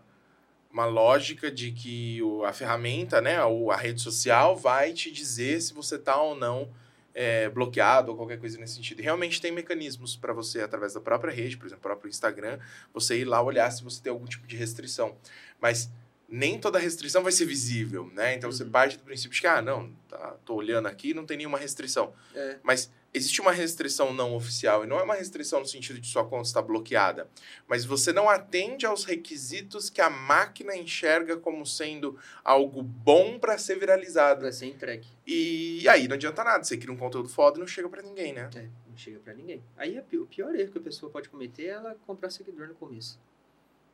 uma 0.70 0.84
lógica 0.86 1.50
de 1.50 1.72
que 1.72 2.22
o, 2.22 2.44
a 2.44 2.52
ferramenta, 2.52 3.20
né, 3.20 3.42
ou 3.42 3.70
a 3.70 3.76
rede 3.76 4.00
social 4.00 4.56
vai 4.56 4.92
te 4.92 5.10
dizer 5.10 5.60
se 5.60 5.72
você 5.72 5.98
tá 5.98 6.20
ou 6.20 6.34
não 6.34 6.70
é, 7.14 7.48
bloqueado 7.48 8.12
ou 8.12 8.16
qualquer 8.16 8.38
coisa 8.38 8.58
nesse 8.58 8.74
sentido. 8.74 9.00
E 9.00 9.02
realmente 9.02 9.40
tem 9.40 9.50
mecanismos 9.50 10.14
para 10.14 10.32
você, 10.32 10.60
através 10.60 10.94
da 10.94 11.00
própria 11.00 11.32
rede, 11.32 11.56
por 11.56 11.66
exemplo, 11.66 11.80
o 11.80 11.82
próprio 11.82 12.08
Instagram, 12.08 12.60
você 12.92 13.18
ir 13.18 13.24
lá 13.24 13.42
olhar 13.42 13.70
se 13.72 13.82
você 13.82 14.00
tem 14.00 14.12
algum 14.12 14.26
tipo 14.26 14.46
de 14.46 14.56
restrição. 14.56 15.16
Mas 15.60 15.90
nem 16.28 16.60
toda 16.60 16.78
restrição 16.78 17.22
vai 17.22 17.32
ser 17.32 17.46
visível, 17.46 18.10
né? 18.14 18.34
Então 18.34 18.52
você 18.52 18.62
Uhum. 18.62 18.70
parte 18.70 18.98
do 18.98 19.02
princípio 19.02 19.34
de 19.34 19.40
que, 19.40 19.46
ah, 19.46 19.62
não, 19.62 19.90
tá, 20.08 20.36
tô 20.44 20.54
olhando 20.54 20.86
aqui, 20.86 21.12
não 21.14 21.24
tem 21.24 21.38
nenhuma 21.38 21.58
restrição. 21.58 22.12
É. 22.34 22.58
Mas 22.62 22.92
existe 23.12 23.40
uma 23.40 23.52
restrição 23.52 24.12
não 24.12 24.34
oficial, 24.34 24.84
e 24.84 24.86
não 24.86 24.98
é 24.98 25.02
uma 25.02 25.14
restrição 25.14 25.60
no 25.60 25.66
sentido 25.66 26.00
de 26.00 26.06
sua 26.06 26.24
conta 26.24 26.48
estar 26.48 26.62
bloqueada, 26.62 27.28
mas 27.66 27.84
você 27.84 28.12
não 28.12 28.28
atende 28.28 28.86
aos 28.86 29.04
requisitos 29.04 29.90
que 29.90 30.00
a 30.00 30.10
máquina 30.10 30.76
enxerga 30.76 31.36
como 31.36 31.64
sendo 31.64 32.18
algo 32.44 32.82
bom 32.82 33.38
para 33.38 33.58
ser 33.58 33.78
viralizado. 33.78 34.40
Pra 34.40 34.52
ser 34.52 34.66
entregue. 34.66 35.06
E 35.26 35.88
aí 35.88 36.08
não 36.08 36.14
adianta 36.14 36.44
nada, 36.44 36.64
você 36.64 36.76
cria 36.76 36.92
um 36.92 36.96
conteúdo 36.96 37.28
foda 37.28 37.58
e 37.58 37.60
não 37.60 37.66
chega 37.66 37.88
para 37.88 38.02
ninguém, 38.02 38.32
né? 38.32 38.50
É, 38.54 38.68
não 38.88 38.96
chega 38.96 39.18
pra 39.20 39.34
ninguém. 39.34 39.62
Aí 39.76 39.98
o 39.98 40.26
pior 40.26 40.54
erro 40.54 40.72
que 40.72 40.78
a 40.78 40.82
pessoa 40.82 41.10
pode 41.10 41.28
cometer 41.28 41.64
é 41.64 41.68
ela 41.68 41.96
comprar 42.06 42.30
seguidor 42.30 42.68
no 42.68 42.74
começo. 42.74 43.18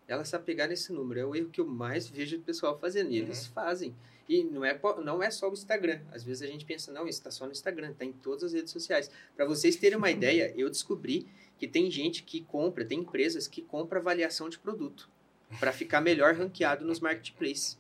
Ela 0.07 0.25
se 0.25 0.37
apegar 0.37 0.69
nesse 0.69 0.93
número. 0.93 1.21
É 1.21 1.25
o 1.25 1.35
erro 1.35 1.49
que 1.49 1.61
eu 1.61 1.67
mais 1.67 2.09
vejo 2.09 2.37
o 2.37 2.41
pessoal 2.41 2.79
fazendo. 2.79 3.11
E 3.11 3.19
eles 3.19 3.47
fazem. 3.47 3.95
E 4.29 4.43
não 4.43 4.65
é, 4.65 4.79
não 5.03 5.23
é 5.23 5.31
só 5.31 5.49
o 5.49 5.53
Instagram. 5.53 6.01
Às 6.13 6.23
vezes 6.23 6.43
a 6.43 6.47
gente 6.47 6.65
pensa, 6.65 6.93
não, 6.93 7.07
isso 7.07 7.23
tá 7.23 7.31
só 7.31 7.47
no 7.47 7.53
Instagram, 7.53 7.93
tá 7.93 8.05
em 8.05 8.13
todas 8.13 8.45
as 8.45 8.53
redes 8.53 8.73
sociais. 8.73 9.11
Para 9.37 9.45
vocês 9.45 9.77
terem 9.77 9.99
uma 9.99 10.11
ideia, 10.13 10.53
eu 10.57 10.71
descobri 10.71 11.27
que 11.59 11.69
tem 11.69 11.91
gente 11.91 12.23
que 12.23 12.41
compra, 12.41 12.85
tem 12.85 13.01
empresas 13.01 13.47
que 13.47 13.63
compram 13.63 14.01
avaliação 14.01 14.49
de 14.49 14.59
produto 14.59 15.09
para 15.61 15.73
ficar 15.73 16.01
melhor 16.01 16.35
ranqueado 16.35 16.85
nos 16.85 17.01
marketplaces. 17.01 17.79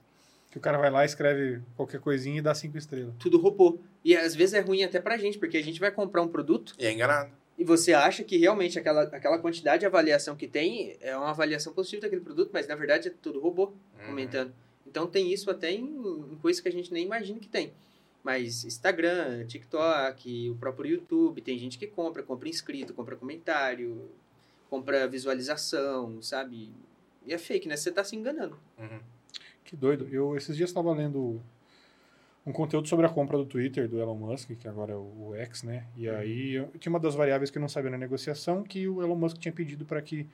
Que 0.50 0.58
o 0.58 0.60
cara 0.60 0.78
vai 0.78 0.90
lá, 0.90 1.04
escreve 1.04 1.60
qualquer 1.76 2.00
coisinha 2.00 2.38
e 2.38 2.42
dá 2.42 2.54
cinco 2.54 2.78
estrelas. 2.78 3.12
Tudo 3.18 3.40
robô. 3.40 3.80
E 4.04 4.14
às 4.16 4.36
vezes 4.36 4.54
é 4.54 4.60
ruim 4.60 4.84
até 4.84 5.00
pra 5.00 5.18
gente, 5.18 5.38
porque 5.38 5.56
a 5.56 5.62
gente 5.62 5.80
vai 5.80 5.90
comprar 5.90 6.22
um 6.22 6.28
produto 6.28 6.74
E 6.78 6.86
é 6.86 6.92
enganado. 6.92 7.32
E 7.58 7.64
você 7.64 7.92
acha 7.92 8.24
que 8.24 8.36
realmente 8.36 8.78
aquela, 8.78 9.02
aquela 9.04 9.38
quantidade 9.38 9.80
de 9.80 9.86
avaliação 9.86 10.34
que 10.36 10.46
tem 10.48 10.96
é 11.00 11.16
uma 11.16 11.30
avaliação 11.30 11.72
positiva 11.72 12.02
daquele 12.02 12.20
produto, 12.22 12.50
mas 12.52 12.66
na 12.66 12.74
verdade 12.74 13.08
é 13.08 13.10
tudo 13.22 13.40
robô 13.40 13.72
Uhum. 13.98 14.06
comentando. 14.06 14.52
Então 14.86 15.06
tem 15.06 15.32
isso 15.32 15.50
até 15.50 15.70
em, 15.72 15.84
em 15.84 16.36
coisas 16.42 16.60
que 16.60 16.68
a 16.68 16.72
gente 16.72 16.92
nem 16.92 17.04
imagina 17.04 17.38
que 17.38 17.48
tem. 17.48 17.72
Mas 18.22 18.64
Instagram, 18.64 19.46
TikTok, 19.46 20.50
o 20.50 20.56
próprio 20.56 20.92
YouTube, 20.92 21.40
tem 21.42 21.58
gente 21.58 21.78
que 21.78 21.86
compra, 21.86 22.22
compra 22.22 22.48
inscrito, 22.48 22.94
compra 22.94 23.16
comentário, 23.16 24.10
compra 24.70 25.06
visualização, 25.06 26.20
sabe? 26.22 26.72
E 27.26 27.32
é 27.32 27.38
fake, 27.38 27.68
né? 27.68 27.76
Você 27.76 27.90
tá 27.92 28.02
se 28.02 28.16
enganando. 28.16 28.58
Uhum. 28.78 29.00
Que 29.64 29.76
doido. 29.76 30.08
Eu 30.10 30.36
esses 30.36 30.56
dias 30.56 30.70
estava 30.70 30.92
lendo 30.92 31.40
um 32.46 32.52
conteúdo 32.52 32.88
sobre 32.88 33.06
a 33.06 33.08
compra 33.08 33.38
do 33.38 33.46
Twitter 33.46 33.88
do 33.88 33.98
Elon 33.98 34.14
Musk, 34.16 34.50
que 34.58 34.68
agora 34.68 34.92
é 34.92 34.96
o 34.96 35.28
o 35.30 35.34
X, 35.34 35.62
né? 35.62 35.86
E 35.96 36.08
aí 36.08 36.52
eu- 36.54 36.68
tinha 36.78 36.90
uma 36.90 37.00
das 37.00 37.14
variáveis 37.14 37.50
que 37.50 37.58
eu 37.58 37.60
não 37.60 37.68
sabia 37.68 37.90
na 37.90 37.98
negociação 37.98 38.62
que 38.62 38.86
o 38.86 39.02
Elon 39.02 39.16
Musk 39.16 39.38
tinha 39.38 39.52
pedido 39.52 39.84
para 39.84 40.00
que 40.02 40.26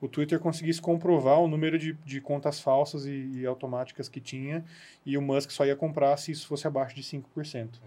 o 0.00 0.08
Twitter 0.08 0.38
conseguisse 0.40 0.80
comprovar 0.82 1.40
o 1.40 1.48
número 1.48 1.78
de, 1.78 1.94
de 2.04 2.20
contas 2.20 2.60
falsas 2.60 3.06
e, 3.06 3.40
e 3.40 3.46
automáticas 3.46 4.08
que 4.08 4.20
tinha 4.20 4.64
e 5.06 5.16
o 5.16 5.22
Musk 5.22 5.50
só 5.50 5.64
ia 5.64 5.76
comprar 5.76 6.16
se 6.16 6.32
isso 6.32 6.46
fosse 6.46 6.66
abaixo 6.66 6.94
de 6.96 7.02
5%. 7.02 7.80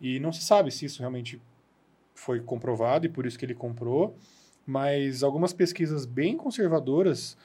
E 0.00 0.18
não 0.20 0.32
se 0.32 0.42
sabe 0.42 0.70
se 0.70 0.84
isso 0.84 1.00
realmente 1.00 1.40
foi 2.14 2.40
comprovado 2.40 3.06
e 3.06 3.08
por 3.08 3.24
isso 3.26 3.38
que 3.38 3.44
ele 3.44 3.54
comprou, 3.54 4.16
mas 4.66 5.22
algumas 5.22 5.52
pesquisas 5.52 6.04
bem 6.04 6.36
conservadoras 6.36 7.36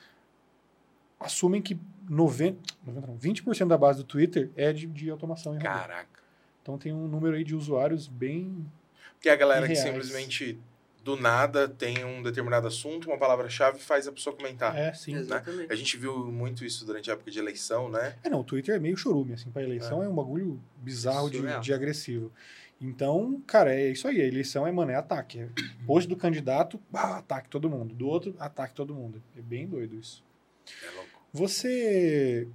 assumem 1.19 1.61
que 1.61 1.79
90, 2.11 2.59
90 2.85 3.07
não, 3.07 3.17
20% 3.17 3.67
da 3.67 3.77
base 3.77 3.99
do 3.99 4.03
Twitter 4.03 4.51
é 4.57 4.73
de, 4.73 4.85
de 4.85 5.09
automação. 5.09 5.57
Caraca. 5.57 6.19
Então 6.61 6.77
tem 6.77 6.91
um 6.91 7.07
número 7.07 7.37
aí 7.37 7.43
de 7.43 7.55
usuários 7.55 8.05
bem. 8.05 8.69
Porque 9.13 9.29
a 9.29 9.35
galera 9.35 9.65
que 9.65 9.75
simplesmente 9.75 10.59
do 11.05 11.15
nada 11.15 11.69
tem 11.69 12.03
um 12.03 12.21
determinado 12.21 12.67
assunto, 12.67 13.09
uma 13.09 13.17
palavra-chave 13.17 13.79
e 13.79 13.81
faz 13.81 14.09
a 14.09 14.11
pessoa 14.11 14.35
comentar. 14.35 14.77
É, 14.77 14.93
sim. 14.93 15.15
Exatamente. 15.15 15.71
A 15.71 15.75
gente 15.75 15.95
viu 15.95 16.27
muito 16.27 16.65
isso 16.65 16.85
durante 16.85 17.09
a 17.09 17.13
época 17.13 17.31
de 17.31 17.39
eleição, 17.39 17.89
né? 17.89 18.17
É, 18.23 18.29
não, 18.29 18.41
o 18.41 18.43
Twitter 18.43 18.75
é 18.75 18.79
meio 18.79 18.97
chorume, 18.97 19.33
assim, 19.33 19.49
pra 19.49 19.63
eleição 19.63 20.03
é, 20.03 20.09
um 20.09 20.13
bagulho 20.13 20.61
bizarro 20.77 21.29
de, 21.29 21.41
de 21.61 21.73
agressivo. 21.73 22.29
Então, 22.79 23.41
cara, 23.47 23.73
é 23.73 23.89
isso 23.89 24.05
aí. 24.07 24.19
A 24.19 24.25
eleição 24.25 24.67
é, 24.67 24.71
mano, 24.71 24.91
é 24.91 24.95
ataque. 24.95 25.39
É 25.39 25.49
post 25.87 26.09
do 26.09 26.17
candidato, 26.17 26.79
bah, 26.91 27.19
ataque 27.19 27.47
todo 27.47 27.69
mundo. 27.69 27.95
Do 27.95 28.07
outro, 28.07 28.35
ataque 28.37 28.75
todo 28.75 28.93
mundo. 28.93 29.23
É 29.37 29.41
bem 29.41 29.65
doido 29.65 29.95
isso. 29.95 30.23
É 30.83 30.89
louco. 30.95 31.10
Você. 31.33 32.47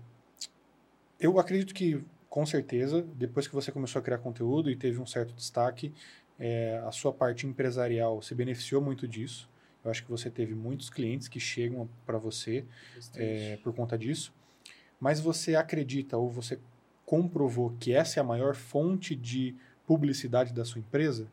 Eu 1.18 1.39
acredito 1.39 1.74
que, 1.74 2.05
com 2.29 2.45
certeza, 2.45 3.03
depois 3.14 3.47
que 3.47 3.55
você 3.55 3.72
começou 3.72 4.01
a 4.01 4.03
criar 4.03 4.18
conteúdo 4.18 4.70
e 4.70 4.77
teve 4.77 5.01
um 5.01 5.07
certo 5.07 5.33
destaque, 5.35 5.93
é, 6.39 6.83
a 6.87 6.93
sua 6.93 7.12
parte 7.12 7.47
empresarial 7.47 8.20
se 8.20 8.35
beneficiou 8.35 8.83
muito 8.83 9.09
disso. 9.09 9.49
Eu 9.83 9.91
acho 9.91 10.05
que 10.05 10.11
você 10.11 10.29
teve 10.29 10.55
muitos 10.55 10.91
clientes 10.91 11.29
que 11.29 11.41
chegam 11.41 11.89
para 12.05 12.18
você 12.18 12.64
é, 13.14 13.59
por 13.62 13.72
conta 13.72 13.97
disso. 13.97 14.35
Mas 15.01 15.20
você 15.20 15.55
acredita 15.55 16.16
ou 16.16 16.31
você 16.31 16.59
comprovou 17.05 17.74
que 17.79 17.93
essa 17.93 18.18
é 18.18 18.20
a 18.20 18.24
maior 18.24 18.55
fonte 18.57 19.14
de 19.14 19.55
publicidade 19.87 20.53
da 20.53 20.64
sua 20.64 20.81
empresa? 20.81 21.29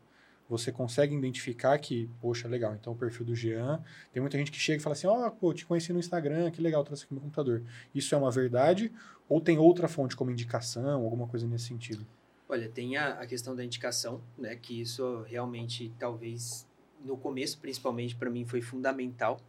Você 0.58 0.72
consegue 0.72 1.16
identificar 1.16 1.78
que, 1.80 2.08
poxa, 2.22 2.48
legal, 2.48 2.76
então 2.76 2.94
o 2.94 2.96
perfil 2.96 3.26
do 3.26 3.36
Jean, 3.36 3.84
tem 4.12 4.22
muita 4.22 4.38
gente 4.38 4.52
que 4.52 4.60
chega 4.60 4.80
e 4.80 4.84
fala 4.84 4.94
assim, 4.94 5.08
ó, 5.08 5.30
pô, 5.32 5.52
te 5.52 5.66
conheci 5.66 5.92
no 5.92 6.00
Instagram, 6.00 6.52
que 6.52 6.62
legal, 6.62 6.84
trouxe 6.84 7.06
aqui 7.06 7.14
no 7.16 7.22
computador. 7.22 7.64
Isso 7.94 8.14
é 8.14 8.18
uma 8.18 8.30
verdade 8.30 8.92
ou 9.28 9.42
tem 9.42 9.58
outra 9.58 9.88
fonte 9.88 10.16
como 10.16 10.30
indicação, 10.30 11.04
alguma 11.04 11.28
coisa 11.28 11.48
nesse 11.48 11.66
sentido? 11.66 12.06
Olha, 12.48 12.70
tem 12.70 12.98
a, 12.98 13.20
a 13.20 13.26
questão 13.26 13.56
da 13.56 13.64
indicação, 13.64 14.22
né? 14.38 14.56
Que 14.56 14.80
isso 14.82 15.24
realmente, 15.24 15.92
talvez, 15.98 16.68
no 17.04 17.18
começo, 17.18 17.58
principalmente, 17.58 18.16
para 18.16 18.30
mim 18.30 18.46
foi 18.46 18.62
fundamental. 18.62 19.40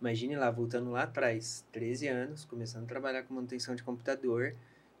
Imagine 0.00 0.36
lá, 0.36 0.50
voltando 0.50 0.90
lá 0.90 1.02
atrás, 1.02 1.64
13 1.72 2.08
anos, 2.08 2.44
começando 2.46 2.84
a 2.84 2.86
trabalhar 2.86 3.24
com 3.24 3.34
manutenção 3.34 3.74
de 3.74 3.82
computador. 3.82 4.54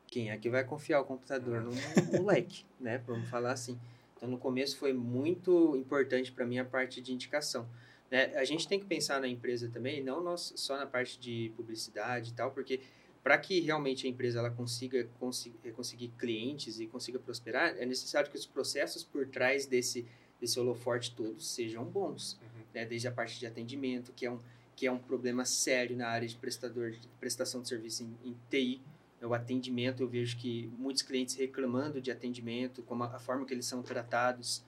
Quem 0.06 0.30
é 0.30 0.36
que 0.36 0.50
vai 0.50 0.62
confiar 0.62 1.00
o 1.00 1.04
computador 1.04 1.62
num 1.62 1.72
moleque, 2.20 2.66
né? 2.78 2.98
Vamos 3.06 3.28
falar 3.30 3.52
assim. 3.52 3.78
Então, 4.24 4.30
no 4.30 4.38
começo 4.38 4.78
foi 4.78 4.94
muito 4.94 5.76
importante 5.76 6.32
para 6.32 6.46
mim 6.46 6.58
a 6.58 6.64
parte 6.64 7.02
de 7.02 7.12
indicação. 7.12 7.68
Né? 8.10 8.34
A 8.36 8.44
gente 8.44 8.66
tem 8.66 8.80
que 8.80 8.86
pensar 8.86 9.20
na 9.20 9.28
empresa 9.28 9.68
também, 9.68 10.02
não 10.02 10.22
nós, 10.22 10.54
só 10.56 10.78
na 10.78 10.86
parte 10.86 11.20
de 11.20 11.52
publicidade 11.54 12.30
e 12.30 12.32
tal, 12.32 12.50
porque 12.50 12.80
para 13.22 13.36
que 13.36 13.60
realmente 13.60 14.06
a 14.06 14.10
empresa 14.10 14.38
ela 14.38 14.50
consiga, 14.50 15.06
consiga 15.20 15.70
conseguir 15.72 16.08
clientes 16.18 16.80
e 16.80 16.86
consiga 16.86 17.18
prosperar, 17.18 17.76
é 17.78 17.84
necessário 17.84 18.30
que 18.30 18.36
os 18.36 18.46
processos 18.46 19.04
por 19.04 19.26
trás 19.26 19.66
desse, 19.66 20.06
desse 20.40 20.58
holoforte 20.58 21.14
todos 21.14 21.46
sejam 21.46 21.84
bons. 21.84 22.38
Uhum. 22.40 22.62
Né? 22.72 22.86
Desde 22.86 23.06
a 23.06 23.12
parte 23.12 23.38
de 23.38 23.46
atendimento, 23.46 24.10
que 24.14 24.24
é 24.24 24.30
um, 24.30 24.40
que 24.74 24.86
é 24.86 24.92
um 24.92 24.98
problema 24.98 25.44
sério 25.44 25.94
na 25.94 26.08
área 26.08 26.26
de 26.26 26.36
prestador 26.36 26.92
de 26.92 27.08
prestação 27.20 27.60
de 27.60 27.68
serviço 27.68 28.02
em, 28.02 28.30
em 28.30 28.36
TI. 28.48 28.80
O 29.26 29.34
atendimento, 29.34 30.02
eu 30.02 30.08
vejo 30.08 30.36
que 30.36 30.70
muitos 30.78 31.02
clientes 31.02 31.34
reclamando 31.34 32.00
de 32.00 32.10
atendimento, 32.10 32.82
como 32.82 33.04
a, 33.04 33.16
a 33.16 33.18
forma 33.18 33.44
que 33.46 33.54
eles 33.54 33.66
são 33.66 33.82
tratados. 33.82 34.62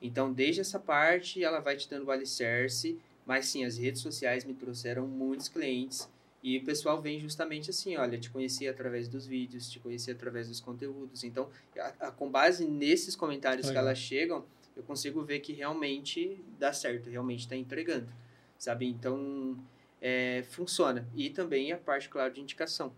Então, 0.00 0.32
desde 0.32 0.60
essa 0.60 0.78
parte, 0.78 1.42
ela 1.44 1.60
vai 1.60 1.76
te 1.76 1.88
dando 1.88 2.06
o 2.06 2.10
alicerce, 2.10 2.98
mas 3.26 3.46
sim, 3.46 3.64
as 3.64 3.76
redes 3.76 4.00
sociais 4.00 4.44
me 4.44 4.54
trouxeram 4.54 5.06
muitos 5.06 5.48
clientes 5.48 6.08
e 6.42 6.56
o 6.56 6.64
pessoal 6.64 7.00
vem 7.02 7.20
justamente 7.20 7.68
assim, 7.68 7.96
olha, 7.96 8.18
te 8.18 8.30
conheci 8.30 8.66
através 8.66 9.08
dos 9.08 9.26
vídeos, 9.26 9.70
te 9.70 9.78
conheci 9.78 10.10
através 10.10 10.48
dos 10.48 10.58
conteúdos. 10.58 11.22
Então, 11.22 11.50
a, 11.78 12.08
a- 12.08 12.10
com 12.10 12.30
base 12.30 12.66
nesses 12.66 13.14
comentários 13.14 13.66
Legal. 13.66 13.82
que 13.82 13.86
elas 13.88 13.98
chegam, 13.98 14.44
eu 14.74 14.82
consigo 14.82 15.22
ver 15.22 15.40
que 15.40 15.52
realmente 15.52 16.42
dá 16.58 16.72
certo, 16.72 17.10
realmente 17.10 17.40
está 17.40 17.54
entregando, 17.54 18.08
sabe? 18.56 18.86
Então, 18.86 19.58
é, 20.00 20.42
funciona. 20.48 21.06
E 21.14 21.28
também 21.28 21.72
a 21.72 21.76
parte, 21.76 22.08
claro, 22.08 22.32
de 22.32 22.40
indicação. 22.40 22.90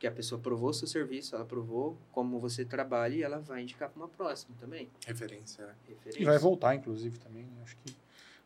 Que 0.00 0.06
a 0.06 0.10
pessoa 0.10 0.40
provou 0.40 0.70
o 0.70 0.74
seu 0.74 0.88
serviço, 0.88 1.34
ela 1.36 1.44
provou 1.44 1.96
como 2.10 2.40
você 2.40 2.64
trabalha 2.64 3.14
e 3.14 3.22
ela 3.22 3.38
vai 3.38 3.60
indicar 3.62 3.90
para 3.90 4.00
uma 4.00 4.08
próxima 4.08 4.56
também. 4.58 4.88
Referência, 5.06 5.66
né? 5.66 5.74
Referência. 5.86 6.22
E 6.22 6.24
vai 6.24 6.38
voltar, 6.38 6.74
inclusive, 6.74 7.18
também. 7.18 7.46
Acho 7.62 7.76
que 7.84 7.94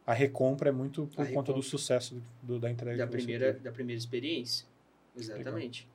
a 0.05 0.13
recompra 0.13 0.71
é 0.71 0.73
muito 0.73 1.07
por 1.15 1.23
A 1.23 1.27
conta 1.27 1.53
do 1.53 1.61
recompra. 1.61 1.63
sucesso 1.63 2.21
do- 2.43 2.59
da 2.59 2.69
entrega 2.69 2.97
da 2.99 3.07
primeira, 3.07 3.53
da 3.53 3.71
primeira 3.71 3.97
experiência. 3.99 4.67
Exatamente. 5.17 5.89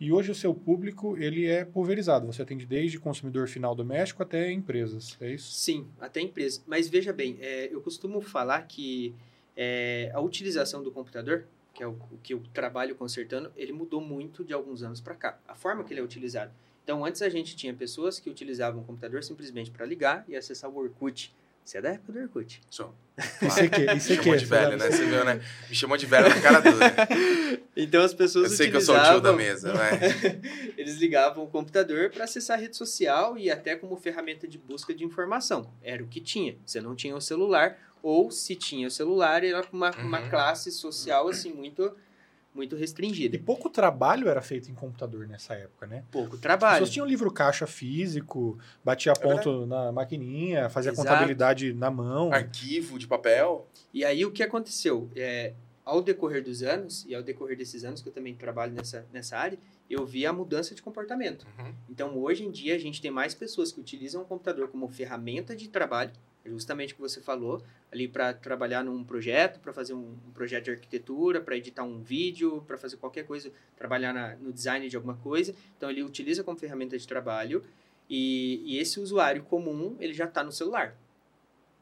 E 0.00 0.10
hoje 0.10 0.30
o 0.30 0.34
seu 0.34 0.54
público 0.54 1.14
ele 1.18 1.44
é 1.44 1.62
pulverizado. 1.62 2.26
Você 2.26 2.40
atende 2.40 2.64
desde 2.64 2.98
consumidor 2.98 3.46
final 3.48 3.74
doméstico 3.74 4.22
até 4.22 4.50
empresas, 4.50 5.14
é 5.20 5.30
isso? 5.30 5.52
Sim, 5.52 5.86
até 6.00 6.22
empresa. 6.22 6.62
Mas 6.66 6.88
veja 6.88 7.12
bem, 7.12 7.36
é, 7.38 7.68
eu 7.70 7.82
costumo 7.82 8.18
falar 8.22 8.62
que 8.62 9.14
é, 9.54 10.10
a 10.14 10.20
utilização 10.22 10.82
do 10.82 10.90
computador, 10.90 11.44
que 11.74 11.82
é 11.82 11.86
o, 11.86 11.92
o 11.92 12.18
que 12.22 12.34
eu 12.34 12.42
trabalho 12.52 12.94
consertando, 12.94 13.52
ele 13.56 13.72
mudou 13.72 14.00
muito 14.00 14.44
de 14.44 14.52
alguns 14.52 14.82
anos 14.82 15.00
para 15.00 15.14
cá. 15.14 15.38
A 15.46 15.54
forma 15.54 15.84
que 15.84 15.92
ele 15.92 16.00
é 16.00 16.02
utilizado. 16.02 16.50
Então, 16.82 17.04
antes 17.04 17.22
a 17.22 17.28
gente 17.28 17.54
tinha 17.54 17.72
pessoas 17.72 18.18
que 18.18 18.28
utilizavam 18.30 18.82
o 18.82 18.84
computador 18.84 19.22
simplesmente 19.22 19.70
para 19.70 19.86
ligar 19.86 20.24
e 20.28 20.34
acessar 20.34 20.68
o 20.70 20.76
Orkut. 20.76 21.32
Você 21.64 21.78
é 21.78 21.82
da 21.82 21.90
época 21.90 22.12
do 22.12 22.18
Orkut. 22.20 22.60
Sou. 22.68 22.92
ICQ, 23.42 23.80
Me 23.80 23.96
ICQ. 23.98 24.22
chamou 24.22 24.36
de 24.36 24.44
velho, 24.46 24.76
né? 24.76 24.90
Você 24.90 25.04
viu, 25.04 25.24
né? 25.24 25.40
Me 25.68 25.74
chamou 25.76 25.96
de 25.96 26.06
velho 26.06 26.28
na 26.28 26.40
cara 26.40 26.60
dura. 26.60 26.94
Então, 27.76 28.02
as 28.02 28.12
pessoas 28.12 28.50
Eu 28.50 28.56
sei 28.56 28.70
que 28.70 28.76
eu 28.76 28.80
sou 28.80 28.94
o 28.94 28.98
utilizavam... 28.98 29.22
tio 29.22 29.30
da 29.30 29.36
mesa, 29.36 29.72
vai. 29.72 29.92
Eles 30.76 30.96
ligavam 30.96 31.44
o 31.44 31.46
computador 31.46 32.10
para 32.10 32.24
acessar 32.24 32.58
a 32.58 32.60
rede 32.60 32.76
social 32.76 33.38
e 33.38 33.50
até 33.50 33.76
como 33.76 33.96
ferramenta 33.96 34.46
de 34.46 34.58
busca 34.58 34.92
de 34.92 35.04
informação. 35.04 35.72
Era 35.80 36.02
o 36.02 36.06
que 36.08 36.20
tinha. 36.20 36.56
Você 36.66 36.80
não 36.80 36.94
tinha 36.94 37.14
o 37.14 37.20
celular, 37.20 37.78
ou 38.02 38.30
se 38.30 38.54
tinha 38.56 38.86
o 38.86 38.90
celular, 38.90 39.44
era 39.44 39.66
uma, 39.72 39.90
uma 39.98 40.20
Uhum. 40.20 40.28
classe 40.30 40.70
social 40.72 41.28
assim 41.28 41.52
muito, 41.52 41.94
muito 42.54 42.76
E 42.76 42.78
restringida. 42.78 43.38
pouco 43.38 43.68
trabalho 43.70 44.28
era 44.28 44.40
feito 44.42 44.70
em 44.70 44.74
computador 44.74 45.26
nessa 45.26 45.54
época, 45.54 45.86
né? 45.86 46.04
Pouco 46.10 46.34
As 46.36 46.40
trabalho. 46.40 46.72
pessoas 46.74 46.90
tinham 46.90 47.06
livro 47.06 47.30
caixa 47.32 47.66
físico, 47.66 48.58
batia 48.84 49.12
ponto 49.12 49.66
na 49.66 49.92
maquininha, 49.92 50.68
fazia 50.68 50.90
Exato. 50.92 51.06
contabilidade 51.08 51.72
na 51.72 51.90
mão. 51.90 52.32
Arquivo 52.32 52.98
de 52.98 53.06
papel. 53.06 53.68
E 53.92 54.04
aí 54.04 54.24
o 54.24 54.30
que 54.30 54.42
aconteceu? 54.42 55.08
É, 55.14 55.52
ao 55.84 56.00
decorrer 56.02 56.42
dos 56.44 56.62
anos, 56.62 57.04
e 57.06 57.14
ao 57.14 57.22
decorrer 57.22 57.56
desses 57.56 57.84
anos 57.84 58.00
que 58.02 58.08
eu 58.08 58.12
também 58.12 58.34
trabalho 58.34 58.72
nessa, 58.72 59.06
nessa 59.12 59.36
área, 59.36 59.58
eu 59.88 60.06
vi 60.06 60.24
a 60.24 60.32
mudança 60.32 60.72
de 60.72 60.80
comportamento. 60.82 61.44
Uhum. 61.58 61.74
Então, 61.88 62.16
hoje 62.16 62.44
em 62.44 62.50
dia, 62.50 62.76
a 62.76 62.78
gente 62.78 63.00
tem 63.02 63.10
mais 63.10 63.34
pessoas 63.34 63.72
que 63.72 63.80
utilizam 63.80 64.22
o 64.22 64.24
computador 64.24 64.68
como 64.68 64.86
ferramenta 64.88 65.56
de 65.56 65.68
trabalho, 65.68 66.12
justamente 66.44 66.92
o 66.92 66.96
que 66.96 67.02
você 67.02 67.20
falou, 67.20 67.62
ali 67.92 68.08
para 68.08 68.32
trabalhar 68.32 68.82
num 68.82 69.04
projeto, 69.04 69.60
para 69.60 69.72
fazer 69.72 69.94
um, 69.94 70.16
um 70.28 70.32
projeto 70.32 70.64
de 70.64 70.70
arquitetura, 70.70 71.40
para 71.40 71.56
editar 71.56 71.82
um 71.82 72.00
vídeo, 72.00 72.62
para 72.66 72.78
fazer 72.78 72.96
qualquer 72.96 73.26
coisa, 73.26 73.52
trabalhar 73.76 74.12
na- 74.12 74.36
no 74.36 74.52
design 74.52 74.88
de 74.88 74.96
alguma 74.96 75.16
coisa. 75.16 75.54
Então, 75.76 75.90
ele 75.90 76.02
utiliza 76.02 76.42
como 76.42 76.56
ferramenta 76.56 76.96
de 76.96 77.06
trabalho 77.06 77.64
e, 78.08 78.62
e 78.64 78.78
esse 78.78 78.98
usuário 78.98 79.42
comum, 79.42 79.96
ele 80.00 80.14
já 80.14 80.24
está 80.24 80.42
no 80.42 80.52
celular. 80.52 80.96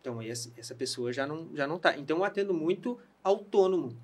Então, 0.00 0.20
essa, 0.22 0.50
essa 0.56 0.74
pessoa 0.74 1.12
já 1.12 1.26
não, 1.26 1.48
já 1.54 1.66
não 1.66 1.78
tá. 1.78 1.96
Então, 1.96 2.18
eu 2.18 2.24
atendo 2.24 2.52
muito 2.54 2.98
autônomo. 3.22 3.96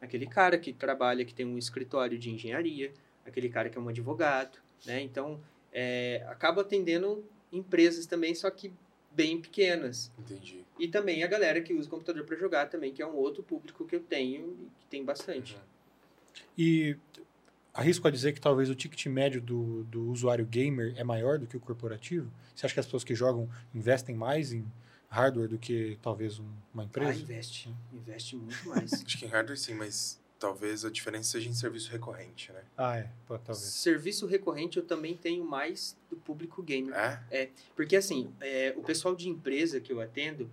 Aquele 0.00 0.26
cara 0.26 0.58
que 0.58 0.72
trabalha, 0.72 1.24
que 1.24 1.34
tem 1.34 1.46
um 1.46 1.58
escritório 1.58 2.18
de 2.18 2.30
engenharia, 2.30 2.92
aquele 3.24 3.48
cara 3.48 3.68
que 3.68 3.78
é 3.78 3.80
um 3.80 3.88
advogado, 3.88 4.58
né? 4.84 5.00
Então, 5.00 5.40
é, 5.72 6.24
acabo 6.28 6.60
atendendo 6.60 7.24
empresas 7.52 8.06
também, 8.06 8.34
só 8.34 8.50
que 8.50 8.72
bem 9.16 9.40
pequenas. 9.40 10.12
Entendi. 10.18 10.64
E 10.78 10.86
também 10.86 11.24
a 11.24 11.26
galera 11.26 11.60
que 11.62 11.72
usa 11.72 11.88
o 11.88 11.90
computador 11.90 12.24
para 12.24 12.36
jogar 12.36 12.68
também, 12.68 12.92
que 12.92 13.00
é 13.00 13.06
um 13.06 13.16
outro 13.16 13.42
público 13.42 13.86
que 13.86 13.96
eu 13.96 14.00
tenho 14.00 14.54
e 14.60 14.70
que 14.80 14.86
tem 14.90 15.02
bastante. 15.02 15.54
Uhum. 15.54 15.60
E 16.58 16.96
arrisco 17.72 18.06
a 18.06 18.10
dizer 18.10 18.32
que 18.32 18.40
talvez 18.40 18.68
o 18.68 18.74
ticket 18.74 19.06
médio 19.06 19.40
do, 19.40 19.84
do 19.84 20.10
usuário 20.10 20.44
gamer 20.44 20.94
é 20.96 21.02
maior 21.02 21.38
do 21.38 21.46
que 21.46 21.56
o 21.56 21.60
corporativo? 21.60 22.30
Você 22.54 22.66
acha 22.66 22.74
que 22.74 22.80
as 22.80 22.86
pessoas 22.86 23.04
que 23.04 23.14
jogam 23.14 23.48
investem 23.74 24.14
mais 24.14 24.52
em 24.52 24.70
hardware 25.08 25.48
do 25.48 25.58
que 25.58 25.98
talvez 26.02 26.38
um, 26.38 26.48
uma 26.74 26.84
empresa? 26.84 27.10
Ah, 27.10 27.14
investe. 27.14 27.74
Investe 27.92 28.36
muito 28.36 28.68
mais. 28.68 28.92
Acho 29.04 29.18
que 29.18 29.24
em 29.24 29.28
hardware 29.28 29.58
sim, 29.58 29.74
mas 29.74 30.20
talvez 30.38 30.84
a 30.84 30.90
diferença 30.90 31.30
seja 31.30 31.48
em 31.48 31.54
serviço 31.54 31.90
recorrente, 31.90 32.52
né? 32.52 32.62
Ah, 32.76 32.98
é. 32.98 33.10
Pô, 33.26 33.38
talvez. 33.38 33.58
Serviço 33.58 34.26
recorrente 34.26 34.76
eu 34.76 34.84
também 34.84 35.16
tenho 35.16 35.44
mais 35.44 35.96
do 36.10 36.16
público 36.16 36.62
gamer. 36.62 36.94
É? 36.94 37.22
É, 37.30 37.50
porque 37.74 37.96
assim, 37.96 38.32
é, 38.40 38.74
o 38.76 38.82
pessoal 38.82 39.14
de 39.14 39.28
empresa 39.28 39.80
que 39.80 39.92
eu 39.92 40.00
atendo, 40.00 40.50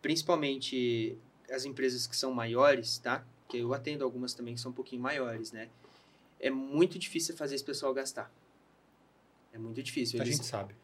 principalmente 0.00 1.16
as 1.50 1.64
empresas 1.64 2.06
que 2.06 2.16
são 2.16 2.32
maiores, 2.32 2.98
tá? 2.98 3.24
Que 3.48 3.58
eu 3.58 3.74
atendo 3.74 4.04
algumas 4.04 4.34
também 4.34 4.54
que 4.54 4.60
são 4.60 4.70
um 4.70 4.74
pouquinho 4.74 5.02
maiores, 5.02 5.52
né? 5.52 5.68
É 6.40 6.50
muito 6.50 6.98
difícil 6.98 7.36
fazer 7.36 7.54
esse 7.54 7.64
pessoal 7.64 7.94
gastar. 7.94 8.30
É 9.52 9.58
muito 9.58 9.82
difícil. 9.82 10.18
Eles, 10.18 10.28
a 10.28 10.36
gente 10.36 10.46
sabe. 10.46 10.74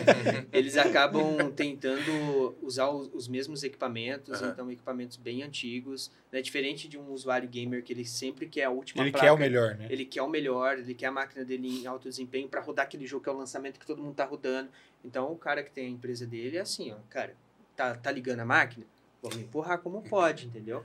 eles 0.50 0.78
acabam 0.78 1.52
tentando 1.54 2.56
usar 2.62 2.88
os, 2.88 3.10
os 3.12 3.28
mesmos 3.28 3.62
equipamentos, 3.62 4.40
uhum. 4.40 4.48
então 4.48 4.70
equipamentos 4.70 5.18
bem 5.18 5.42
antigos, 5.42 6.10
né? 6.32 6.40
Diferente 6.40 6.88
de 6.88 6.98
um 6.98 7.12
usuário 7.12 7.46
gamer 7.46 7.84
que 7.84 7.92
ele 7.92 8.04
sempre 8.04 8.46
quer 8.46 8.64
a 8.64 8.70
última 8.70 9.02
ele 9.02 9.10
placa. 9.10 9.26
Ele 9.26 9.30
quer 9.30 9.32
o 9.32 9.38
melhor, 9.38 9.76
né? 9.76 9.86
Ele 9.90 10.04
quer 10.06 10.22
o 10.22 10.28
melhor, 10.28 10.78
ele 10.78 10.94
quer 10.94 11.06
a 11.06 11.12
máquina 11.12 11.44
dele 11.44 11.68
em 11.68 11.86
alto 11.86 12.08
desempenho 12.08 12.48
para 12.48 12.62
rodar 12.62 12.86
aquele 12.86 13.06
jogo 13.06 13.22
que 13.22 13.28
é 13.28 13.32
o 13.32 13.36
lançamento 13.36 13.78
que 13.78 13.86
todo 13.86 14.02
mundo 14.02 14.14
tá 14.14 14.24
rodando. 14.24 14.70
Então 15.04 15.30
o 15.30 15.36
cara 15.36 15.62
que 15.62 15.70
tem 15.70 15.86
a 15.86 15.90
empresa 15.90 16.26
dele 16.26 16.56
é 16.56 16.60
assim, 16.60 16.92
ó, 16.92 16.96
cara, 17.10 17.36
tá, 17.76 17.94
tá 17.94 18.10
ligando 18.10 18.40
a 18.40 18.46
máquina? 18.46 18.86
Vamos 19.22 19.38
empurrar 19.38 19.78
como 19.78 20.00
pode, 20.02 20.46
entendeu? 20.48 20.82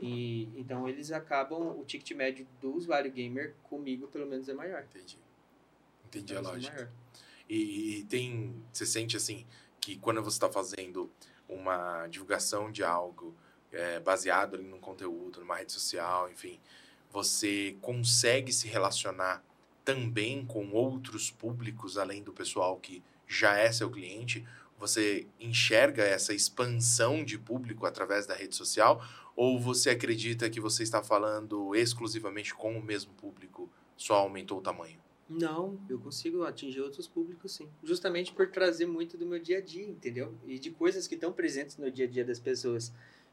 E, 0.00 0.48
então 0.56 0.86
eles 0.86 1.10
acabam, 1.10 1.78
o 1.78 1.84
ticket 1.86 2.14
médio 2.14 2.46
do 2.60 2.74
usuário 2.74 3.10
gamer 3.10 3.54
comigo 3.62 4.06
pelo 4.08 4.26
menos 4.26 4.46
é 4.46 4.52
maior. 4.52 4.82
Entendi. 4.82 5.18
Entendi 6.18 6.36
a 6.36 6.40
lógica. 6.40 6.92
E, 7.48 7.98
e, 7.98 8.04
tem. 8.04 8.62
Você 8.72 8.86
sente 8.86 9.16
assim 9.16 9.46
que 9.80 9.96
quando 9.96 10.22
você 10.22 10.36
está 10.36 10.50
fazendo 10.50 11.10
uma 11.48 12.06
divulgação 12.08 12.72
de 12.72 12.82
algo 12.82 13.34
é, 13.72 14.00
baseado 14.00 14.54
ali 14.54 14.64
num 14.64 14.80
conteúdo, 14.80 15.40
numa 15.40 15.56
rede 15.56 15.72
social, 15.72 16.30
enfim, 16.30 16.58
você 17.10 17.76
consegue 17.80 18.52
se 18.52 18.66
relacionar 18.66 19.44
também 19.84 20.44
com 20.44 20.72
outros 20.72 21.30
públicos 21.30 21.96
além 21.96 22.22
do 22.22 22.32
pessoal 22.32 22.76
que 22.78 23.02
já 23.26 23.56
é 23.56 23.70
seu 23.70 23.90
cliente? 23.90 24.44
Você 24.78 25.26
enxerga 25.40 26.02
essa 26.02 26.34
expansão 26.34 27.24
de 27.24 27.38
público 27.38 27.86
através 27.86 28.26
da 28.26 28.34
rede 28.34 28.54
social? 28.54 29.02
Ou 29.34 29.60
você 29.60 29.90
acredita 29.90 30.50
que 30.50 30.60
você 30.60 30.82
está 30.82 31.02
falando 31.02 31.74
exclusivamente 31.74 32.54
com 32.54 32.76
o 32.76 32.82
mesmo 32.82 33.12
público, 33.14 33.70
só 33.96 34.16
aumentou 34.16 34.58
o 34.58 34.62
tamanho? 34.62 35.05
Não, 35.28 35.78
eu 35.88 35.98
consigo 35.98 36.44
atingir 36.44 36.80
outros 36.80 37.08
públicos 37.08 37.52
sim. 37.52 37.68
Justamente 37.82 38.32
por 38.32 38.48
trazer 38.48 38.86
muito 38.86 39.16
do 39.16 39.26
meu 39.26 39.40
dia 39.40 39.58
a 39.58 39.60
dia, 39.60 39.86
entendeu? 39.86 40.32
E 40.46 40.58
de 40.58 40.70
coisas 40.70 41.08
que 41.08 41.16
estão 41.16 41.32
presentes 41.32 41.76
no 41.76 41.90
dia 41.90 42.06
a 42.06 42.08
dia 42.08 42.24
das 42.24 42.38
pessoas. 42.38 42.92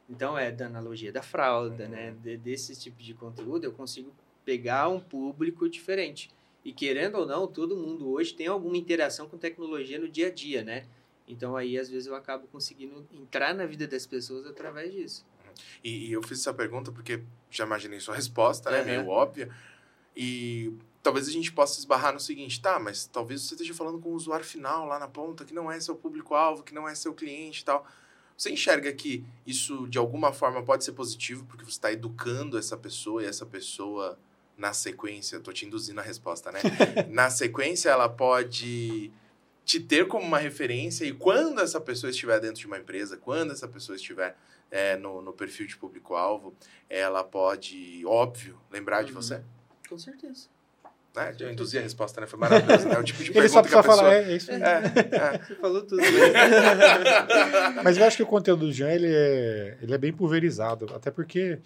Então, 0.10 0.38
é 0.38 0.52
da 0.52 0.66
analogia 0.66 1.12
da 1.12 1.22
fralda, 1.22 1.86
uhum. 1.86 1.92
né? 1.92 2.16
De, 2.24 2.36
desse 2.38 2.76
tipo 2.80 3.02
de 3.02 3.14
conteúdo, 3.14 3.66
eu 3.66 3.72
consigo 3.72 4.12
pegar 4.44 4.90
um 4.90 5.00
público 5.00 5.70
diferente. 5.70 6.32
E 6.66 6.74
querendo 6.74 7.16
ou 7.16 7.26
não, 7.28 7.46
todo 7.46 7.78
mundo 7.78 8.10
hoje 8.10 8.34
tem 8.34 8.48
alguma 8.48 8.76
interação 8.76 9.30
com 9.30 9.38
tecnologia 9.38 10.00
no 10.00 10.10
dia 10.10 10.28
a 10.28 10.32
dia, 10.32 10.64
né? 10.64 10.86
Então, 11.28 11.56
aí, 11.56 11.78
às 11.78 11.90
vezes, 11.90 12.08
eu 12.08 12.16
acabo 12.16 12.48
conseguindo 12.48 13.06
entrar 13.14 13.54
na 13.54 13.66
vida 13.66 13.88
das 13.88 14.06
pessoas 14.06 14.46
através 14.48 14.92
disso. 14.92 15.26
E, 15.84 16.08
e 16.08 16.12
eu 16.12 16.24
fiz 16.24 16.40
essa 16.40 16.54
pergunta 16.54 16.92
porque 16.92 17.22
já 17.52 17.66
imaginei 17.66 18.00
sua 18.00 18.16
resposta, 18.16 18.72
né? 18.72 18.80
Uhum. 18.80 18.86
Meio 18.86 19.08
óbvia. 19.08 19.50
E 20.16 20.74
talvez 21.04 21.28
a 21.28 21.32
gente 21.32 21.52
possa 21.52 21.78
esbarrar 21.78 22.14
no 22.14 22.20
seguinte, 22.20 22.62
tá, 22.62 22.80
mas 22.80 23.06
talvez 23.06 23.42
você 23.42 23.54
esteja 23.54 23.74
falando 23.74 24.00
com 24.00 24.10
o 24.10 24.14
usuário 24.14 24.46
final 24.46 24.86
lá 24.86 24.98
na 24.98 25.08
ponta, 25.08 25.44
que 25.44 25.54
não 25.54 25.70
é 25.70 25.78
seu 25.80 25.96
público-alvo, 25.96 26.64
que 26.64 26.74
não 26.74 26.88
é 26.88 26.96
seu 26.96 27.14
cliente 27.14 27.62
e 27.62 27.66
tal. 27.66 27.86
Você 28.38 28.50
enxerga 28.50 28.92
que 28.94 29.24
isso, 29.46 29.86
de 29.88 29.98
alguma 29.98 30.32
forma, 30.32 30.64
pode 30.64 30.84
ser 30.86 30.94
positivo, 30.94 31.46
porque 31.46 31.66
você 31.66 31.72
está 31.72 31.92
educando 31.92 32.58
essa 32.58 32.78
pessoa 32.78 33.22
e 33.22 33.26
essa 33.26 33.46
pessoa, 33.46 34.18
na 34.58 34.72
sequência, 34.72 35.38
estou 35.38 35.54
te 35.54 35.66
induzindo 35.66 36.00
a 36.00 36.04
resposta, 36.04 36.52
né? 36.52 36.62
na 37.12 37.30
sequência, 37.30 37.90
ela 37.90 38.08
pode 38.08 39.12
te 39.66 39.80
ter 39.80 40.08
como 40.08 40.26
uma 40.26 40.40
referência 40.40 41.06
e 41.06 41.14
quando 41.14 41.62
essa 41.62 41.80
pessoa 41.80 42.10
estiver 42.10 42.40
dentro 42.40 42.60
de 42.60 42.68
uma 42.68 42.78
empresa, 42.78 43.18
quando 43.18 43.52
essa 43.52 43.68
pessoa 43.68 43.96
estiver 43.96 44.38
é, 44.72 44.98
no, 44.98 45.22
no 45.22 45.32
perfil 45.32 45.68
de 45.68 45.78
público-alvo, 45.78 46.54
ela 46.90 47.24
pode, 47.24 48.04
óbvio, 48.06 48.60
lembrar 48.72 49.02
uhum. 49.02 49.06
de 49.06 49.14
você? 49.14 49.44
Com 49.88 49.98
certeza. 49.98 50.53
Né? 51.16 51.36
Eu 51.40 51.52
induzi 51.52 51.78
a 51.78 51.82
resposta, 51.82 52.20
né? 52.20 52.28
Foi 52.28 52.40
maravilhoso, 52.40 52.88
né? 52.88 52.98
O 52.98 53.04
tipo 53.04 53.24
de 53.24 53.30
Ele 53.38 53.42
pergunta 53.42 53.70
que 53.70 53.76
a 53.76 53.84
pessoa... 53.84 53.98
falar, 53.98 54.14
é, 54.14 54.32
é 54.32 54.36
isso 54.36 54.52
aí. 54.52 54.62
É, 54.62 54.66
é. 54.66 55.38
Você 55.38 55.56
falou 55.56 55.82
tudo. 55.84 56.02
Mas 57.84 57.98
eu 57.98 58.06
acho 58.06 58.18
que 58.18 58.24
o 58.24 58.28
conteúdo 58.28 58.66
do 58.66 58.72
Jean, 58.72 58.90
ele 58.90 59.14
é, 59.14 59.78
ele 59.82 59.94
é 59.94 59.98
bem 59.98 60.12
pulverizado, 60.12 60.88
até 60.94 61.12
porque 61.12 61.60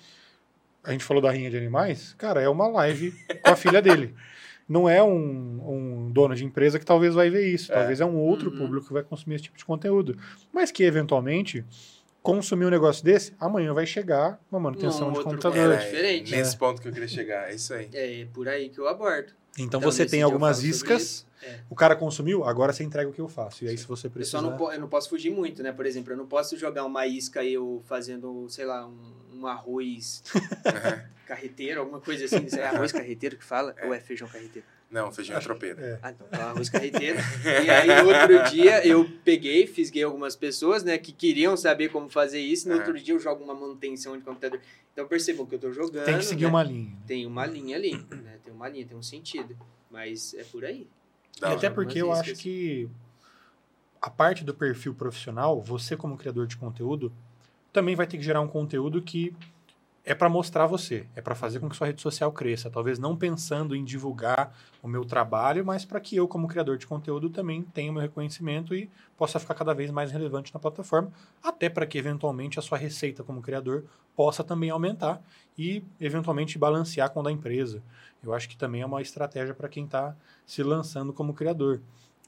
a 0.83 0.91
gente 0.91 1.03
falou 1.03 1.21
da 1.21 1.31
rinha 1.31 1.49
de 1.49 1.57
animais, 1.57 2.13
cara, 2.17 2.41
é 2.41 2.49
uma 2.49 2.67
live 2.67 3.13
com 3.41 3.51
a 3.51 3.55
filha 3.55 3.81
dele. 3.81 4.13
Não 4.67 4.87
é 4.89 5.01
um, 5.01 5.61
um 6.07 6.11
dono 6.11 6.35
de 6.35 6.43
empresa 6.43 6.77
que 6.77 6.85
talvez 6.85 7.13
vai 7.13 7.29
ver 7.29 7.47
isso, 7.47 7.71
é. 7.71 7.75
talvez 7.75 8.01
é 8.01 8.05
um 8.05 8.17
outro 8.17 8.51
uhum. 8.51 8.57
público 8.57 8.87
que 8.87 8.93
vai 8.93 9.03
consumir 9.03 9.35
esse 9.35 9.45
tipo 9.45 9.57
de 9.57 9.63
conteúdo. 9.63 10.17
Mas 10.53 10.71
que, 10.71 10.83
eventualmente 10.83 11.65
consumir 12.28 12.65
um 12.65 12.69
negócio 12.69 13.05
desse, 13.05 13.34
amanhã 13.39 13.73
vai 13.73 13.86
chegar 13.86 14.38
uma 14.51 14.59
manutenção 14.59 15.07
um 15.07 15.13
de 15.13 15.23
computador. 15.23 15.71
É, 15.71 15.78
diferente. 15.78 16.32
Nesse 16.32 16.55
é. 16.55 16.57
ponto 16.57 16.82
que 16.82 16.89
eu 16.89 16.91
queria 16.91 17.07
chegar, 17.07 17.49
é 17.49 17.55
isso 17.55 17.73
aí. 17.73 17.89
É 17.93 18.28
por 18.34 18.49
aí 18.49 18.67
que 18.67 18.78
eu 18.78 18.86
abordo. 18.86 19.32
Então, 19.53 19.65
então 19.65 19.80
você 19.80 20.05
tem 20.05 20.21
algumas 20.21 20.61
iscas, 20.61 21.25
é. 21.43 21.59
o 21.69 21.75
cara 21.75 21.95
consumiu, 21.95 22.43
agora 22.43 22.73
você 22.73 22.83
entrega 22.83 23.09
o 23.09 23.13
que 23.13 23.21
eu 23.21 23.27
faço. 23.27 23.65
E 23.65 23.69
aí, 23.69 23.77
se 23.77 23.85
você 23.85 24.09
precisar... 24.09 24.39
Eu, 24.39 24.43
só 24.43 24.49
não, 24.49 24.73
eu 24.73 24.79
não 24.79 24.88
posso 24.88 25.09
fugir 25.09 25.31
muito, 25.31 25.61
né? 25.61 25.71
Por 25.71 25.85
exemplo, 25.85 26.13
eu 26.13 26.17
não 26.17 26.27
posso 26.27 26.57
jogar 26.57 26.85
uma 26.85 27.05
isca 27.05 27.43
eu 27.43 27.81
fazendo, 27.85 28.47
sei 28.49 28.65
lá, 28.65 28.88
um, 28.88 29.39
um 29.39 29.47
arroz 29.47 30.23
carreteiro, 31.27 31.81
alguma 31.81 31.99
coisa 31.99 32.25
assim. 32.25 32.47
É 32.57 32.65
arroz 32.65 32.91
carreteiro 32.91 33.38
que 33.38 33.43
fala? 33.43 33.75
Ou 33.83 33.93
é 33.93 33.99
feijão 33.99 34.27
carreteiro? 34.27 34.65
Não, 34.89 35.11
feijão 35.11 35.38
tropeiro. 35.41 35.81
É. 35.81 35.99
Ah, 36.01 36.11
então, 36.11 36.27
tá 36.27 36.45
arroz 36.45 36.69
carreteiro. 36.69 37.19
e 37.43 37.69
aí, 37.69 37.89
outro 38.01 38.49
dia, 38.49 38.88
eu 38.88 39.07
peguei, 39.23 39.67
fisguei 39.67 40.03
algumas 40.03 40.35
pessoas, 40.35 40.81
né, 40.81 40.97
que 40.97 41.11
queriam 41.11 41.57
saber 41.57 41.89
como 41.89 42.09
fazer 42.09 42.39
isso. 42.39 42.69
No 42.69 42.75
é. 42.75 42.77
outro 42.77 42.93
dia, 42.93 43.13
eu 43.13 43.19
jogo 43.19 43.43
uma 43.43 43.53
manutenção 43.53 44.17
de 44.17 44.23
computador. 44.23 44.61
Então, 44.93 45.05
percebam 45.05 45.45
que 45.45 45.55
eu 45.55 45.57
estou 45.57 45.73
jogando. 45.73 46.05
Tem 46.05 46.17
que 46.17 46.25
seguir 46.25 46.45
né? 46.45 46.49
uma 46.49 46.63
linha. 46.63 46.97
Tem 47.05 47.25
uma 47.25 47.45
linha 47.45 47.75
ali, 47.75 47.93
né? 47.93 48.39
Tem 48.43 48.53
uma 48.53 48.69
linha, 48.69 48.85
tem 48.85 48.97
um 48.97 49.03
sentido. 49.03 49.57
Mas 49.91 50.33
é 50.33 50.43
por 50.43 50.63
aí. 50.63 50.88
Não, 51.41 51.51
até 51.51 51.69
porque 51.69 52.01
eu 52.01 52.11
acho 52.11 52.35
que 52.35 52.89
a 54.01 54.09
parte 54.09 54.43
do 54.43 54.53
perfil 54.53 54.93
profissional, 54.93 55.61
você 55.61 55.95
como 55.95 56.17
criador 56.17 56.47
de 56.47 56.57
conteúdo, 56.57 57.11
também 57.71 57.95
vai 57.95 58.07
ter 58.07 58.17
que 58.17 58.23
gerar 58.23 58.41
um 58.41 58.47
conteúdo 58.47 59.01
que 59.01 59.35
é 60.07 60.15
para 60.15 60.29
mostrar 60.29 60.65
você, 60.67 61.05
é 61.17 61.21
para 61.21 61.35
fazer 61.35 61.59
com 61.59 61.67
que 61.67 61.75
sua 61.75 61.87
rede 61.87 62.01
social 62.01 62.31
cresça. 62.31 62.69
Talvez 62.69 62.97
não 62.97 63.13
pensando 63.13 63.75
em 63.75 63.83
divulgar 63.83 64.57
o 64.81 64.87
meu 64.87 65.03
trabalho, 65.03 65.65
mas 65.65 65.83
para 65.83 65.99
que 65.99 66.15
eu, 66.15 66.29
como 66.29 66.47
criador 66.47 66.77
de 66.77 66.87
conteúdo, 66.87 67.29
também 67.29 67.61
tenha 67.61 67.91
o 67.91 67.93
meu 67.93 68.01
reconhecimento 68.01 68.73
e 68.73 68.89
possa 69.17 69.37
ficar 69.37 69.53
cada 69.53 69.73
vez 69.73 69.91
mais 69.91 70.09
relevante 70.09 70.53
na 70.53 70.61
plataforma, 70.61 71.11
até 71.43 71.67
para 71.67 71.85
que 71.85 71.97
eventualmente 71.97 72.57
a 72.57 72.61
sua 72.61 72.77
receita 72.77 73.21
como 73.21 73.41
criador 73.41 73.83
possa 74.15 74.45
também 74.45 74.69
aumentar 74.69 75.21
e 75.57 75.83
eventualmente 75.99 76.57
balancear 76.57 77.09
com 77.09 77.19
a 77.19 77.23
da 77.23 77.31
empresa. 77.31 77.83
Eu 78.23 78.33
acho 78.33 78.47
que 78.47 78.55
também 78.55 78.81
é 78.81 78.85
uma 78.85 79.01
estratégia 79.01 79.53
para 79.53 79.67
quem 79.67 79.83
está 79.83 80.15
se 80.45 80.63
lançando 80.63 81.11
como 81.11 81.33
criador. 81.33 81.81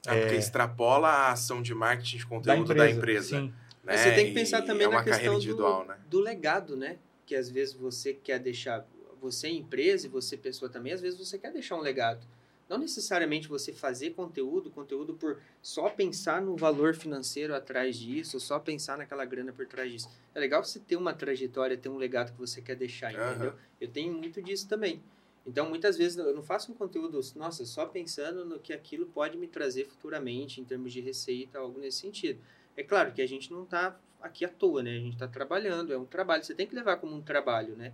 Ah, 0.06 0.14
é, 0.14 0.20
porque 0.20 0.36
extrapola 0.36 1.08
a 1.08 1.32
ação 1.32 1.62
de 1.62 1.74
marketing 1.74 2.18
de 2.18 2.26
conteúdo 2.26 2.74
da 2.74 2.90
empresa. 2.90 2.90
Da 2.90 2.90
empresa 2.90 3.40
sim. 3.40 3.54
Né? 3.82 3.96
Você 3.96 4.12
tem 4.12 4.26
que 4.26 4.32
pensar 4.32 4.60
também 4.60 4.86
é 4.86 4.90
na 4.90 5.02
questão 5.02 5.38
do, 5.38 5.84
né? 5.84 5.96
do 6.06 6.20
legado, 6.20 6.76
né? 6.76 6.98
Que 7.30 7.36
às 7.36 7.48
vezes 7.48 7.74
você 7.74 8.12
quer 8.12 8.40
deixar, 8.40 8.84
você 9.20 9.46
é 9.46 9.50
empresa 9.52 10.04
e 10.04 10.10
você 10.10 10.36
pessoa 10.36 10.68
também, 10.68 10.92
às 10.92 11.00
vezes 11.00 11.16
você 11.16 11.38
quer 11.38 11.52
deixar 11.52 11.76
um 11.76 11.80
legado. 11.80 12.26
Não 12.68 12.76
necessariamente 12.76 13.46
você 13.46 13.72
fazer 13.72 14.14
conteúdo, 14.14 14.68
conteúdo 14.68 15.14
por 15.14 15.40
só 15.62 15.88
pensar 15.88 16.42
no 16.42 16.56
valor 16.56 16.92
financeiro 16.92 17.54
atrás 17.54 17.96
disso, 17.96 18.40
só 18.40 18.58
pensar 18.58 18.98
naquela 18.98 19.24
grana 19.24 19.52
por 19.52 19.64
trás 19.64 19.92
disso. 19.92 20.08
É 20.34 20.40
legal 20.40 20.64
você 20.64 20.80
ter 20.80 20.96
uma 20.96 21.14
trajetória, 21.14 21.76
ter 21.76 21.88
um 21.88 21.98
legado 21.98 22.32
que 22.32 22.38
você 22.38 22.60
quer 22.60 22.74
deixar, 22.74 23.12
entendeu? 23.12 23.52
Uhum. 23.52 23.58
Eu 23.80 23.86
tenho 23.86 24.12
muito 24.12 24.42
disso 24.42 24.68
também. 24.68 25.00
Então, 25.46 25.68
muitas 25.68 25.96
vezes 25.96 26.18
eu 26.18 26.34
não 26.34 26.42
faço 26.42 26.72
um 26.72 26.74
conteúdo, 26.74 27.20
nossa, 27.36 27.64
só 27.64 27.86
pensando 27.86 28.44
no 28.44 28.58
que 28.58 28.72
aquilo 28.72 29.06
pode 29.06 29.38
me 29.38 29.46
trazer 29.46 29.84
futuramente, 29.84 30.60
em 30.60 30.64
termos 30.64 30.92
de 30.92 31.00
receita, 31.00 31.60
algo 31.60 31.78
nesse 31.78 31.98
sentido. 31.98 32.40
É 32.76 32.82
claro 32.82 33.12
que 33.12 33.22
a 33.22 33.28
gente 33.28 33.52
não 33.52 33.62
está 33.62 33.96
aqui 34.22 34.44
à 34.44 34.48
toa, 34.48 34.82
né? 34.82 34.90
A 34.90 35.00
gente 35.00 35.14
está 35.14 35.28
trabalhando, 35.28 35.92
é 35.92 35.98
um 35.98 36.04
trabalho, 36.04 36.44
você 36.44 36.54
tem 36.54 36.66
que 36.66 36.74
levar 36.74 36.96
como 36.96 37.14
um 37.14 37.22
trabalho, 37.22 37.76
né? 37.76 37.92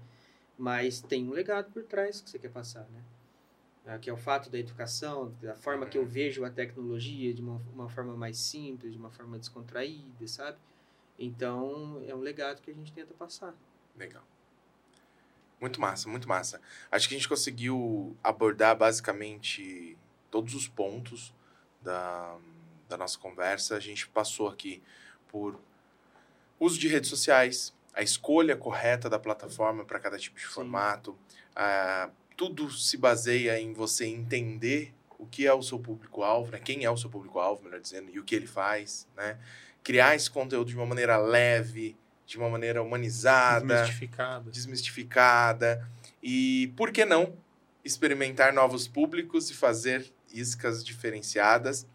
Mas 0.59 1.01
tem 1.01 1.29
um 1.29 1.33
legado 1.33 1.70
por 1.72 1.83
trás 1.85 2.20
que 2.20 2.31
você 2.31 2.39
quer 2.39 2.51
passar, 2.51 2.87
né? 2.91 3.03
Ah, 3.87 3.99
que 3.99 4.11
é 4.11 4.12
o 4.12 4.16
fato 4.16 4.51
da 4.51 4.59
educação, 4.59 5.33
da 5.41 5.55
forma 5.55 5.87
que 5.87 5.97
eu 5.97 6.05
vejo 6.05 6.45
a 6.45 6.51
tecnologia 6.51 7.33
de 7.33 7.41
uma, 7.41 7.62
uma 7.72 7.89
forma 7.89 8.16
mais 8.16 8.37
simples, 8.37 8.93
de 8.93 8.99
uma 8.99 9.11
forma 9.11 9.39
descontraída, 9.39 10.27
sabe? 10.27 10.59
Então, 11.16 12.03
é 12.07 12.14
um 12.14 12.18
legado 12.18 12.61
que 12.61 12.70
a 12.70 12.74
gente 12.74 12.93
tenta 12.93 13.14
passar. 13.14 13.55
Legal. 13.97 14.24
Muito 15.61 15.81
massa, 15.81 16.09
muito 16.09 16.29
massa. 16.29 16.61
Acho 16.91 17.09
que 17.09 17.14
a 17.14 17.18
gente 17.18 17.29
conseguiu 17.29 18.16
abordar 18.22 18.77
basicamente 18.77 19.97
todos 20.31 20.55
os 20.55 20.66
pontos 20.66 21.33
da, 21.81 22.37
da 22.89 22.97
nossa 22.97 23.18
conversa. 23.18 23.77
A 23.77 23.81
gente 23.81 24.09
passou 24.09 24.49
aqui 24.49 24.83
por 25.29 25.59
uso 26.59 26.79
de 26.79 26.89
redes 26.89 27.11
sociais, 27.11 27.75
a 27.95 28.03
escolha 28.03 28.57
correta 28.57 29.09
da 29.09 29.19
plataforma 29.19 29.85
para 29.85 29.99
cada 29.99 30.19
tipo 30.19 30.37
de 30.37 30.47
Sim. 30.47 30.53
formato. 30.53 31.17
Ah, 31.55 32.11
tudo 32.37 32.71
se 32.71 32.97
baseia 32.97 33.59
em 33.59 33.73
você 33.73 34.07
entender 34.07 34.93
o 35.19 35.27
que 35.27 35.47
é 35.47 35.53
o 35.53 35.63
seu 35.63 35.79
público-alvo, 35.79 36.53
né? 36.53 36.61
quem 36.63 36.85
é 36.85 36.91
o 36.91 36.97
seu 36.97 37.09
público-alvo, 37.09 37.65
melhor 37.65 37.81
dizendo, 37.81 38.11
e 38.13 38.19
o 38.19 38.25
que 38.25 38.35
ele 38.35 38.47
faz. 38.47 39.09
Né? 39.17 39.39
Criar 39.83 40.15
esse 40.15 40.31
conteúdo 40.31 40.69
de 40.69 40.77
uma 40.77 40.85
maneira 40.85 41.17
leve, 41.17 41.97
de 42.27 42.37
uma 42.37 42.51
maneira 42.51 42.83
humanizada, 42.83 43.75
desmistificada. 43.75 44.51
desmistificada. 44.51 45.89
E 46.23 46.73
por 46.77 46.91
que 46.91 47.05
não 47.05 47.35
experimentar 47.85 48.53
novos 48.53 48.87
públicos 48.87 49.49
e 49.49 49.55
fazer 49.55 50.13
iscas 50.33 50.85
diferenciadas 50.85 51.87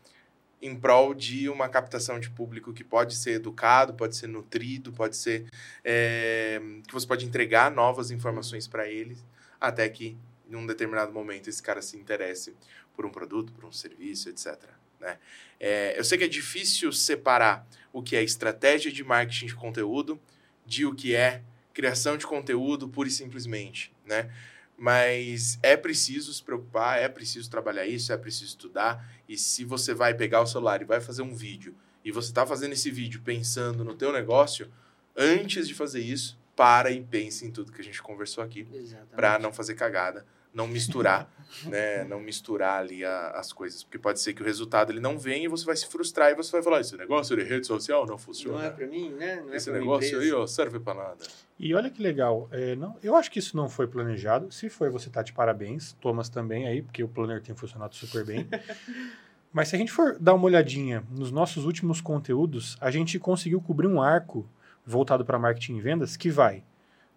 em 0.61 0.75
prol 0.75 1.13
de 1.13 1.49
uma 1.49 1.67
captação 1.67 2.19
de 2.19 2.29
público 2.29 2.71
que 2.71 2.83
pode 2.83 3.15
ser 3.15 3.31
educado, 3.31 3.93
pode 3.93 4.15
ser 4.15 4.27
nutrido, 4.27 4.91
pode 4.91 5.17
ser 5.17 5.47
é, 5.83 6.61
que 6.87 6.93
você 6.93 7.07
pode 7.07 7.25
entregar 7.25 7.71
novas 7.71 8.11
informações 8.11 8.67
para 8.67 8.87
eles, 8.87 9.25
até 9.59 9.89
que 9.89 10.17
em 10.49 10.55
um 10.55 10.65
determinado 10.65 11.11
momento 11.11 11.49
esse 11.49 11.63
cara 11.63 11.81
se 11.81 11.97
interesse 11.97 12.53
por 12.95 13.05
um 13.05 13.09
produto, 13.09 13.51
por 13.53 13.65
um 13.65 13.71
serviço, 13.71 14.29
etc. 14.29 14.57
Né? 14.99 15.17
É, 15.59 15.97
eu 15.97 16.03
sei 16.03 16.17
que 16.17 16.25
é 16.25 16.27
difícil 16.27 16.91
separar 16.91 17.67
o 17.91 18.03
que 18.03 18.15
é 18.15 18.23
estratégia 18.23 18.91
de 18.91 19.03
marketing 19.03 19.47
de 19.47 19.55
conteúdo 19.55 20.19
de 20.65 20.85
o 20.85 20.93
que 20.93 21.15
é 21.15 21.41
criação 21.73 22.17
de 22.17 22.27
conteúdo 22.27 22.87
pura 22.87 23.07
e 23.07 23.11
simplesmente, 23.11 23.93
né? 24.05 24.29
Mas 24.81 25.59
é 25.61 25.77
preciso 25.77 26.33
se 26.33 26.43
preocupar, 26.43 26.97
é 26.97 27.07
preciso 27.07 27.47
trabalhar 27.47 27.85
isso, 27.85 28.11
é 28.11 28.17
preciso 28.17 28.45
estudar. 28.45 29.07
E 29.29 29.37
se 29.37 29.63
você 29.63 29.93
vai 29.93 30.11
pegar 30.11 30.41
o 30.41 30.47
celular 30.47 30.81
e 30.81 30.85
vai 30.85 30.99
fazer 30.99 31.21
um 31.21 31.35
vídeo, 31.35 31.75
e 32.03 32.11
você 32.11 32.29
está 32.29 32.47
fazendo 32.47 32.71
esse 32.71 32.89
vídeo 32.89 33.21
pensando 33.23 33.83
no 33.83 33.93
teu 33.93 34.11
negócio, 34.11 34.73
antes 35.15 35.67
de 35.67 35.75
fazer 35.75 35.99
isso, 35.99 36.35
para 36.55 36.89
e 36.89 36.99
pense 36.99 37.45
em 37.45 37.51
tudo 37.51 37.71
que 37.71 37.79
a 37.79 37.83
gente 37.83 38.01
conversou 38.01 38.43
aqui, 38.43 38.67
para 39.15 39.37
não 39.37 39.53
fazer 39.53 39.75
cagada, 39.75 40.25
não 40.53 40.67
misturar, 40.67 41.29
né? 41.65 42.03
Não 42.03 42.19
misturar 42.19 42.79
ali 42.79 43.03
a, 43.05 43.31
as 43.31 43.53
coisas, 43.53 43.83
porque 43.83 43.97
pode 43.97 44.19
ser 44.19 44.33
que 44.33 44.41
o 44.41 44.45
resultado 44.45 44.91
ele 44.91 44.99
não 44.99 45.17
venha 45.17 45.45
e 45.45 45.47
você 45.47 45.65
vai 45.65 45.75
se 45.75 45.87
frustrar 45.87 46.31
e 46.31 46.35
você 46.35 46.51
vai 46.51 46.61
falar 46.61 46.81
esse 46.81 46.95
negócio 46.97 47.35
de 47.35 47.43
rede 47.43 47.65
social 47.65 48.05
não 48.05 48.17
funciona. 48.17 48.57
Não 48.57 48.65
é 48.65 48.69
para 48.69 48.87
mim, 48.87 49.09
né? 49.11 49.41
Não 49.45 49.53
é 49.53 49.57
esse 49.57 49.71
negócio 49.71 50.19
aí, 50.19 50.31
ó, 50.31 50.45
serve 50.45 50.79
para 50.79 50.93
nada. 50.93 51.25
E 51.57 51.73
olha 51.73 51.89
que 51.89 52.01
legal, 52.01 52.49
é, 52.51 52.75
não, 52.75 52.97
eu 53.01 53.15
acho 53.15 53.31
que 53.31 53.39
isso 53.39 53.55
não 53.55 53.69
foi 53.69 53.87
planejado. 53.87 54.51
Se 54.51 54.69
foi, 54.69 54.89
você 54.89 55.09
tá 55.09 55.21
de 55.21 55.31
parabéns. 55.31 55.93
Thomas 56.01 56.29
também 56.29 56.67
aí, 56.67 56.81
porque 56.81 57.03
o 57.03 57.07
planner 57.07 57.41
tem 57.41 57.55
funcionado 57.55 57.95
super 57.95 58.25
bem. 58.25 58.47
Mas 59.53 59.67
se 59.67 59.75
a 59.75 59.79
gente 59.79 59.91
for 59.91 60.17
dar 60.17 60.33
uma 60.33 60.45
olhadinha 60.45 61.03
nos 61.11 61.29
nossos 61.29 61.65
últimos 61.65 61.99
conteúdos, 61.99 62.77
a 62.79 62.89
gente 62.89 63.19
conseguiu 63.19 63.61
cobrir 63.61 63.87
um 63.87 64.01
arco 64.01 64.47
voltado 64.85 65.25
para 65.25 65.37
marketing 65.37 65.77
e 65.77 65.81
vendas 65.81 66.15
que 66.15 66.29
vai 66.29 66.63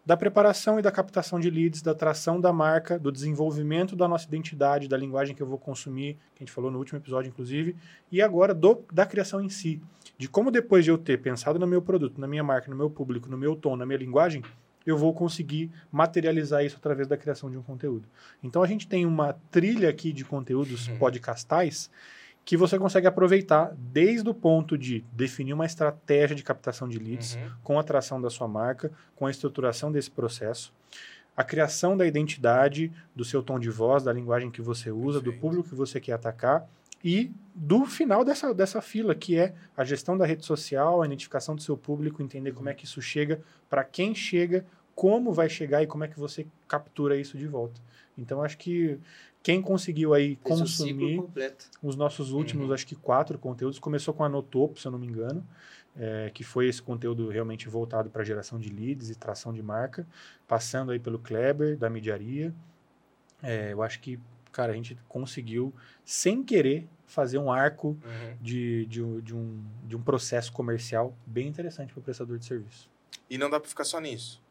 da 0.04 0.16
preparação 0.16 0.78
e 0.78 0.82
da 0.82 0.90
captação 0.90 1.40
de 1.40 1.48
leads, 1.48 1.80
da 1.80 1.92
atração 1.92 2.40
da 2.40 2.52
marca, 2.52 2.98
do 2.98 3.10
desenvolvimento 3.10 3.96
da 3.96 4.06
nossa 4.06 4.26
identidade, 4.26 4.88
da 4.88 4.96
linguagem 4.96 5.34
que 5.34 5.42
eu 5.42 5.46
vou 5.46 5.58
consumir, 5.58 6.14
que 6.34 6.42
a 6.42 6.44
gente 6.44 6.52
falou 6.52 6.70
no 6.70 6.78
último 6.78 6.98
episódio, 6.98 7.28
inclusive, 7.28 7.74
e 8.12 8.20
agora 8.20 8.54
do, 8.54 8.84
da 8.92 9.06
criação 9.06 9.40
em 9.40 9.48
si. 9.48 9.80
De 10.18 10.28
como 10.28 10.50
depois 10.50 10.84
de 10.84 10.90
eu 10.90 10.98
ter 10.98 11.20
pensado 11.20 11.58
no 11.58 11.66
meu 11.66 11.80
produto, 11.80 12.20
na 12.20 12.26
minha 12.26 12.44
marca, 12.44 12.70
no 12.70 12.76
meu 12.76 12.90
público, 12.90 13.28
no 13.28 13.38
meu 13.38 13.56
tom, 13.56 13.76
na 13.76 13.86
minha 13.86 13.98
linguagem, 13.98 14.42
eu 14.86 14.98
vou 14.98 15.14
conseguir 15.14 15.70
materializar 15.90 16.64
isso 16.64 16.76
através 16.76 17.08
da 17.08 17.16
criação 17.16 17.50
de 17.50 17.56
um 17.56 17.62
conteúdo. 17.62 18.06
Então 18.42 18.62
a 18.62 18.66
gente 18.66 18.86
tem 18.86 19.06
uma 19.06 19.32
trilha 19.50 19.88
aqui 19.88 20.12
de 20.12 20.24
conteúdos 20.24 20.88
uhum. 20.88 20.98
podcastais 20.98 21.90
que 22.44 22.56
você 22.56 22.78
consegue 22.78 23.06
aproveitar 23.06 23.74
desde 23.76 24.28
o 24.28 24.34
ponto 24.34 24.76
de 24.76 25.02
definir 25.12 25.54
uma 25.54 25.64
estratégia 25.64 26.36
de 26.36 26.42
captação 26.42 26.86
de 26.86 26.98
leads 26.98 27.36
uhum. 27.36 27.50
com 27.62 27.78
a 27.78 27.80
atração 27.80 28.20
da 28.20 28.28
sua 28.28 28.46
marca, 28.46 28.92
com 29.16 29.26
a 29.26 29.30
estruturação 29.30 29.90
desse 29.90 30.10
processo, 30.10 30.72
a 31.36 31.42
criação 31.42 31.96
da 31.96 32.06
identidade, 32.06 32.92
do 33.16 33.24
seu 33.24 33.42
tom 33.42 33.58
de 33.58 33.70
voz, 33.70 34.04
da 34.04 34.12
linguagem 34.12 34.50
que 34.50 34.60
você 34.60 34.90
usa, 34.90 35.20
Perfeito. 35.20 35.36
do 35.36 35.40
público 35.40 35.68
que 35.70 35.74
você 35.74 35.98
quer 36.00 36.12
atacar 36.12 36.68
e 37.02 37.30
do 37.54 37.84
final 37.84 38.24
dessa, 38.24 38.54
dessa 38.54 38.80
fila, 38.80 39.14
que 39.14 39.38
é 39.38 39.54
a 39.76 39.84
gestão 39.84 40.16
da 40.16 40.24
rede 40.24 40.44
social, 40.44 41.02
a 41.02 41.06
identificação 41.06 41.54
do 41.54 41.62
seu 41.62 41.76
público, 41.76 42.22
entender 42.22 42.52
como 42.52 42.68
é 42.68 42.74
que 42.74 42.86
isso 42.86 43.02
chega, 43.02 43.42
para 43.68 43.84
quem 43.84 44.14
chega, 44.14 44.64
como 44.94 45.32
vai 45.32 45.48
chegar 45.48 45.82
e 45.82 45.86
como 45.86 46.04
é 46.04 46.08
que 46.08 46.18
você 46.18 46.46
captura 46.66 47.16
isso 47.16 47.36
de 47.36 47.46
volta. 47.46 47.80
Então, 48.16 48.42
acho 48.42 48.56
que 48.56 48.98
quem 49.44 49.60
conseguiu 49.60 50.14
aí 50.14 50.36
consumir 50.36 51.22
os 51.82 51.96
nossos 51.96 52.32
últimos, 52.32 52.68
uhum. 52.68 52.72
acho 52.72 52.86
que 52.86 52.96
quatro 52.96 53.38
conteúdos, 53.38 53.78
começou 53.78 54.14
com 54.14 54.24
a 54.24 54.28
Notopo, 54.28 54.80
se 54.80 54.86
eu 54.86 54.90
não 54.90 54.98
me 54.98 55.06
engano, 55.06 55.46
é, 55.94 56.30
que 56.32 56.42
foi 56.42 56.66
esse 56.66 56.80
conteúdo 56.80 57.28
realmente 57.28 57.68
voltado 57.68 58.08
para 58.08 58.24
geração 58.24 58.58
de 58.58 58.70
leads 58.70 59.10
e 59.10 59.14
tração 59.14 59.52
de 59.52 59.62
marca, 59.62 60.06
passando 60.48 60.92
aí 60.92 60.98
pelo 60.98 61.18
Kleber, 61.18 61.76
da 61.76 61.90
Mediaria. 61.90 62.54
É, 63.42 63.74
eu 63.74 63.82
acho 63.82 64.00
que, 64.00 64.18
cara, 64.50 64.72
a 64.72 64.74
gente 64.74 64.96
conseguiu, 65.10 65.74
sem 66.06 66.42
querer, 66.42 66.88
fazer 67.06 67.36
um 67.36 67.52
arco 67.52 67.88
uhum. 67.88 68.36
de, 68.40 68.86
de, 68.86 69.20
de, 69.20 69.34
um, 69.34 69.62
de 69.86 69.94
um 69.94 70.00
processo 70.00 70.50
comercial 70.54 71.14
bem 71.26 71.46
interessante 71.46 71.92
para 71.92 72.00
o 72.00 72.02
prestador 72.02 72.38
de 72.38 72.46
serviço. 72.46 72.88
E 73.28 73.36
não 73.36 73.50
dá 73.50 73.60
para 73.60 73.68
ficar 73.68 73.84
só 73.84 74.00
nisso. 74.00 74.42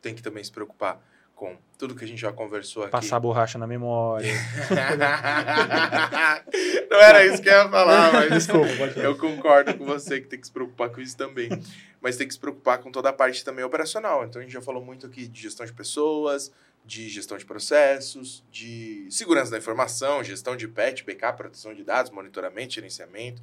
Tem 0.00 0.14
que 0.14 0.22
também 0.22 0.44
se 0.44 0.52
preocupar 0.52 1.02
com 1.36 1.54
tudo 1.76 1.94
que 1.94 2.02
a 2.02 2.08
gente 2.08 2.18
já 2.18 2.32
conversou 2.32 2.84
aqui. 2.84 2.92
Passar 2.92 3.20
borracha 3.20 3.58
na 3.58 3.66
memória. 3.66 4.26
Não 6.90 6.98
era 6.98 7.26
isso 7.26 7.42
que 7.42 7.50
eu 7.50 7.52
ia 7.52 7.68
falar, 7.68 8.10
mas 8.10 8.32
Desculpa, 8.46 8.98
eu 8.98 9.18
concordo 9.18 9.76
com 9.76 9.84
você 9.84 10.18
que 10.18 10.28
tem 10.28 10.40
que 10.40 10.46
se 10.46 10.52
preocupar 10.52 10.88
com 10.88 10.98
isso 10.98 11.14
também. 11.14 11.50
Mas 12.00 12.16
tem 12.16 12.26
que 12.26 12.32
se 12.32 12.40
preocupar 12.40 12.78
com 12.78 12.90
toda 12.90 13.10
a 13.10 13.12
parte 13.12 13.44
também 13.44 13.62
operacional. 13.62 14.24
Então 14.24 14.40
a 14.40 14.42
gente 14.42 14.54
já 14.54 14.62
falou 14.62 14.82
muito 14.82 15.06
aqui 15.06 15.28
de 15.28 15.42
gestão 15.42 15.66
de 15.66 15.74
pessoas, 15.74 16.50
de 16.86 17.06
gestão 17.10 17.36
de 17.36 17.44
processos, 17.44 18.42
de 18.50 19.06
segurança 19.10 19.50
da 19.50 19.58
informação, 19.58 20.24
gestão 20.24 20.56
de 20.56 20.66
PET, 20.66 21.04
backup, 21.04 21.36
proteção 21.36 21.74
de 21.74 21.84
dados, 21.84 22.10
monitoramento, 22.10 22.72
gerenciamento 22.72 23.42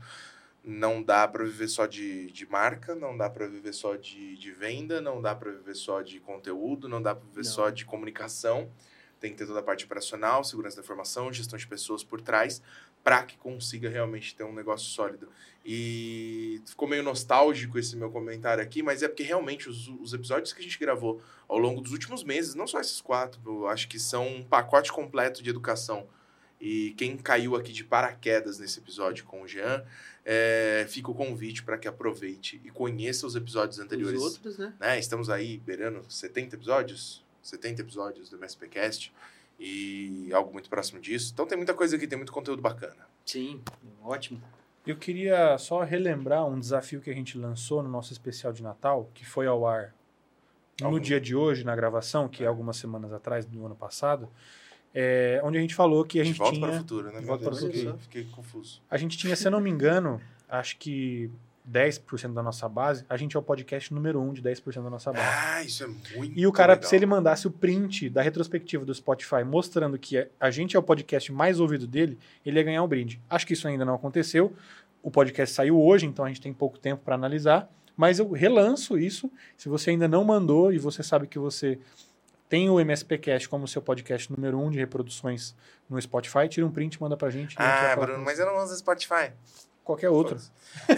não 0.63 1.03
dá 1.03 1.27
para 1.27 1.43
viver 1.43 1.67
só 1.67 1.85
de, 1.85 2.31
de 2.31 2.45
marca, 2.49 2.95
não 2.95 3.17
dá 3.17 3.29
para 3.29 3.47
viver 3.47 3.73
só 3.73 3.95
de, 3.97 4.37
de 4.37 4.51
venda, 4.51 5.01
não 5.01 5.21
dá 5.21 5.35
para 5.35 5.51
viver 5.51 5.75
só 5.75 6.01
de 6.01 6.19
conteúdo, 6.21 6.87
não 6.87 7.01
dá 7.01 7.13
para 7.13 7.25
viver 7.27 7.43
não. 7.43 7.51
só 7.51 7.69
de 7.69 7.83
comunicação. 7.83 8.71
Tem 9.19 9.31
que 9.31 9.37
ter 9.37 9.45
toda 9.45 9.59
a 9.59 9.63
parte 9.63 9.85
operacional, 9.85 10.43
segurança 10.43 10.77
da 10.77 10.81
informação, 10.81 11.31
gestão 11.31 11.57
de 11.59 11.67
pessoas 11.67 12.03
por 12.03 12.21
trás, 12.21 12.61
para 13.03 13.23
que 13.23 13.37
consiga 13.37 13.89
realmente 13.89 14.33
ter 14.35 14.43
um 14.45 14.53
negócio 14.53 14.87
sólido. 14.87 15.27
E 15.65 16.61
ficou 16.65 16.87
meio 16.87 17.03
nostálgico 17.03 17.77
esse 17.77 17.95
meu 17.97 18.09
comentário 18.09 18.63
aqui, 18.63 18.81
mas 18.81 19.03
é 19.03 19.07
porque 19.07 19.23
realmente 19.23 19.69
os, 19.69 19.87
os 19.87 20.13
episódios 20.13 20.53
que 20.53 20.61
a 20.61 20.63
gente 20.63 20.79
gravou 20.79 21.21
ao 21.47 21.57
longo 21.57 21.81
dos 21.81 21.91
últimos 21.91 22.23
meses, 22.23 22.55
não 22.55 22.67
só 22.67 22.79
esses 22.79 23.01
quatro, 23.01 23.67
acho 23.67 23.87
que 23.89 23.99
são 23.99 24.27
um 24.27 24.43
pacote 24.43 24.91
completo 24.91 25.43
de 25.43 25.49
educação. 25.49 26.07
E 26.65 26.91
quem 26.91 27.17
caiu 27.17 27.57
aqui 27.57 27.73
de 27.73 27.83
paraquedas 27.83 28.57
nesse 28.57 28.79
episódio 28.79 29.25
com 29.25 29.41
o 29.41 29.47
Jean, 29.47 29.83
é, 30.23 30.85
fica 30.87 31.11
o 31.11 31.13
convite 31.13 31.61
para 31.61 31.77
que 31.77 31.89
aproveite 31.89 32.61
e 32.63 32.69
conheça 32.69 33.27
os 33.27 33.35
episódios 33.35 33.79
anteriores. 33.79 34.17
Os 34.17 34.35
outros, 34.35 34.57
né? 34.57 34.73
né? 34.79 34.97
Estamos 34.97 35.29
aí 35.29 35.57
beirando 35.57 36.05
70 36.07 36.55
episódios, 36.55 37.21
70 37.41 37.81
episódios 37.81 38.29
do 38.29 38.37
MSPcast 38.37 39.13
e 39.59 40.29
algo 40.31 40.53
muito 40.53 40.69
próximo 40.69 41.01
disso. 41.01 41.31
Então 41.33 41.45
tem 41.45 41.57
muita 41.57 41.73
coisa 41.73 41.97
aqui, 41.97 42.07
tem 42.07 42.17
muito 42.17 42.31
conteúdo 42.31 42.61
bacana. 42.61 43.09
Sim, 43.25 43.61
ótimo. 44.01 44.41
Eu 44.87 44.95
queria 44.95 45.57
só 45.57 45.83
relembrar 45.83 46.47
um 46.47 46.57
desafio 46.57 47.01
que 47.01 47.09
a 47.09 47.13
gente 47.13 47.37
lançou 47.37 47.83
no 47.83 47.89
nosso 47.89 48.13
especial 48.13 48.53
de 48.53 48.63
Natal, 48.63 49.11
que 49.13 49.25
foi 49.25 49.47
ao 49.47 49.67
ar 49.67 49.93
no 50.79 50.87
Algum... 50.87 50.99
dia 50.99 51.19
de 51.19 51.35
hoje, 51.35 51.65
na 51.65 51.75
gravação, 51.75 52.29
que 52.29 52.45
é 52.45 52.47
algumas 52.47 52.77
semanas 52.77 53.11
atrás, 53.11 53.45
do 53.45 53.65
ano 53.65 53.75
passado, 53.75 54.29
é, 54.93 55.41
onde 55.43 55.57
a 55.57 55.61
gente 55.61 55.73
falou 55.73 56.05
que 56.05 56.19
a 56.19 56.23
gente 56.23 56.37
volta 56.37 56.53
tinha... 56.53 56.67
para 56.67 56.75
o 56.75 56.79
futuro, 56.79 57.11
né? 57.11 57.21
Volta 57.21 57.43
para 57.45 57.53
o 57.53 57.57
futuro. 57.57 57.97
Fiquei 57.99 58.25
confuso. 58.25 58.81
A 58.89 58.97
gente 58.97 59.17
tinha, 59.17 59.35
se 59.35 59.47
eu 59.47 59.51
não 59.51 59.59
me 59.59 59.69
engano, 59.69 60.21
acho 60.47 60.77
que 60.77 61.31
10% 61.69 62.33
da 62.33 62.43
nossa 62.43 62.67
base, 62.67 63.05
a 63.09 63.15
gente 63.15 63.35
é 63.35 63.39
o 63.39 63.43
podcast 63.43 63.93
número 63.93 64.21
1 64.21 64.33
de 64.33 64.41
10% 64.41 64.83
da 64.83 64.89
nossa 64.89 65.11
base. 65.11 65.25
Ah, 65.25 65.63
isso 65.63 65.83
é 65.83 65.87
muito 65.87 66.37
E 66.37 66.45
o 66.45 66.51
cara, 66.51 66.73
legal. 66.73 66.89
se 66.89 66.95
ele 66.95 67.05
mandasse 67.05 67.47
o 67.47 67.51
print 67.51 68.09
da 68.09 68.21
retrospectiva 68.21 68.85
do 68.85 68.93
Spotify 68.93 69.43
mostrando 69.43 69.97
que 69.97 70.27
a 70.39 70.51
gente 70.51 70.75
é 70.75 70.79
o 70.79 70.83
podcast 70.83 71.31
mais 71.31 71.59
ouvido 71.59 71.87
dele, 71.87 72.17
ele 72.45 72.59
ia 72.59 72.63
ganhar 72.63 72.83
um 72.83 72.87
brinde. 72.87 73.21
Acho 73.29 73.47
que 73.47 73.53
isso 73.53 73.67
ainda 73.67 73.85
não 73.85 73.95
aconteceu. 73.95 74.53
O 75.01 75.09
podcast 75.09 75.55
saiu 75.55 75.81
hoje, 75.81 76.05
então 76.05 76.25
a 76.25 76.27
gente 76.27 76.41
tem 76.41 76.53
pouco 76.53 76.77
tempo 76.77 77.01
para 77.03 77.15
analisar. 77.15 77.69
Mas 77.95 78.19
eu 78.19 78.31
relanço 78.31 78.97
isso. 78.97 79.31
Se 79.55 79.69
você 79.69 79.91
ainda 79.91 80.07
não 80.07 80.23
mandou 80.23 80.73
e 80.73 80.77
você 80.77 81.03
sabe 81.03 81.27
que 81.27 81.37
você 81.37 81.79
tem 82.53 82.69
o 82.69 82.79
MSPcast 82.79 83.49
como 83.49 83.67
seu 83.67 83.81
podcast 83.81 84.31
número 84.31 84.59
um 84.59 84.69
de 84.69 84.77
reproduções 84.77 85.55
no 85.89 85.99
Spotify, 85.99 86.47
tira 86.47 86.63
um 86.67 86.69
print 86.69 86.93
e 86.93 87.01
manda 87.01 87.17
pra 87.17 87.31
gente. 87.31 87.55
Ah, 87.57 87.95
Bruno, 87.99 88.23
mas 88.23 88.37
eu 88.37 88.45
não 88.45 88.63
uso 88.63 88.77
Spotify. 88.77 89.31
qualquer 89.83 90.11
outro. 90.11 90.37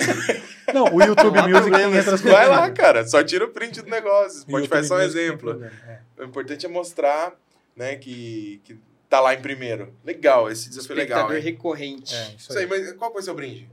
não, 0.73 0.94
o 0.94 1.02
YouTube 1.02 1.34
Não 1.38 1.48
Music 1.48 1.69
problema, 1.69 1.95
entra 1.95 2.15
as 2.15 2.19
Vai 2.19 2.49
lá, 2.49 2.57
coisas. 2.57 2.77
cara. 2.77 3.07
Só 3.07 3.23
tira 3.23 3.45
o 3.45 3.52
print 3.52 3.82
do 3.82 3.90
negócio. 3.90 4.41
Spotify 4.41 4.76
é 4.80 4.84
só 4.84 4.95
um 4.95 4.98
tem 4.98 5.07
exemplo. 5.07 5.64
é. 5.64 6.02
O 6.19 6.23
importante 6.26 6.65
é 6.65 6.68
mostrar, 6.68 7.34
né, 7.73 7.95
que, 7.95 8.60
que 8.65 8.77
tá 9.10 9.22
lá 9.22 9.34
em 9.34 9.41
primeiro. 9.41 9.94
Legal, 10.03 10.52
esse 10.52 10.68
desafio 10.68 10.91
é 10.91 10.95
legal, 10.95 11.19
Espectador 11.19 11.38
hein? 11.38 11.53
recorrente. 11.53 12.14
É, 12.14 12.23
isso 12.32 12.49
Isso 12.49 12.57
aí, 12.57 12.65
aí. 12.65 12.69
mas 12.69 12.91
qual 12.91 13.14
foi 13.14 13.22
o 13.22 13.23
seu 13.23 13.34
brinde? 13.34 13.69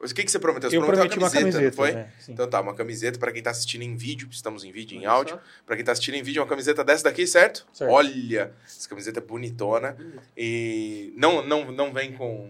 O 0.00 0.14
que, 0.14 0.24
que 0.24 0.30
você 0.30 0.38
prometeu? 0.38 0.70
Você 0.70 0.76
Eu 0.76 0.82
prometeu 0.82 1.08
prometi 1.08 1.18
uma 1.18 1.30
camiseta, 1.30 1.64
não 1.64 1.72
foi? 1.72 1.92
né? 1.92 2.12
Então 2.28 2.48
tá, 2.48 2.60
uma 2.60 2.74
camiseta 2.74 3.18
pra 3.18 3.32
quem 3.32 3.42
tá 3.42 3.50
assistindo 3.50 3.82
em 3.82 3.96
vídeo, 3.96 4.28
estamos 4.30 4.62
em 4.62 4.70
vídeo, 4.70 4.96
em 4.96 5.00
Olha 5.00 5.10
áudio. 5.10 5.40
Pra 5.66 5.74
quem 5.74 5.84
tá 5.84 5.90
assistindo 5.90 6.14
em 6.14 6.22
vídeo, 6.22 6.40
uma 6.40 6.48
camiseta 6.48 6.84
dessa 6.84 7.04
daqui, 7.04 7.26
certo? 7.26 7.66
Certo. 7.72 7.90
Olha, 7.90 8.52
essa 8.64 8.88
camiseta 8.88 9.18
é 9.18 9.22
bonitona. 9.22 9.96
E 10.36 11.12
não, 11.16 11.44
não, 11.44 11.72
não 11.72 11.92
vem 11.92 12.12
com, 12.12 12.48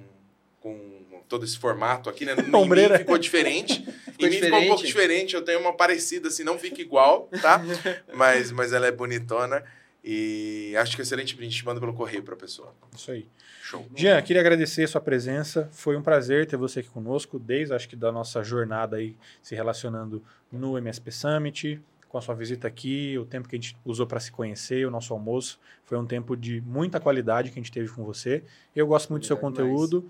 com 0.61 0.99
todo 1.29 1.45
esse 1.45 1.59
formato 1.59 2.11
aqui, 2.11 2.25
né? 2.25 2.35
Em 2.37 2.69
mim 2.69 2.99
ficou 2.99 3.19
diferente. 3.19 3.83
em 4.19 4.29
mim 4.29 4.33
ficou 4.33 4.49
um 4.49 4.61
diferente. 4.61 4.69
pouco 4.69 4.83
diferente. 4.85 5.35
Eu 5.35 5.43
tenho 5.43 5.61
uma 5.61 5.73
parecida, 5.73 6.29
assim, 6.29 6.43
não 6.43 6.59
fica 6.59 6.81
igual, 6.81 7.29
tá? 7.41 7.63
mas, 8.15 8.51
mas 8.51 8.73
ela 8.73 8.87
é 8.87 8.93
bonitona. 8.93 9.65
E 10.11 10.75
acho 10.79 10.97
que 10.97 11.03
é 11.03 11.05
excelente 11.05 11.37
brinde. 11.37 11.55
Te 11.55 11.67
mando 11.67 11.81
pelo 11.81 11.93
correio 11.93 12.23
pra 12.23 12.35
pessoa. 12.35 12.75
Isso 12.97 13.11
aí. 13.11 13.29
Show. 13.63 13.87
Jean, 13.95 14.23
queria 14.23 14.41
agradecer 14.41 14.85
a 14.85 14.89
sua 14.89 15.03
presença. 15.03 15.69
Foi 15.71 15.99
um 15.99 16.03
prazer 16.03 16.47
ter 16.47 16.57
você 16.57 16.81
aqui 16.81 16.89
conosco, 16.89 17.39
desde 17.39 17.75
acho 17.75 17.87
que 17.87 17.95
da 17.95 18.11
nossa 18.11 18.43
jornada 18.43 18.97
aí 18.97 19.15
se 19.43 19.55
relacionando 19.55 20.25
no 20.51 20.79
MSP 20.79 21.13
Summit, 21.13 21.83
com 22.09 22.17
a 22.17 22.23
sua 22.23 22.35
visita 22.35 22.67
aqui, 22.67 23.19
o 23.19 23.27
tempo 23.27 23.47
que 23.47 23.57
a 23.57 23.59
gente 23.59 23.77
usou 23.85 24.07
para 24.07 24.19
se 24.19 24.33
conhecer, 24.33 24.87
o 24.87 24.91
nosso 24.91 25.13
almoço. 25.13 25.61
Foi 25.85 25.99
um 25.99 26.07
tempo 26.07 26.35
de 26.35 26.63
muita 26.63 26.99
qualidade 26.99 27.51
que 27.51 27.59
a 27.59 27.63
gente 27.63 27.71
teve 27.71 27.91
com 27.93 28.03
você. 28.03 28.43
Eu 28.75 28.87
gosto 28.87 29.11
muito 29.11 29.25
do 29.25 29.27
seu 29.27 29.37
conteúdo. 29.37 30.09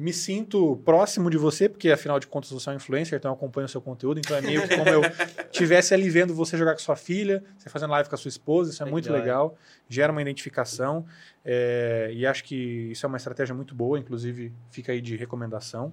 Me 0.00 0.14
sinto 0.14 0.76
próximo 0.78 1.28
de 1.28 1.36
você, 1.36 1.68
porque 1.68 1.90
afinal 1.90 2.18
de 2.18 2.26
contas 2.26 2.50
você 2.50 2.70
é 2.70 2.72
um 2.72 2.76
influencer, 2.76 3.18
então 3.18 3.30
eu 3.30 3.34
acompanho 3.34 3.66
o 3.66 3.68
seu 3.68 3.82
conteúdo. 3.82 4.18
Então 4.18 4.34
é 4.34 4.40
meio 4.40 4.66
que 4.66 4.74
como 4.74 4.88
eu 4.88 5.02
estivesse 5.52 5.92
ali 5.92 6.08
vendo 6.08 6.34
você 6.34 6.56
jogar 6.56 6.72
com 6.72 6.78
sua 6.78 6.96
filha, 6.96 7.44
você 7.58 7.68
fazendo 7.68 7.90
live 7.90 8.08
com 8.08 8.14
a 8.14 8.18
sua 8.18 8.30
esposa. 8.30 8.70
Isso 8.70 8.82
é 8.82 8.86
muito 8.86 9.12
Legal. 9.12 9.48
legal, 9.48 9.58
gera 9.90 10.10
uma 10.10 10.22
identificação. 10.22 11.04
é, 11.44 12.10
e 12.14 12.26
acho 12.26 12.44
que 12.44 12.90
isso 12.92 13.04
é 13.04 13.08
uma 13.08 13.18
estratégia 13.18 13.54
muito 13.54 13.74
boa, 13.74 13.98
inclusive 13.98 14.52
fica 14.70 14.90
aí 14.92 15.02
de 15.02 15.16
recomendação. 15.16 15.92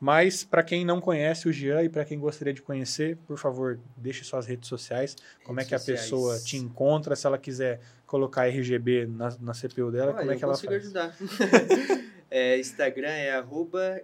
Mas 0.00 0.44
para 0.44 0.62
quem 0.62 0.84
não 0.84 1.00
conhece 1.00 1.48
o 1.48 1.52
Jean 1.52 1.82
e 1.82 1.88
para 1.88 2.04
quem 2.04 2.18
gostaria 2.18 2.52
de 2.52 2.60
conhecer, 2.60 3.16
por 3.26 3.38
favor, 3.38 3.80
deixe 3.96 4.24
suas 4.24 4.46
redes 4.46 4.68
sociais. 4.68 5.16
Como 5.42 5.58
é 5.58 5.64
que 5.64 5.74
a 5.74 5.78
sociais. 5.78 6.02
pessoa 6.02 6.38
te 6.38 6.56
encontra? 6.58 7.16
Se 7.16 7.26
ela 7.26 7.38
quiser 7.38 7.80
colocar 8.06 8.46
RGB 8.46 9.06
na, 9.06 9.34
na 9.40 9.52
CPU 9.52 9.90
dela, 9.90 10.12
como 10.12 10.30
é 10.30 10.36
que 10.36 10.44
eu 10.44 10.48
ela 10.48 10.54
consigo 10.54 10.72
faz? 10.72 10.84
ajudar. 10.84 11.16
É, 12.30 12.58
Instagram 12.58 13.10
é 13.10 13.30
arroba 13.30 14.02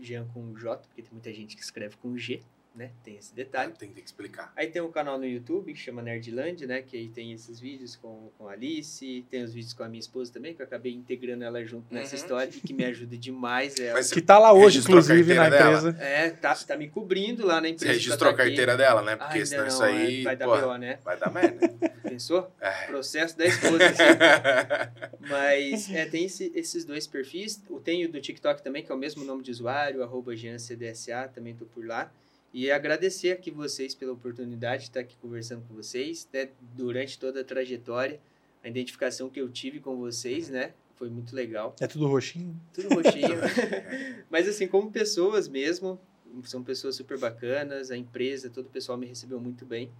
Jean 0.00 0.26
com 0.32 0.54
J, 0.56 0.88
porque 0.88 1.02
tem 1.02 1.12
muita 1.12 1.32
gente 1.32 1.56
que 1.56 1.62
escreve 1.62 1.96
com 1.96 2.16
G, 2.16 2.42
né? 2.76 2.90
Tem 3.02 3.16
esse 3.16 3.34
detalhe. 3.34 3.72
Tem 3.72 3.90
que 3.90 4.00
explicar. 4.00 4.52
Aí 4.54 4.66
tem 4.68 4.82
um 4.82 4.90
canal 4.90 5.18
no 5.18 5.24
YouTube 5.26 5.72
que 5.72 5.78
chama 5.78 6.02
Nerdland, 6.02 6.66
né? 6.66 6.82
Que 6.82 6.96
aí 6.96 7.08
tem 7.08 7.32
esses 7.32 7.58
vídeos 7.58 7.96
com, 7.96 8.28
com 8.36 8.48
a 8.48 8.52
Alice, 8.52 9.24
tem 9.30 9.42
os 9.42 9.52
vídeos 9.54 9.72
com 9.72 9.82
a 9.82 9.88
minha 9.88 10.00
esposa 10.00 10.32
também, 10.32 10.54
que 10.54 10.60
eu 10.62 10.66
acabei 10.66 10.92
integrando 10.92 11.42
ela 11.44 11.64
junto 11.64 11.92
nessa 11.92 12.14
Uhum. 12.16 12.22
história 12.22 12.50
e 12.54 12.60
que 12.60 12.72
me 12.74 12.84
ajuda 12.84 13.16
demais. 13.16 13.74
Mas 13.94 14.10
Que 14.12 14.20
tá 14.20 14.38
lá 14.38 14.52
hoje, 14.52 14.76
Registrou 14.78 14.98
a 14.98 15.00
inclusive, 15.02 15.34
na 15.34 15.42
carteira 15.50 15.64
dela? 15.64 15.88
empresa. 15.90 16.04
é 16.04 16.30
tá, 16.30 16.54
tá 16.54 16.76
me 16.76 16.88
cobrindo 16.88 17.46
lá 17.46 17.54
na 17.60 17.68
Você 17.68 17.74
empresa. 17.74 17.92
registrou 17.94 18.30
a 18.30 18.34
pra 18.34 18.36
tá 18.36 18.42
aqui. 18.42 18.50
carteira 18.56 18.76
dela, 18.76 19.02
né? 19.02 19.16
Porque 19.16 19.34
Ainda 19.34 19.46
senão 19.46 19.62
não, 19.62 19.68
isso 19.68 19.82
aí. 19.82 20.20
é, 20.20 20.24
vai 20.24 20.36
dar 20.36 20.46
BO, 20.46 20.76
né? 20.78 20.98
vai 21.04 21.16
dar 21.18 21.30
merda. 21.32 21.68
Pensou? 22.06 22.50
É. 22.60 22.86
Processo 22.86 23.36
da 23.36 23.46
esposa. 23.46 23.84
assim. 23.86 24.02
Mas 25.28 25.90
é, 25.92 26.06
tem 26.06 26.24
esse- 26.24 26.52
esses 26.54 26.84
dois 26.84 27.06
perfis. 27.06 27.60
O 27.68 27.80
tenho 27.80 28.08
do 28.10 28.20
TikTok 28.20 28.62
também, 28.62 28.82
que 28.84 28.90
é 28.92 28.94
o 28.94 28.98
mesmo 28.98 29.24
nome 29.24 29.42
de 29.42 29.50
usuário, 29.50 30.02
arroba 30.02 30.34
GeanCDSA, 30.36 31.28
também 31.34 31.54
tô 31.54 31.64
por 31.66 31.84
lá. 31.86 32.10
E 32.52 32.70
agradecer 32.70 33.32
aqui 33.32 33.50
vocês 33.50 33.94
pela 33.94 34.12
oportunidade 34.12 34.84
de 34.84 34.88
estar 34.88 35.00
aqui 35.00 35.16
conversando 35.18 35.62
com 35.68 35.74
vocês, 35.74 36.28
né, 36.32 36.48
durante 36.74 37.18
toda 37.18 37.40
a 37.40 37.44
trajetória, 37.44 38.20
a 38.64 38.68
identificação 38.68 39.28
que 39.28 39.40
eu 39.40 39.48
tive 39.48 39.80
com 39.80 39.96
vocês, 39.96 40.48
né? 40.48 40.72
Foi 40.96 41.10
muito 41.10 41.36
legal. 41.36 41.76
É 41.78 41.86
tudo 41.86 42.06
roxinho. 42.06 42.58
Tudo 42.72 42.94
roxinho. 42.94 43.36
Mas 44.30 44.48
assim, 44.48 44.66
como 44.66 44.90
pessoas 44.90 45.46
mesmo, 45.46 46.00
são 46.44 46.62
pessoas 46.62 46.96
super 46.96 47.18
bacanas, 47.18 47.90
a 47.90 47.96
empresa, 47.96 48.48
todo 48.48 48.66
o 48.66 48.70
pessoal 48.70 48.96
me 48.96 49.06
recebeu 49.06 49.38
muito 49.38 49.66
bem. 49.66 49.90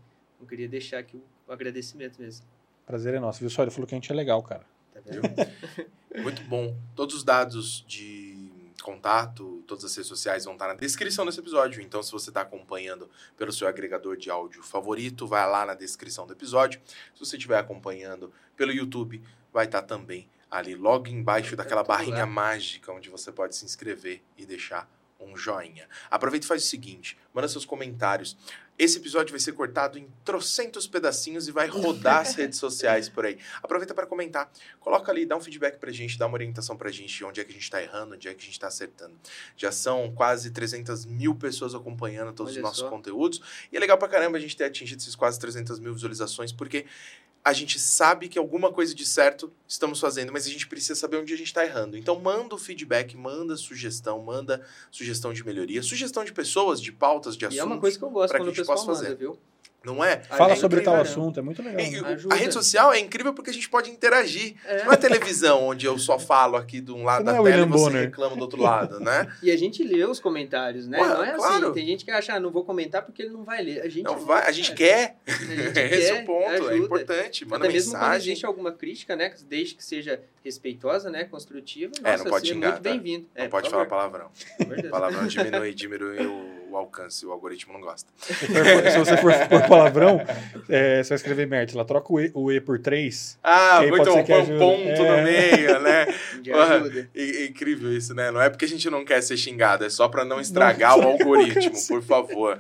Eu 0.41 0.47
queria 0.47 0.67
deixar 0.67 0.99
aqui 0.99 1.21
o 1.47 1.53
agradecimento 1.53 2.21
mesmo. 2.21 2.47
Prazer 2.87 3.15
é 3.15 3.21
nosso, 3.21 3.41
viu? 3.41 3.51
Só 3.51 3.63
ele 3.63 3.71
falou 3.71 3.87
que 3.87 3.95
a 3.95 3.99
gente 3.99 4.11
é 4.11 4.15
legal, 4.15 4.43
cara. 4.43 4.65
Tá 4.95 5.01
vendo? 5.05 6.23
Muito 6.23 6.43
bom. 6.45 6.75
Todos 6.95 7.15
os 7.15 7.25
dados 7.25 7.85
de 7.87 8.26
contato, 8.87 9.65
todas 9.67 9.85
as 9.85 9.97
redes 9.97 10.09
sociais 10.09 10.45
vão 10.45 10.55
estar 10.55 10.69
na 10.69 10.75
descrição 10.75 11.27
desse 11.27 11.41
episódio. 11.41 11.83
Então, 11.83 12.01
se 12.05 12.13
você 12.13 12.31
está 12.31 12.43
acompanhando 12.43 13.11
pelo 13.37 13.53
seu 13.53 13.67
agregador 13.67 14.17
de 14.17 14.31
áudio 14.31 14.63
favorito, 14.63 15.27
vai 15.27 15.45
lá 15.51 15.67
na 15.67 15.75
descrição 15.75 16.25
do 16.25 16.33
episódio. 16.33 16.81
Se 17.13 17.19
você 17.19 17.37
estiver 17.37 17.59
acompanhando 17.59 18.33
pelo 18.57 18.71
YouTube, 18.71 19.21
vai 19.53 19.65
estar 19.65 19.83
também 19.83 20.29
ali 20.49 20.77
logo 20.77 21.09
embaixo 21.09 21.57
tá 21.57 21.65
daquela 21.65 21.83
tudo 21.83 21.89
barrinha 21.89 22.25
mágica 22.25 22.93
onde 22.93 23.11
você 23.11 23.33
pode 23.33 23.57
se 23.57 23.65
inscrever 23.65 24.23
e 24.39 24.47
deixar 24.47 24.89
um 25.21 25.37
joinha. 25.37 25.89
Aproveita 26.11 26.45
e 26.45 26.49
faz 26.49 26.65
o 26.65 26.67
seguinte, 26.67 27.17
manda 27.33 27.49
seus 27.49 27.65
comentários. 27.65 28.37
Esse 28.79 28.99
episódio 28.99 29.31
vai 29.33 29.41
ser 29.41 29.53
cortado 29.53 29.99
em 29.99 30.07
trocentos 30.23 30.87
pedacinhos 30.87 31.49
e 31.49 31.53
vai 31.53 31.67
rodar 31.67 32.21
as 32.21 32.35
redes 32.37 32.59
sociais 32.59 33.09
por 33.09 33.25
aí. 33.25 33.39
Aproveita 33.63 33.95
para 33.95 34.07
comentar. 34.07 34.53
Coloca 34.81 35.11
ali, 35.11 35.25
dá 35.25 35.35
um 35.35 35.41
feedback 35.41 35.79
pra 35.79 35.91
gente, 35.91 36.19
dá 36.19 36.27
uma 36.27 36.35
orientação 36.35 36.77
pra 36.77 36.91
gente 36.91 37.17
de 37.17 37.25
onde 37.25 37.41
é 37.41 37.45
que 37.45 37.51
a 37.53 37.55
gente 37.55 37.71
tá 37.71 37.83
errando, 37.83 38.15
onde 38.15 38.29
é 38.29 38.35
que 38.35 38.43
a 38.43 38.45
gente 38.45 38.61
tá 38.61 38.67
acertando. 38.67 39.15
Já 39.57 39.73
são 39.73 40.13
quase 40.13 40.51
300 40.51 41.07
mil 41.07 41.35
pessoas 41.35 41.75
acompanhando 41.75 42.35
todos 42.35 42.53
Olha 42.53 42.59
os 42.59 42.63
nossos 42.63 42.81
só. 42.81 42.91
conteúdos. 42.91 43.41
E 43.73 43.77
é 43.79 43.81
legal 43.81 43.97
pra 43.97 44.09
caramba 44.09 44.37
a 44.37 44.41
gente 44.41 44.55
ter 44.55 44.65
atingido 44.65 45.01
esses 45.01 45.15
quase 45.15 45.39
300 45.39 45.79
mil 45.79 45.95
visualizações, 45.95 46.53
porque 46.53 46.85
a 47.47 47.53
gente 47.53 47.79
sabe 47.79 48.29
que 48.29 48.37
alguma 48.41 48.73
coisa 48.73 48.93
de 48.93 49.07
certo 49.07 49.53
estamos 49.69 50.01
fazendo, 50.01 50.33
mas 50.33 50.47
a 50.47 50.51
gente 50.51 50.67
precisa 50.67 50.97
saber 50.97 51.19
onde 51.19 51.33
a 51.33 51.37
gente 51.37 51.47
está 51.47 51.65
errando. 51.65 51.97
Então 51.97 52.19
manda 52.19 52.57
o 52.57 52.59
feedback, 52.59 53.17
manda 53.17 53.57
sugestão, 53.57 54.21
manda 54.21 54.67
sugestão 54.91 55.33
de 55.33 55.45
melhoria, 55.47 55.81
sugestão 55.81 56.25
de 56.25 56.33
pessoas, 56.33 56.81
de 56.81 56.91
pautas, 56.91 57.37
de 57.37 57.45
E 57.45 57.47
assuntos. 57.47 57.63
é 57.63 57.65
uma 57.65 57.79
coisa 57.79 57.97
que 57.97 58.05
eu 58.05 58.11
gosto 58.11 58.33
quando 58.37 58.41
o 58.41 58.45
que 58.47 58.51
a 58.51 58.55
gente 58.55 58.67
pessoal 58.67 58.77
possa 58.79 58.91
manda, 58.91 59.05
fazer. 59.05 59.15
viu? 59.17 59.39
Não 59.87 60.05
é? 60.05 60.17
Fala 60.19 60.53
é 60.55 60.57
sobre 60.57 60.81
tal 60.81 60.97
assunto, 60.97 61.39
é 61.39 61.43
muito 61.43 61.63
legal. 61.63 61.81
E 61.81 62.01
o- 62.01 62.07
Ajuda. 62.07 62.35
a 62.35 62.39
rede 62.39 62.53
social 62.53 62.93
é 62.93 62.99
incrível 62.99 63.33
porque 63.33 63.51
a 63.51 63.53
gente 63.53 63.69
pode 63.69 63.89
interagir. 63.89 64.57
É. 64.67 64.83
Não 64.85 64.93
é 64.93 64.97
televisão 64.97 65.63
onde 65.63 65.87
eu 65.87 65.97
só 65.97 66.19
falo 66.19 66.57
aqui 66.57 66.81
de 66.81 66.91
um 66.91 67.05
lado 67.05 67.25
Não 67.25 67.33
da 67.43 67.49
é 67.49 67.53
tela 67.53 67.67
e 67.67 67.69
você 67.69 67.85
Bonner. 67.85 68.01
reclama 68.07 68.35
do 68.37 68.43
outro 68.43 68.61
lado, 68.61 68.99
né? 68.99 69.33
E 69.43 69.51
a 69.51 69.57
gente 69.57 69.85
lê 69.85 70.05
os 70.05 70.19
comentários, 70.19 70.89
né? 70.89 70.99
Ué, 71.01 71.09
não 71.09 71.25
é 71.25 71.33
claro. 71.35 71.65
assim. 71.67 71.73
Tem 71.75 71.87
gente 71.87 72.05
que 72.05 72.11
acha, 72.11 72.35
ah, 72.35 72.41
não 72.41 72.51
vou 72.51 72.65
comentar 72.65 73.03
porque 73.03 73.23
ele 73.23 73.31
não 73.31 73.45
vai 73.45 73.63
ler. 73.63 73.81
A 73.83 73.89
gente 73.89 74.03
Não 74.05 74.19
vai, 74.19 74.45
a 74.47 74.51
gente 74.51 74.73
cara. 74.75 74.77
quer. 74.77 75.17
A 75.27 75.31
gente 75.31 75.79
Esse 75.79 75.79
é 76.11 76.15
quer, 76.17 76.23
o 76.23 76.27
ponto, 76.27 76.43
é 76.51 76.57
ajuda. 76.57 76.77
importante. 76.77 77.45
Manda 77.45 77.65
Até 77.67 77.73
mesmo 77.75 77.93
quando 77.97 78.15
existe 78.15 78.45
alguma 78.45 78.73
crítica, 78.73 79.15
né? 79.15 79.33
Desde 79.49 79.75
que 79.77 79.85
seja 79.85 80.21
respeitosa, 80.45 81.11
né? 81.11 81.25
Construtiva. 81.25 81.93
É, 82.03 82.11
Nossa, 82.13 82.25
não 82.25 82.31
pode 82.31 82.49
xingar, 82.49 82.71
muito 82.73 82.83
tá? 82.83 82.91
bem-vindo. 82.91 83.27
Não 83.37 83.45
É, 83.45 83.49
pode 83.49 83.71
falar 83.71 83.87
palavrão. 83.87 84.31
Palavrão 84.91 85.27
diminui, 85.27 85.75
diminui 85.75 86.27
o, 86.27 86.56
o 86.71 86.77
alcance, 86.77 87.25
o 87.27 87.33
algoritmo 87.33 87.73
não 87.73 87.81
gosta. 87.81 88.11
Se 88.19 88.99
você 88.99 89.17
for 89.17 89.33
pôr 89.49 89.67
palavrão, 89.69 90.21
é, 90.69 91.03
você 91.03 91.09
vai 91.11 91.17
escrever 91.17 91.47
Mert, 91.47 91.75
lá 91.75 91.85
troca 91.85 92.13
o 92.13 92.21
E, 92.21 92.31
o 92.35 92.51
e 92.53 92.61
por 92.61 92.79
3. 92.79 93.39
Ah, 93.43 93.81
muito 93.89 94.05
bom. 94.05 94.25
Põe 94.25 94.41
um 94.43 94.59
ponto 94.59 95.03
É. 95.03 95.17
no 95.17 95.23
meio, 95.25 95.81
né? 95.81 96.07
Porra. 96.53 97.09
É, 97.15 97.21
é 97.23 97.47
incrível 97.47 97.93
isso, 97.93 98.15
né? 98.15 98.31
Não 98.31 98.41
é 98.41 98.49
porque 98.51 98.65
a 98.65 98.69
gente 98.69 98.89
não 98.91 99.05
quer 99.05 99.21
ser 99.23 99.37
xingado, 99.37 99.85
é 99.85 99.91
só 99.91 100.09
pra 100.09 100.25
não 100.25 100.41
estragar 100.41 100.99
o 100.99 101.03
algoritmo, 101.09 101.75
por 101.89 102.03
favor. 102.03 102.59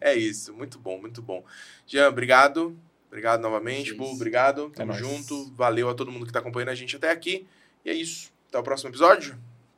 é 0.00 0.14
isso, 0.14 0.52
muito 0.54 0.78
bom, 0.78 0.98
muito 1.00 1.20
bom. 1.22 1.44
Jean, 1.86 2.08
obrigado. 2.08 2.76
Obrigado 3.08 3.40
novamente. 3.40 3.94
Bu, 3.94 4.04
obrigado. 4.12 4.70
Tamo 4.70 4.92
nóis. 4.92 5.00
junto. 5.00 5.50
Valeu 5.54 5.88
a 5.88 5.94
todo 5.94 6.12
mundo 6.12 6.26
que 6.26 6.32
tá 6.32 6.40
acompanhando 6.40 6.68
a 6.68 6.74
gente 6.74 6.94
até 6.96 7.10
aqui. 7.10 7.46
E 7.84 7.88
é 7.90 7.94
isso. 7.94 8.30
Até 8.50 8.58
o 8.58 8.62
próximo 8.62 8.90
episódio. 8.90 9.34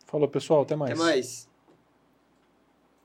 Falou, 0.07 0.27
pessoal, 0.29 0.63
até 0.63 0.75
mais. 0.75 0.91
Até 0.93 1.01
mais. 1.01 1.49